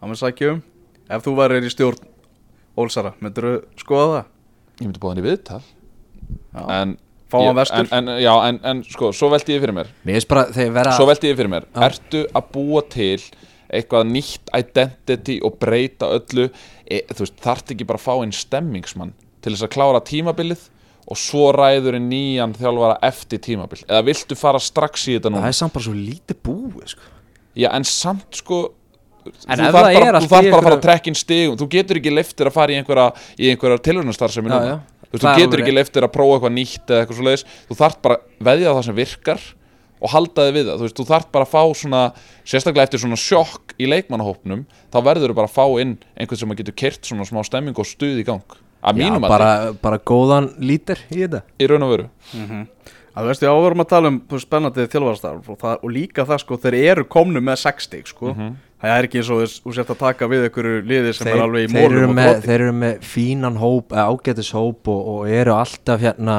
hann 0.00 0.10
mun 0.12 0.18
sækja 0.18 0.56
um. 0.56 0.62
Ef 1.06 1.22
þú 1.22 1.36
værir 1.38 1.64
í 1.66 1.70
stjórn 1.70 2.12
Ólsara, 2.76 3.14
myndir 3.24 3.46
þú 3.46 3.80
skoða 3.80 4.06
það? 4.12 4.30
Ég 4.76 4.84
myndi 4.84 5.00
búið 5.00 5.12
hann 5.14 5.20
í 5.22 5.24
viðtal. 5.24 5.60
Já. 6.52 6.62
En 6.76 6.90
Fá 7.32 7.36
hann 7.40 7.56
vestur? 7.56 7.86
en, 7.88 8.08
en, 8.10 8.10
Já, 8.20 8.32
en, 8.50 8.58
en 8.68 8.82
sko, 8.84 9.08
svo 9.16 9.30
velti 9.32 9.56
ég 9.56 9.62
fyrir 9.64 9.74
mér. 9.78 9.88
Mér 10.04 10.18
finnst 10.18 10.28
bara, 10.30 10.44
þeir 10.52 10.74
vera 10.74 10.92
Svo 10.98 11.06
velti 11.08 11.30
ég 11.30 11.38
fyrir 11.38 11.50
mér, 11.54 11.66
Já. 11.72 11.86
ertu 11.88 12.22
að 12.36 12.50
búa 12.52 12.82
til 12.92 13.22
eitthvað 13.66 14.10
nýtt 14.12 14.52
identity 14.54 15.38
og 15.46 15.56
breyta 15.62 16.12
öllu? 16.18 16.50
E, 16.84 17.00
þú 17.08 17.24
veist, 17.24 17.40
þarft 17.42 17.72
ekki 17.74 17.88
bara 17.88 18.02
að 18.02 18.04
fá 18.04 18.14
einn 18.20 18.36
stemmingsmann 18.36 19.16
til 19.42 19.54
þess 19.56 19.66
að 19.66 19.74
klára 19.74 20.04
tímabilið 20.06 20.68
og 21.06 21.18
svo 21.22 21.48
ræður 21.54 21.96
en 21.98 22.08
nýjan 22.10 22.54
þjálfara 22.58 23.00
eftir 23.06 23.40
tímabil, 23.42 23.80
eða 23.86 24.04
viltu 24.06 24.36
fara 24.38 24.60
strax 24.62 25.08
í 25.08 25.16
þetta 25.16 25.30
Það 25.30 25.38
núna, 25.38 25.50
er 25.50 25.56
samt 25.64 25.74
bara 25.74 25.86
svo 25.86 25.96
lítið 25.96 26.40
búið 26.46 26.92
sko 26.92 27.15
já 27.56 27.70
en 27.76 27.84
samt 27.88 28.42
sko 28.42 28.64
En 29.26 29.58
þú 29.58 29.64
ef 29.66 29.72
þarf 29.74 29.74
það 29.74 29.74
bara, 29.74 29.88
er 29.90 30.02
bara 30.06 30.20
að 30.54 30.62
fara 30.62 30.76
að 30.76 30.82
trekka 30.84 31.10
inn 31.10 31.16
stigum 31.18 31.56
þú 31.58 31.66
getur 31.72 31.98
ekki 31.98 32.12
leiftir 32.14 32.46
að 32.46 32.54
fara 32.54 32.70
í 32.70 32.76
einhverja 32.78 33.06
í 33.42 33.48
einhverja 33.50 33.80
tilhörnastarfsemi 33.88 34.52
Já, 34.52 34.54
núna. 34.54 34.66
já. 34.70 34.76
þú, 35.10 35.16
Það 35.16 35.24
þú 35.24 35.30
er 35.32 35.40
getur 35.40 35.46
alveg 35.50 35.64
ekki 35.64 35.74
leiftir 35.80 36.06
að 36.06 36.12
prófa 36.14 36.36
eitthvað 36.36 36.54
nýtt 36.54 36.92
eða 36.92 37.00
eitthvað 37.02 37.18
svo 37.18 37.26
leiðis 37.26 37.44
þú 37.70 37.78
þarf 37.80 37.96
bara 38.06 38.18
að 38.20 38.44
veðja 38.50 38.70
á 38.70 38.74
það 38.76 38.84
sem 38.86 38.98
virkar 39.00 39.46
og 39.96 40.12
halda 40.12 40.44
þig 40.46 40.54
við 40.58 40.68
það, 40.70 40.84
þú 40.84 40.90
þú 41.00 41.06
þarf 41.10 41.26
bara 41.34 41.46
að 41.48 41.52
fá 41.56 41.62
svona, 41.80 42.00
sérstaklega 42.46 42.86
eftir 42.86 43.00
svona 43.02 43.16
sjokk 43.18 43.74
í 43.80 43.88
leikmannahópnum, 43.90 44.62
þá 44.92 44.98
verður 45.08 45.32
þú 45.32 45.36
bara 45.40 45.48
að 45.50 45.56
fá 45.56 45.64
inn 45.82 45.94
einhvern 46.20 46.40
sem 46.42 46.52
að 46.52 46.60
getur 46.60 46.76
kert 46.84 47.08
svona 47.08 47.26
smá 47.26 47.40
stemming 47.48 47.80
og 47.80 47.88
stuð 47.88 48.20
í 48.20 48.26
gang, 48.28 48.44
að 48.84 49.00
mínum 49.00 49.24
að 49.24 49.32
bara, 49.32 49.48
bara 49.82 49.98
góðan 49.98 50.50
lítir 50.60 51.00
í 51.08 51.22
þetta. 51.24 51.40
Í 51.56 51.70
raun 51.72 51.86
og 51.88 51.94
veru. 51.94 52.06
Að 52.36 52.52
þú 53.24 53.30
veist, 53.30 53.42
já, 53.46 53.50
við 53.52 53.62
vorum 53.64 53.82
að 53.84 53.88
tala 53.92 54.08
um 54.12 54.16
spennandi 54.42 54.86
þjálfarastarf 54.92 55.50
og, 55.52 55.58
það- 55.62 55.78
og 55.82 55.90
líka 55.94 56.24
það, 56.28 56.40
sko, 56.42 56.56
þeir 56.64 56.74
eru 56.92 57.04
komnu 57.04 57.40
með 57.40 57.56
60, 57.62 58.02
sko. 58.12 58.34
Það 58.76 58.92
er 58.98 59.06
ekki 59.08 59.18
eins 59.22 59.30
og 59.32 59.38
þess- 59.40 59.62
þú 59.64 59.72
sért 59.74 59.90
að 59.94 59.98
taka 60.02 60.26
við 60.28 60.42
einhverju 60.50 60.82
liði 60.86 61.12
sem 61.16 61.28
er 61.32 61.40
alveg 61.46 61.64
í 61.64 61.70
þeir, 61.72 61.84
eru 61.86 61.94
mólum 61.96 62.10
og 62.10 62.16
með, 62.18 62.32
broti 62.32 62.46
þeir 62.50 62.60
eru 62.66 62.72
með 62.82 62.98
fínan 63.00 63.56
hóp, 63.62 63.94
eða 63.96 64.04
ágætis 64.12 64.50
hóp 64.52 64.88
og, 64.92 65.06
og 65.14 65.30
eru 65.32 65.54
alltaf 65.56 66.00
hérna 66.04 66.36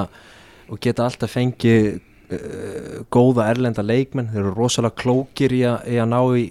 og 0.69 0.79
geta 0.83 1.05
alltaf 1.07 1.33
fengið 1.33 1.87
uh, 1.97 3.01
góða 3.09 3.47
erlenda 3.49 3.81
leikmenn. 3.81 4.29
Þeir 4.33 4.43
eru 4.43 4.53
rosalega 4.53 4.95
klókir 5.01 5.51
í, 5.57 5.63
a, 5.65 5.79
í 5.87 5.97
að 5.97 6.09
ná 6.13 6.21
í 6.37 6.45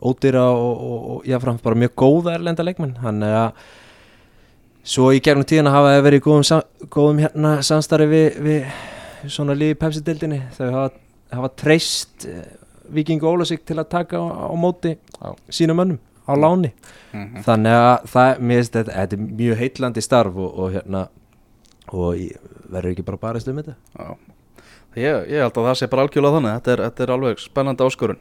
ódýra 0.00 0.46
og, 0.54 0.78
og, 0.80 1.10
og 1.16 1.26
jáfnframt 1.28 1.62
bara 1.66 1.74
mjög 1.82 1.94
góða 2.00 2.34
erlenda 2.38 2.62
leikmenn. 2.64 2.94
Þannig 3.02 3.34
að 3.42 3.66
svo 4.94 5.10
í 5.12 5.20
gegnum 5.20 5.44
tíðina 5.44 5.74
hafa 5.74 5.90
þeir 5.96 6.06
verið 6.06 6.22
í 6.22 6.24
góðum, 6.24 6.62
góðum 6.88 7.18
hérna 7.26 7.56
samstarfi 7.66 8.06
við, 8.14 8.38
við 8.46 8.70
svona 9.28 9.56
lífi 9.58 9.78
pepsi-dildinni 9.80 10.40
þau 10.56 10.70
hafa, 10.74 10.90
hafa 11.34 11.50
treyst 11.60 12.26
uh, 12.28 12.44
Viking 12.90 13.22
Ólasík 13.22 13.64
til 13.66 13.78
að 13.78 13.90
taka 13.92 14.18
á, 14.18 14.50
á 14.50 14.54
móti 14.58 14.96
Já. 14.96 15.34
sínum 15.50 15.78
mönnum 15.78 16.00
á 16.26 16.32
láni. 16.38 16.72
Mhm. 17.12 17.42
þannig 17.42 17.74
að 17.74 18.08
það, 18.12 18.40
mér 18.40 18.60
finnst 18.60 18.76
þetta, 18.78 18.96
þetta 18.96 19.16
er 19.16 19.22
mjög 19.42 19.56
heitlandi 19.58 20.02
starf 20.02 20.36
og, 20.36 20.58
og 20.58 20.72
hérna 20.76 21.08
og 21.90 22.20
verður 22.70 22.92
ekki 22.92 23.06
bara 23.06 23.18
barist 23.18 23.48
um 23.50 23.58
þetta? 23.58 23.74
Já. 23.98 24.16
Ég, 24.96 25.28
ég 25.30 25.38
held 25.42 25.54
að 25.58 25.68
það 25.68 25.78
sé 25.78 25.86
bara 25.90 26.02
algjörlega 26.02 26.34
þannig. 26.34 26.54
Þetta 26.58 26.72
er, 26.72 26.80
þetta 26.88 27.02
er 27.02 27.10
alveg 27.14 27.38
spennandi 27.38 27.84
áskorun. 27.86 28.18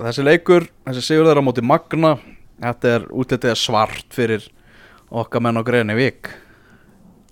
Þessi 0.00 0.24
leikur, 0.24 0.66
þessi 0.84 1.04
sigur 1.04 1.28
þeirra 1.28 1.40
á 1.40 1.48
móti 1.48 1.64
Magna 1.64 2.18
þetta 2.60 2.94
er 2.96 3.06
útlitið 3.08 3.56
svart 3.58 4.14
fyrir 4.14 4.46
okkar 5.10 5.42
menn 5.44 5.60
á 5.60 5.62
greinu 5.66 5.96
vik 5.98 6.30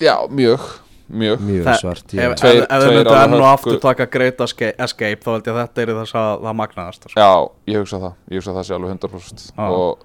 já, 0.00 0.14
mjög, 0.30 0.64
mjög. 1.10 1.40
Mjög 1.48 1.64
Það- 1.68 1.80
svart 1.80 2.04
ef, 2.04 2.12
ég, 2.18 2.30
ef, 2.32 2.38
Tveir- 2.40 2.62
ef 2.62 2.68
þið 2.68 2.84
tveir 2.84 2.96
myndu 2.98 3.10
alveg 3.14 3.24
enn 3.34 3.40
og 3.40 3.48
aftur 3.52 3.80
taka 3.80 4.06
great 4.06 4.40
escape, 4.40 4.74
escape 4.84 5.20
þá 5.24 5.30
held 5.34 5.44
ég 5.48 5.54
að 5.54 5.62
þetta 5.62 5.82
er 5.82 5.94
þess 5.98 6.14
að 6.14 6.42
það 6.46 6.58
magnaðast 6.62 7.08
sko. 7.08 7.16
já, 7.20 7.32
ég 7.72 7.78
hugsa 7.82 7.98
það, 8.02 8.14
ég 8.30 8.36
hugsa 8.42 8.56
það 8.58 8.66
sé 8.68 8.74
alveg 8.78 8.90
100% 8.94 9.46
Já. 9.56 9.68
og 9.68 9.98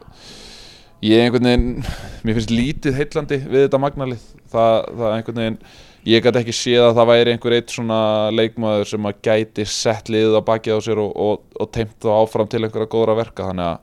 ég 1.04 1.24
einhvern 1.26 1.44
veginn 1.50 1.84
mér 2.24 2.38
finnst 2.40 2.54
lítið 2.56 2.94
heitlandi 3.00 3.38
við 3.44 3.68
þetta 3.68 3.80
magnalið. 3.84 4.22
Það, 4.54 4.86
það 4.96 5.16
einhvern 5.18 5.42
veginn 5.42 5.58
ég 6.06 6.24
gæti 6.24 6.40
ekki 6.44 6.54
séð 6.56 6.84
að 6.90 6.96
það 7.00 7.10
væri 7.12 7.32
einhver 7.34 7.54
eitt 7.58 7.70
svona 7.72 8.00
leikmaður 8.32 8.88
sem 8.88 9.06
að 9.08 9.20
gæti 9.24 9.66
sett 9.68 10.10
liðið 10.12 10.36
á 10.40 10.42
bakið 10.48 10.76
á 10.76 10.80
sér 10.84 11.00
og, 11.04 11.12
og, 11.16 11.44
og 11.60 11.72
teimt 11.72 11.96
þá 12.04 12.10
áfram 12.24 12.50
til 12.52 12.64
einhverja 12.64 12.92
góðra 12.92 13.16
verka. 13.20 13.48
Þannig 13.52 13.68
að 13.72 13.80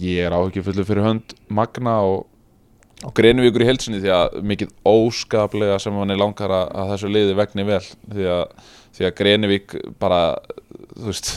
ég 0.00 0.24
er 0.26 0.36
áhyggjufullu 0.36 0.84
fyrir 0.88 1.04
hönd 1.06 1.34
Magna 1.48 1.98
og, 2.04 2.26
og 3.04 3.12
Greinvíkur 3.16 3.64
í 3.64 3.68
heilsinni 3.68 4.00
því 4.00 4.12
að 4.14 4.38
mikið 4.48 4.72
óskaplega 4.88 5.76
sem 5.82 5.96
hann 5.98 6.14
er 6.14 6.20
langar 6.20 6.52
að, 6.54 6.66
að 6.72 6.92
þessu 6.94 7.12
liði 7.12 7.36
vegni 7.36 7.66
vel 7.68 7.82
því 7.84 8.28
að, 8.32 8.44
því 8.96 9.08
að 9.08 9.14
Greinvík 9.20 9.76
bara 10.00 10.20
þú 10.94 11.10
veist 11.10 11.32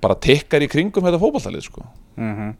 bara 0.00 0.16
tikkar 0.20 0.64
í 0.64 0.70
kringum 0.70 1.04
þetta 1.04 1.20
fótballtalið 1.20 1.66
sko. 1.66 1.84
mm 2.16 2.34
-hmm. 2.36 2.54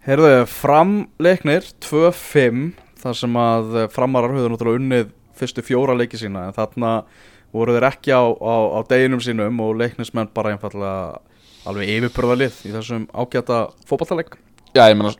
Herðu, 0.00 0.46
framleiknir 0.48 1.66
2-5 1.84 2.72
þar 3.02 3.16
sem 3.16 3.34
að 3.36 3.88
framarar 3.92 4.32
höfðu 4.32 4.48
náttúrulega 4.48 4.80
unnið 4.80 5.10
fyrstu 5.36 5.62
fjóra 5.62 5.96
leiki 5.96 6.16
sína 6.16 6.46
en 6.48 6.56
þarna 6.56 7.04
voru 7.52 7.74
þeir 7.74 7.88
ekki 7.90 8.12
á, 8.12 8.24
á, 8.24 8.56
á 8.76 8.80
deginum 8.88 9.20
sínum 9.20 9.60
og 9.60 9.76
leiknismenn 9.76 10.32
bara 10.34 10.54
einfallega 10.54 11.20
alveg 11.68 11.88
yfirbörðalið 11.88 12.64
í 12.64 12.72
þessum 12.72 13.08
ágæta 13.12 13.68
fótballtaleik 13.84 14.38
Já, 14.74 14.88
ég 14.88 14.96
meina 14.96 15.12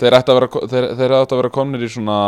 þeir 0.00 0.16
ætti 0.18 0.32
að 0.32 0.40
vera, 0.40 0.48
þeir, 0.72 0.88
þeir 0.98 1.14
ætti 1.18 1.36
að 1.36 1.42
vera 1.42 1.52
komnir 1.56 1.84
í 1.86 1.90
svona 1.92 2.18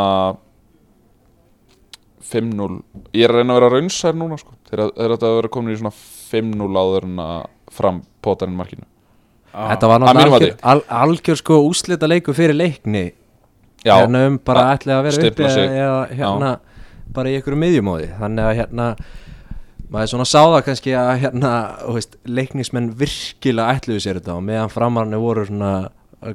5-0 2.28 2.68
ég 3.16 3.24
er 3.24 3.32
að 3.32 3.40
reyna 3.40 3.54
að 3.54 3.60
vera 3.60 3.72
raunsær 3.74 4.16
núna 4.18 4.38
sko. 4.40 4.54
þeir, 4.68 4.84
þeir 4.96 5.14
ætti 5.16 5.28
að 5.28 5.36
vera 5.38 5.52
komnir 5.56 5.76
í 5.76 5.80
svona 5.82 5.94
5-0 6.32 6.82
áður 6.82 7.08
en 7.08 7.22
að 7.24 7.38
fram 7.78 8.02
potarinn 8.24 8.58
markinu. 8.58 8.86
Þetta 9.52 9.88
var 9.90 10.02
náttúrulega 10.02 10.56
al, 10.70 10.82
algjör 11.04 11.38
sko 11.40 11.62
úslita 11.66 12.08
leiku 12.08 12.34
fyrir 12.36 12.56
leikni. 12.56 13.08
Já, 13.86 13.94
hérna 13.94 14.26
um 14.28 14.36
bara 14.42 14.66
að 14.66 14.74
ætlaði 14.76 14.98
að 14.98 15.06
vera 15.06 15.30
uppi 15.30 15.46
eða 15.48 16.02
hérna 16.18 16.52
bara 17.14 17.30
í 17.30 17.38
einhverju 17.38 17.60
miðjumóði. 17.62 18.08
Þannig 18.18 18.48
að 18.48 18.58
hérna 18.58 18.88
maður 19.88 20.10
svona 20.12 20.26
sá 20.28 20.40
það 20.42 20.64
kannski 20.66 20.94
að 20.98 21.12
hérna 21.22 21.52
veist, 21.96 22.18
leiknismenn 22.28 22.90
virkilega 22.98 23.78
ætluðu 23.78 24.04
sér 24.04 24.20
þetta 24.20 24.36
og 24.36 24.44
meðan 24.44 24.72
framarni 24.72 25.20
voru 25.22 25.46
svona 25.48 25.72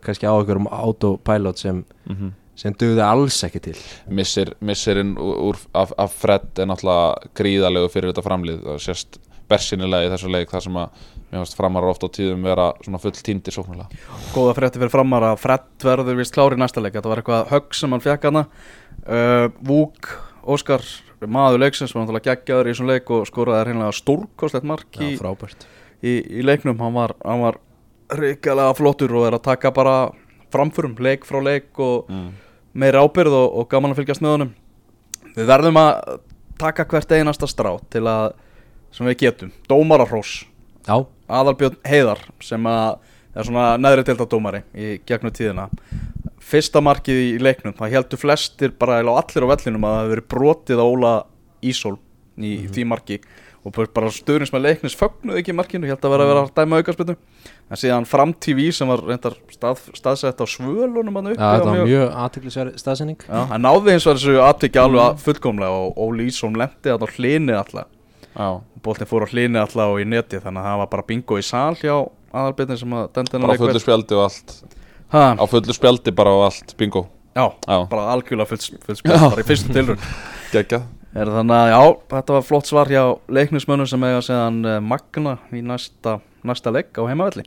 kannski 0.04 0.30
á 0.30 0.34
einhverjum 0.34 0.70
autopilot 0.72 1.62
sem, 1.62 1.84
mm 2.10 2.32
sem 2.60 2.76
dugði 2.78 3.02
alls 3.02 3.40
ekki 3.48 3.62
til. 3.66 3.76
Missir, 4.14 4.54
missirinn 4.62 5.16
úr, 5.18 5.38
úr, 5.50 5.62
af, 5.78 5.94
af 5.98 6.14
Fred 6.22 6.62
er 6.62 6.70
náttúrulega 6.70 7.32
gríðalegu 7.38 7.90
fyrir 7.94 8.12
þetta 8.12 8.26
framlið. 8.28 8.60
Það 8.68 8.82
sést 8.86 9.18
bersinilega 9.50 10.08
í 10.08 10.12
þessu 10.14 10.32
leik 10.32 10.54
þar 10.54 10.66
sem 10.68 10.78
að 10.80 11.56
framarar 11.58 11.90
ofta 11.90 12.08
á 12.10 12.16
tíðum 12.16 12.46
vera 12.46 12.68
svona 12.86 13.00
full 13.02 13.14
tíndir 13.18 13.56
sóknulega 13.56 13.90
Góða 14.36 14.54
frétti 14.60 14.78
fyrir 14.78 14.94
framar 14.94 15.26
að 15.32 15.40
Fred 15.42 15.66
verður 15.82 16.20
vist 16.20 16.36
klári 16.36 16.58
í 16.58 16.62
næsta 16.62 16.84
leik. 16.84 16.94
Þetta 16.94 17.12
var 17.12 17.24
eitthvað 17.24 17.50
högg 17.50 17.78
sem 17.78 17.96
hann 17.96 18.06
fekk 18.06 18.30
hana. 18.30 18.46
Uh, 19.04 19.48
Vúk, 19.66 20.14
Óskar 20.46 20.86
maður 21.24 21.64
leiksins 21.64 21.94
var 21.96 22.04
náttúrulega 22.04 22.34
geggjaður 22.34 22.70
í 22.70 22.74
þessum 22.74 22.92
leik 22.92 23.12
og 23.16 23.28
skoraði 23.30 23.70
hreinlega 23.70 23.98
stórkostlegt 23.98 24.68
mark 24.68 25.00
í, 25.02 25.14
í, 26.04 26.14
í 26.14 26.46
leiknum. 26.46 26.78
Hann 26.84 26.96
var, 26.96 27.16
hann 27.24 27.46
var 27.48 27.60
ríkilega 28.20 28.76
flottur 28.78 29.16
og 29.18 29.28
er 29.28 29.38
að 29.38 29.46
taka 29.50 29.72
bara 29.74 29.98
framförum 30.54 30.96
leik 31.02 31.26
frá 31.26 31.40
leik 31.44 31.80
og 31.82 32.10
mm. 32.12 32.30
meiri 32.78 33.02
ábyrð 33.02 33.38
og, 33.40 33.60
og 33.62 33.70
gaman 33.72 33.94
að 33.94 34.02
fylgjast 34.02 34.24
með 34.24 34.36
honum. 34.38 34.54
Við 35.34 35.50
verðum 35.50 35.80
að 35.82 36.20
taka 36.62 36.86
hvert 36.90 37.16
einasta 37.18 37.50
strá 37.50 37.72
til 37.94 38.06
að 38.10 38.34
sem 38.94 39.08
við 39.10 39.24
getum, 39.26 39.54
dómararós 39.66 40.44
Já, 40.84 41.00
Aðalbjörn 41.32 41.80
Heiðar 41.88 42.20
sem 42.44 42.66
að 42.70 43.00
er 43.34 43.48
svona 43.48 43.68
neðri 43.82 44.04
deildadómari 44.06 44.62
í 44.78 44.98
gegnum 45.08 45.34
tíðina. 45.34 45.70
Fyrsta 46.44 46.84
markið 46.84 47.22
í 47.24 47.30
leiknum 47.42 47.74
það 47.78 47.96
heldur 47.96 48.22
flestir 48.22 48.74
bara 48.78 49.00
allir 49.00 49.48
á 49.48 49.52
vellinum 49.54 49.88
að 49.88 49.96
það 49.96 50.04
hefur 50.04 50.14
verið 50.14 50.28
brotið 50.34 50.84
á 50.84 50.86
Óla 50.86 51.14
Ísól 51.64 51.96
í 52.38 52.54
því 52.68 52.86
marki 52.90 53.20
og 53.64 53.78
bara 53.96 54.12
stöðurins 54.12 54.52
með 54.54 54.66
leiknis 54.68 54.96
fögnuð 55.00 55.40
ekki 55.40 55.56
markinu, 55.56 55.88
ég 55.88 55.96
held 55.96 56.04
að 56.04 56.14
vera 56.14 56.26
að 56.26 56.32
vera 56.34 56.44
að 56.44 56.54
dæma 56.58 56.80
aukarspilnu 56.82 57.16
en 57.72 57.80
síðan 57.80 58.08
framtífi 58.10 58.68
sem 58.76 58.92
var 58.92 59.04
reyndar 59.08 59.38
stað, 59.54 59.86
staðsett 59.96 60.44
á 60.44 60.46
svölunum 60.52 61.20
uppi 61.22 61.34
þetta 61.38 61.64
á 61.64 61.68
var 61.70 61.88
mjög 61.88 62.18
aðtiklisverð 62.26 62.78
staðsending 62.82 63.24
Já, 63.24 63.40
hann 63.54 63.64
náði 63.64 63.96
eins 63.96 64.08
og 64.08 64.20
þessu 64.20 64.36
aðtykja 64.44 64.84
alveg 64.84 65.06
að 65.06 65.24
fullkomlega 65.24 65.80
og 65.86 66.04
Óli 66.04 66.28
Ísson 66.28 66.60
lendi 66.60 66.92
þarna 66.92 67.08
á 67.08 67.14
hlini 67.16 67.56
alltaf 67.56 67.88
Já, 68.34 68.48
Boltin 68.84 69.08
fór 69.08 69.24
á 69.24 69.32
hlini 69.32 69.62
alltaf 69.62 69.94
og 69.94 70.02
í 70.02 70.06
neti 70.10 70.42
þannig 70.44 70.64
að 70.64 70.70
það 70.70 70.80
var 70.84 70.92
bara 70.92 71.08
bingo 71.08 71.40
í 71.40 71.46
sal 71.46 71.76
hjá 71.80 71.96
aðalbyrnin 72.34 72.80
sem 72.82 72.96
að 72.98 73.12
dendina 73.16 73.46
bara 73.48 73.62
fullu 73.62 73.82
spjaldi 73.84 74.18
og 74.18 74.24
allt. 74.26 74.56
Ha, 75.14 75.26
Á 75.38 75.44
fullu 75.46 75.76
spjaldi 75.78 76.14
bara 76.18 76.34
og 76.34 76.48
allt, 76.48 76.74
bingo. 76.80 77.06
Já, 77.38 77.46
Já. 77.68 77.78
bara 77.90 78.08
algjörlega 78.14 78.50
full, 78.50 78.80
full 78.86 78.98
spjall 78.98 79.24
bara 79.30 79.42
í 79.42 79.48
fyrstu 79.48 79.74
tilrun 79.78 80.02
Geggjað 80.54 80.84
er 81.16 81.30
þannig 81.30 81.56
að 81.58 81.72
já, 81.74 81.82
þetta 82.16 82.34
var 82.38 82.46
flott 82.48 82.66
svar 82.70 82.88
hjá 82.90 83.04
leiknismönnum 83.30 83.88
sem 83.90 84.04
eiga 84.08 84.22
séðan 84.26 84.62
uh, 84.66 84.80
Magna 84.82 85.38
í 85.54 85.62
næsta, 85.62 86.20
næsta 86.44 86.72
leik 86.74 86.94
á 86.98 87.04
heimavelli 87.10 87.44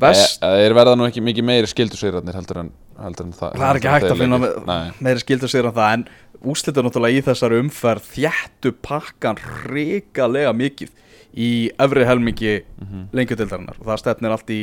Vest, 0.00 0.38
Eh, 0.46 0.52
Þeir 0.62 0.74
verða 0.78 0.92
nú 0.94 1.06
ekki 1.08 1.18
mikið 1.26 1.44
meiri 1.48 1.66
skildusýrarnir 1.66 2.36
heldur 2.38 2.60
en, 2.62 2.68
heldur 3.02 3.26
en 3.26 3.32
það 3.34 3.56
það 3.58 3.70
er 3.72 3.78
ekki 3.80 3.90
hægt 3.94 4.10
að 4.12 4.20
finna 4.22 4.38
Nei, 4.38 4.50
me 4.70 5.08
meiri 5.08 5.22
skildur 5.24 5.50
sér 5.50 5.66
en 5.66 5.74
það 5.74 5.94
en 5.96 6.04
úslitur 6.52 6.86
náttúrulega 6.86 7.18
í 7.18 7.24
þessari 7.26 7.58
umferð 7.60 8.06
þjættu 8.14 8.70
pakkan 8.86 9.40
hrikalega 9.42 10.52
mikið 10.54 10.92
í 11.34 11.50
efri 11.78 12.06
helmingi 12.06 12.54
mm 12.62 12.86
Mhm. 12.86 13.02
lengjudildarinnar 13.18 13.76
og 13.80 13.86
það 13.90 13.98
stefnir 14.04 14.32
allt 14.34 14.50
í 14.50 14.60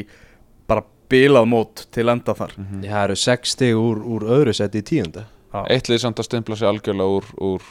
bara 0.67 0.81
bilað 1.11 1.45
mót 1.47 1.83
til 1.91 2.07
enda 2.09 2.33
þar 2.35 2.55
Mhm. 2.57 2.81
Það 2.87 3.03
eru 3.03 3.15
6 3.15 3.51
stig 3.51 3.75
úr, 3.75 3.99
úr 4.03 4.21
öðru 4.23 4.53
seti 4.55 4.79
í 4.79 4.83
tíunda 4.83 5.25
Já. 5.53 5.63
Eitt 5.69 5.87
lið 5.89 5.99
samt 6.01 6.19
að 6.19 6.25
stimpla 6.27 6.55
sig 6.55 6.67
algjörlega 6.67 7.07
úr, 7.19 7.23
úr, 7.39 7.61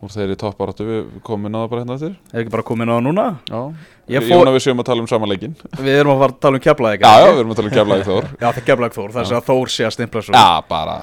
úr 0.00 0.12
þeirri 0.14 0.36
topparáttu 0.40 0.86
Við 0.86 1.00
á 1.20 1.60
það 1.60 1.68
bara 1.72 1.80
hérna 1.82 1.96
eftir. 1.98 2.14
Er 2.32 2.40
ekki 2.42 2.52
bara 2.54 2.64
komin 2.70 2.88
það 2.92 3.00
núna? 3.06 3.26
Já, 3.50 3.60
Ég 4.10 4.26
fór- 4.26 4.40
fór... 4.44 4.50
við 4.56 4.64
séum 4.64 4.80
að 4.82 4.88
tala 4.90 5.04
um 5.04 5.08
samanleikin 5.10 5.54
við 5.78 5.94
erum 6.00 6.14
að 6.14 6.22
fara 6.24 6.32
að 6.34 6.40
tala 6.46 6.60
um 6.60 6.64
keflaðið 6.66 7.04
Já, 7.04 7.12
já, 7.20 7.30
við 7.30 7.40
erum 7.44 7.52
að 7.54 7.60
tala 7.60 7.70
um 7.70 7.76
keflaði 7.78 8.06
Þór. 8.10 8.28
Já, 8.40 8.46
það 8.48 8.60
er 8.62 8.66
Keflavík 8.70 8.96
Þór, 8.98 9.14
þess 9.18 9.34
að 9.38 9.48
Þór 9.50 9.72
sé 9.76 9.86
að 9.86 9.94
stimpla 9.96 10.22
svo. 10.26 10.34
Já, 10.34 10.46
bara. 10.70 10.96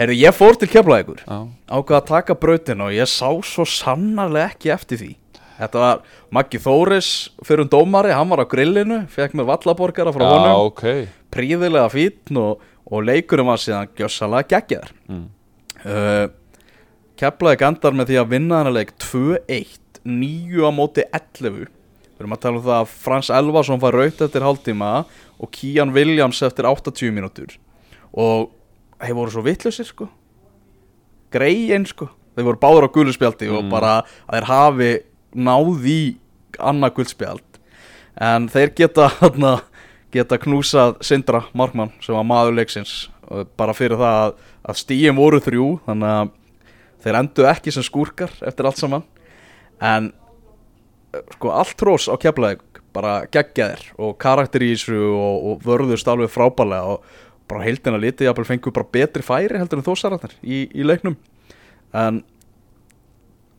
Herru, 0.00 0.14
ég 0.14 0.36
fór 0.38 0.56
til 0.60 0.68
Keflavíkur. 0.70 1.22
Já. 1.26 1.38
ákvað 1.70 1.98
að 2.00 2.08
taka 2.10 2.36
brautin 2.38 2.84
og 2.86 2.92
ég 2.94 3.10
sá 3.10 3.28
svo 3.44 3.64
sannarlega 3.66 4.52
ekki 4.54 4.70
eftir 4.74 5.00
því. 5.02 5.10
Þetta 5.60 5.80
var 5.82 5.98
Maggi 6.32 6.56
Þóris 6.62 7.08
fyrir 7.44 7.66
um 7.66 7.70
dómari, 7.74 8.12
hann 8.16 8.30
var 8.32 8.40
á 8.40 8.46
grillinu 8.48 9.02
fekk 9.12 9.34
mér 9.36 9.48
vallaborgara 9.50 10.14
frá 10.14 10.24
Já, 10.24 10.30
honum. 10.32 10.70
ok. 10.70 10.84
Príðilega 11.34 11.90
fítn 11.92 12.38
og, 12.40 12.62
og 12.88 13.02
leikurinn 13.04 13.50
Keflavík 17.20 17.64
endar 17.66 17.96
með 17.96 18.10
því 18.12 18.18
að 18.22 18.30
vinna 18.32 18.60
hana 18.62 18.72
leik 18.72 18.94
2-1 19.02 20.00
9 20.08 20.64
á 20.64 20.70
móti 20.72 21.04
11 21.12 21.58
við 21.60 22.22
erum 22.22 22.32
að 22.36 22.40
tala 22.44 22.58
um 22.60 22.64
það 22.64 22.78
að 22.78 22.94
Frans 23.02 23.28
Elvason 23.32 23.80
var 23.80 23.96
raut 23.96 24.22
eftir 24.24 24.44
hálftíma 24.44 24.88
og 25.40 25.50
Kian 25.56 25.92
Williams 25.96 26.40
eftir 26.44 26.66
80 26.68 27.12
mínútur. 27.16 27.54
Og 28.12 28.50
þeir 29.00 29.16
voru 29.16 29.32
svo 29.32 29.44
vittlausir 29.46 29.88
sko. 29.88 30.08
Greiðin 31.32 31.86
sko. 31.88 32.10
Þeir 32.36 32.46
voru 32.48 32.60
báður 32.60 32.86
á 32.88 32.94
guluspjaldi 32.94 33.48
og 33.50 33.64
Mm. 33.64 33.70
bara 33.70 33.92
að 34.28 34.34
þeir 34.36 34.48
hafi 34.50 34.90
náð 35.34 35.86
í 35.86 36.16
annað 36.58 36.94
gulspjald 36.94 37.60
en 38.20 38.48
þeir 38.48 38.74
geta 38.74 39.08
hana, 39.20 39.62
geta 40.12 40.38
knúsað 40.38 41.00
Sindra 41.02 41.44
Markmann 41.54 41.92
sem 42.00 42.14
var 42.14 42.24
maður 42.24 42.56
leiksins. 42.58 43.08
Og 43.30 43.48
bara 43.56 43.72
fyrir 43.72 43.96
það 43.96 44.16
að, 44.26 44.34
að 44.68 44.76
stíum 44.76 45.16
voru 45.16 45.40
þrjú 45.40 45.80
þannig 45.86 46.08
að 46.08 46.30
þeir 47.04 47.20
endu 47.20 47.46
ekki 47.50 47.74
sem 47.74 47.86
skúrkar 47.86 48.32
eftir 48.46 48.68
allt 48.68 48.80
saman 48.80 49.06
en 49.80 50.10
eh, 51.14 51.22
sko 51.36 51.54
allt 51.54 51.76
trós 51.80 52.08
á 52.10 52.14
keflaðið 52.20 52.66
bara 52.94 53.20
geggjaðir 53.30 53.84
og 54.02 54.16
karakter 54.20 54.64
í 54.66 54.72
þessu 54.74 54.98
og, 54.98 55.36
og 55.50 55.66
vörðust 55.66 56.08
alveg 56.10 56.32
frábælega 56.32 56.96
og 56.96 57.04
bara 57.50 57.66
heildina 57.66 58.00
litið 58.00 58.28
jafnvel 58.28 58.48
fengu 58.48 58.72
bara 58.74 58.92
betri 58.98 59.24
færi 59.26 59.58
heldur 59.58 59.80
en 59.80 59.86
þósararnir 59.86 60.34
í, 60.42 60.66
í 60.70 60.86
leiknum 60.86 61.16
en 61.94 62.22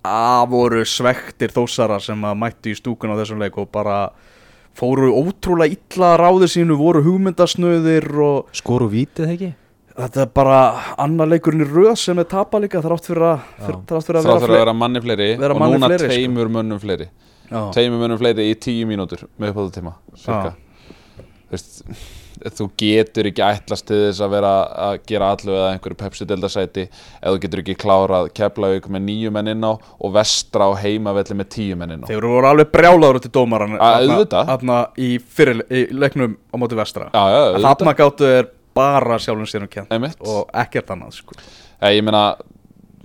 að 0.08 0.46
voru 0.56 0.84
svektir 0.88 1.54
þósarar 1.54 2.04
sem 2.04 2.24
að 2.26 2.38
mættu 2.42 2.72
í 2.72 2.78
stúkun 2.78 3.14
á 3.14 3.20
þessum 3.20 3.42
leik 3.42 3.58
og 3.62 3.70
bara 3.74 4.10
fóru 4.78 5.12
ótrúlega 5.14 5.76
illa 5.76 6.14
að 6.14 6.22
ráði 6.24 6.50
sínu, 6.56 6.78
voru 6.80 7.04
hugmyndasnöðir 7.06 8.08
og 8.24 8.54
Skoru 8.56 8.88
vítið 8.92 9.34
ekki? 9.36 9.52
Þetta 9.98 10.24
er 10.26 10.30
bara 10.36 10.60
annar 11.02 11.30
leikurinn 11.32 11.66
í 11.66 11.68
röð 11.68 11.96
sem 12.00 12.20
er 12.22 12.28
tapa 12.32 12.60
líka 12.64 12.82
þrátt 12.84 13.10
fyrir 13.10 13.26
að, 13.34 13.44
fyrir, 13.66 13.82
þrátt 13.90 14.08
fyrir 14.08 14.20
að 14.22 14.30
vera 14.30 14.40
þarf 14.40 14.48
að 14.52 14.58
vera 14.60 14.78
manni 14.78 15.04
fleiri 15.04 15.30
vera 15.42 15.56
Og 15.58 15.62
manni 15.64 15.80
núna 15.80 15.90
fleiri, 15.92 16.08
sko. 16.08 16.16
tveimur 16.16 16.52
mönnum 16.58 16.82
fleiri 16.82 17.08
Já. 17.52 17.62
Tveimur 17.76 18.00
mönnum 18.06 18.20
fleiri 18.22 18.48
í 18.48 18.56
tíu 18.64 18.88
mínútur 18.88 19.26
Með 19.42 19.52
upp 19.52 19.58
á 19.60 19.62
það 19.66 19.72
tíma. 19.82 19.94
Þú 22.42 22.66
getur 22.80 23.28
ekki 23.30 23.44
ætlast 23.46 23.86
til 23.86 23.98
þess 24.08 24.22
að 24.24 24.32
vera 24.34 24.52
að 24.88 24.94
gera 25.12 25.28
allu 25.36 25.52
eða 25.54 25.74
einhverju 25.76 25.98
pepsi 26.00 26.26
deildasæti 26.30 26.86
eða 26.88 27.34
þú 27.36 27.42
getur 27.44 27.62
ekki 27.62 27.76
klárað 27.84 28.32
Keflavík 28.40 28.88
með 28.90 29.04
níu 29.10 29.34
menn 29.36 29.52
inn 29.52 29.68
á 29.68 29.76
og 29.76 30.16
vestra 30.16 30.72
á 30.72 30.80
heimavelli 30.82 31.38
með 31.38 31.52
tíu 31.54 31.76
menn 31.78 31.94
inn 31.98 32.08
á 32.08 32.10
Þeir 32.10 32.26
voru 32.32 32.50
alveg 32.50 32.72
brjálaður 32.74 33.22
til 33.28 33.34
dómaran 33.36 33.76
Að 33.78 34.08
auðvitað. 34.08 34.50
Þarna 34.56 34.80
í, 34.96 35.12
fyrir, 35.22 35.62
í 35.70 35.84
leiknum 35.94 36.34
á 36.50 36.56
móti 36.64 36.80
vestra. 36.80 37.12
Þarna 37.14 37.94
gáttu 38.00 38.32
er 38.32 38.50
bara 38.78 39.20
sjálfum 39.22 39.50
sér 39.50 39.66
um 39.66 39.72
kent 39.72 39.92
Einmitt. 39.94 40.20
Og 40.24 40.50
ekkert 40.64 40.92
annað 40.94 41.18
sko. 41.20 41.38
Ég, 41.82 41.98
ég 41.98 42.06
meina, 42.06 42.24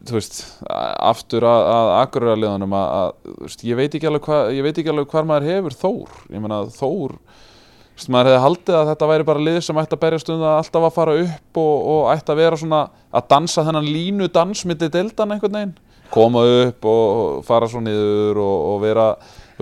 þú 0.07 0.19
veist, 0.19 0.39
aftur 0.67 1.47
að, 1.49 1.65
að 1.73 1.91
akkuraraliðanum 2.03 2.77
að, 2.79 2.95
að, 3.01 3.35
veist, 3.47 3.67
ég 3.67 3.81
veit 3.81 3.99
hvað, 3.99 4.53
ég 4.57 4.67
veit 4.67 4.77
ekki 4.77 4.93
alveg 4.93 5.13
hvar 5.13 5.29
maður 5.29 5.51
hefur 5.51 5.79
Þór. 5.83 6.21
Ég 6.35 6.45
meina, 6.45 6.61
Þór, 6.77 7.17
þú 7.17 7.97
veist, 7.97 8.13
maður 8.13 8.31
hefði 8.33 8.45
haldið 8.45 8.79
að 8.81 8.93
þetta 8.93 9.11
væri 9.13 9.29
bara 9.31 9.47
lið 9.49 9.59
sem 9.67 9.83
ætti 9.83 9.99
að 9.99 10.05
berjast 10.05 10.31
um 10.35 10.45
það 10.45 10.61
alltaf 10.61 10.87
að 10.89 10.95
fara 11.01 11.17
upp 11.25 11.63
og, 11.63 11.75
og 11.95 12.13
ætti 12.13 12.35
að 12.35 12.43
vera 12.43 12.61
svona 12.63 12.85
að 13.11 13.27
dansa 13.33 13.67
þennan 13.67 13.91
línu 13.97 14.31
dans 14.35 14.65
milli 14.69 14.93
deildan 14.93 15.35
einhvern 15.35 15.59
veginn. 15.61 15.77
Koma 16.15 16.45
upp 16.47 16.87
og, 16.87 17.43
fara 17.47 17.67
svo 17.71 17.83
niður 17.83 18.39
og, 18.39 18.57
og 18.71 18.79
vera, 18.85 19.09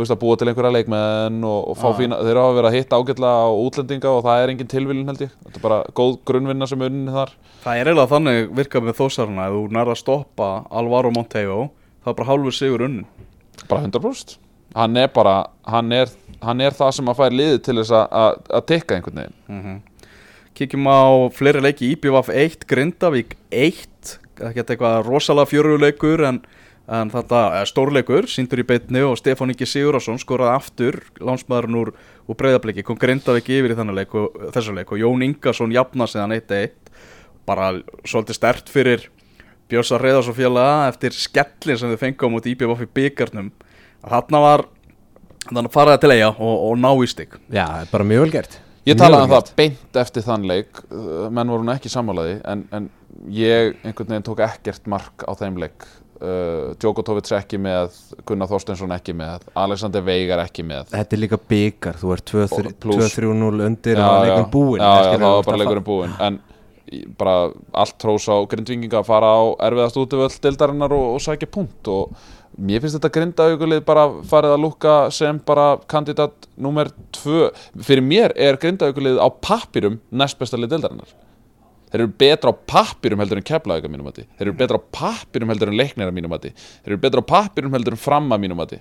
veist, 0.03 0.15
að 0.15 0.21
búa 0.25 0.37
til 0.41 0.49
einhverja 0.51 0.73
leikmenn 0.75 1.39
og, 1.47 1.61
og 1.71 1.79
fá 1.79 1.89
Já. 1.93 1.97
fína, 2.01 2.19
þeir 2.27 2.41
hafa 2.43 2.57
verið 2.59 2.71
að 2.71 2.77
hitta 2.79 2.99
ágætlega 2.99 3.45
á 3.47 3.51
útlendinga 3.65 4.11
og 4.15 4.23
það 4.27 4.43
er 4.43 4.53
engin 4.55 4.71
tilvílun 4.75 5.11
held 5.13 5.23
ég. 5.27 5.35
Þetta 5.45 5.61
er 5.61 5.65
bara 5.69 5.79
góð 6.01 6.17
grunnvinna 6.27 6.67
sem 6.71 6.83
unni 6.89 7.15
þar. 7.15 7.35
Það 7.65 7.79
er 7.81 7.91
eiginlega 7.91 8.13
þannig 8.15 8.41
virkað 8.59 8.85
með 8.89 8.99
þósarana 8.99 9.47
Ef 9.49 9.55
þú 9.55 9.63
nærða 9.73 9.95
að 9.95 10.01
stoppa 10.03 10.49
Alvaro 10.71 11.13
Montego 11.15 11.61
Það 12.05 12.11
er 12.13 12.17
bara 12.19 12.29
hálfur 12.29 12.53
sigur 12.59 12.83
unnin 12.85 13.07
bara 13.71 13.87
100% 13.87 14.35
hann 14.75 14.97
er 14.99 15.09
bara 15.15 15.35
hann 15.71 15.93
er, 15.95 16.11
hann 16.43 16.61
er 16.61 16.75
það 16.75 16.91
sem 16.97 17.09
að 17.09 17.19
fær 17.21 17.37
liðið 17.39 17.61
til 17.65 17.77
þess 17.79 17.93
að- 17.95 18.65
tikka 18.69 18.97
einhvern 18.99 19.21
veginn 19.23 19.37
mm 19.49 19.83
Kíkjum 20.55 20.87
á 20.87 21.03
fleiri 21.35 21.63
leiki 21.65 21.89
IBVF 21.97 22.29
1, 22.31 22.67
Grindavík 22.71 23.33
1 23.51 24.13
Það 24.39 24.53
geta 24.55 24.75
eitthvað 24.75 24.99
rosalega 25.09 25.51
fjöruleikur 25.51 26.23
en, 26.29 26.43
en 26.85 27.11
þetta 27.13 27.41
er 27.61 27.69
stórleikur 27.71 28.29
síndur 28.29 28.61
í 28.61 28.67
beitni 28.69 29.01
og 29.07 29.17
Stefán 29.17 29.53
Ingi 29.53 29.69
Sigurðarsson 29.69 30.21
skoraði 30.21 30.59
aftur 30.59 31.01
lánsmaðurinn 31.17 31.79
úr, 31.81 31.93
úr 32.29 32.39
breyðabliki, 32.41 32.85
kom 32.85 32.99
Grindavík 33.01 33.49
yfir 33.57 33.73
í 33.73 33.97
leik 33.97 34.15
og, 34.19 34.37
þessu 34.53 34.77
leik 34.77 34.93
og 34.93 35.01
Jón 35.01 35.25
Ingarsson 35.25 35.73
jafna 35.73 36.09
síðan 36.11 36.37
1-1 36.37 36.77
bara 37.49 37.73
svolítið 38.05 38.39
stert 38.41 38.73
fyrir 38.73 39.09
Björsa 39.69 39.97
félaga 40.37 40.89
eftir 40.91 41.13
skellin 41.17 41.79
sem 41.79 41.91
þau 41.95 42.01
fengum 42.01 42.37
út 42.37 42.47
IBVF 42.47 42.85
í 42.85 42.91
byggarnum 42.95 43.51
þarna 44.05 44.41
var 44.45 44.67
þannig 45.49 45.71
að 45.71 45.73
fara 45.73 45.97
til 46.01 46.13
eiga 46.13 46.29
og, 46.35 46.55
og 46.69 46.77
ná 46.81 46.91
í 47.01 47.09
stig. 47.09 47.35
Já, 47.49 47.65
það 47.65 47.91
bara 47.93 48.09
mjög 48.09 48.25
vel 48.25 48.35
gert. 48.37 48.61
Ég 48.85 48.99
talaði 49.01 49.25
um 49.25 49.33
það 49.33 49.51
beint 49.57 49.99
eftir 50.03 50.25
þann 50.27 50.47
leik 50.49 50.81
uh, 50.93 51.27
menn 51.33 51.53
voru 51.53 51.65
nú 51.65 51.73
ekki 51.73 51.93
sammálaði 51.93 52.37
en, 52.53 52.65
en 52.77 52.89
ég 53.33 53.79
einhvern 53.81 54.11
veginn 54.13 54.27
tók 54.27 54.43
ekkert 54.45 54.91
mark 54.93 55.25
á 55.25 55.33
þeim 55.41 55.57
leik 55.63 55.87
uh, 56.21 56.73
Djokotovic 56.81 57.31
ekki 57.39 57.59
með 57.63 57.97
Gunnar 58.29 58.51
Þorsteinsson 58.51 58.95
ekki 58.97 59.15
með 59.17 59.47
Alexander 59.59 60.05
Veigar 60.07 60.43
ekki 60.45 60.65
með. 60.67 60.91
Þetta 60.95 61.17
er 61.17 61.23
líka 61.23 61.39
byggar, 61.51 61.99
þú 62.01 62.15
er 62.15 62.23
Og 62.45 62.71
plús- 62.85 63.17
2-3-0 63.17 63.65
undir 63.69 64.01
og 64.01 64.19
leikurinn 64.25 64.51
búinn 64.53 64.85
já, 64.85 64.93
já, 64.95 65.17
það 65.17 65.27
var 65.27 65.49
bara 65.49 65.57
að 65.57 65.65
leikurinn 65.65 65.89
búinn. 65.89 66.15
En 66.21 66.41
bara 67.19 67.35
allt 67.73 67.99
trós 67.99 68.29
á 68.29 68.37
grindvinginga 68.47 69.01
að 69.01 69.09
fara 69.09 69.31
á 69.35 69.43
erfiðast 69.67 69.99
útivöld 69.99 70.41
deildarinnar 70.45 70.93
og, 70.95 71.15
og 71.17 71.23
sækja 71.25 71.51
punkt. 71.51 71.89
Og 71.89 72.13
mér 72.61 72.83
finnst 72.85 72.99
þetta 73.01 73.13
grindaugulið 73.17 73.85
bara 73.89 74.07
farið 74.31 74.55
að 74.57 74.65
lukka 74.67 74.97
sem 75.15 75.41
bara 75.47 75.75
kandidat 75.91 76.49
nummer 76.61 76.93
tvö. 77.17 77.49
Fyrir 77.83 78.05
mér 78.05 78.37
er 78.37 78.61
grindaugulið 78.61 79.19
á 79.19 79.29
pappirum 79.33 79.99
næst 80.13 80.39
besta 80.39 80.61
lið 80.61 80.77
deildarinnar 80.77 81.15
þeir 81.95 82.03
eru 82.03 82.13
betra 82.19 82.51
á 82.51 82.55
pappirum 82.67 83.21
heldur 83.23 83.39
en 83.39 83.47
keflaðið 83.47 83.85
að 83.87 83.93
mínum 83.93 84.09
mati. 84.09 84.25
Þeir 84.35 84.49
eru 84.49 84.57
betra 84.59 84.79
á 84.83 84.87
pappirum 84.99 85.51
heldur 85.53 85.71
en 85.71 85.77
leiknir 85.79 86.09
að 86.11 86.17
mínum 86.17 86.33
mati. 86.35 86.51
Þeir 86.83 86.95
eru 86.97 87.03
betra 87.05 87.23
á 87.23 87.31
pappirum 87.31 87.77
heldur 87.77 87.95
en 87.95 88.01
fram 88.03 88.35
að 88.35 88.41
mínum 88.43 88.59
mati. 88.59 88.81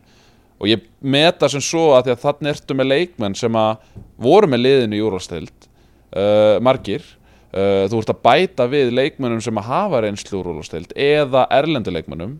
Og 0.57 0.69
ég 0.71 0.87
meta 1.05 1.49
sem 1.51 1.61
svo 1.61 1.91
að 1.93 2.07
því 2.07 2.13
að 2.15 2.23
þannig 2.23 2.55
ertu 2.55 2.77
með 2.79 2.89
leikmenn 2.89 3.37
sem 3.37 3.59
að 3.59 3.83
voru 4.25 4.49
með 4.49 4.63
liðinu 4.63 4.97
í 4.97 5.03
úrvalstild 5.05 5.67
uh, 5.67 6.57
margir. 6.65 7.05
Uh, 7.53 7.85
þú 7.91 8.01
ert 8.01 8.15
að 8.15 8.23
bæta 8.25 8.67
við 8.71 8.95
leikmennum 8.97 9.43
sem 9.45 9.61
að 9.61 9.69
hafa 9.69 10.01
reynslu 10.01 10.39
úr 10.39 10.49
úrvalstild 10.55 10.97
eða 10.97 11.45
erlendu 11.53 11.93
leikmennum 11.93 12.39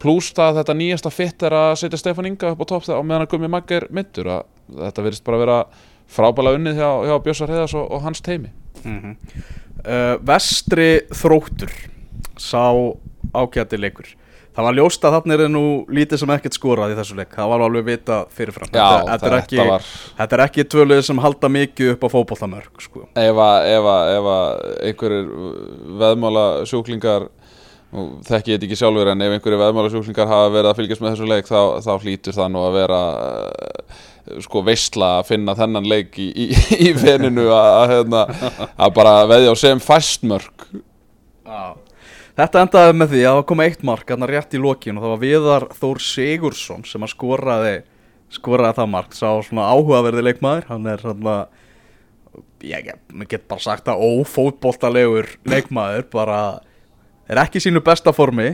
pluss 0.00 0.30
það 0.32 0.52
að 0.52 0.58
þetta 0.62 0.76
nýjasta 0.78 1.12
fitt 1.12 1.44
er 1.44 1.56
að 1.58 1.74
setja 1.82 2.00
Stefán 2.00 2.30
Inga 2.30 2.54
upp 2.54 2.62
á 2.64 2.66
topp 2.70 2.88
á 2.88 3.02
meðan 3.02 3.26
að 3.26 3.32
Gummi 3.34 3.50
Maggi 3.52 3.76
er 3.76 3.88
myndur 3.92 4.30
að 4.32 4.46
þetta 4.86 5.04
virðist 5.04 5.26
bara 5.26 5.40
vera 5.42 5.58
frábæla 6.08 6.54
unnið 6.56 6.80
hjá, 6.80 6.90
hjá 7.10 7.14
Björsar 7.26 7.52
Heiðars 7.52 7.76
og, 7.76 7.90
og 7.92 8.04
hans 8.06 8.24
teimi 8.24 8.54
uh, 9.84 10.14
Vestri 10.28 10.90
þróttur 11.14 11.74
sá 12.38 12.64
ágæti 13.34 13.78
leikur. 13.80 14.14
Það 14.58 14.66
var 14.66 14.74
ljóst 14.74 15.04
að 15.06 15.12
þarna 15.14 15.34
er 15.36 15.50
nú 15.54 15.60
lítið 15.94 16.18
sem 16.18 16.30
ekkert 16.34 16.56
skorað 16.56 16.90
í 16.90 16.94
þessu 16.98 17.14
leik. 17.14 17.28
Það 17.30 17.50
var 17.52 17.62
alveg 17.62 17.84
vita 17.86 18.16
fyrirfram. 18.34 18.70
Já, 18.74 18.86
þetta, 18.88 19.12
þetta, 19.12 19.28
er 19.28 19.36
ekki, 19.38 19.58
var- 19.68 19.84
þetta 20.18 20.34
er 20.38 20.42
ekki 20.48 20.64
tvöluð 20.74 21.02
sem 21.06 21.20
halda 21.22 21.50
mikið 21.54 21.92
upp 21.92 22.02
á 22.02 22.08
fótboltamörk 22.10 22.82
sko. 22.82 23.04
ef 24.16 24.26
að 24.32 24.48
einhverjir 24.88 25.30
veðmála 26.02 26.46
sjúklingar 26.66 27.28
nú 27.94 28.04
þekki 28.26 28.52
ég 28.52 28.58
þetta 28.58 28.68
ekki 28.68 28.78
sjálfur 28.82 29.10
en 29.12 29.24
ef 29.24 29.34
einhverjir 29.34 29.62
veðmála 29.62 29.92
sjúklingar 29.92 30.30
hafa 30.30 30.52
verið 30.52 30.70
að 30.70 30.78
fylgjast 30.80 31.04
með 31.04 31.14
þessu 31.14 31.28
leik 31.30 31.48
þá, 31.48 31.60
þá 31.86 31.92
hlýtur 32.04 32.36
það 32.36 32.50
nú 32.52 32.62
að 32.66 32.78
vera 32.78 33.00
uh, 33.16 33.98
sko 34.44 34.62
veistla 34.66 35.10
að 35.18 35.28
finna 35.30 35.56
þennan 35.56 35.88
leik 35.88 36.18
í, 36.20 36.28
í, 36.28 36.48
í 36.88 36.94
veninu 36.98 37.48
að, 37.48 37.68
að, 37.72 37.92
hérna, 37.94 38.24
að 38.76 38.96
bara 38.98 39.18
veðja 39.30 39.54
á 39.54 39.56
sem 39.64 39.84
fæstmörk 39.84 40.68
Þetta 42.38 42.60
endaði 42.62 42.94
með 42.94 43.14
því 43.14 43.20
að 43.26 43.36
það 43.36 43.46
kom 43.48 43.60
eitt 43.64 43.80
mark 43.88 44.10
Þannig 44.12 44.28
rétt 44.30 44.52
í 44.54 44.58
lokin 44.62 44.98
og 44.98 45.02
það 45.02 45.10
var 45.10 45.22
Viðar 45.22 45.64
Þór 45.74 46.02
Sigursson 46.04 46.84
sem 46.86 47.02
að 47.02 47.10
skoraði 47.16 47.72
skoraði 48.32 48.76
það 48.76 48.90
mark, 48.92 49.16
sá 49.16 49.28
svona 49.44 49.70
áhugaverði 49.72 50.24
leikmaður 50.26 50.68
hann 50.68 50.88
er 50.92 51.04
hann 51.06 51.28
ég 52.64 52.90
get, 53.30 53.46
bara 53.48 53.62
sagt 53.62 53.88
að 53.88 54.02
ófótboltalegur 54.04 55.30
leikmaður 55.48 56.08
bara 56.12 56.40
er 57.28 57.42
ekki 57.44 57.60
í 57.60 57.64
sínu 57.68 57.82
besta 57.84 58.14
formi 58.16 58.50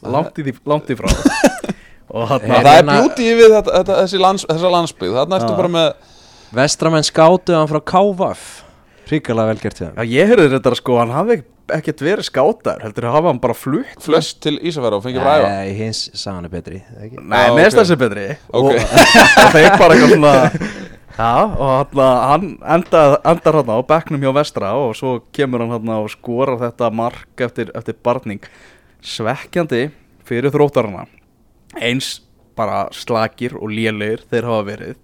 langt 0.00 0.38
í, 0.40 0.54
langt 0.68 0.90
í 0.92 0.96
frá. 0.98 1.10
Og 2.14 2.26
hann 2.26 2.42
það 2.42 2.72
er 2.72 2.88
bjúti 2.88 3.28
við 3.38 3.52
þetta, 3.54 3.74
þetta, 3.76 3.98
þessi 4.02 4.18
lands, 4.18 4.46
þessa 4.48 4.70
landsbyggð. 4.74 5.18
Þarna 5.20 5.36
ertu 5.38 5.52
bara 5.60 5.70
með 5.70 5.92
Vestramenn 6.50 7.06
skátuð 7.06 7.54
hann 7.54 7.70
frá 7.70 7.78
KVF 7.92 8.48
Ríkala 9.10 9.46
vel 9.50 9.60
gert 9.62 9.78
til 9.78 9.86
hann 9.86 9.98
Já, 10.00 10.10
ég 10.18 10.30
heyrði 10.30 10.48
þetta 10.56 10.72
sko, 10.78 10.96
hann 10.98 11.12
hafði 11.14 11.36
ekkert 11.70 12.02
verið 12.02 12.26
skátar, 12.26 12.80
heldur 12.82 13.06
að 13.06 13.14
hafa 13.14 13.30
hann 13.30 13.38
bara 13.42 13.54
flutt 13.54 14.02
flest 14.02 14.40
til 14.42 14.56
Ísafjara 14.58 14.98
og 14.98 15.04
fengið 15.04 15.22
bræða 15.22 15.50
Nei, 15.52 15.68
hins 15.78 16.00
sagan 16.18 16.48
er 16.48 16.50
betri? 16.50 16.80
Nei, 16.98 17.12
Já, 17.14 17.52
mér 17.54 17.68
finnst 17.68 17.78
ok. 17.78 17.82
þessi 17.84 17.98
betri. 18.00 18.24
Ok. 18.50 18.72
og 18.72 18.80
það 19.54 19.60
er 19.60 19.76
bara 19.78 19.94
eitthvað 19.94 20.14
svona 20.16 20.34
Já, 21.20 21.44
og 21.44 21.92
hann, 21.92 21.98
hann 22.24 22.44
endar, 22.78 23.18
endar 23.28 23.58
hann 23.58 23.72
á 23.76 23.78
bekknum 23.84 24.22
hjá 24.24 24.30
vestra 24.32 24.70
og 24.78 24.94
svo 24.96 25.18
kemur 25.36 25.60
hann 25.60 25.74
hann 25.74 25.92
og 25.98 26.08
skorar 26.14 26.56
þetta 26.62 26.88
mark 26.96 27.42
eftir, 27.44 27.72
eftir 27.76 27.98
barning. 28.00 28.40
Svekkjandi 29.04 29.90
fyrir 30.28 30.52
þróttarana. 30.54 31.04
Eins 31.76 32.22
bara 32.56 32.86
slakir 32.96 33.58
og 33.58 33.68
lélegir 33.74 34.24
þeir 34.32 34.48
hafa 34.48 34.66
verið 34.70 34.96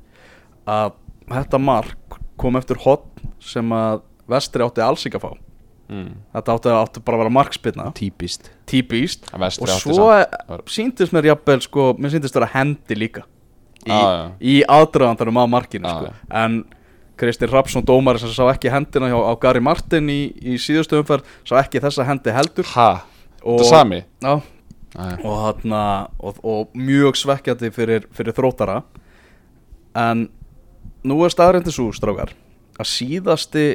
að 0.64 0.96
þetta 1.34 1.60
mark 1.60 2.18
kom 2.40 2.56
eftir 2.60 2.80
hotn 2.86 3.28
sem 3.42 3.76
að 3.76 4.00
vestri 4.30 4.64
átti 4.64 4.84
alls 4.86 5.04
ekki 5.04 5.20
að 5.20 5.28
fá. 5.28 5.42
Mm. 5.86 6.16
þetta 6.34 6.54
átti, 6.56 6.70
átti 6.74 7.00
bara 7.06 7.14
að 7.14 7.20
vera 7.22 7.36
markspilna 7.36 7.84
Típist. 8.66 9.28
Að 9.30 9.44
og 9.62 9.70
svo 9.70 10.08
síndist 10.66 11.14
mér 11.14 11.28
jafnvel 11.34 11.60
sko, 11.62 11.92
mér 12.00 12.16
síndist 12.16 12.34
vera 12.34 12.48
hendi 12.56 12.96
líka 12.98 13.22
í, 13.86 14.00
í 14.40 14.56
aðdraðandarum 14.68 15.40
að 15.42 15.52
markinu 15.52 15.92
sko. 15.92 16.12
en 16.42 16.64
Kristinn 17.16 17.52
Rapsson 17.52 17.84
dómari 17.86 18.20
sem 18.20 18.32
sá 18.34 18.44
ekki 18.50 18.70
hendina 18.72 19.08
hjá, 19.08 19.16
á 19.16 19.32
Gary 19.40 19.62
Martin 19.64 20.10
í, 20.12 20.20
í 20.36 20.58
síðustu 20.60 20.98
umferð 21.00 21.24
sá 21.48 21.56
ekki 21.62 21.80
þessa 21.80 22.04
hendi 22.04 22.34
heldur. 22.36 22.68
Ha, 22.74 22.90
og, 23.40 23.62
þetta 23.62 23.68
sami? 23.70 24.02
Já, 24.20 24.34
og, 24.98 25.36
þarna, 25.46 25.82
og, 26.20 26.42
og 26.44 26.76
mjög 26.76 27.16
svekkjandi 27.22 27.72
fyrir, 27.72 28.08
fyrir 28.16 28.36
þróttara. 28.36 28.82
En 29.96 30.26
nú 31.08 31.22
er 31.24 31.32
staðrændi 31.32 31.72
svo 31.72 31.88
strákar 31.96 32.34
að 32.76 32.92
síðasti 32.92 33.66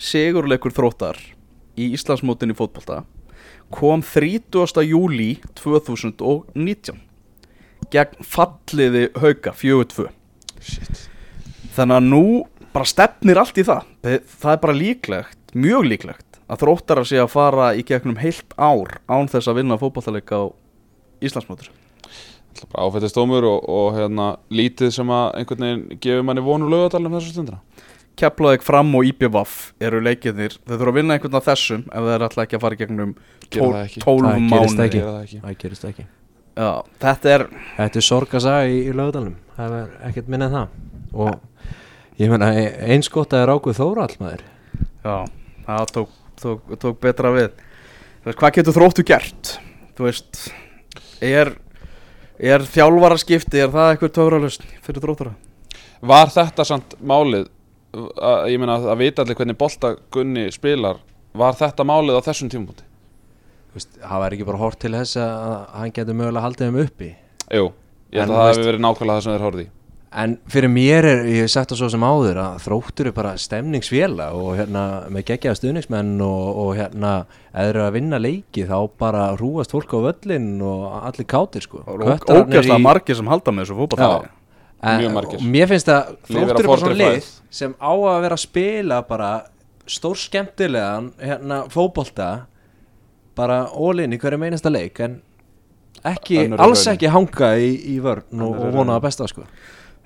sigurleikur 0.00 0.74
þróttar 0.76 1.16
í 1.80 1.88
Íslandsmótin 1.96 2.52
í 2.52 2.58
fótbolta 2.58 3.02
kom 3.72 4.02
30. 4.04 4.84
júli 4.84 5.38
2019 5.56 7.00
gegn 7.92 8.24
falliði 8.24 9.08
hauka 9.20 9.52
4-2 9.56 10.08
Shit. 10.64 11.06
þannig 11.76 11.96
að 12.00 12.08
nú 12.08 12.24
bara 12.74 12.88
stefnir 12.88 13.38
allt 13.38 13.58
í 13.60 13.64
það. 13.66 13.86
Það 14.02 14.50
er 14.50 14.60
bara 14.64 14.74
líklegt, 14.74 15.38
mjög 15.54 15.86
líklegt 15.92 16.40
að 16.50 16.64
þróttara 16.64 17.04
sé 17.08 17.20
að 17.22 17.32
fara 17.32 17.70
í 17.76 17.84
gegnum 17.86 18.18
heilt 18.20 18.54
ár 18.58 18.98
án 19.08 19.30
þess 19.30 19.48
að 19.48 19.60
vinna 19.62 19.78
fótballtaleik 19.80 20.28
á 20.34 20.42
Íslandsmótur 21.24 21.70
Það 22.54 22.66
er 22.66 22.70
bara 22.70 22.88
áfættistómur 22.88 23.46
og, 23.48 23.64
og 23.66 23.96
hérna, 23.96 24.26
lítið 24.54 24.92
sem 24.94 25.10
að 25.10 25.24
einhvern 25.40 25.64
veginn 25.66 26.00
gefur 26.04 26.26
manni 26.28 26.44
vonu 26.44 26.68
lögadalum 26.70 27.16
þessu 27.16 27.32
stundina. 27.34 27.58
Keflavík 28.14 28.62
fram 28.62 28.92
og 28.94 29.08
IPVAF 29.08 29.56
eru 29.82 29.98
leikirnir. 30.04 30.54
Þau 30.62 30.76
þurfa 30.76 30.92
að 30.92 30.98
vinna 31.00 31.16
einhvern 31.16 31.38
af 31.40 31.48
þessum 31.48 31.82
ef 31.90 32.06
þeir 32.06 32.26
ætla 32.28 32.44
ekki 32.46 32.58
að 32.60 32.62
fara 32.62 32.78
í 32.78 32.82
gegnum 32.84 33.16
Gera 33.48 33.72
það 33.72 33.80
ekki. 33.88 34.04
12 34.04 34.28
Það 34.30 34.44
gerist 34.54 34.78
mánu. 34.78 35.40
Það 35.48 35.58
gerist 35.64 35.88
ekki 35.90 36.06
Já, 36.54 36.84
þetta 37.02 37.32
er 37.34 37.44
Þetta 37.76 37.98
er 38.00 38.06
sorgasaga 38.06 38.66
í, 38.70 38.76
í 38.86 38.92
lögadalum 38.94 39.34
Það 39.56 39.76
er 39.80 39.94
ekkert 40.08 40.28
minna 40.30 40.48
en 40.48 40.54
það 40.54 41.24
Og 41.24 42.20
ég 42.20 42.30
meina 42.30 42.50
eins 42.54 43.10
gott 43.10 43.32
að 43.32 43.40
það 43.40 43.44
er 43.44 43.52
ákveð 43.54 43.80
þóra 43.80 44.06
allmaður 44.08 44.44
Já, 45.04 45.16
það 45.66 45.92
tók, 45.96 46.14
tók, 46.42 46.76
tók 46.84 47.00
betra 47.02 47.32
við 47.34 47.48
Þú 47.54 48.28
veist, 48.30 48.38
Hvað 48.38 48.54
getur 48.58 48.78
þróttu 48.78 49.06
gert? 49.08 49.56
Þú 49.98 50.06
veist 50.08 50.44
Er, 51.24 51.52
er 52.38 52.68
þjálfaraskipti 52.76 53.64
Er 53.64 53.74
það 53.74 53.90
eitthvað 53.94 54.14
töfralust 54.20 54.70
fyrir 54.86 55.04
þróttara? 55.04 55.34
Var 56.04 56.32
þetta 56.34 56.68
samt 56.68 56.96
málið 57.02 57.50
að, 57.94 58.48
ég 58.52 58.60
meina 58.60 58.78
að 58.78 59.00
vita 59.02 59.22
allir 59.22 59.38
hvernig 59.38 59.58
bolta 59.58 59.94
Gunni 60.14 60.48
spilar 60.54 60.98
var 61.34 61.56
þetta 61.58 61.86
málið 61.86 62.18
á 62.18 62.26
þessum 62.26 62.50
tímúti? 62.52 62.84
Það 63.74 64.18
var 64.24 64.34
ekki 64.36 64.44
bara 64.48 64.58
hort 64.64 64.78
til 64.82 64.92
þess 64.94 65.16
að 65.18 65.54
hann 65.74 65.94
getur 65.96 66.14
mögulega 66.18 66.44
haldið 66.46 66.68
þeim 66.68 66.82
uppi. 66.84 67.08
Jú, 67.54 67.64
ég 68.14 68.20
held 68.22 68.30
að 68.30 68.36
það 68.42 68.52
hefur 68.52 68.68
verið 68.70 68.84
nákvæmlega 68.84 69.16
það 69.18 69.24
sem 69.26 69.34
þeir 69.34 69.46
horfði 69.48 69.64
í. 69.64 69.70
En 70.14 70.36
fyrir 70.46 70.70
mér 70.70 71.06
er, 71.10 71.20
ég 71.26 71.40
hef 71.42 71.50
sagt 71.50 71.72
það 71.72 71.78
svo 71.80 71.88
sem 71.90 72.04
áður 72.06 72.36
að 72.38 72.58
þróttur 72.62 73.08
er 73.10 73.14
bara 73.16 73.32
stemningsfélag 73.42 74.36
og 74.38 74.52
hérna 74.60 74.82
með 75.10 75.24
geggjaða 75.32 75.58
stuðningsmenn 75.58 76.12
og, 76.22 76.60
og 76.62 76.68
hérna 76.78 77.10
eru 77.64 77.82
að 77.82 77.96
vinna 77.96 78.20
leiki 78.22 78.62
þá 78.68 78.76
bara 79.02 79.24
rúast 79.40 79.74
fólk 79.74 79.90
á 79.90 79.98
völlin 80.06 80.46
og 80.62 80.84
allir 81.00 81.26
kátir 81.26 81.66
sko. 81.66 81.82
Köttararnir 81.82 82.60
Ógæslega 82.60 82.78
í- 82.78 82.86
margir 82.86 83.18
sem 83.18 83.26
halda 83.32 83.50
með 83.56 83.66
þessu 83.66 83.78
fótballtagi 83.80 84.30
En- 84.84 85.00
Mjög 85.02 85.12
margir. 85.18 85.40
og 85.42 85.50
Mér 85.56 85.66
finnst 85.74 85.88
að 85.90 86.14
þróttur 86.30 86.62
er 86.62 86.68
bara 86.70 86.78
svona 86.84 87.00
lið 87.02 87.28
sem 87.58 87.74
á 87.82 87.90
að 87.90 88.22
vera 88.28 88.38
að 88.38 88.44
spila 88.46 89.02
bara 89.10 89.32
stór 89.90 90.14
skemmtilegan 90.22 91.10
hérna 91.18 91.64
fótbolta 91.74 92.30
bara 93.36 93.64
ólinn 93.74 94.12
í 94.14 94.18
hverju 94.22 94.38
meinasta 94.38 94.70
leik 94.72 95.00
en 95.04 95.20
ekki, 96.04 96.38
Önnur 96.44 96.58
er 96.60 96.64
alls 96.66 96.84
raunin. 96.86 96.96
ekki 96.98 97.12
hanga 97.14 97.52
í, 97.58 97.70
í 97.94 98.00
vörn 98.04 98.24
og, 98.28 98.34
Önnur 98.34 98.60
er 98.60 98.66
og 98.68 98.72
vona 98.74 98.92
raunin. 98.92 98.96
að 98.98 99.06
besta 99.08 99.28
sko. 99.30 99.46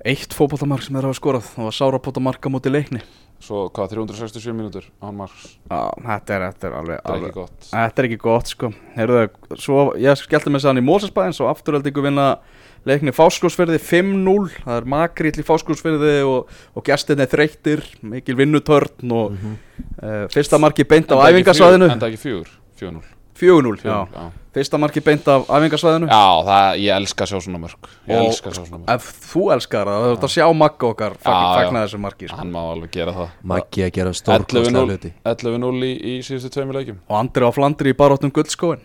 Eitt 0.07 0.31
fótballtamark 0.37 0.85
sem 0.87 0.95
þeir 0.95 1.09
hafa 1.09 1.17
skorað 1.19 1.47
Það 1.57 1.65
var 1.67 1.75
sárapóta 1.75 2.21
marka 2.23 2.49
múti 2.53 2.71
leikni. 2.71 3.01
Svo 3.43 3.65
hvað, 3.71 3.93
367 3.95 4.55
mínútur 4.55 4.85
án 5.03 5.15
marks? 5.15 5.57
Já, 5.71 5.81
þetta 6.03 6.35
er, 6.37 6.45
þetta 6.53 6.67
er 6.69 6.77
alveg, 6.79 7.01
Það 7.03 7.11
er 7.11 7.17
alveg 7.17 7.29
ekki 7.29 7.39
gott. 7.41 7.69
Þetta 7.71 8.03
er 8.03 8.07
ekki 8.09 8.19
gott 8.23 8.51
sko. 8.51 8.71
Heyrðu, 8.97 9.21
svo 9.63 9.77
ég 10.03 10.19
skellti 10.23 10.51
mig 10.55 10.63
sann 10.65 10.79
í 10.81 10.83
Mósesbæðin 10.87 11.37
Svo 11.39 11.47
afturöldingu 11.51 12.03
vinna 12.03 12.27
leikni 12.87 13.15
Fáskósferði 13.15 13.79
5-0 13.83 14.49
Það 14.65 14.75
er 14.81 14.89
makrill 14.95 15.35
í 15.39 15.47
Fáskósferði 15.47 16.17
og, 16.27 16.51
og 16.79 16.87
gestinni 16.87 17.27
þreyttir 17.31 17.83
Mikil 18.11 18.39
vinnutörn 18.39 19.15
og 19.15 19.35
uh, 19.39 20.27
Fyrsta 20.35 20.59
marki 20.63 20.87
beint 20.87 21.11
af 21.11 21.19
Enda 21.23 21.31
ekki 21.31 21.39
æfingasvæðinu. 21.43 21.87
fjögur- 21.87 21.95
Enda 21.99 22.11
ekki 22.11 22.23
fjögur, 22.27 22.51
4-0 22.83 23.18
4-0, 23.39 23.79
já. 23.79 23.83
Fjögur, 23.83 24.09
já. 24.19 24.27
Fyrsta 24.59 24.79
marki 24.81 25.01
beint 25.05 25.29
af 25.31 25.45
æfingasvæðinu. 25.55 26.09
Já, 26.11 26.23
það, 26.49 26.79
ég 26.83 26.97
elska 26.97 27.25
að 27.27 27.31
sjá 27.31 27.41
svona 27.45 27.61
mörg 27.63 27.89
Ég 28.09 28.17
Og- 28.17 28.29
elska 28.33 28.51
að 28.51 28.57
sjá 28.57 28.65
svona 28.65 28.81
mörg 28.81 28.95
Ef 28.95 29.09
þú 29.29 29.43
elskar 29.55 29.87
það, 29.91 29.99
það 30.03 30.15
er 30.17 30.27
að 30.29 30.33
sjá 30.35 30.47
Magga 30.63 30.89
okkar 30.89 31.17
fagna 31.23 31.83
þessu 31.85 32.01
marki 32.03 32.29
sko. 32.31 32.39
Hann 32.41 32.51
má 32.55 32.61
alveg 32.73 32.91
gera 32.97 33.13
það. 33.15 33.29
Maggi 33.53 33.85
að 33.87 33.93
gera 33.99 34.15
stórkostlega 34.19 34.73
11-0 34.73 34.89
hluti. 34.89 35.13
11-0 35.25 35.85
í, 35.87 35.93
í 35.95 36.15
síðustu 36.27 36.51
tveimur 36.57 36.79
leikjum. 36.81 36.99
Og 37.07 37.19
Andri 37.21 37.45
á 37.47 37.51
Flandri 37.55 37.93
í 37.95 37.99
baróttum 38.01 38.33
guldskóin 38.35 38.81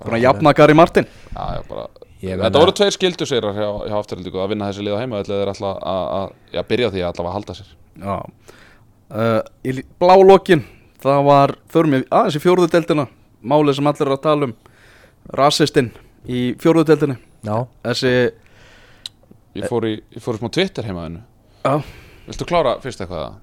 Búin 0.00 0.16
að 0.16 0.24
jafna 0.24 0.54
Gary 0.56 0.74
Martin. 0.74 1.06
Já, 1.36 1.44
já, 1.60 1.62
bara 1.68 1.86
Þetta 2.20 2.60
voru 2.60 2.72
tveir 2.76 2.92
skildu 2.92 3.26
sérar 3.28 3.54
hjá, 3.56 3.68
hjá 3.88 3.94
afturhaldingu 3.96 4.40
að 4.42 4.50
vinna 4.52 4.66
þessi 4.68 4.82
lið 4.84 4.96
á 4.96 5.00
heima. 5.00 5.20
Ætla 5.22 5.38
þeir 5.38 5.50
alltaf 5.52 5.78
að, 5.92 6.02
að 6.18 6.56
já, 6.56 6.62
byrja 6.68 6.90
því 6.92 7.00
að 7.04 7.08
allavega 7.12 7.32
halda 7.36 7.56
sér. 7.56 7.70
Já. 8.00 8.16
Uh, 9.10 9.40
Í 9.64 9.74
blálókin 10.00 10.64
það 11.00 11.22
var, 11.30 11.54
förum 11.72 11.96
við 11.96 12.04
aðeins 12.12 12.36
í 12.36 12.42
fjórðu 12.44 12.68
deildina 12.74 13.06
málið 13.42 13.78
sem 13.78 13.90
allir 13.90 14.06
eru 14.06 14.16
að 14.16 14.24
tala 14.26 14.48
um 14.50 14.54
rasistinn 15.36 15.90
í 16.28 16.40
fjórðu 16.60 16.86
deildinni. 16.90 17.16
Já, 17.46 17.56
þessi, 17.86 18.14
Ég 19.58 19.66
fór 19.66 19.86
í, 19.88 19.96
ég 20.14 20.22
fór 20.22 20.36
í 20.36 20.40
smá 20.40 20.50
Twitter 20.54 20.86
heimaðinu 20.86 21.22
já, 21.64 21.80
Viltu 22.28 22.46
klára 22.46 22.76
fyrst 22.82 23.00
eitthvað 23.02 23.38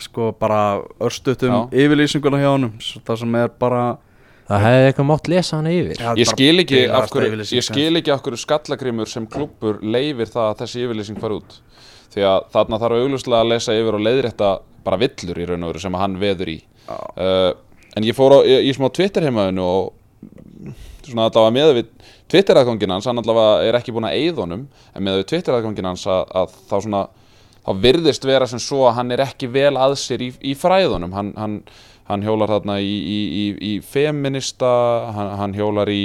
sko 0.00 0.30
bara 0.40 0.60
örstuðt 1.02 1.42
um 1.44 1.52
Já. 1.52 1.82
yfirlýsinguna 1.82 2.38
hjá 2.40 2.48
honum 2.54 2.78
það 2.80 3.18
sem 3.20 3.34
er 3.36 3.50
bara 3.60 3.82
það 4.48 4.64
hefði 4.64 4.86
eitthvað 4.88 5.08
mátt 5.10 5.28
lesa 5.30 5.58
hana 5.58 5.72
yfir. 5.74 6.00
Ég 6.18 6.30
skil 6.30 6.62
ekki 6.62 6.80
af 6.88 7.10
hverju 7.12 7.28
yfirlýsing 7.28 7.58
Ég 7.60 7.66
skil 7.66 8.00
ekki 8.00 8.14
af 8.14 8.22
hverju 8.24 8.40
skallagrimur 8.40 9.10
sem 9.10 9.26
klúbbur 9.30 9.82
leifir 9.84 10.30
það 10.32 10.46
að 10.46 10.62
þessi 10.62 10.84
yfirlýsing 10.86 11.20
fari 11.22 11.36
út. 11.38 11.58
Því 12.10 12.24
að 12.26 12.48
þarna 12.56 12.80
þarf 12.82 13.02
auglustlega 13.04 13.44
að 13.44 13.52
lesa 13.52 13.76
yfir 13.76 13.98
og 13.98 14.04
leiðrétta 14.06 14.50
bara 14.86 14.98
villur 15.04 15.38
í 15.38 15.46
raun 15.50 15.66
og 15.66 15.74
veru 15.74 15.84
sem 15.84 16.00
hann 16.00 16.16
veður 16.22 16.54
í. 16.54 16.56
Já. 16.88 16.96
uh, 16.96 17.50
En 17.98 18.06
ég 18.06 18.16
fór 18.16 18.36
á, 18.36 18.38
í, 18.46 18.58
í 18.70 18.74
smá 18.76 18.88
Twitter 18.94 19.26
heimaðinu 19.26 19.64
og 19.66 20.76
svona 21.06 21.28
allavega 21.30 21.54
með 21.54 21.72
við 21.78 21.88
Twitter 22.30 22.60
aðgangin 22.60 22.92
hans, 22.94 23.08
hann 23.10 23.18
allavega 23.18 23.64
er 23.66 23.78
ekki 23.80 23.94
búin 23.94 24.06
að 24.06 24.18
eyða 24.20 24.44
honum 24.44 24.66
en 24.94 25.04
með 25.06 25.20
við 25.20 25.30
Twitter 25.32 25.56
aðgangin 25.56 25.88
hans 25.90 26.04
að, 26.06 26.20
að 26.38 26.52
þá 26.70 26.76
svona 26.76 27.00
þá 27.60 27.72
virðist 27.84 28.26
vera 28.26 28.48
sem 28.48 28.62
svo 28.62 28.84
að 28.88 28.96
hann 28.98 29.14
er 29.14 29.24
ekki 29.24 29.50
vel 29.52 29.74
að 29.78 29.96
sér 30.00 30.24
í, 30.24 30.30
í 30.52 30.54
fræðunum. 30.58 31.14
Hann, 31.16 31.32
hann, 31.38 31.56
hann 32.08 32.24
hjólar 32.26 32.52
þarna 32.54 32.78
í, 32.82 32.94
í, 33.60 33.72
feminista 33.86 34.70
hann, 35.16 35.34
hann 35.40 35.56
hjólar 35.58 35.90
í 35.92 36.04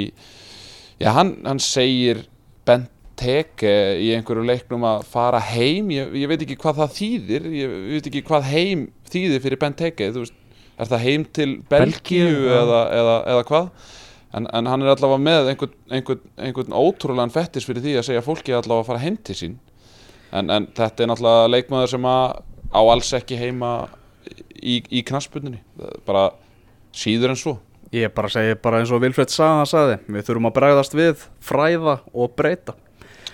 já, 1.02 1.12
hann, 1.16 1.38
segir 1.64 2.26
Benteke 2.66 3.76
í 4.02 4.10
einhverju 4.16 4.44
leiknum 4.48 4.86
að 4.90 5.06
fara 5.12 5.40
heim. 5.54 5.92
Ég, 5.94 6.16
ég 6.24 6.32
veit 6.32 6.42
ekki 6.42 6.58
hvað 6.60 6.82
það 6.82 6.96
þýðir 7.00 7.52
ég 7.54 7.78
veit 7.94 8.10
ekki 8.10 8.26
hvað 8.28 8.50
heim 8.52 8.88
þýðir 9.12 9.46
fyrir 9.46 9.62
Benteke 9.62 10.10
þú 10.12 10.26
veist, 10.26 10.40
er 10.78 10.90
það 10.92 11.06
heim 11.06 11.26
til 11.36 11.52
Belgíu 11.72 12.50
eða, 12.52 12.82
eða, 12.96 13.16
eða 13.34 13.46
hvað? 13.50 13.70
En, 14.36 14.48
en 14.52 14.68
hann 14.68 14.84
er 14.84 14.92
allavega 14.92 15.22
með 15.24 15.52
einhvern, 15.54 15.76
einhvern, 15.96 16.24
einhvern 16.44 16.76
ótrúlegan 16.76 17.32
fettis 17.32 17.68
fyrir 17.68 17.86
því 17.86 17.94
að 18.00 18.08
segja 18.10 18.26
fólki 18.26 18.56
allavega 18.56 18.84
að 18.84 18.90
fara 18.90 19.04
heim 19.06 19.20
til 19.24 19.38
sín. 19.40 19.54
En, 20.36 20.50
en 20.52 20.68
þetta 20.76 21.06
er 21.06 21.12
náttúrulega 21.12 21.52
leikmaður 21.54 21.94
sem 21.94 22.10
á 22.12 22.82
alls 22.82 23.14
ekki 23.16 23.40
heima 23.40 23.72
í, 24.60 24.82
í 24.84 25.06
knaspunni 25.08 25.62
bara 26.08 26.28
síður 26.96 27.36
en 27.36 27.40
svo. 27.40 27.56
Ég 27.96 28.12
bara 28.12 28.32
segi 28.34 28.58
bara 28.60 28.82
eins 28.82 28.92
og 28.92 29.04
Vilfred 29.06 29.32
Saga 29.32 29.64
sagði 29.70 30.00
við 30.10 30.28
þurfum 30.28 30.50
að 30.50 30.58
bregðast 30.58 30.98
við, 30.98 31.28
fræða 31.40 32.00
og 32.12 32.36
breyta. 32.36 32.76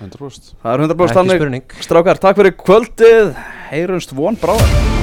100% 0.01 0.55
það 0.61 0.73
er 0.73 0.85
100% 0.87 1.05
Ekki 1.05 1.17
þannig. 1.17 1.41
spurning. 1.41 1.77
Strákar, 1.89 2.21
takk 2.21 2.41
fyrir 2.41 2.57
kvöldið. 2.61 3.37
Heyrumst 3.71 4.13
von 4.17 4.37
bráðar 4.41 5.00